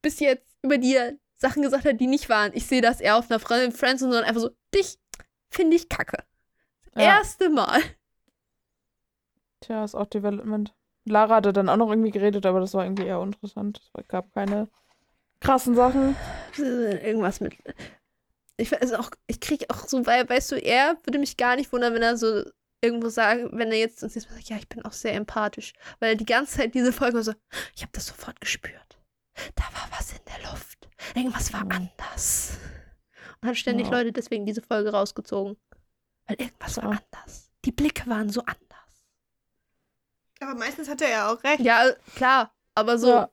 bis 0.01 0.19
jetzt, 0.19 0.45
über 0.61 0.77
die 0.77 0.95
er 0.95 1.13
Sachen 1.35 1.61
gesagt 1.61 1.85
hat, 1.85 1.99
die 1.99 2.07
nicht 2.07 2.29
waren. 2.29 2.51
Ich 2.53 2.65
sehe 2.67 2.81
das 2.81 3.01
eher 3.01 3.17
auf 3.17 3.29
einer 3.29 3.39
Freundin 3.39 3.71
Friends 3.71 4.01
und 4.01 4.09
sondern 4.11 4.25
einfach 4.27 4.41
so, 4.41 4.49
dich 4.73 4.97
finde 5.49 5.75
ich 5.75 5.89
kacke. 5.89 6.23
Das 6.93 7.03
Ja. 7.03 7.17
erste 7.17 7.49
Mal. 7.49 7.79
Tja, 9.63 9.83
ist 9.83 9.95
auch 9.95 10.07
Development. 10.07 10.73
Lara 11.05 11.35
hatte 11.35 11.53
dann 11.53 11.69
auch 11.69 11.77
noch 11.77 11.89
irgendwie 11.89 12.11
geredet, 12.11 12.45
aber 12.45 12.59
das 12.59 12.73
war 12.73 12.83
irgendwie 12.85 13.05
eher 13.05 13.19
uninteressant. 13.19 13.81
Es 13.97 14.07
gab 14.07 14.31
keine 14.33 14.69
krassen 15.39 15.75
Sachen. 15.75 16.15
Irgendwas 16.57 17.39
mit. 17.39 17.55
Ich 18.57 18.71
weiß 18.71 18.93
auch, 18.93 19.09
ich 19.27 19.39
kriege 19.39 19.65
auch 19.69 19.87
so, 19.87 20.05
weil, 20.05 20.29
weißt 20.29 20.51
du, 20.51 20.55
er 20.55 20.97
würde 21.05 21.19
mich 21.19 21.37
gar 21.37 21.55
nicht 21.55 21.71
wundern, 21.73 21.93
wenn 21.93 22.03
er 22.03 22.15
so 22.17 22.43
irgendwo 22.81 23.09
sagt, 23.09 23.41
wenn 23.51 23.71
er 23.71 23.77
jetzt 23.79 24.03
uns 24.03 24.15
jetzt 24.15 24.29
mal 24.29 24.35
sagt, 24.35 24.49
ja, 24.49 24.57
ich 24.57 24.69
bin 24.69 24.83
auch 24.85 24.91
sehr 24.91 25.13
empathisch. 25.15 25.73
Weil 25.99 26.11
er 26.11 26.15
die 26.15 26.25
ganze 26.25 26.57
Zeit 26.57 26.73
diese 26.75 26.93
Folge 26.93 27.15
war 27.15 27.23
so, 27.23 27.33
ich 27.75 27.81
habe 27.81 27.91
das 27.93 28.05
sofort 28.07 28.39
gespürt. 28.39 28.99
Da 29.55 29.63
war 29.63 29.87
was 29.97 30.11
in 30.13 30.19
der 30.25 30.51
Luft. 30.51 30.87
Irgendwas 31.15 31.51
war 31.53 31.65
Mhm. 31.65 31.71
anders. 31.71 32.57
Und 33.41 33.49
hat 33.49 33.57
ständig 33.57 33.87
Ja. 33.87 33.93
Leute 33.97 34.11
deswegen 34.13 34.45
diese 34.45 34.61
Folge 34.61 34.91
rausgezogen. 34.91 35.57
Weil 36.27 36.37
irgendwas 36.39 36.77
war 36.77 36.83
Ja. 36.93 36.99
anders. 37.11 37.49
Die 37.65 37.71
Blicke 37.71 38.09
waren 38.09 38.29
so 38.29 38.41
anders. 38.41 38.61
Aber 40.43 40.55
meistens 40.59 40.89
hat 40.89 41.01
er 41.01 41.09
ja 41.09 41.31
auch 41.31 41.43
recht. 41.43 41.59
Ja, 41.61 41.91
klar. 42.15 42.53
Aber 42.75 42.97
so, 42.97 43.09
Ja. 43.09 43.29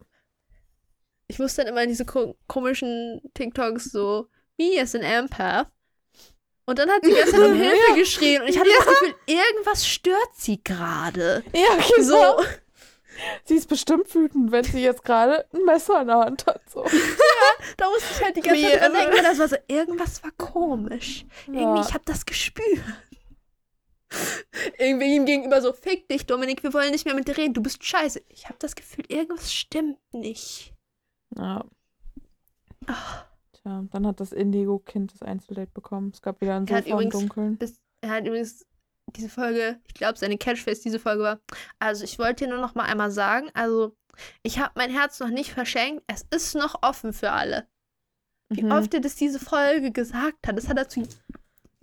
ich 1.29 1.39
muss 1.39 1.55
dann 1.55 1.67
immer 1.67 1.83
in 1.83 1.89
diese 1.89 2.05
ko 2.05 2.37
komischen 2.47 3.21
TikToks 3.35 3.85
so, 3.93 4.29
me 4.59 4.81
as 4.81 4.95
an 4.95 5.03
Empath. 5.03 5.69
Und 6.67 6.79
dann 6.79 6.89
hat 6.91 7.05
sie 7.05 7.13
Zeit 7.15 7.35
um 7.35 7.55
Hilfe 7.61 7.95
geschrien 7.97 8.43
und 8.43 8.49
ich 8.49 8.59
hatte 8.59 8.71
das 8.79 8.87
Gefühl, 8.87 9.15
irgendwas 9.27 9.87
stört 9.87 10.31
sie 10.37 10.63
gerade. 10.63 11.43
Ja, 11.55 11.77
genau. 11.97 12.39
So, 12.39 12.45
Sie 13.45 13.55
ist 13.57 13.69
bestimmt 13.69 14.15
wütend, 14.15 14.51
wenn 14.53 14.65
sie 14.65 14.81
jetzt 14.83 15.05
gerade 15.05 15.45
ein 15.53 15.65
Messer 15.65 16.01
in 16.01 16.07
der 16.07 16.19
Hand 16.21 16.47
hat. 16.47 16.63
So. 16.71 16.85
da 17.77 17.89
musste 17.91 18.07
ich 18.15 18.25
halt 18.25 18.37
die 18.37 18.41
ganze 18.41 18.63
Zeit 18.63 18.81
dran 18.81 18.93
denken, 18.95 19.13
weil 19.15 19.23
das 19.23 19.39
war 19.39 19.49
so, 19.49 19.57
irgendwas 19.69 20.23
war 20.23 20.31
komisch. 20.39 21.27
Irgendwie, 21.47 21.63
Ja. 21.63 21.81
ich 21.87 21.93
habe 21.93 22.05
das 22.07 22.25
gespürt. 22.25 22.81
Irgendwie 24.79 25.15
ihm 25.17 25.25
gegenüber 25.27 25.61
so, 25.63 25.73
fick 25.73 26.09
dich, 26.09 26.27
Dominik, 26.27 26.63
wir 26.63 26.73
wollen 26.75 26.91
nicht 26.91 27.05
mehr 27.05 27.15
mit 27.15 27.29
dir 27.29 27.37
reden, 27.37 27.55
du 27.55 27.63
bist 27.63 27.85
scheiße. 27.85 28.23
Ich 28.29 28.47
habe 28.47 28.57
das 28.59 28.75
Gefühl, 28.75 29.05
irgendwas 29.09 29.53
stimmt 29.53 29.99
nicht. 30.13 30.75
Ja. 31.37 31.65
Ach. 32.87 33.27
Tja, 33.53 33.85
dann 33.91 34.07
hat 34.07 34.21
das 34.21 34.33
Indigo-Kind 34.33 35.13
das 35.13 35.23
Einzeldate 35.23 35.71
bekommen. 35.73 36.11
Es 36.15 36.23
gab 36.23 36.41
wieder 36.41 36.57
ein 36.57 36.67
Er 36.67 36.77
hat 36.79 36.85
Sofa 36.87 37.01
im 37.03 37.11
Dunkeln. 37.11 37.59
bis 37.59 37.81
er 38.03 38.11
hat 38.11 38.27
übrigens 38.27 38.67
diese 39.17 39.29
Folge, 39.29 39.79
ich 39.87 39.95
glaube, 39.95 40.19
seine 40.19 40.39
Catchphrase 40.39 40.83
diese 40.83 40.99
Folge 40.99 41.23
war. 41.23 41.41
Also, 41.79 42.05
ich 42.05 42.19
wollte 42.19 42.45
dir 42.45 42.51
nur 42.51 42.61
noch 42.61 42.75
mal 42.75 42.85
einmal 42.85 43.11
sagen, 43.11 43.51
also, 43.55 43.95
ich 44.43 44.59
habe 44.59 44.73
mein 44.77 44.91
Herz 44.91 45.21
noch 45.21 45.29
nicht 45.29 45.53
verschenkt, 45.53 46.03
es 46.07 46.25
ist 46.31 46.55
noch 46.55 46.83
offen 46.83 47.13
für 47.13 47.33
alle. 47.33 47.69
Wie 48.49 48.63
Mhm. 48.63 48.73
oft 48.73 48.95
er 48.95 49.01
das 49.01 49.15
diese 49.17 49.39
Folge 49.39 49.93
gesagt 49.93 50.47
hat, 50.47 50.57
das 50.57 50.69
hat 50.69 50.79
er 50.79 50.89
zu. 50.89 51.07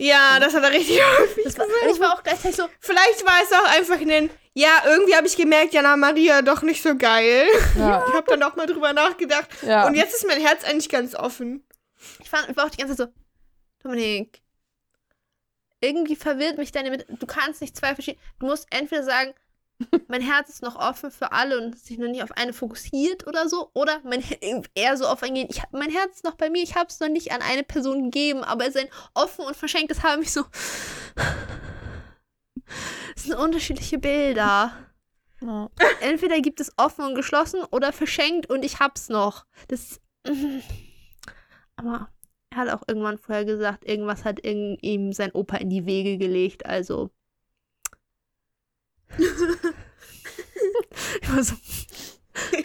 Ja, 0.00 0.38
das 0.40 0.54
hat 0.54 0.62
er 0.62 0.70
richtig 0.70 1.00
häufig 1.18 1.44
Das 1.44 1.58
war, 1.58 1.66
gesagt. 1.66 1.86
ich 1.92 2.00
war 2.00 2.14
auch 2.14 2.22
gleichzeitig 2.22 2.56
so, 2.56 2.68
Vielleicht 2.80 3.26
war 3.26 3.34
es 3.42 3.52
auch 3.52 3.76
einfach 3.76 4.00
ein, 4.00 4.30
ja, 4.54 4.82
irgendwie 4.86 5.14
habe 5.16 5.26
ich 5.26 5.36
gemerkt, 5.36 5.74
Jana 5.74 5.96
Maria 5.96 6.42
doch 6.42 6.62
nicht 6.62 6.82
so 6.82 6.96
geil. 6.96 7.46
Ja. 7.76 8.04
Ich 8.08 8.14
habe 8.14 8.26
dann 8.28 8.42
auch 8.44 8.56
mal 8.56 8.66
drüber 8.66 8.92
nachgedacht. 8.92 9.48
ja. 9.62 9.86
Und 9.86 9.94
jetzt 9.94 10.14
ist 10.14 10.26
mein 10.26 10.40
Herz 10.40 10.64
eigentlich 10.64 10.88
ganz 10.88 11.14
offen. 11.14 11.66
ich, 12.20 12.30
fand, 12.30 12.48
ich 12.48 12.56
war 12.56 12.66
auch 12.66 12.70
die 12.70 12.78
ganze 12.78 12.96
Zeit 12.96 13.08
so, 13.08 13.88
Dominik, 13.88 14.40
irgendwie 15.80 16.16
verwirrt 16.16 16.58
mich 16.58 16.72
deine 16.72 16.90
mit. 16.90 17.06
Du 17.08 17.26
kannst 17.26 17.60
nicht 17.60 17.76
zwei 17.76 17.94
verschiedene. 17.94 18.22
Du 18.40 18.46
musst 18.46 18.66
entweder 18.70 19.04
sagen, 19.04 19.32
mein 20.08 20.20
Herz 20.20 20.48
ist 20.48 20.62
noch 20.62 20.76
offen 20.76 21.10
für 21.10 21.32
alle 21.32 21.60
und 21.60 21.78
sich 21.78 21.98
noch 21.98 22.08
nicht 22.08 22.22
auf 22.22 22.32
eine 22.32 22.52
fokussiert 22.52 23.26
oder 23.26 23.48
so. 23.48 23.70
Oder 23.74 24.00
mein, 24.04 24.24
eher 24.74 24.96
so 24.96 25.06
auf 25.06 25.22
eingehen, 25.22 25.48
ich 25.50 25.62
hab, 25.62 25.72
mein 25.72 25.90
Herz 25.90 26.16
ist 26.16 26.24
noch 26.24 26.34
bei 26.34 26.50
mir, 26.50 26.62
ich 26.62 26.74
habe 26.74 26.88
es 26.88 27.00
noch 27.00 27.08
nicht 27.08 27.32
an 27.32 27.42
eine 27.42 27.62
Person 27.62 28.04
gegeben, 28.04 28.42
aber 28.42 28.66
es 28.66 28.74
ist 28.74 28.82
ein 28.82 28.90
offen 29.14 29.44
und 29.44 29.56
verschenktes 29.56 30.02
haben 30.02 30.20
mich 30.20 30.32
so. 30.32 30.44
Es 33.16 33.24
sind 33.24 33.34
unterschiedliche 33.34 33.98
Bilder. 33.98 34.72
ja. 35.40 35.70
Entweder 36.00 36.40
gibt 36.40 36.60
es 36.60 36.72
offen 36.76 37.04
und 37.04 37.14
geschlossen 37.14 37.62
oder 37.70 37.92
verschenkt 37.92 38.50
und 38.50 38.64
ich 38.64 38.78
hab's 38.78 39.08
noch. 39.08 39.46
Das. 39.68 40.00
Aber 41.76 42.10
er 42.50 42.56
hat 42.58 42.68
auch 42.68 42.82
irgendwann 42.86 43.18
vorher 43.18 43.44
gesagt, 43.44 43.84
irgendwas 43.84 44.24
hat 44.24 44.44
ihm 44.44 45.12
sein 45.12 45.32
Opa 45.32 45.56
in 45.56 45.70
die 45.70 45.86
Wege 45.86 46.18
gelegt, 46.18 46.66
also. 46.66 47.10
ich 51.22 51.34
war 51.34 51.42
so, 51.42 51.54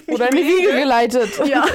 Oder 0.07 0.29
in 0.29 0.37
die 0.37 0.43
Wiege 0.43 0.77
geleitet. 0.79 1.39
ja. 1.45 1.65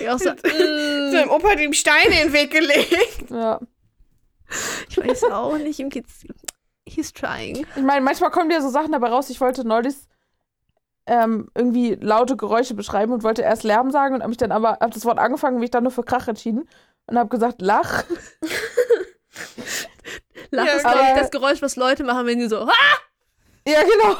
Ich 0.00 0.08
auch 0.08 0.18
so, 0.18 0.24
Seinem 0.26 1.28
mm, 1.28 1.30
Opa 1.30 1.50
hat 1.50 1.60
ihm 1.60 1.72
Steine 1.72 2.20
in 2.20 2.28
den 2.28 2.32
Weg 2.32 2.50
gelegt. 2.50 3.30
Ja. 3.30 3.60
ich 4.88 4.98
weiß 4.98 5.24
auch 5.24 5.56
nicht, 5.56 5.78
ihm 5.78 5.88
geht's. 5.88 6.24
He's 6.86 7.12
trying. 7.12 7.66
Ich 7.76 7.82
meine, 7.82 8.02
manchmal 8.02 8.30
kommen 8.30 8.50
ja 8.50 8.60
so 8.60 8.68
Sachen 8.68 8.92
dabei 8.92 9.08
raus. 9.08 9.30
Ich 9.30 9.40
wollte 9.40 9.66
neulich 9.66 9.94
ähm, 11.06 11.48
irgendwie 11.54 11.94
laute 11.94 12.36
Geräusche 12.36 12.74
beschreiben 12.74 13.12
und 13.12 13.22
wollte 13.22 13.42
erst 13.42 13.64
Lärm 13.64 13.90
sagen 13.90 14.14
und 14.14 14.20
habe 14.20 14.28
mich 14.28 14.38
dann 14.38 14.52
aber, 14.52 14.78
habe 14.80 14.92
das 14.92 15.04
Wort 15.04 15.18
angefangen 15.18 15.56
und 15.56 15.60
mich 15.60 15.70
dann 15.70 15.84
nur 15.84 15.92
für 15.92 16.04
Krach 16.04 16.28
entschieden 16.28 16.68
und 17.06 17.18
habe 17.18 17.28
gesagt 17.28 17.62
Lach. 17.62 18.04
Lach 20.50 20.66
Ja, 20.66 20.72
ist, 20.72 20.82
glaube 20.82 21.00
ich, 21.00 21.18
das 21.18 21.30
Geräusch, 21.30 21.62
was 21.62 21.76
Leute 21.76 22.04
machen, 22.04 22.26
wenn 22.26 22.40
sie 22.40 22.48
so. 22.48 22.60
Ah! 22.60 22.98
Ja, 23.66 23.82
genau. 23.82 24.16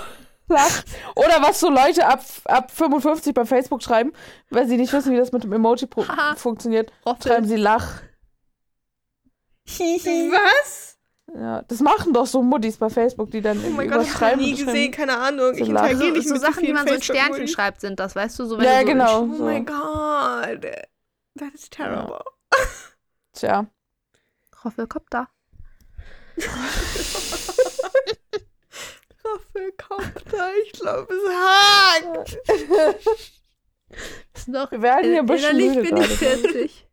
Lach. 0.49 0.83
Oder 1.17 1.41
was 1.43 1.61
so 1.61 1.71
Leute 1.71 2.07
ab, 2.07 2.23
ab 2.45 2.71
55 2.71 3.33
bei 3.33 3.45
Facebook 3.45 3.83
schreiben, 3.83 4.13
weil 4.51 4.67
sie 4.69 4.77
nicht 4.77 4.93
wissen, 4.93 5.13
wie 5.13 5.17
das 5.17 5.33
mit 5.33 5.45
dem 5.45 5.53
Emoji 5.53 5.89
funktioniert. 6.37 6.93
Schreiben 7.23 7.47
sie 7.47 7.57
Lach. 7.57 8.03
Was? 9.67 10.99
Ja, 11.35 11.63
das 11.63 11.81
machen 11.81 12.13
doch 12.13 12.27
so 12.27 12.43
Muttis 12.43 12.77
bei 12.77 12.91
Facebook, 12.91 13.31
die 13.31 13.41
dann 13.41 13.57
Oh 13.59 13.63
irgendwie 13.63 13.89
mein 13.89 13.91
Gott, 13.91 14.03
ich 14.03 14.09
habe 14.09 14.19
schreiben. 14.19 14.41
nie 14.43 14.55
gesehen, 14.55 14.91
keine 14.91 15.17
Ahnung. 15.17 15.53
Ich 15.55 15.61
So 15.61 15.65
interagiere 15.71 16.09
So, 16.09 16.13
nicht 16.17 16.29
so 16.29 16.35
mit 16.35 16.43
Sachen, 16.43 16.55
so 16.57 16.61
die 16.61 16.73
man 16.75 16.87
so 16.87 16.95
in. 16.95 17.03
Sternchen 17.03 17.49
schreibt, 17.49 17.81
sind 17.81 17.99
das, 18.01 18.15
weißt 18.15 18.39
du? 18.41 18.45
So, 18.45 18.59
wenn 18.59 18.65
Ja, 18.67 18.81
du 18.81 18.81
so 18.81 18.87
genau. 18.93 19.23
Oh 19.23 19.35
so. 19.37 19.45
mein 19.45 19.65
Gott. 19.65 20.63
That 21.39 21.55
is 21.55 21.71
terrible. 21.71 22.23
Tja. 23.33 23.67
Roffelkopter. 24.65 25.29
Raffelkopter, 29.25 30.51
ich 30.65 30.73
glaube, 30.73 31.15
es 31.15 31.29
hakt. 31.31 32.39
Ist 34.35 34.49
noch 34.49 34.71
Wir 34.71 34.83
werden 34.83 35.11
hier 35.11 35.21
innerlich 35.21 35.75
bin 35.75 35.97
ich 35.97 36.19
gerade. 36.19 36.39
40. 36.39 36.87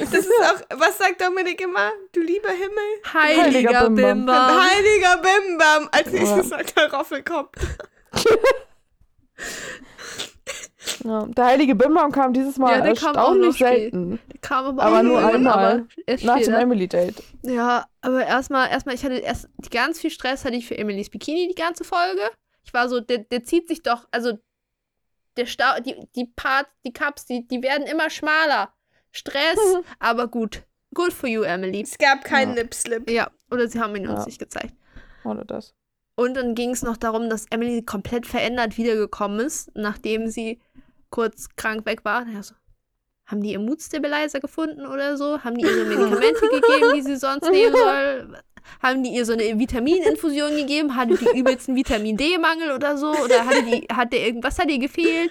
Das 0.00 0.12
ist 0.12 0.32
auch, 0.42 0.78
was 0.78 0.98
sagt 0.98 1.20
Dominik 1.20 1.60
immer? 1.60 1.92
Du 2.12 2.20
lieber 2.20 2.50
Himmel? 2.50 3.02
Heiliger 3.12 3.42
Heiliger 3.42 3.90
Bimbam. 3.90 3.94
Bimbam. 3.94 4.70
Heiliger 4.70 5.16
Bimbam. 5.18 5.88
Als 5.92 6.10
nächstes 6.10 6.48
sagt 6.48 6.76
er 6.76 6.92
Raffelkopter. 6.92 7.60
Ja, 11.04 11.26
der 11.26 11.44
heilige 11.46 11.74
Bimbam 11.74 12.12
kam 12.12 12.32
dieses 12.32 12.56
Mal 12.58 12.78
Ja, 12.78 12.80
der 12.84 12.94
kam 12.94 13.16
auch 13.16 13.34
erstaunlich 13.34 13.46
noch 13.48 13.54
spät. 13.54 13.68
selten. 13.92 14.18
Kam 14.42 14.64
aber, 14.66 14.82
Aber 14.82 14.98
auch 14.98 15.02
nur 15.02 15.18
einmal. 15.18 15.86
aber 16.06 16.16
Nach 16.24 16.38
dem. 16.40 16.54
Emily-Date. 16.54 17.22
Ja, 17.42 17.86
aber 18.00 18.26
erstmal, 18.26 18.68
erstmal, 18.70 18.94
ich 18.94 19.04
hatte 19.04 19.14
erst 19.14 19.48
ganz 19.70 20.00
viel 20.00 20.10
Stress 20.10 20.44
hatte 20.44 20.56
ich 20.56 20.66
für 20.66 20.76
Emilys 20.76 21.10
Bikini 21.10 21.48
die 21.48 21.54
ganze 21.60 21.84
Folge. 21.84 22.22
Ich 22.64 22.74
war 22.74 22.88
so, 22.88 23.00
der, 23.00 23.18
der 23.18 23.44
zieht 23.44 23.68
sich 23.68 23.82
doch, 23.82 24.06
also 24.10 24.38
der 25.36 25.46
Stau, 25.46 25.80
die, 25.84 25.94
die 26.16 26.26
Parts, 26.36 26.68
die 26.84 26.92
Cups, 26.92 27.24
die, 27.24 27.46
die 27.46 27.62
werden 27.62 27.86
immer 27.86 28.10
schmaler. 28.10 28.72
Stress, 29.12 29.58
aber 29.98 30.28
gut. 30.28 30.62
Good 30.94 31.12
for 31.12 31.28
you, 31.28 31.42
Emily. 31.42 31.82
Es 31.82 31.96
gab 31.98 32.24
keinen 32.24 32.56
Ja. 32.56 32.62
Lip-Slip. 32.62 33.08
Ja, 33.10 33.30
oder 33.50 33.68
sie 33.68 33.80
haben 33.80 33.94
ihn 33.96 34.08
uns 34.08 34.20
Ja. 34.20 34.26
nicht 34.26 34.38
gezeigt. 34.38 34.74
Oder 35.24 35.44
das. 35.44 35.74
Und 36.16 36.34
dann 36.34 36.54
ging 36.54 36.70
es 36.70 36.82
noch 36.82 36.96
darum, 36.96 37.30
dass 37.30 37.46
Emily 37.50 37.82
komplett 37.82 38.26
verändert 38.26 38.76
wiedergekommen 38.76 39.40
ist, 39.40 39.70
nachdem 39.74 40.28
sie 40.28 40.60
kurz 41.10 41.48
krank 41.56 41.86
weg 41.86 42.04
war. 42.04 42.26
Ja, 42.26 42.42
so, 42.42 42.54
haben 43.26 43.42
die 43.42 43.52
ihr 43.52 43.60
Mood-Stabilizer 43.60 44.40
gefunden 44.40 44.86
oder 44.86 45.16
so? 45.16 45.42
Haben 45.44 45.56
die 45.56 45.64
ihr 45.64 45.74
so 45.74 45.84
Medikamente 45.84 46.40
gegeben, 46.40 46.92
die 46.94 47.02
sie 47.02 47.16
sonst 47.16 47.48
nehmen 47.50 47.74
soll? 47.76 48.42
Haben 48.82 49.02
die 49.02 49.10
ihr 49.10 49.24
so 49.24 49.32
eine 49.32 49.58
Vitamininfusion 49.58 50.56
gegeben? 50.56 50.96
Hatte 50.96 51.16
die 51.16 51.38
übelsten 51.38 51.76
Vitamin 51.76 52.16
D-Mangel 52.16 52.72
oder 52.72 52.96
so? 52.96 53.10
Oder 53.10 53.46
hatte 53.46 53.62
die, 53.62 53.86
hat 53.92 54.12
der 54.12 54.26
irgendwas 54.26 54.58
hat 54.58 54.70
ihr 54.70 54.78
gefehlt? 54.78 55.30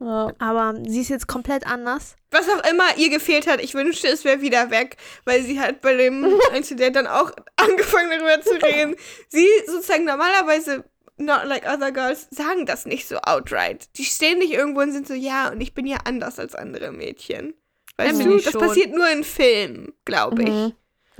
Ja. 0.00 0.32
Aber 0.38 0.74
sie 0.86 1.00
ist 1.00 1.08
jetzt 1.08 1.28
komplett 1.28 1.66
anders. 1.66 2.16
Was 2.30 2.48
auch 2.48 2.68
immer 2.68 2.84
ihr 2.96 3.10
gefehlt 3.10 3.46
hat, 3.46 3.62
ich 3.62 3.74
wünschte, 3.74 4.08
es 4.08 4.24
wäre 4.24 4.40
wieder 4.40 4.70
weg, 4.70 4.96
weil 5.24 5.42
sie 5.42 5.60
hat 5.60 5.80
bei 5.80 5.94
dem 5.94 6.26
Incident 6.54 6.96
dann 6.96 7.06
auch 7.06 7.30
angefangen 7.56 8.10
darüber 8.10 8.42
zu 8.42 8.54
reden. 8.54 8.96
Sie 9.28 9.46
sozusagen 9.66 10.04
normalerweise, 10.04 10.84
not 11.16 11.44
like 11.46 11.66
other 11.68 11.92
girls, 11.92 12.26
sagen 12.30 12.66
das 12.66 12.86
nicht 12.86 13.06
so 13.08 13.16
outright. 13.18 13.88
Die 13.96 14.04
stehen 14.04 14.38
nicht 14.38 14.52
irgendwo 14.52 14.80
und 14.80 14.92
sind 14.92 15.06
so, 15.06 15.14
ja, 15.14 15.50
und 15.50 15.60
ich 15.60 15.74
bin 15.74 15.86
ja 15.86 15.98
anders 16.04 16.38
als 16.38 16.54
andere 16.54 16.92
Mädchen. 16.92 17.54
Weißt 17.96 18.20
Emily 18.20 18.38
du, 18.38 18.42
das 18.42 18.52
schon. 18.52 18.60
passiert 18.60 18.92
nur 18.94 19.08
in 19.10 19.22
Filmen, 19.24 19.92
glaube 20.04 20.42
ich. 20.42 20.48
Mhm. 20.48 20.72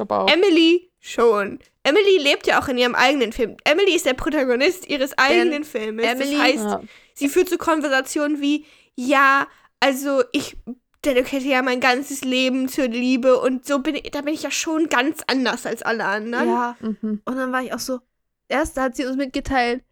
Auch. 0.09 0.29
Emily 0.29 0.91
schon. 1.01 1.61
Emily 1.85 2.19
lebt 2.19 2.47
ja 2.49 2.61
auch 2.61 2.67
in 2.69 2.79
ihrem 2.79 2.95
eigenen 2.97 3.33
Film. 3.33 3.57
Emily 3.65 3.95
ist 3.95 4.07
der 4.07 4.15
Protagonist 4.15 4.89
ihres 4.89 5.17
eigenen 5.17 5.63
Filmes. 5.65 6.05
Emily- 6.07 6.33
das 6.33 6.41
heißt, 6.43 6.65
Ja. 6.65 6.83
sie 7.15 7.29
führt 7.29 7.49
so 7.49 7.59
Konversationen 7.59 8.41
wie, 8.41 8.65
ja, 8.97 9.47
also 9.79 10.25
ich 10.33 10.57
dedikierte 11.05 11.47
ja 11.47 11.63
mein 11.63 11.81
ganzes 11.81 12.23
Leben 12.25 12.69
zur 12.69 12.89
Liebe 12.89 13.39
und 13.39 13.67
so 13.67 13.79
bin 13.81 13.95
ich, 13.95 14.11
da 14.11 14.23
bin 14.23 14.33
ich 14.35 14.43
ja 14.43 14.51
schon 14.51 14.89
ganz 14.89 15.21
anders 15.29 15.67
als 15.67 15.83
alle 15.83 16.07
anderen. 16.07 16.49
Ja. 16.49 16.77
Mhm. 16.81 17.21
Und 17.25 17.37
dann 17.37 17.53
war 17.53 17.63
ich 17.63 17.73
auch 17.75 17.79
so, 17.79 18.01
erst 18.49 18.77
hat 18.77 18.97
sie 18.97 19.07
uns 19.07 19.17
mitgeteilt, 19.17 19.85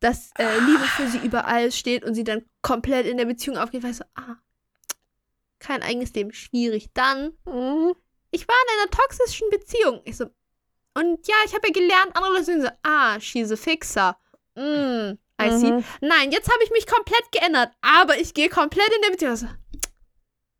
dass 0.00 0.30
äh, 0.38 0.58
Liebe 0.60 0.84
für 0.84 1.06
sie 1.08 1.18
überall 1.18 1.70
steht 1.70 2.04
und 2.04 2.14
sie 2.14 2.24
dann 2.24 2.44
komplett 2.60 3.06
in 3.06 3.16
der 3.18 3.24
Beziehung 3.26 3.56
aufgeht, 3.56 3.82
weil 3.82 3.92
ich 3.92 3.98
so, 3.98 4.04
ah, 4.14 4.36
kein 5.58 5.82
eigenes 5.82 6.12
Leben, 6.14 6.32
schwierig. 6.32 6.88
Dann, 6.94 7.32
Mhm. 7.46 7.94
ich 8.32 8.48
war 8.48 8.56
in 8.56 8.80
einer 8.80 8.90
toxischen 8.90 9.48
Beziehung. 9.50 10.00
Ich 10.04 10.16
so, 10.16 10.26
und 10.94 11.26
ja, 11.26 11.34
ich 11.46 11.54
habe 11.54 11.68
ja 11.68 11.72
gelernt, 11.72 12.16
andere 12.16 12.32
Leute 12.32 12.44
sind 12.44 12.62
so, 12.62 12.68
ah, 12.82 13.18
she's 13.20 13.52
a 13.52 13.56
fixer. 13.56 14.16
Mm, 14.56 15.12
I 15.40 15.50
see. 15.50 15.70
Mhm. 15.72 15.84
Nein, 16.00 16.32
jetzt 16.32 16.50
habe 16.52 16.62
ich 16.64 16.70
mich 16.72 16.86
komplett 16.86 17.30
geändert, 17.32 17.70
aber 17.80 18.18
ich 18.18 18.34
gehe 18.34 18.48
komplett 18.48 18.88
in 18.94 19.02
der 19.02 19.10
Beziehung. 19.10 19.30
Also, 19.30 19.46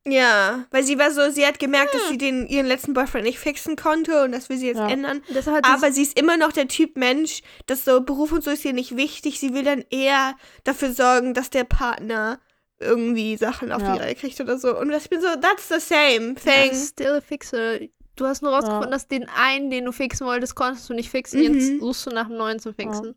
Ja, 0.04 0.64
weil 0.72 0.82
sie 0.82 0.98
war 0.98 1.12
so, 1.12 1.30
sie 1.30 1.46
hat 1.46 1.60
gemerkt, 1.60 1.94
dass 1.94 2.08
sie 2.08 2.18
den 2.18 2.48
ihren 2.48 2.66
letzten 2.66 2.92
Boyfriend 2.92 3.24
nicht 3.24 3.38
fixen 3.38 3.76
konnte 3.76 4.24
und 4.24 4.32
das 4.32 4.48
will 4.48 4.56
sie 4.56 4.66
jetzt 4.66 4.78
Ja. 4.78 4.88
ändern. 4.88 5.22
Aber 5.62 5.92
sie 5.92 6.02
ist 6.02 6.18
immer 6.18 6.36
noch 6.36 6.50
der 6.52 6.66
Typ 6.66 6.96
Mensch, 6.96 7.42
dass 7.66 7.84
so 7.84 8.00
Beruf 8.00 8.32
und 8.32 8.42
so 8.42 8.50
ist 8.50 8.64
ihr 8.64 8.72
nicht 8.72 8.96
wichtig. 8.96 9.38
Sie 9.38 9.54
will 9.54 9.62
dann 9.62 9.84
eher 9.90 10.34
dafür 10.64 10.92
sorgen, 10.92 11.34
dass 11.34 11.50
der 11.50 11.62
Partner 11.64 12.40
irgendwie 12.80 13.36
Sachen 13.36 13.70
auf 13.70 13.80
Ja. 13.80 13.92
die 13.94 14.00
Reihe 14.00 14.14
kriegt 14.16 14.40
oder 14.40 14.58
so. 14.58 14.76
Und 14.76 14.90
ich 14.90 15.08
bin 15.08 15.20
so, 15.20 15.28
that's 15.40 15.68
the 15.68 15.78
same 15.78 16.34
Ja, 16.44 16.52
thing. 16.64 16.74
still 16.74 17.12
a 17.12 17.20
fixer. 17.20 17.78
Du 18.16 18.26
hast 18.26 18.42
nur 18.42 18.50
rausgefunden, 18.52 18.88
Ja. 18.88 18.90
dass 18.90 19.06
den 19.06 19.28
einen, 19.28 19.70
den 19.70 19.84
du 19.84 19.92
fixen 19.92 20.26
wolltest, 20.26 20.56
konntest 20.56 20.90
du 20.90 20.94
nicht 20.94 21.10
fixen. 21.10 21.38
Mhm. 21.40 21.54
Jetzt 21.60 21.80
suchst 21.80 22.06
du 22.06 22.10
nach 22.10 22.26
einem 22.26 22.38
neuen 22.38 22.58
zu 22.58 22.72
fixen. 22.72 23.14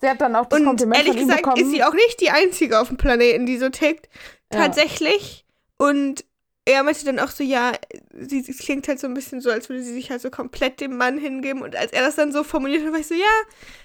Sie 0.00 0.08
hat 0.08 0.20
dann 0.20 0.36
auch 0.36 0.46
das 0.46 0.60
Und 0.60 0.64
Kompliment 0.66 0.96
ehrlich 0.96 1.12
von 1.14 1.22
ihm 1.22 1.26
gesagt 1.26 1.42
bekommen. 1.42 1.62
ist 1.62 1.70
sie 1.72 1.82
auch 1.82 1.92
nicht 1.92 2.20
die 2.20 2.30
Einzige 2.30 2.78
auf 2.78 2.86
dem 2.86 2.96
Planeten, 2.98 3.46
die 3.46 3.58
so 3.58 3.68
tickt. 3.68 4.08
Ja. 4.52 4.60
Tatsächlich. 4.60 5.44
Und 5.80 6.26
er 6.66 6.82
meinte 6.82 7.06
dann 7.06 7.18
auch 7.18 7.30
so, 7.30 7.42
ja, 7.42 7.72
sie, 8.12 8.42
sie 8.42 8.52
klingt 8.52 8.86
halt 8.86 9.00
so 9.00 9.06
ein 9.06 9.14
bisschen 9.14 9.40
so, 9.40 9.50
als 9.50 9.70
würde 9.70 9.82
sie 9.82 9.94
sich 9.94 10.10
halt 10.10 10.20
so 10.20 10.28
komplett 10.30 10.78
dem 10.80 10.98
Mann 10.98 11.16
hingeben. 11.16 11.62
Und 11.62 11.74
als 11.74 11.90
er 11.92 12.02
das 12.02 12.16
dann 12.16 12.32
so 12.32 12.44
formuliert 12.44 12.84
hat, 12.84 12.92
war 12.92 13.00
ich 13.00 13.06
so, 13.08 13.14
ja, 13.14 13.24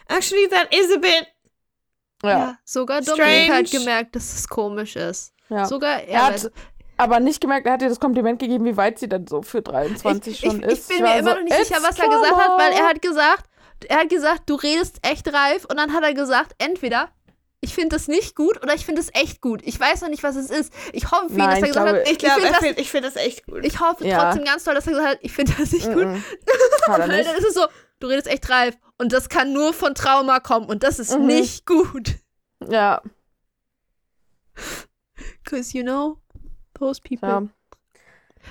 actually 0.10 0.46
that 0.50 0.76
is 0.76 0.93
a 0.93 1.00
bit. 1.00 1.28
ja. 2.24 2.58
sogar 2.66 3.02
Strange. 3.02 3.22
Dominik 3.22 3.52
hat 3.52 3.72
gemerkt, 3.72 4.16
dass 4.18 4.34
es 4.34 4.50
komisch 4.50 4.98
ist. 4.98 5.34
Ja. 5.48 5.66
Sogar 5.66 6.04
er. 6.04 6.08
Er 6.08 6.26
hat 6.26 6.52
aber 6.98 7.22
nicht 7.22 7.39
gemerkt, 7.39 7.66
er 7.66 7.74
hat 7.74 7.82
ihr 7.82 7.89
das 7.89 8.00
Kompliment 8.00 8.39
gegeben, 8.39 8.66
wie 8.66 8.76
weit 8.76 9.00
sie 9.00 9.08
denn 9.08 9.26
so 9.26 9.41
für 9.41 9.62
23 9.62 10.34
ich, 10.34 10.39
schon 10.39 10.60
ich, 10.60 10.66
ist. 10.66 10.89
ich 10.91 10.98
bin 10.98 11.06
mir 11.06 11.18
immer 11.18 11.30
so, 11.30 11.36
noch 11.38 11.43
nicht 11.43 11.56
sicher, 11.56 11.78
"It's 11.78 11.88
was 11.88 11.98
er 11.98 12.10
gesagt 12.10 12.36
hat, 12.36 12.60
weil 12.60 12.72
er 12.72 12.78
Trauma." 12.78 12.89
hat 12.89 13.02
gesagt, 13.02 13.46
er 13.88 13.98
hat 14.00 14.10
gesagt, 14.10 14.50
du 14.50 14.56
redest 14.56 15.00
echt 15.02 15.32
reif 15.34 15.66
und 15.66 15.78
dann 15.78 15.93
hat 15.93 16.04
er 16.04 16.14
gesagt, 16.14 16.56
entweder 16.58 17.10
ich 17.66 17.74
finde 17.76 17.95
das 17.95 18.07
nicht 18.07 18.36
gut 18.36 18.61
oder 18.63 18.74
ich 18.76 18.86
finde 18.86 19.01
es 19.01 19.09
echt 19.13 19.41
gut. 19.41 19.61
Ich 19.63 19.80
weiß 19.80 20.01
noch 20.01 20.09
nicht, 20.09 20.24
was 20.24 20.36
es 20.36 20.49
ist. 20.49 20.72
Ich 20.93 21.11
hoffe, 21.11 21.28
für 21.30 21.34
ihn, 21.34 21.39
dass 21.39 21.59
er 21.59 21.63
ich 21.63 21.68
gesagt 21.68 21.88
hat, 21.89 22.09
Ich 22.09 22.18
glaube, 22.20 22.41
ich 22.41 22.47
das, 22.49 22.57
finde 22.59 22.82
ich 22.82 22.91
find 22.91 23.05
das 23.05 23.16
echt 23.18 23.45
gut. 23.45 23.66
ich 23.66 23.80
hoffe 23.80 24.05
Ja. 24.07 24.24
trotzdem 24.24 24.45
ganz 24.45 24.63
toll, 24.63 24.76
dass 24.76 24.86
er 24.88 24.93
gesagt 24.93 25.09
hat, 25.09 25.20
ich 25.22 25.32
finde 25.34 25.53
das 25.57 25.72
nicht 25.72 25.86
gut. 25.91 26.05
Mhm. 26.05 26.24
Hat 26.88 26.99
er 26.99 27.07
Weil 27.09 27.24
dann 27.24 27.36
ist 27.36 27.45
es 27.45 27.53
so, 27.55 27.66
du 27.99 28.07
redest 28.07 28.28
echt 28.28 28.49
reif 28.49 28.78
und 28.97 29.11
das 29.11 29.28
kann 29.30 29.51
nur 29.53 29.74
von 29.74 29.95
Trauma 29.95 30.39
kommen 30.39 30.68
und 30.68 30.84
das 30.84 30.99
ist 30.99 31.18
Mhm. 31.18 31.26
nicht 31.26 31.66
gut. 31.66 32.16
Ja, 32.70 33.01
Cause 35.43 35.78
you 35.78 35.84
know, 35.84 36.18
those 36.78 37.01
people. 37.01 37.28
ja. 37.30 37.43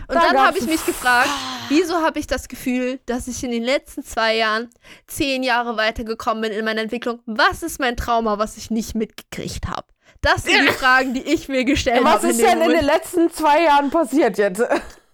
Und 0.09 0.15
Da 0.17 0.21
dann 0.21 0.33
gab's 0.35 0.47
habe 0.49 0.59
ich 0.59 0.67
mich 0.67 0.85
gefragt, 0.85 1.29
wieso 1.69 2.03
habe 2.03 2.19
ich 2.19 2.27
das 2.27 2.49
Gefühl, 2.49 3.01
dass 3.07 3.27
ich 3.29 3.43
in 3.45 3.51
den 3.51 3.63
letzten 3.63 4.05
zwei 4.05 4.37
Jahren 4.37 4.71
zehn 5.07 5.43
Jahre 5.43 5.77
weitergekommen 5.77 6.43
bin 6.43 6.53
in 6.53 6.65
meiner 6.65 6.83
Entwicklung? 6.83 7.21
Was 7.27 7.63
ist 7.63 7.81
mein 7.81 7.97
Trauma, 7.97 8.39
was 8.39 8.57
ich 8.57 8.71
nicht 8.71 8.95
mitgekriegt 8.95 9.67
habe? 9.69 9.87
Das 10.21 10.45
sind 10.45 10.63
die 10.63 10.69
Fragen, 10.79 11.15
die 11.15 11.23
ich 11.23 11.49
mir 11.49 11.65
gestellt 11.65 12.03
Was 12.05 12.17
habe. 12.17 12.29
ist 12.29 12.41
in 12.41 12.47
dem 12.47 12.47
denn 12.47 12.63
in 12.63 12.69
den 12.69 12.77
Moment. 12.85 12.87
letzten 12.93 13.31
zwei 13.33 13.63
Jahren 13.65 13.91
passiert 13.91 14.39
jetzt? 14.39 14.63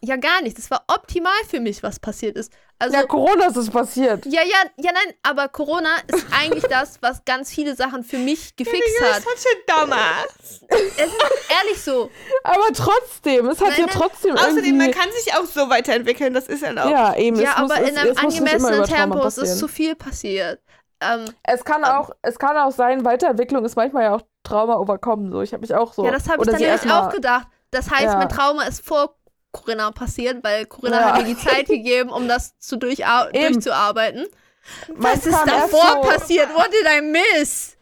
Ja, 0.03 0.17
gar 0.17 0.41
nicht. 0.41 0.57
Das 0.57 0.71
war 0.71 0.83
optimal 0.89 1.33
für 1.49 1.61
mich, 1.61 1.83
was 1.83 1.99
passiert 2.01 2.37
ist. 2.37 2.51
Also, 2.79 2.97
ja, 2.97 3.03
Corona 3.05 3.49
ist 3.49 3.57
es 3.57 3.69
passiert. 3.69 4.25
ja, 4.25 4.41
ja, 4.41 4.57
ja, 4.79 4.93
nein, 4.93 5.15
aber 5.23 5.49
Corona 5.49 5.91
ist 6.07 6.25
eigentlich 6.41 6.65
das, 6.65 6.97
was 7.03 7.23
ganz 7.27 7.51
viele 7.53 7.77
Sachen 7.77 8.03
für 8.03 8.17
mich 8.17 8.57
gefixt 8.57 8.83
You're 9.01 9.13
hat. 9.15 9.23
such 9.23 9.47
a 9.69 9.81
dumbass. 9.85 10.61
Es 10.69 11.07
ist 11.07 11.15
ehrlich 11.63 11.83
so. 11.83 12.11
Aber 12.45 12.73
trotzdem, 12.75 13.49
es 13.49 13.61
hat 13.61 13.69
Nein, 13.69 13.81
ja 13.81 13.87
nein. 13.87 13.95
trotzdem 13.95 14.35
Außerdem, 14.37 14.79
man 14.79 14.91
kann 14.91 15.11
sich 15.13 15.35
auch 15.35 15.45
so 15.45 15.69
weiterentwickeln, 15.69 16.33
das 16.33 16.47
ist 16.47 16.63
erlaubt. 16.63 16.91
Ja, 16.91 17.15
eben. 17.17 17.39
Ja, 17.39 17.53
es 17.57 17.61
muss, 17.61 17.71
aber 17.71 17.83
es, 17.83 17.91
in 17.91 17.99
einem 17.99 18.09
muss 18.15 18.19
angemessenen 18.25 18.85
Tempo 18.85 19.19
es 19.27 19.37
ist 19.37 19.59
zu 19.59 19.69
viel 19.69 19.95
passiert. 19.95 20.61
Ähm, 21.03 21.27
Es 21.43 21.65
kann 21.65 21.85
auch, 21.85 22.11
es 22.23 22.39
kann 22.39 22.57
auch 22.57 22.73
sein, 22.73 23.05
Weiterentwicklung 23.05 23.65
ist 23.67 23.77
manchmal 23.77 24.05
ja 24.05 24.15
auch 24.15 24.23
Trauma 24.45 24.81
überkommen. 24.81 25.31
So, 25.31 25.43
ich 25.43 25.53
habe 25.53 25.61
mich 25.61 25.75
auch 25.75 25.93
so. 25.93 26.05
Ja, 26.07 26.11
das 26.13 26.29
habe 26.29 26.43
ich 26.43 26.51
dann 26.51 26.61
nämlich 26.61 26.91
auch 26.91 27.11
gedacht. 27.11 27.47
Das 27.71 27.91
heißt, 27.91 28.03
Ja. 28.05 28.17
mein 28.17 28.29
Trauma 28.29 28.65
ist 28.65 28.85
vor 28.85 29.17
Corinna 29.53 29.91
passiert, 29.91 30.43
weil 30.45 30.67
Corinna 30.67 31.01
Ja. 31.01 31.07
hat 31.15 31.19
mir 31.23 31.35
die 31.35 31.39
Zeit 31.39 31.67
gegeben, 31.69 32.11
um 32.11 32.29
das 32.29 32.59
zu 32.59 32.77
durchzuarbeiten. 32.77 34.27
Was 34.89 35.27
ist 35.27 35.39
davor 35.47 36.03
so- 36.03 36.09
passiert? 36.09 36.55
What 36.55 36.69
did 36.73 36.87
I 36.87 37.01
miss? 37.01 37.77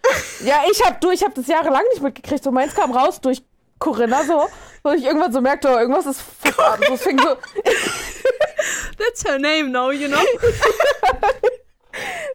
Ja, 0.44 0.62
ich 0.70 0.84
habe 0.84 0.96
du, 1.00 1.10
ich 1.10 1.22
habe 1.22 1.34
das 1.34 1.46
jahrelang 1.46 1.82
nicht 1.92 2.02
mitgekriegt. 2.02 2.42
So 2.42 2.50
meins 2.50 2.74
kam 2.74 2.92
raus 2.92 3.20
durch 3.20 3.42
Corinna 3.78 4.24
so, 4.24 4.48
wo 4.82 4.90
ich 4.92 5.04
irgendwann 5.04 5.32
so 5.32 5.40
merkte, 5.40 5.68
oh, 5.68 5.78
irgendwas 5.78 6.06
ist 6.06 6.20
up. 6.58 6.78
So, 6.88 6.96
fing 6.96 7.18
so, 7.18 7.36
That's 8.98 9.24
her 9.24 9.38
name 9.38 9.70
now, 9.70 9.90
you 9.90 10.08
know? 10.08 10.18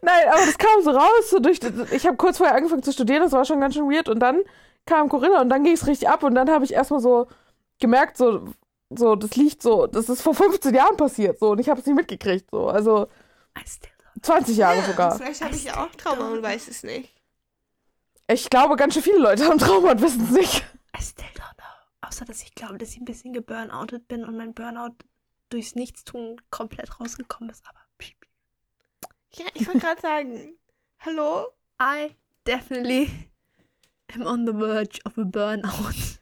nein, 0.01 0.27
aber 0.29 0.45
das 0.45 0.57
kam 0.57 0.81
so 0.83 0.91
raus. 0.91 1.29
So 1.29 1.39
durch, 1.39 1.59
ich 1.91 2.05
habe 2.05 2.17
kurz 2.17 2.37
vorher 2.37 2.55
angefangen 2.55 2.83
zu 2.83 2.91
studieren, 2.93 3.23
das 3.23 3.31
war 3.31 3.45
schon 3.45 3.59
ganz 3.59 3.73
schön 3.73 3.89
weird. 3.89 4.07
Und 4.09 4.19
dann 4.19 4.41
kam 4.85 5.09
Corinna 5.09 5.41
und 5.41 5.49
dann 5.49 5.63
ging 5.63 5.73
es 5.73 5.87
richtig 5.87 6.09
ab. 6.09 6.23
Und 6.23 6.35
dann 6.35 6.49
habe 6.49 6.65
ich 6.65 6.73
erstmal 6.73 6.99
so 6.99 7.27
gemerkt, 7.79 8.17
so, 8.17 8.45
so, 8.97 9.15
das 9.15 9.35
liegt 9.35 9.61
so, 9.61 9.87
das 9.87 10.09
ist 10.09 10.21
vor 10.21 10.33
15 10.35 10.73
Jahren 10.73 10.97
passiert. 10.97 11.39
So, 11.39 11.51
und 11.51 11.59
ich 11.59 11.69
habe 11.69 11.79
es 11.79 11.85
nicht 11.85 11.95
mitgekriegt. 11.95 12.49
So, 12.51 12.67
also 12.67 13.07
I 13.57 13.61
still 13.67 13.91
don't 14.15 14.23
20 14.23 14.57
Jahre 14.57 14.77
Ja, 14.79 14.85
sogar. 14.85 15.17
Vielleicht 15.17 15.41
habe 15.41 15.55
ich 15.55 15.63
ja 15.65 15.83
auch 15.83 15.91
Trauma 15.95 16.29
und 16.31 16.41
weiß 16.41 16.67
es 16.67 16.83
nicht. 16.83 17.13
Ich 18.27 18.49
glaube, 18.49 18.75
ganz 18.75 18.93
schön 18.93 19.03
viele 19.03 19.19
Leute 19.19 19.45
haben 19.45 19.59
Trauma 19.59 19.91
und 19.91 20.01
wissen 20.01 20.23
es 20.23 20.31
nicht. 20.31 20.65
I 20.97 21.01
still 21.01 21.25
don't 21.35 21.55
know. 21.55 22.07
Außer, 22.07 22.25
dass 22.25 22.41
ich 22.43 22.55
glaube, 22.55 22.77
dass 22.77 22.89
ich 22.91 22.97
ein 22.97 23.05
bisschen 23.05 23.33
geburnoutet 23.33 24.07
bin 24.07 24.23
und 24.25 24.37
mein 24.37 24.53
Burnout 24.53 24.95
durchs 25.49 25.75
Nichtstun 25.75 26.41
komplett 26.49 26.99
rausgekommen 26.99 27.49
ist. 27.49 27.63
Aber 27.67 27.79
Ja, 29.35 29.45
ich 29.53 29.67
wollte 29.67 29.79
gerade 29.79 30.01
sagen, 30.01 30.57
hallo? 30.99 31.47
I 31.81 32.15
definitely 32.45 33.09
am 34.13 34.25
on 34.27 34.45
the 34.45 34.53
verge 34.53 34.99
of 35.05 35.17
a 35.17 35.23
burnout. 35.23 36.19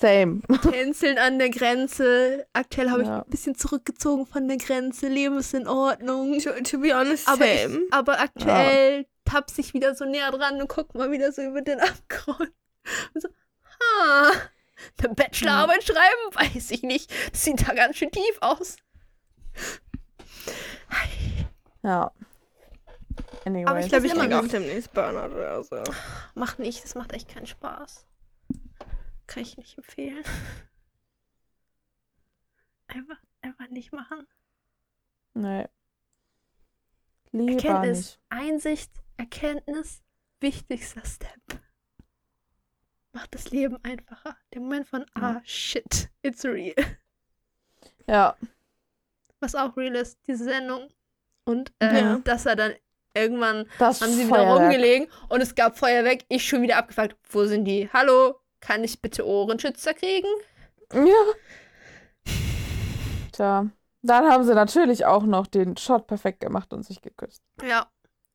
Same. 0.00 0.40
Tänzeln 0.62 1.18
an 1.18 1.38
der 1.38 1.50
Grenze. 1.50 2.46
Aktuell 2.54 2.90
habe 2.90 3.02
ich 3.02 3.08
Ja. 3.08 3.18
ein 3.22 3.30
bisschen 3.30 3.54
zurückgezogen 3.54 4.26
von 4.26 4.48
der 4.48 4.56
Grenze. 4.56 5.08
Leben 5.08 5.38
ist 5.38 5.52
in 5.54 5.66
Ordnung. 5.68 6.38
To, 6.40 6.52
to 6.62 6.78
be 6.78 6.94
honest, 6.94 7.28
Aber, 7.28 7.44
same. 7.44 7.78
ich, 7.86 7.92
aber 7.92 8.20
aktuell 8.20 9.06
tapse 9.24 9.60
ich 9.60 9.74
wieder 9.74 9.94
so 9.94 10.04
näher 10.06 10.30
dran 10.30 10.60
und 10.60 10.68
guck 10.68 10.94
mal 10.94 11.10
wieder 11.10 11.32
so 11.32 11.42
über 11.42 11.60
den 11.62 11.80
Abgrund. 11.80 12.50
Und 13.14 13.20
so, 13.22 13.28
ha, 13.28 14.30
eine 15.04 15.14
Bachelorarbeit 15.14 15.84
schreiben? 15.84 16.34
Weiß 16.54 16.70
ich 16.70 16.82
nicht. 16.82 17.12
Das 17.32 17.44
sieht 17.44 17.68
da 17.68 17.74
ganz 17.74 17.96
schön 17.96 18.10
tief 18.10 18.38
aus. 18.40 18.76
Ja. 21.82 22.10
Anyways. 23.44 23.66
Aber 23.68 23.80
ich 23.80 23.88
glaube, 23.88 24.06
ich 24.06 24.12
kriege 24.14 24.38
auch 24.38 24.46
demnächst 24.48 24.92
Burnout 24.92 25.34
oder 25.34 25.62
so. 25.62 25.82
Macht 26.34 26.58
nicht, 26.58 26.84
das 26.84 26.94
macht 26.94 27.12
echt 27.12 27.28
keinen 27.28 27.46
Spaß. 27.46 28.06
Kann 29.30 29.42
ich 29.44 29.56
nicht 29.56 29.78
empfehlen. 29.78 30.24
Einfach, 32.88 33.18
einfach 33.42 33.68
nicht 33.68 33.92
machen. 33.92 34.26
nee. 35.34 35.68
Lieber 37.30 37.52
Erkenntnis, 37.52 37.98
nicht. 37.98 38.20
Einsicht, 38.28 38.90
Erkenntnis, 39.16 40.02
wichtigster 40.40 41.04
Step. 41.04 41.40
Macht 43.12 43.32
das 43.36 43.52
Leben 43.52 43.78
einfacher. 43.84 44.36
Der 44.52 44.62
Moment 44.62 44.88
von, 44.88 45.06
ah, 45.14 45.40
shit, 45.44 46.10
it's 46.22 46.44
real. 46.44 46.74
Ja. 48.08 48.36
Was 49.38 49.54
auch 49.54 49.76
real 49.76 49.94
ist, 49.94 50.18
diese 50.26 50.42
Sendung. 50.42 50.88
Und 51.44 51.72
äh, 51.78 52.00
Ja. 52.00 52.18
dass 52.18 52.46
er 52.46 52.56
dann 52.56 52.74
irgendwann 53.14 53.68
Das 53.78 54.00
haben 54.00 54.10
sie 54.12 54.26
wieder 54.26 54.30
Feuerwerk. 54.34 54.60
rumgelegen 54.72 55.08
und 55.28 55.40
es 55.40 55.54
gab 55.54 55.78
Feuerwerk. 55.78 56.22
Ich 56.28 56.44
schon 56.48 56.62
wieder 56.62 56.78
abgefragt, 56.78 57.16
wo 57.28 57.44
sind 57.44 57.64
die? 57.66 57.88
Hallo, 57.92 58.39
kann 58.60 58.84
ich 58.84 59.00
bitte 59.00 59.26
Ohrenschützer 59.26 59.94
kriegen? 59.94 60.28
Ja. 60.92 61.34
Tja. 63.32 63.70
Dann 64.02 64.28
haben 64.30 64.44
sie 64.44 64.54
natürlich 64.54 65.04
auch 65.04 65.24
noch 65.24 65.46
den 65.46 65.76
Shot 65.76 66.06
perfekt 66.06 66.40
gemacht 66.40 66.72
und 66.72 66.84
sich 66.84 67.02
geküsst. 67.02 67.42
Ja. 67.62 67.90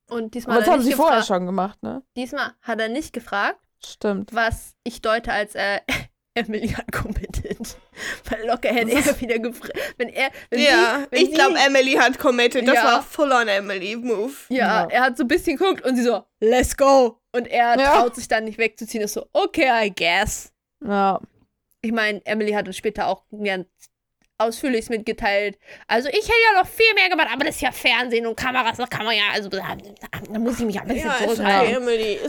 Und 0.10 0.36
diesmal 0.36 0.58
Aber 0.58 0.66
das 0.66 0.74
haben 0.74 0.84
sie 0.84 0.94
vorher 0.94 1.24
schon 1.24 1.46
gemacht, 1.48 1.82
ne? 1.82 2.04
Diesmal 2.16 2.52
hat 2.62 2.80
er 2.80 2.90
nicht 2.90 3.14
gefragt, 3.14 3.60
Stimmt. 3.84 4.34
was 4.36 4.76
ich 4.84 5.02
deute 5.02 5.32
als 5.32 5.56
äh, 5.56 5.80
Emily 6.36 6.70
hat 6.70 6.92
committed. 6.92 7.78
Weil 8.30 8.46
locker 8.48 8.70
hätte 8.70 8.92
er 8.92 9.22
wieder 9.22 9.40
gefragt. 9.40 9.74
Wenn 9.98 10.10
er, 10.10 10.30
wenn 10.50 10.60
Ja, 10.62 11.00
sie, 11.00 11.08
wenn 11.12 11.22
ich 11.24 11.34
glaube, 11.34 11.56
Emily 11.58 11.94
hat 11.94 12.18
committed. 12.20 12.68
Das 12.68 12.76
Ja. 12.76 12.84
war 12.86 13.02
full 13.04 13.32
on 13.32 13.48
Emily 13.48 13.96
Move. 13.96 14.34
Ja, 14.50 14.84
Ja. 14.84 14.88
er 14.90 15.02
hat 15.04 15.18
so 15.18 15.24
ein 15.24 15.28
bisschen 15.28 15.58
geguckt 15.58 15.84
und 15.86 15.96
sie 15.96 16.04
so, 16.04 16.24
let's 16.40 16.76
go. 16.76 17.20
Und 17.32 17.48
er 17.48 17.78
Ja. 17.80 17.92
traut 18.02 18.16
sich 18.16 18.28
dann 18.28 18.46
nicht 18.46 18.58
wegzuziehen. 18.58 19.04
Ist 19.04 19.14
so, 19.14 19.28
okay, 19.34 19.70
I 19.88 19.94
guess. 19.94 20.52
Ja. 20.86 21.20
Ich 21.82 21.92
meine, 21.92 22.26
Emily 22.26 22.52
hat 22.54 22.68
uns 22.68 22.78
später 22.78 23.08
auch 23.08 23.24
ganz 23.44 23.68
ausführlich 24.38 24.90
mitgeteilt. 24.90 25.58
Also 25.88 26.10
ich 26.10 26.16
hätte 26.28 26.34
ja 26.54 26.62
noch 26.62 26.68
viel 26.68 26.94
mehr 26.96 27.10
gemacht, 27.10 27.30
aber 27.32 27.46
das 27.46 27.56
ist 27.56 27.62
ja 27.62 27.72
Fernsehen 27.72 28.28
und 28.28 28.36
Kameras, 28.36 28.78
da 28.78 28.86
kann 28.86 29.06
man 29.06 29.16
ja, 29.16 29.24
also 29.34 29.48
da 29.50 29.64
muss 30.40 30.60
ich 30.60 30.66
mich 30.66 30.80
ein 30.80 30.88
bisschen 30.88 31.08
Ja, 31.10 31.16
zurückhalten. 31.18 31.76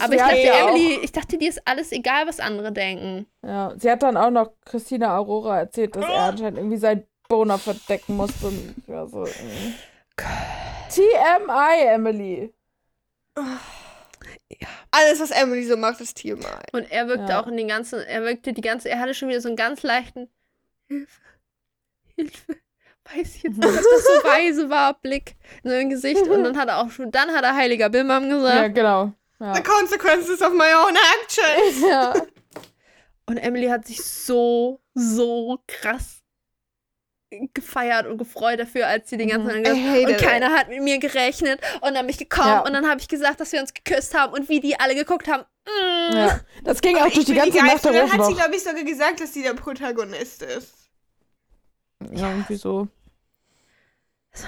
Aber 0.01 0.15
ich 0.15 0.21
dachte, 0.21 0.39
ja. 0.39 0.69
Emily, 0.69 1.01
ich 1.03 1.13
dachte, 1.13 1.37
dir 1.39 1.49
ist 1.49 1.61
alles 1.67 1.91
egal, 1.93 2.27
was 2.29 2.39
andere 2.41 2.73
denken. 2.73 3.27
Ja. 3.45 3.75
Sie 3.77 3.91
hat 3.91 4.03
dann 4.03 4.17
auch 4.17 4.31
noch 4.31 4.53
Christina 4.65 5.17
Aurora 5.19 5.59
erzählt, 5.61 5.97
dass 5.97 6.05
er 6.05 6.15
anscheinend 6.21 6.59
irgendwie 6.59 6.77
sein 6.79 7.07
Boner 7.29 7.59
verdecken 7.59 8.17
musste. 8.17 8.47
Und 8.47 8.75
ich 8.79 8.89
war 8.89 9.09
so. 9.09 9.25
mm. 9.25 9.75
TMI, 10.89 11.87
Emily. 11.89 12.53
Alles, 14.93 15.21
was 15.21 15.31
Emily 15.33 15.65
so 15.65 15.77
macht, 15.77 16.01
ist 16.01 16.17
TMI. 16.19 16.39
Und 16.73 16.91
er 16.91 17.09
wirkte 17.09 17.33
Ja. 17.33 17.43
auch 17.43 17.47
in 17.49 17.57
den 17.57 17.69
ganzen, 17.69 18.01
er 18.01 18.23
wirkte 18.23 18.53
die 18.53 18.61
ganze, 18.61 18.89
er 18.89 19.01
hatte 19.01 19.13
schon 19.15 19.29
wieder 19.29 19.41
so 19.41 19.49
einen 19.49 19.57
ganz 19.57 19.83
leichten 19.83 20.29
Hilfe, 20.89 21.21
Hilfe, 22.17 22.57
weiß 23.15 23.37
ich 23.37 23.43
jetzt 23.45 23.59
nicht, 23.59 23.69
ob 23.69 23.75
das 23.75 23.83
so 24.05 24.25
weise 24.29 24.69
war, 24.71 24.95
Blick 24.95 25.37
in 25.63 25.71
seinem 25.71 25.91
Gesicht. 25.91 26.23
Und 26.27 26.43
dann 26.45 26.57
hat 26.59 26.69
er 26.69 26.79
auch 26.79 26.91
schon, 26.91 27.11
dann 27.11 27.31
hat 27.33 27.45
er 27.45 27.55
Heiliger 27.55 27.89
Bimam 27.89 28.29
Ja, 28.29 28.37
gesagt. 28.37 28.75
genau. 28.75 29.13
Ja. 29.39 29.55
The 29.55 29.63
consequences 29.63 30.41
of 30.43 30.53
my 30.53 30.73
own 30.75 30.97
actions. 31.23 31.83
ja. 31.91 32.15
Und 33.27 33.37
Emily 33.39 33.67
hat 33.69 33.87
sich 33.87 34.03
so, 34.03 34.81
so 34.95 35.59
krass 35.67 36.23
gefeiert 37.53 38.07
und 38.07 38.19
gefreut 38.19 38.61
dafür, 38.61 38.87
als 38.87 39.11
sie 39.11 39.17
den 39.17 39.29
ganzen 39.29 39.49
Mhm. 39.49 39.65
Tag 39.65 39.75
gesagt 39.75 40.05
und 40.05 40.11
it. 40.11 40.19
keiner 40.19 40.51
hat 40.53 40.69
mit 40.69 40.81
mir 40.81 40.99
gerechnet 40.99 41.61
und 41.81 41.95
dann 41.95 42.07
bin 42.07 42.11
ich 42.11 42.19
gekommen 42.19 42.49
Ja. 42.49 42.61
und 42.61 42.73
dann 42.73 42.89
habe 42.89 43.01
ich 43.01 43.09
gesagt, 43.09 43.41
dass 43.41 43.51
wir 43.53 43.61
uns 43.61 43.75
geküsst 43.75 44.15
haben 44.17 44.33
und 44.33 44.49
wie 44.49 44.61
die 44.61 44.79
alle 44.79 44.95
geguckt 44.95 45.27
haben. 45.29 45.43
Mm. 45.67 46.17
ja. 46.17 46.41
Das 46.63 46.81
ging 46.81 46.97
auch 46.97 47.11
durch 47.11 47.27
die 47.27 47.35
ganze 47.35 47.59
Nacht 47.59 47.67
Geilste. 47.83 47.93
der 47.93 48.07
Dann 48.07 48.13
hat 48.13 48.27
sie, 48.27 48.35
glaube 48.35 48.55
ich, 48.55 48.63
sogar 48.63 48.85
gesagt, 48.85 49.21
dass 49.21 49.35
sie 49.35 49.43
der 49.43 49.55
Protagonist 49.55 50.43
ist. 50.43 50.86
Ja, 52.13 52.31
irgendwie 52.31 52.57
so. 52.57 52.89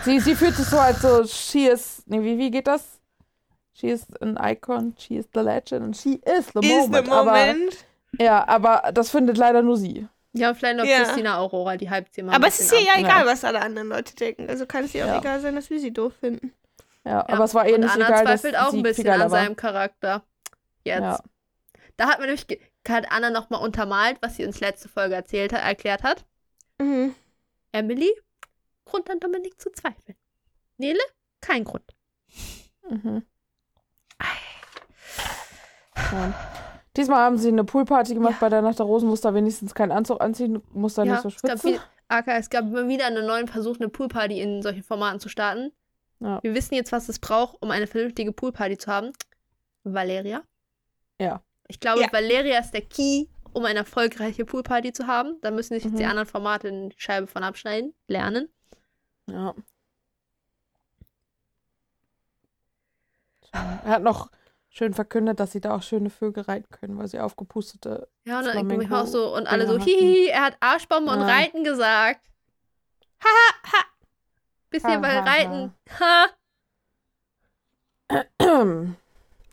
Sie, 0.05 0.21
sie 0.21 0.35
fühlt 0.35 0.55
sich 0.57 0.67
so, 0.67 0.79
als 0.79 1.01
so, 1.03 1.25
she 1.27 1.67
is, 1.67 2.03
nee, 2.07 2.23
wie, 2.23 2.39
wie 2.39 2.51
geht 2.51 2.67
das? 2.67 2.99
She 3.73 3.89
is 3.89 4.07
an 4.21 4.37
icon, 4.43 4.95
she 4.99 5.17
is 5.17 5.27
the 5.35 5.41
legend 5.41 5.83
and 5.85 5.97
she 5.97 6.15
is 6.25 6.47
the 6.53 6.61
Is 6.67 6.89
moment. 6.89 7.05
the 7.07 7.11
moment. 7.11 7.87
Aber, 8.15 8.23
ja, 8.25 8.49
aber 8.49 8.91
das 8.93 9.11
findet 9.11 9.37
leider 9.37 9.63
nur 9.63 9.77
sie. 9.77 10.07
Ja, 10.33 10.51
und 10.51 10.57
vielleicht 10.57 10.77
noch 10.77 10.85
Ja. 10.85 11.05
Christina 11.05 11.39
Aurora, 11.39 11.77
die 11.77 11.91
hypt 11.91 12.15
sie 12.15 12.21
immer. 12.21 12.33
ein 12.33 12.37
Aber 12.37 12.49
es 12.49 12.61
ist 12.61 12.73
ihr 12.73 12.81
ja 12.83 12.99
egal, 12.99 13.25
was 13.27 13.45
alle 13.45 13.61
anderen 13.61 13.89
Leute 13.89 14.15
denken. 14.15 14.49
Also 14.49 14.67
kann 14.67 14.85
es 14.85 14.95
ihr 14.95 15.05
auch 15.05 15.09
Ja. 15.11 15.19
egal 15.19 15.41
sein, 15.41 15.55
dass 15.55 15.71
wir 15.71 15.81
sie 15.81 15.93
doof 15.93 16.13
finden. 16.21 16.53
Ja, 17.05 17.27
aber 17.29 17.45
es 17.45 17.55
war 17.55 17.67
eh 17.67 17.75
und 17.75 17.81
nicht 17.81 17.95
Anna 17.95 18.07
egal, 18.09 18.25
dass 18.25 18.43
zweifelt 18.43 18.61
auch 18.61 18.71
sie 18.71 18.79
ein 18.79 18.83
bisschen 18.83 19.09
an 19.09 19.31
seinem 19.31 19.57
Charakter. 19.57 20.23
Jetzt. 20.85 21.01
Ja. 21.01 21.21
Da 21.97 22.09
hat 22.09 22.19
man 22.19 22.27
nämlich, 22.29 22.47
hat 22.89 23.11
Anna 23.11 23.31
nochmal 23.31 23.63
untermalt, 23.63 24.19
was 24.21 24.37
sie 24.37 24.45
uns 24.45 24.61
letzte 24.61 24.89
Folge 24.89 25.15
erzählt 25.15 25.53
hat, 25.53 25.63
erklärt 25.63 26.03
hat. 26.03 26.25
Mhm. 26.79 27.15
Emily, 27.73 28.11
Grund 28.85 29.09
an 29.11 29.21
Dominik 29.21 29.61
zu 29.61 29.71
zweifeln. 29.71 30.16
Nele, 30.79 31.01
kein 31.41 31.64
Grund. 31.64 31.85
Mhm. 32.89 33.23
Ja. 36.12 36.35
Diesmal 36.97 37.21
haben 37.21 37.39
sie 37.39 37.49
eine 37.49 37.64
Poolparty 37.64 38.14
gemacht 38.14 38.35
Ja. 38.35 38.39
bei 38.41 38.49
der 38.49 38.62
Nacht 38.62 38.79
der 38.79 38.87
Rosen, 38.87 39.09
muss 39.09 39.21
da 39.21 39.33
wenigstens 39.35 39.75
keinen 39.75 39.93
Anzug 39.93 40.21
anziehen, 40.21 40.62
muss 40.73 40.95
da 40.95 41.05
nicht 41.05 41.21
so 41.23 41.29
es 41.29 41.43
gab, 41.43 41.61
schwitzen. 41.61 41.81
Aka, 42.09 42.37
es 42.39 42.51
gab 42.51 42.64
immer 42.64 42.89
wieder 42.89 43.07
einen 43.07 43.27
neuen 43.27 43.47
Versuch, 43.47 43.77
eine 43.77 43.89
Poolparty 43.89 44.41
in 44.41 44.62
solchen 44.62 44.83
Formaten 44.83 45.21
zu 45.21 45.29
starten. 45.29 45.73
Ja. 46.21 46.41
Wir 46.43 46.55
wissen 46.55 46.75
jetzt, 46.75 46.91
was 46.91 47.09
es 47.09 47.19
braucht, 47.19 47.57
um 47.61 47.71
eine 47.71 47.87
vernünftige 47.87 48.33
Poolparty 48.33 48.79
zu 48.79 48.91
haben. 48.91 49.12
Valeria. 49.85 50.43
Ja. 51.21 51.43
Ich 51.69 51.79
glaube, 51.79 52.01
Ja. 52.01 52.09
Valeria 52.12 52.59
ist 52.61 52.73
der 52.73 52.81
Key, 52.83 53.27
um 53.53 53.65
eine 53.65 53.81
erfolgreiche 53.81 54.45
Poolparty 54.45 54.93
zu 54.93 55.07
haben. 55.07 55.41
Da 55.43 55.51
müssen 55.51 55.75
sich 55.75 55.85
jetzt 55.85 55.99
die 55.99 56.05
Mhm. 56.05 56.11
anderen 56.11 56.29
Formate 56.29 56.69
eine 56.69 56.91
Scheibe 56.97 57.27
von 57.27 57.43
abschneiden, 57.43 57.95
lernen. 58.07 58.49
Ja. 59.27 59.55
Er 63.53 63.91
hat 63.91 64.03
noch 64.03 64.31
schön 64.69 64.93
verkündet, 64.95 65.41
dass 65.41 65.53
sie 65.53 65.61
da 65.61 65.75
auch 65.75 65.83
schöne 65.83 66.11
Vögel 66.11 66.45
reiten 66.45 66.69
können, 66.71 66.99
weil 66.99 67.09
sie 67.09 67.19
aufgepustete. 67.19 68.09
Ja, 68.25 68.41
und 68.41 68.47
dann 68.47 68.81
ich 68.81 68.91
auch 68.93 69.07
so, 69.07 69.35
und 69.35 69.47
alle 69.47 69.67
so, 69.67 69.79
hihi, 69.79 70.29
er 70.29 70.43
hat 70.43 70.57
Arschbombe 70.61 71.11
und 71.11 71.21
Ja. 71.21 71.27
Reiten 71.27 71.65
gesagt. 71.65 72.21
Haha, 73.23 73.73
ha. 73.73 73.85
Bisschen 74.71 74.91
Ha, 74.93 74.99
bei 74.99 75.15
ha, 75.15 75.25
Reiten. 75.25 75.75
Ha. 75.99 76.27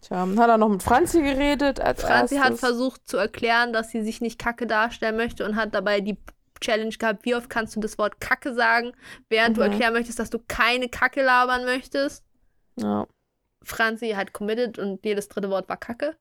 Tja, 0.08 0.28
hat 0.38 0.50
er 0.50 0.58
noch 0.58 0.70
mit 0.70 0.84
Franzi 0.84 1.22
geredet 1.22 1.80
als 1.80 2.02
Franzi 2.04 2.36
hat 2.36 2.52
erstes. 2.52 2.60
versucht 2.60 3.08
zu 3.08 3.18
erklären, 3.18 3.74
dass 3.74 3.90
sie 3.90 4.04
sich 4.04 4.22
nicht 4.22 4.38
kacke 4.40 4.68
darstellen 4.68 5.16
möchte 5.18 5.46
und 5.46 5.56
hat 5.56 5.74
dabei 5.74 6.00
die 6.02 6.18
Challenge 6.62 6.96
gehabt, 6.96 7.26
wie 7.26 7.36
oft 7.36 7.50
kannst 7.50 7.76
du 7.76 7.80
das 7.80 7.98
Wort 7.98 8.22
Kacke 8.22 8.54
sagen, 8.54 8.94
während 9.30 9.58
du 9.58 9.62
Mhm. 9.64 9.72
erklären 9.72 9.94
möchtest, 9.94 10.20
dass 10.20 10.30
du 10.30 10.40
keine 10.48 10.90
Kacke 10.90 11.24
labern 11.24 11.66
möchtest. 11.66 12.24
Ja. 12.78 13.08
Franzi 13.64 14.10
hat 14.12 14.32
committed 14.32 14.78
und 14.80 15.04
jedes 15.04 15.28
dritte 15.28 15.50
Wort 15.50 15.68
war 15.70 15.78
Kacke. 15.78 16.16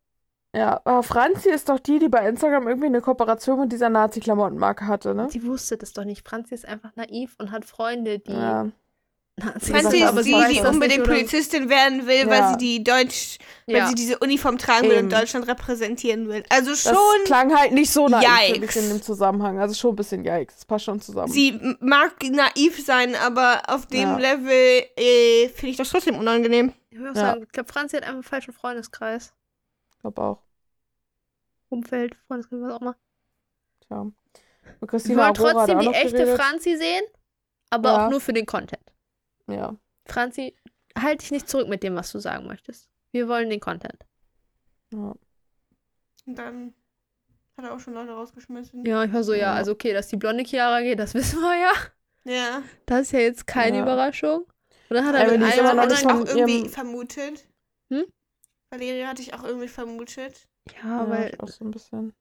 Ja, 0.56 0.80
aber 0.84 1.02
Franzi 1.02 1.50
ist 1.50 1.68
doch 1.68 1.80
die, 1.80 1.98
die 1.98 2.08
bei 2.08 2.26
Instagram 2.28 2.68
irgendwie 2.68 2.86
eine 2.86 3.00
Kooperation 3.00 3.60
mit 3.60 3.72
dieser 3.72 3.88
Nazi-Klamottenmarke 3.90 4.86
hatte, 4.86 5.14
ne? 5.14 5.28
Sie 5.28 5.44
wusste 5.44 5.76
das 5.76 5.92
doch 5.92 6.04
nicht. 6.04 6.26
Franzi 6.26 6.54
ist 6.54 6.66
einfach 6.66 6.94
naiv 6.96 7.34
und 7.38 7.50
hat 7.50 7.64
Freunde, 7.64 8.20
die 8.20 8.32
Ja. 8.32 8.68
Sind, 9.36 9.74
ist 9.92 10.02
aber 10.04 10.22
sie 10.22 10.32
die, 10.48 10.60
das 10.60 10.70
unbedingt 10.70 11.00
nicht? 11.00 11.08
Polizistin 11.10 11.68
werden 11.68 12.06
will, 12.06 12.18
Ja. 12.18 12.26
weil 12.28 12.48
sie 12.50 12.56
die 12.56 12.84
Deutsch, 12.84 13.38
weil 13.66 13.76
Ja. 13.78 13.88
sie 13.88 13.96
diese 13.96 14.16
Uniform 14.20 14.58
tragen 14.58 14.84
will 14.88 14.92
Eben. 14.98 15.06
und 15.06 15.12
Deutschland 15.12 15.48
repräsentieren 15.48 16.28
will. 16.28 16.44
Also 16.50 16.70
Das 16.70 16.84
schon, 16.84 16.94
klang 17.24 17.52
halt 17.58 17.72
nicht 17.72 17.90
so 17.90 18.06
naiv 18.06 18.28
Yikes. 18.58 18.76
in 18.76 18.88
dem 18.90 19.02
Zusammenhang. 19.02 19.58
Also 19.58 19.74
schon 19.74 19.92
ein 19.94 19.96
bisschen 19.96 20.24
yikes. 20.24 20.54
Das 20.54 20.64
passt 20.64 20.84
schon 20.84 21.00
zusammen. 21.00 21.32
sie 21.32 21.58
mag 21.80 22.14
naiv 22.30 22.84
sein, 22.86 23.16
aber 23.16 23.62
auf 23.66 23.86
dem 23.86 24.02
Ja. 24.02 24.16
Level 24.18 24.84
äh, 24.96 25.48
finde 25.48 25.70
ich 25.70 25.76
das 25.78 25.90
trotzdem 25.90 26.16
unangenehm. 26.16 26.72
Ich 26.90 26.98
würde 26.98 27.10
auch 27.10 27.16
Ja. 27.16 27.20
sagen, 27.32 27.42
ich 27.42 27.48
glaube, 27.50 27.72
Franzi 27.72 27.96
hat 27.96 28.02
einfach 28.04 28.14
einen 28.14 28.22
falschen 28.22 28.52
Freundeskreis. 28.54 29.32
Ich 29.96 29.98
glaube 30.00 30.22
auch. 30.22 30.38
Umfeld, 31.70 32.16
Freundeskreis, 32.28 32.60
was 32.62 32.72
auch 32.72 32.80
immer. 32.80 32.96
Tja. 33.88 33.98
Und 34.00 34.14
Wir 34.80 34.86
Christina 34.88 35.16
wollen 35.24 35.36
Aurora 35.36 35.62
hat 35.62 35.68
trotzdem 35.70 35.78
die 35.80 35.88
echte 35.98 36.12
geredet. 36.18 36.40
Franzi 36.40 36.76
sehen, 36.76 37.02
aber 37.70 37.88
Ja. 37.90 38.06
auch 38.06 38.10
nur 38.10 38.20
für 38.20 38.32
den 38.32 38.46
Content. 38.46 38.80
Ja. 39.48 39.76
Franzi, 40.06 40.54
halt 40.98 41.22
dich 41.22 41.30
nicht 41.30 41.48
zurück 41.48 41.68
mit 41.68 41.82
dem, 41.82 41.94
was 41.96 42.12
du 42.12 42.18
sagen 42.18 42.46
möchtest. 42.46 42.88
Wir 43.12 43.28
wollen 43.28 43.50
den 43.50 43.60
Content. 43.60 44.04
ja. 44.92 45.14
Und 46.26 46.36
dann 46.38 46.72
hat 47.56 47.66
er 47.66 47.74
auch 47.74 47.80
schon 47.80 47.92
Leute 47.94 48.12
rausgeschmissen. 48.12 48.84
Ja, 48.86 49.04
ich 49.04 49.12
war 49.12 49.22
so, 49.22 49.32
ja, 49.34 49.38
Ja. 49.40 49.54
also 49.54 49.72
okay, 49.72 49.92
dass 49.92 50.08
die 50.08 50.16
blonde 50.16 50.42
Chiara 50.44 50.80
geht, 50.80 50.98
das 50.98 51.12
wissen 51.14 51.40
wir 51.40 51.54
ja. 51.60 51.72
Ja. 52.24 52.62
Das 52.86 53.02
ist 53.02 53.12
ja 53.12 53.18
jetzt 53.20 53.46
keine 53.46 53.76
Ja. 53.78 53.82
Überraschung. 53.82 54.44
Und 54.88 54.96
dann 54.96 55.04
hat 55.06 55.14
er 55.14 55.30
mit 55.30 55.42
einem 55.42 55.96
von 55.96 56.10
auch 56.12 56.26
irgendwie 56.26 56.58
ihrem- 56.60 56.68
vermutet. 56.70 57.46
Hm? 57.90 58.04
Valeria 58.70 59.08
hatte 59.08 59.20
ich 59.22 59.34
auch 59.34 59.44
irgendwie 59.44 59.68
vermutet. 59.68 60.48
Ja, 60.82 61.02
Ja, 61.04 61.10
weil 61.10 61.30
ich 61.34 61.40
auch 61.40 61.48
so 61.48 61.64
ein 61.64 61.70
bisschen. 61.70 62.14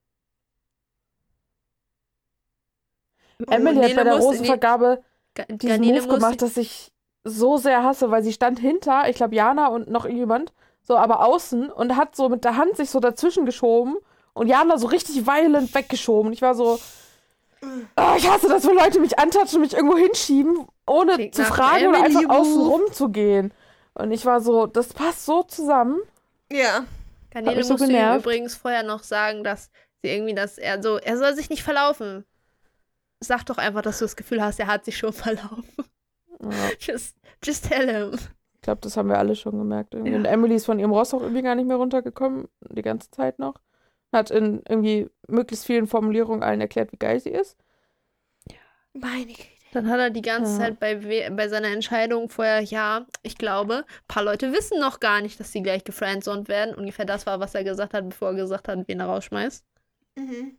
Oh, 3.47 3.51
Emily 3.51 3.81
hat 3.81 3.95
bei 3.95 4.03
der 4.03 4.15
Rosenvergabe 4.17 5.03
Ga- 5.35 5.45
diesen 5.49 5.81
Move 5.81 6.07
gemacht, 6.07 6.41
dass 6.41 6.57
ich 6.57 6.92
so 7.23 7.57
sehr 7.57 7.83
hasse, 7.83 8.11
weil 8.11 8.23
sie 8.23 8.33
stand 8.33 8.59
hinter, 8.59 9.09
ich 9.09 9.15
glaube 9.15 9.35
Jana 9.35 9.67
und 9.67 9.89
noch 9.89 10.07
jemand, 10.07 10.53
so 10.81 10.97
aber 10.97 11.25
außen 11.25 11.69
und 11.69 11.95
hat 11.95 12.15
so 12.15 12.29
mit 12.29 12.43
der 12.43 12.57
Hand 12.57 12.75
sich 12.75 12.89
so 12.89 12.99
dazwischen 12.99 13.45
geschoben 13.45 13.97
und 14.33 14.47
Jana 14.47 14.77
so 14.77 14.87
richtig 14.87 15.25
violent 15.25 15.73
weggeschoben. 15.73 16.33
Ich 16.33 16.41
war 16.41 16.55
so, 16.55 16.79
oh, 17.61 18.13
ich 18.17 18.29
hasse 18.29 18.49
das, 18.49 18.67
wenn 18.67 18.75
Leute 18.75 18.99
mich 18.99 19.17
antatschen 19.17 19.57
und 19.57 19.61
mich 19.61 19.73
irgendwo 19.73 19.97
hinschieben, 19.97 20.67
ohne 20.85 21.13
Klingt 21.15 21.35
zu 21.35 21.45
fragen 21.45 21.87
oder 21.87 22.03
einfach 22.03 22.29
außen 22.29 22.61
rum 22.61 22.81
zu 22.91 23.09
gehen. 23.09 23.53
Und 23.93 24.11
ich 24.11 24.25
war 24.25 24.41
so, 24.41 24.65
das 24.65 24.93
passt 24.93 25.25
so 25.25 25.43
zusammen. 25.43 25.99
Ja. 26.51 26.85
Mich 27.33 27.65
so 27.65 27.73
musste 27.73 27.91
ihm 27.91 28.15
übrigens 28.15 28.55
vorher 28.55 28.83
noch 28.83 29.03
sagen, 29.03 29.43
dass 29.43 29.71
sie 30.01 30.09
irgendwie, 30.09 30.35
dass 30.35 30.57
er 30.57 30.81
so, 30.83 30.97
er 30.97 31.17
soll 31.17 31.35
sich 31.35 31.49
nicht 31.49 31.63
verlaufen. 31.63 32.25
Sag 33.19 33.45
doch 33.45 33.57
einfach, 33.57 33.81
dass 33.81 33.99
du 33.99 34.05
das 34.05 34.15
Gefühl 34.15 34.43
hast, 34.43 34.59
er 34.59 34.67
hat 34.67 34.85
sich 34.85 34.97
schon 34.97 35.13
verlaufen. 35.13 35.85
Ja, 36.51 36.69
Just, 36.79 37.15
just 37.43 37.67
tell 37.69 37.87
him. 37.89 38.13
ich 38.55 38.61
glaube, 38.61 38.81
das 38.81 38.95
haben 38.97 39.09
wir 39.09 39.17
alle 39.17 39.35
schon 39.35 39.57
gemerkt. 39.57 39.93
Irgendwie. 39.93 40.11
Ja. 40.11 40.17
Und 40.17 40.25
Emily 40.25 40.55
ist 40.55 40.65
von 40.65 40.79
ihrem 40.79 40.91
Ross 40.91 41.13
auch 41.13 41.21
irgendwie 41.21 41.41
gar 41.41 41.55
nicht 41.55 41.67
mehr 41.67 41.77
runtergekommen, 41.77 42.47
die 42.69 42.81
ganze 42.81 43.09
Zeit 43.11 43.39
noch. 43.39 43.55
Hat 44.11 44.29
in 44.31 44.61
irgendwie 44.67 45.09
möglichst 45.27 45.65
vielen 45.65 45.87
Formulierungen 45.87 46.43
allen 46.43 46.61
erklärt, 46.61 46.91
wie 46.91 46.97
geil 46.97 47.19
sie 47.19 47.31
ist. 47.31 47.57
Meine 48.93 49.25
Güte. 49.25 49.47
Dann 49.71 49.89
hat 49.89 49.99
er 49.99 50.11
die 50.11 50.21
ganze 50.21 50.51
Ja. 50.51 50.57
Zeit 50.59 50.79
bei, 50.79 51.03
we- 51.03 51.31
bei 51.31 51.47
seiner 51.47 51.69
Entscheidung 51.69 52.29
vorher, 52.29 52.61
ja, 52.61 53.07
ich 53.23 53.39
glaube, 53.39 53.77
ein 53.77 53.83
paar 54.07 54.23
Leute 54.23 54.51
wissen 54.53 54.79
noch 54.79 54.99
gar 54.99 55.19
nicht, 55.21 55.39
dass 55.39 55.51
sie 55.51 55.63
gleich 55.63 55.83
gefriendzoned 55.83 56.47
werden. 56.47 56.75
Ungefähr 56.75 57.05
das 57.05 57.25
war, 57.25 57.39
was 57.39 57.55
er 57.55 57.63
gesagt 57.63 57.95
hat, 57.95 58.07
bevor 58.07 58.29
er 58.29 58.35
gesagt 58.35 58.67
hat, 58.67 58.87
wen 58.87 58.99
er 58.99 59.07
rausschmeißt. 59.07 59.65
Mhm. 60.15 60.57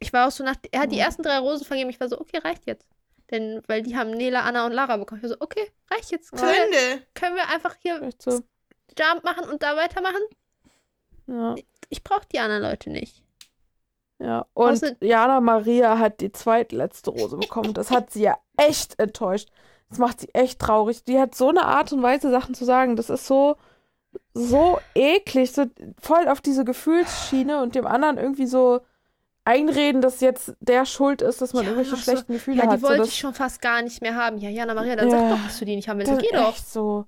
Ich 0.00 0.12
war 0.12 0.26
auch 0.26 0.32
so 0.32 0.42
nach, 0.42 0.56
er 0.72 0.80
hat 0.80 0.90
die 0.92 0.96
Ja. 0.96 1.04
ersten 1.04 1.22
drei 1.22 1.38
Rosen 1.38 1.64
vergeben. 1.64 1.88
Ich 1.90 2.00
war 2.00 2.08
so, 2.08 2.20
okay, 2.20 2.38
reicht 2.38 2.66
jetzt. 2.66 2.88
Denn, 3.30 3.62
weil 3.66 3.82
die 3.82 3.96
haben 3.96 4.10
Nela, 4.12 4.42
Anna 4.42 4.66
und 4.66 4.72
Lara 4.72 4.96
bekommen. 4.96 5.20
Ich 5.20 5.28
war 5.28 5.36
so, 5.36 5.40
okay, 5.40 5.70
reicht 5.90 6.10
jetzt. 6.12 6.30
Können, 6.32 6.42
wir, 6.48 6.58
Gründe. 6.88 7.06
können 7.14 7.36
wir 7.36 7.48
einfach 7.48 7.74
hier 7.80 8.08
so. 8.18 8.40
Jump 8.98 9.24
machen 9.24 9.48
und 9.50 9.62
da 9.62 9.76
weitermachen? 9.76 10.22
Ja. 11.26 11.54
Ich 11.88 12.02
brauche 12.04 12.26
die 12.32 12.38
anderen 12.38 12.62
Leute 12.62 12.90
nicht. 12.90 13.22
Ja, 14.18 14.46
und 14.54 14.72
Außer- 14.82 14.96
Jana 15.04 15.40
Maria 15.40 15.98
hat 15.98 16.20
die 16.20 16.32
zweitletzte 16.32 17.10
Rose 17.10 17.36
bekommen. 17.38 17.74
Das 17.74 17.90
hat 17.90 18.10
sie 18.12 18.22
ja 18.22 18.38
echt 18.56 18.98
enttäuscht. 18.98 19.50
Das 19.90 19.98
macht 19.98 20.20
sie 20.20 20.32
echt 20.34 20.58
traurig. 20.60 21.04
Die 21.04 21.18
hat 21.18 21.34
so 21.34 21.48
eine 21.48 21.64
Art 21.64 21.92
und 21.92 22.02
Weise, 22.02 22.30
Sachen 22.30 22.54
zu 22.54 22.64
sagen. 22.64 22.96
Das 22.96 23.10
ist 23.10 23.26
so, 23.26 23.56
so 24.34 24.78
eklig. 24.94 25.52
So 25.52 25.66
voll 26.00 26.28
auf 26.28 26.40
diese 26.40 26.64
Gefühlsschiene 26.64 27.60
und 27.62 27.74
dem 27.74 27.86
anderen 27.86 28.16
irgendwie 28.18 28.46
so 28.46 28.80
einreden, 29.46 30.02
dass 30.02 30.20
jetzt 30.20 30.54
der 30.60 30.84
schuld 30.84 31.22
ist, 31.22 31.40
dass 31.40 31.52
man 31.54 31.62
Ja, 31.64 31.70
irgendwelche 31.70 31.92
noch 31.92 31.98
so- 32.02 32.10
schlechten 32.12 32.32
Gefühle 32.34 32.56
Ja, 32.58 32.62
die 32.64 32.68
hat. 32.72 32.82
Wollte 32.82 33.04
ich 33.04 33.16
schon 33.16 33.32
fast 33.32 33.62
gar 33.62 33.80
nicht 33.82 34.02
mehr 34.02 34.14
haben. 34.16 34.38
Ja, 34.38 34.50
Jana 34.50 34.74
Maria, 34.74 34.96
dann 34.96 35.08
Ja. 35.08 35.18
sag 35.18 35.30
doch, 35.38 35.44
dass 35.44 35.58
du 35.58 35.64
die 35.64 35.76
nicht 35.76 35.88
haben 35.88 35.98
willst. 36.00 36.12
das 36.12 36.18
Geh 36.20 36.30
doch. 36.32 36.56
so. 36.56 37.06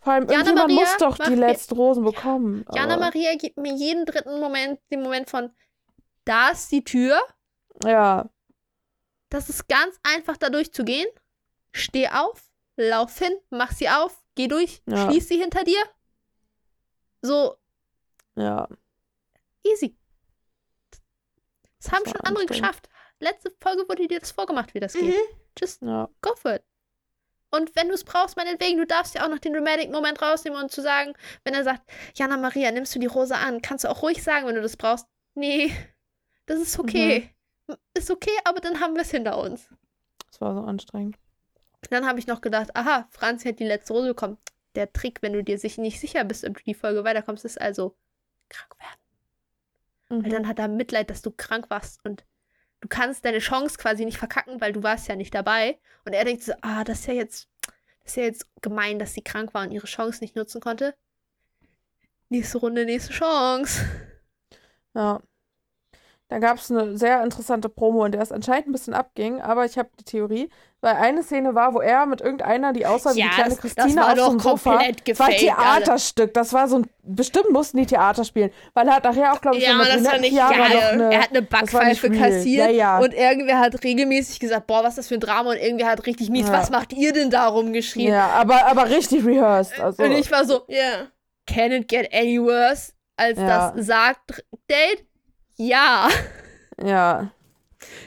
Vor 0.00 0.12
allem, 0.14 0.24
Jana 0.24 0.34
irgendjemand 0.50 0.72
Maria 0.74 0.80
muss 0.80 0.96
doch 0.98 1.18
die 1.26 1.34
letzten 1.34 1.74
Rosen 1.74 2.04
bekommen. 2.04 2.64
Jana 2.74 2.94
aber- 2.94 3.04
Maria 3.04 3.34
gibt 3.36 3.56
mir 3.58 3.72
jeden 3.74 4.04
dritten 4.04 4.40
Moment 4.40 4.80
den 4.90 5.02
Moment 5.02 5.30
von, 5.30 5.50
da 6.24 6.48
ist 6.50 6.70
die 6.72 6.84
Tür. 6.84 7.18
Ja, 7.84 8.28
Das 9.32 9.48
ist 9.48 9.68
ganz 9.68 9.96
einfach, 10.02 10.36
da 10.38 10.50
durchzugehen. 10.50 11.06
Steh 11.72 12.08
auf, 12.08 12.50
lauf 12.76 13.16
hin, 13.16 13.32
mach 13.50 13.70
sie 13.70 13.88
auf, 13.88 14.24
geh 14.34 14.48
durch, 14.48 14.82
Ja. 14.86 15.08
schließ 15.08 15.28
sie 15.28 15.36
hinter 15.38 15.62
dir. 15.62 15.78
So 17.22 17.54
ja. 18.34 18.66
easy. 19.62 19.94
Das 21.82 21.92
haben 21.92 22.04
schon 22.04 22.20
andere 22.22 22.46
geschafft. 22.46 22.88
Letzte 23.20 23.52
Folge 23.60 23.88
wurde 23.88 24.06
dir 24.06 24.20
das 24.20 24.32
vorgemacht, 24.32 24.74
wie 24.74 24.80
das 24.80 24.92
geht. 24.94 25.04
Mhm. 25.04 25.36
Just 25.58 25.82
Ja, 25.82 26.08
go 26.22 26.34
for 26.34 26.54
it. 26.54 26.62
Und 27.50 27.74
wenn 27.74 27.88
du 27.88 27.94
es 27.94 28.04
brauchst, 28.04 28.36
meinetwegen, 28.36 28.78
du 28.78 28.86
darfst 28.86 29.14
ja 29.14 29.24
auch 29.24 29.28
noch 29.28 29.40
den 29.40 29.52
Dramatic-Moment 29.52 30.22
rausnehmen 30.22 30.60
und 30.60 30.70
zu 30.70 30.82
sagen, 30.82 31.14
wenn 31.42 31.52
er 31.52 31.64
sagt, 31.64 31.82
Jana 32.14 32.36
Maria, 32.36 32.70
nimmst 32.70 32.94
du 32.94 33.00
die 33.00 33.06
Rose 33.06 33.34
an, 33.36 33.60
kannst 33.60 33.84
du 33.84 33.88
auch 33.90 34.02
ruhig 34.02 34.22
sagen, 34.22 34.46
wenn 34.46 34.54
du 34.54 34.62
das 34.62 34.76
brauchst. 34.76 35.06
Nee, 35.34 35.72
das 36.46 36.60
ist 36.60 36.78
okay. 36.78 37.34
Ist 37.94 38.10
okay, 38.10 38.36
aber 38.44 38.60
dann 38.60 38.80
haben 38.80 38.94
wir 38.94 39.02
es 39.02 39.10
hinter 39.10 39.38
uns. 39.38 39.68
das 40.28 40.40
war 40.40 40.54
so 40.54 40.60
anstrengend. 40.60 41.16
Dann 41.88 42.06
habe 42.06 42.18
ich 42.18 42.26
noch 42.26 42.40
gedacht, 42.40 42.76
aha, 42.76 43.08
Franzi 43.10 43.48
hat 43.48 43.58
die 43.58 43.64
letzte 43.64 43.94
Rose 43.94 44.08
bekommen. 44.08 44.38
Der 44.76 44.92
Trick, 44.92 45.22
wenn 45.22 45.32
du 45.32 45.42
dir 45.42 45.58
sich 45.58 45.76
nicht 45.78 45.98
sicher 45.98 46.22
bist, 46.24 46.44
ob 46.44 46.56
du 46.56 46.62
die 46.64 46.74
Folge 46.74 47.02
weiterkommst, 47.04 47.44
ist 47.44 47.60
also 47.60 47.96
krank 48.48 48.78
werden. 48.78 49.00
Mhm. 50.10 50.24
Weil 50.24 50.30
dann 50.30 50.48
hat 50.48 50.58
er 50.58 50.68
Mitleid, 50.68 51.08
dass 51.10 51.22
du 51.22 51.30
krank 51.30 51.70
warst 51.70 52.04
und 52.04 52.24
du 52.80 52.88
kannst 52.88 53.24
deine 53.24 53.38
Chance 53.38 53.78
quasi 53.78 54.04
nicht 54.04 54.18
verkacken, 54.18 54.60
weil 54.60 54.72
du 54.72 54.82
warst 54.82 55.08
ja 55.08 55.16
nicht 55.16 55.34
dabei. 55.34 55.78
Und 56.04 56.12
er 56.12 56.24
denkt 56.24 56.42
so, 56.42 56.52
ah, 56.60 56.84
das 56.84 57.00
ist 57.00 57.06
ja 57.06 57.14
jetzt, 57.14 57.48
das 58.02 58.12
ist 58.12 58.16
ja 58.16 58.22
jetzt 58.24 58.46
gemein, 58.60 58.98
dass 58.98 59.14
sie 59.14 59.22
krank 59.22 59.54
war 59.54 59.62
und 59.62 59.70
ihre 59.70 59.86
Chance 59.86 60.20
nicht 60.20 60.36
nutzen 60.36 60.60
konnte. 60.60 60.94
Nächste 62.28 62.58
Runde, 62.58 62.84
nächste 62.84 63.12
Chance. 63.12 63.84
Ja. 64.94 65.20
Da 66.30 66.38
gab 66.38 66.58
es 66.58 66.70
eine 66.70 66.96
sehr 66.96 67.24
interessante 67.24 67.68
Promo, 67.68 68.04
in 68.04 68.12
der 68.12 68.20
es 68.22 68.30
anscheinend 68.30 68.68
ein 68.68 68.72
bisschen 68.72 68.94
abging, 68.94 69.40
aber 69.40 69.64
ich 69.64 69.76
habe 69.76 69.88
die 69.98 70.04
Theorie, 70.04 70.48
weil 70.80 70.94
eine 70.94 71.24
Szene 71.24 71.56
war, 71.56 71.74
wo 71.74 71.80
er 71.80 72.06
mit 72.06 72.20
irgendeiner, 72.20 72.72
die 72.72 72.86
aussah 72.86 73.16
wie 73.16 73.18
Ja, 73.18 73.26
die 73.30 73.34
kleine 73.34 73.56
Christina 73.56 74.02
war 74.02 74.12
auf 74.12 74.16
doch 74.36 74.40
Sofa. 74.40 74.70
komplett 74.70 75.08
Das 75.08 75.18
war 75.18 75.26
ein 75.26 75.32
gefaked, 75.32 75.40
Theaterstück. 75.40 76.32
Das 76.34 76.52
war 76.52 76.68
so 76.68 76.76
ein. 76.78 76.86
Bestimmt 77.02 77.50
mussten 77.50 77.78
die 77.78 77.86
Theater 77.86 78.22
spielen. 78.24 78.50
Weil 78.74 78.86
er 78.86 78.94
hat 78.94 79.04
nachher 79.04 79.32
auch, 79.32 79.40
glaube 79.40 79.56
ich, 79.58 79.64
Ja, 79.66 79.72
so 79.72 79.78
das 79.84 80.04
war 80.04 80.18
nicht 80.18 80.36
geil. 80.36 80.56
noch 80.58 80.92
eine. 80.92 81.12
er 81.14 81.20
hat 81.20 81.30
eine 81.30 81.40
war 81.50 81.60
Backpfeife 81.60 82.10
kassiert 82.10 82.66
Ja, 82.70 82.72
ja. 82.72 82.98
und 83.00 83.12
irgendwer 83.12 83.58
hat 83.58 83.82
regelmäßig 83.82 84.38
gesagt, 84.38 84.68
boah, 84.68 84.84
was 84.84 84.90
ist 84.90 84.98
das 84.98 85.08
für 85.08 85.14
ein 85.14 85.20
Drama 85.20 85.50
und 85.50 85.56
irgendwer 85.56 85.88
hat 85.88 86.06
richtig 86.06 86.30
mies, 86.30 86.46
Ja. 86.46 86.52
was 86.52 86.70
macht 86.70 86.92
ihr 86.92 87.12
denn 87.12 87.30
da 87.30 87.48
rumgeschrien? 87.48 88.12
ja, 88.12 88.28
aber, 88.28 88.66
aber 88.66 88.88
richtig 88.88 89.26
rehearsed. 89.26 89.80
Also, 89.80 90.04
Und 90.04 90.12
ich 90.12 90.30
war 90.30 90.44
so, 90.44 90.62
Ja. 90.68 91.08
can 91.46 91.72
it 91.72 91.88
get 91.88 92.14
any 92.14 92.40
worse 92.40 92.92
als 93.16 93.36
Ja. 93.38 93.72
das 93.72 93.84
sagt 93.86 94.44
Date? 94.70 95.04
Ja. 95.60 96.08
ja. 96.82 97.30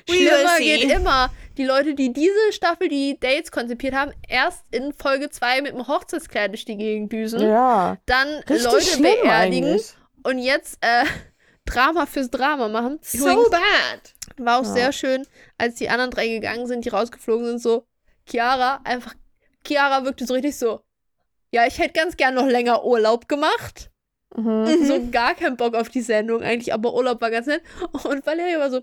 Schlimmer 0.09 0.57
geht 0.57 0.89
immer. 0.91 1.31
Die 1.57 1.65
Leute, 1.65 1.93
die 1.93 2.11
diese 2.11 2.51
Staffel 2.51 2.89
die 2.89 3.19
Dates 3.19 3.51
konzipiert 3.51 3.93
haben, 3.93 4.11
erst 4.27 4.63
in 4.71 4.91
Folge 4.91 5.29
2 5.29 5.61
mit 5.61 5.73
dem 5.73 5.87
Hochzeitskleid 5.87 6.49
durch 6.51 6.65
die 6.65 6.77
Gegend 6.77 7.11
düsen, 7.13 7.41
Ja. 7.47 7.97
dann 8.07 8.27
Richtig 8.49 8.63
Leute 8.63 9.01
beerdigen 9.03 9.69
eigentlich. 9.69 9.93
und 10.23 10.39
jetzt 10.39 10.79
äh, 10.81 11.05
Drama 11.65 12.07
fürs 12.07 12.31
Drama 12.31 12.69
machen. 12.69 12.99
So 13.03 13.19
Übrigens 13.19 13.49
bad. 13.51 14.13
war 14.37 14.59
auch 14.61 14.63
Ja. 14.65 14.73
sehr 14.73 14.93
schön, 14.93 15.27
als 15.59 15.75
die 15.75 15.89
anderen 15.89 16.09
drei 16.09 16.27
gegangen 16.27 16.65
sind, 16.65 16.85
die 16.85 16.89
rausgeflogen 16.89 17.45
sind, 17.45 17.61
so 17.61 17.85
Chiara 18.27 18.81
einfach, 18.83 19.13
Chiara 19.65 20.05
wirkte 20.05 20.25
so 20.25 20.33
richtig 20.33 20.57
so, 20.57 20.81
ja, 21.51 21.67
ich 21.67 21.77
hätte 21.77 21.93
ganz 21.93 22.17
gern 22.17 22.33
noch 22.33 22.47
länger 22.47 22.83
Urlaub 22.83 23.27
gemacht. 23.27 23.91
Mhm. 24.35 24.85
So 24.85 25.09
gar 25.11 25.35
keinen 25.35 25.57
Bock 25.57 25.75
auf 25.75 25.89
die 25.89 26.01
Sendung 26.01 26.41
eigentlich, 26.41 26.73
aber 26.73 26.93
Urlaub 26.93 27.21
war 27.21 27.29
ganz 27.31 27.47
nett. 27.47 27.61
Und 27.91 28.25
Valeria 28.25 28.59
war 28.59 28.69
so, 28.71 28.81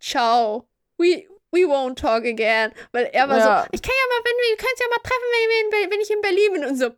ciao, 0.00 0.66
we, 0.96 1.26
we 1.50 1.60
won't 1.66 1.96
talk 1.96 2.24
again. 2.24 2.72
Weil 2.92 3.04
er 3.12 3.28
war 3.28 3.38
Ja. 3.38 3.62
so, 3.62 3.68
ich 3.72 3.82
kann 3.82 3.92
ja 3.94 4.06
mal, 4.16 4.24
wenn 4.24 4.36
wir, 4.50 4.56
können 4.56 4.70
uns 4.72 4.80
ja 4.80 4.86
mal 4.88 5.02
treffen, 5.02 5.28
wenn, 5.32 5.70
Be- 5.70 5.94
wenn 5.94 6.00
ich 6.00 6.10
in 6.10 6.20
Berlin 6.20 6.52
bin. 6.54 6.64
Und 6.64 6.76
so, 6.76 6.90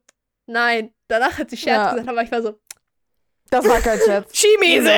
nein. 0.47 0.93
Danach 1.09 1.39
hat 1.39 1.51
sie 1.51 1.57
Scherz 1.57 1.77
Ja. 1.77 1.91
gesagt, 1.93 2.09
aber 2.09 2.23
ich 2.23 2.31
war 2.31 2.43
so, 2.43 2.59
Das 3.51 3.67
war 3.67 3.81
kein 3.81 3.99
Scherz. 3.99 4.31
Chimiese. 4.37 4.93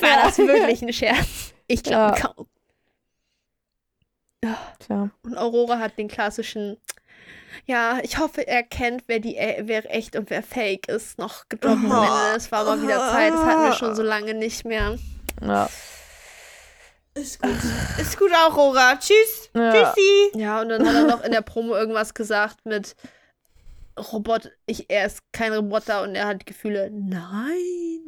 war 0.00 0.22
das 0.24 0.38
wirklich 0.38 0.82
ein 0.82 0.92
Scherz? 0.92 1.54
Ich 1.68 1.82
glaube 1.82 2.18
Ja. 2.18 2.26
kaum. 2.34 2.46
Tja. 4.80 5.10
Und 5.22 5.36
Aurora 5.36 5.78
hat 5.78 5.96
den 5.98 6.08
klassischen, 6.08 6.76
ja, 7.64 7.98
ich 8.02 8.18
hoffe, 8.18 8.46
er 8.46 8.62
kennt, 8.62 9.04
wer 9.06 9.18
die 9.20 9.36
äh, 9.36 9.62
wer 9.66 9.92
echt 9.94 10.16
und 10.16 10.30
wer 10.30 10.42
fake 10.42 10.88
ist, 10.88 11.18
noch 11.18 11.48
gedroppt 11.48 11.76
am 11.76 11.90
Oh. 11.90 12.02
Ende. 12.02 12.36
Es 12.36 12.52
war 12.52 12.64
mal 12.64 12.82
wieder 12.82 12.98
Zeit, 12.98 13.32
das 13.32 13.40
hatten 13.44 13.62
wir 13.64 13.72
schon 13.72 13.94
so 13.94 14.02
lange 14.02 14.34
nicht 14.34 14.64
mehr. 14.64 14.96
Ja. 15.40 15.68
Ist 17.14 17.40
gut. 17.40 17.56
Ist 17.98 18.18
gut, 18.18 18.30
Aurora. 18.34 18.96
Tschüss. 18.96 19.50
Ja. 19.54 19.72
Tschüssi. 19.72 20.30
Ja, 20.38 20.60
und 20.60 20.68
dann 20.68 20.86
hat 20.86 20.94
er 20.94 21.04
noch 21.06 21.24
in 21.24 21.32
der 21.32 21.40
Promo 21.40 21.74
irgendwas 21.74 22.12
gesagt 22.12 22.66
mit 22.66 22.94
Robot, 24.12 24.50
ich, 24.66 24.90
er 24.90 25.06
ist 25.06 25.20
kein 25.32 25.54
Roboter 25.54 26.02
und 26.02 26.14
er 26.14 26.26
hat 26.26 26.44
Gefühle. 26.44 26.90
Nein, 26.92 27.56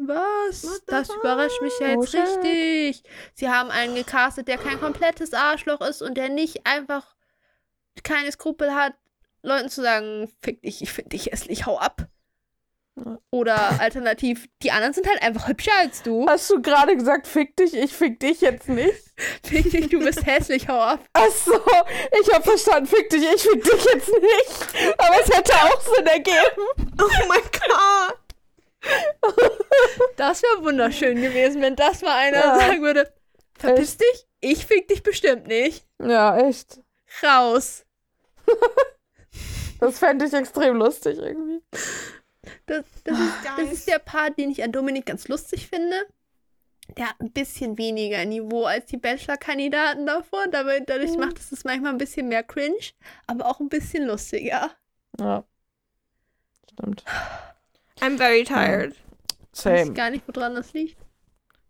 was? 0.07 0.65
What 0.65 0.83
Das 0.87 1.09
überrascht 1.09 1.63
mich 1.63 1.73
ja 1.81 1.95
Oh, 1.97 2.03
jetzt 2.03 2.11
shit. 2.11 2.21
richtig. 2.21 3.03
Sie 3.33 3.49
haben 3.49 3.71
einen 3.71 3.95
gecastet, 3.95 4.49
der 4.49 4.59
kein 4.59 4.79
komplettes 4.79 5.33
Arschloch 5.33 5.81
ist 5.81 6.03
und 6.03 6.15
der 6.19 6.29
nicht 6.29 6.67
einfach 6.67 7.15
keine 8.03 8.31
Skrupel 8.31 8.75
hat, 8.75 8.93
Leuten 9.43 9.69
zu 9.71 9.83
sagen, 9.83 10.31
fick 10.43 10.63
dich, 10.63 10.83
ich 10.83 10.93
find 10.93 11.13
dich 11.13 11.27
hässlich, 11.27 11.67
hau 11.67 11.79
ab. 11.79 12.07
Oder 13.31 13.81
alternativ, 13.81 14.49
die 14.63 14.73
anderen 14.73 14.93
sind 14.93 15.07
halt 15.09 15.23
einfach 15.23 15.47
hübscher 15.47 15.71
als 15.79 16.03
du. 16.03 16.27
Hast 16.29 16.51
du 16.51 16.61
gerade 16.61 16.97
gesagt, 16.97 17.29
fick 17.29 17.55
dich, 17.57 17.73
ich 17.75 17.93
fick 17.93 18.19
dich 18.19 18.41
jetzt 18.41 18.69
nicht? 18.69 19.05
Fick 19.45 19.71
dich, 19.71 19.89
du 19.89 19.99
bist 20.01 20.27
hässlich, 20.27 20.69
hau 20.69 20.81
ab. 20.81 21.01
Ach 21.13 21.31
so, 21.31 21.53
ich 22.21 22.33
hab 22.33 22.45
verstanden, 22.45 22.87
fick 22.87 23.09
dich, 23.11 23.23
ich 23.23 23.43
fick 23.43 23.63
dich 23.63 23.85
jetzt 23.85 24.09
nicht. 24.09 24.95
Aber 24.99 25.17
es 25.21 25.29
hätte 25.37 25.53
auch 25.55 25.81
Sinn 25.81 26.07
ergeben. 26.07 26.63
Oh 27.01 27.27
mein 27.29 27.41
Gott. 27.43 28.19
Das 30.17 30.43
wäre 30.43 30.65
wunderschön 30.65 31.21
gewesen, 31.21 31.63
wenn 31.63 31.77
das 31.77 32.03
mal 32.03 32.17
einer 32.17 32.39
Ja. 32.39 32.59
sagen 32.59 32.83
würde: 32.83 33.13
Verpiss 33.59 33.97
dich, 33.97 34.27
ich 34.41 34.67
fick 34.67 34.89
dich 34.89 35.03
bestimmt 35.03 35.47
nicht. 35.49 35.85
Ja, 36.01 36.37
echt. 36.39 36.81
Raus. 37.23 37.85
Das 39.81 39.99
fände 39.99 40.27
ich 40.27 40.33
extrem 40.33 40.77
lustig 40.77 41.19
irgendwie. 41.19 41.63
Das, 42.67 42.85
das, 43.05 43.19
ist, 43.19 43.33
das 43.57 43.73
ist 43.73 43.89
der 43.89 43.99
Part, 43.99 44.39
den 44.39 44.51
ich 44.51 44.63
an 44.63 44.73
Dominik 44.73 45.07
ganz 45.07 45.29
lustig 45.29 45.69
finde. 45.69 45.97
Der 46.97 47.11
hat 47.11 47.21
ein 47.21 47.31
bisschen 47.33 47.77
weniger 47.77 48.25
Niveau 48.25 48.65
als 48.65 48.87
die 48.87 48.97
Bachelor-Kandidaten 48.97 50.07
davor. 50.07 50.47
Dabei, 50.51 50.81
dadurch 50.81 51.13
Mhm. 51.13 51.21
macht 51.21 51.39
es 51.39 51.53
es 51.53 51.65
manchmal 51.65 51.93
ein 51.93 51.99
bisschen 51.99 52.29
mehr 52.29 52.43
cringe, 52.43 52.79
aber 53.27 53.47
auch 53.47 53.61
ein 53.61 53.69
bisschen 53.69 54.07
lustiger. 54.07 54.71
Ja. 55.21 55.45
Stimmt. 56.73 57.05
I'm 58.01 58.17
very 58.17 58.45
tired. 58.45 58.95
Ich 59.55 59.65
weiß 59.65 59.81
Same. 59.81 59.93
gar 59.93 60.11
nicht, 60.11 60.25
woran 60.29 60.55
das 60.55 60.73
liegt. 60.73 60.97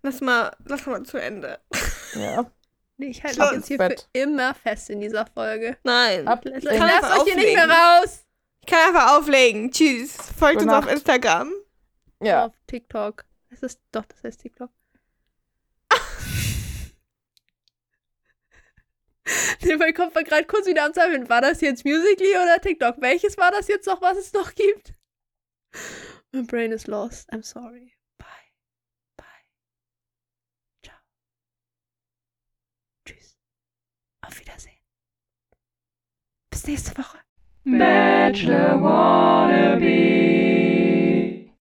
Lass 0.03 0.21
mal, 0.21 0.55
lass 0.67 0.87
mal 0.87 1.03
zu 1.03 1.17
Ende. 1.19 1.59
Ja. 2.15 2.49
Nee, 3.01 3.11
ich 3.11 3.23
halte 3.23 3.41
mich 3.41 3.51
jetzt 3.53 3.69
hier 3.69 3.79
Bett. 3.79 4.09
für 4.13 4.21
immer 4.23 4.55
fest 4.55 4.91
in 4.91 5.01
dieser 5.01 5.25
Folge. 5.27 5.79
Nein. 5.85 6.27
Ab. 6.27 6.45
Ich 6.45 6.53
Ich 6.53 6.65
kann 6.65 6.79
lass 6.81 7.05
einfach 7.05 7.19
euch 7.21 7.25
hier 7.25 7.37
nicht 7.37 7.55
mehr 7.55 7.71
raus. 7.71 8.27
Ich 8.61 8.67
kann 8.67 8.89
einfach 8.89 9.17
auflegen. 9.17 9.71
Tschüss. 9.71 10.17
Folgt 10.37 10.59
Gute 10.61 10.75
uns 10.75 10.87
auf. 10.87 10.93
Instagram. 10.93 11.53
Ja. 12.21 12.47
Auf 12.47 12.55
TikTok. 12.67 13.25
Es 13.51 13.63
ist 13.63 13.81
doch, 13.93 14.05
das 14.05 14.23
heißt 14.25 14.41
TikTok. 14.41 14.71
Nee, 19.63 19.77
mein 19.77 19.93
Kopf 19.95 20.15
war 20.15 20.25
gerade 20.25 20.47
kurz 20.47 20.67
wieder 20.67 20.85
am 20.87 20.95
Zweifeln. 20.95 21.29
War 21.29 21.41
das 21.43 21.61
jetzt 21.61 21.85
Musically 21.85 22.31
oder 22.31 22.61
TikTok? 22.61 22.97
Welches 23.01 23.37
war 23.37 23.51
das 23.51 23.69
jetzt 23.69 23.87
noch, 23.87 24.01
was 24.01 24.17
es 24.17 24.33
noch 24.33 24.55
gibt? 24.55 24.95
My 26.33 26.43
brain 26.43 26.73
is 26.73 26.87
lost. 26.87 27.31
I'm 27.31 27.43
sorry. 27.43 27.93
Bye. 28.17 28.27
Bye. 29.17 29.27
Ciao. 30.83 30.97
Tschüss. 33.05 33.37
Auf 34.29 34.41
Wiedersehen. 34.41 34.77
Bis 36.51 36.67
nächste 36.67 36.97
Woche. 36.99 37.17
Bachelor 37.65 38.83
wannabe. 38.83 40.68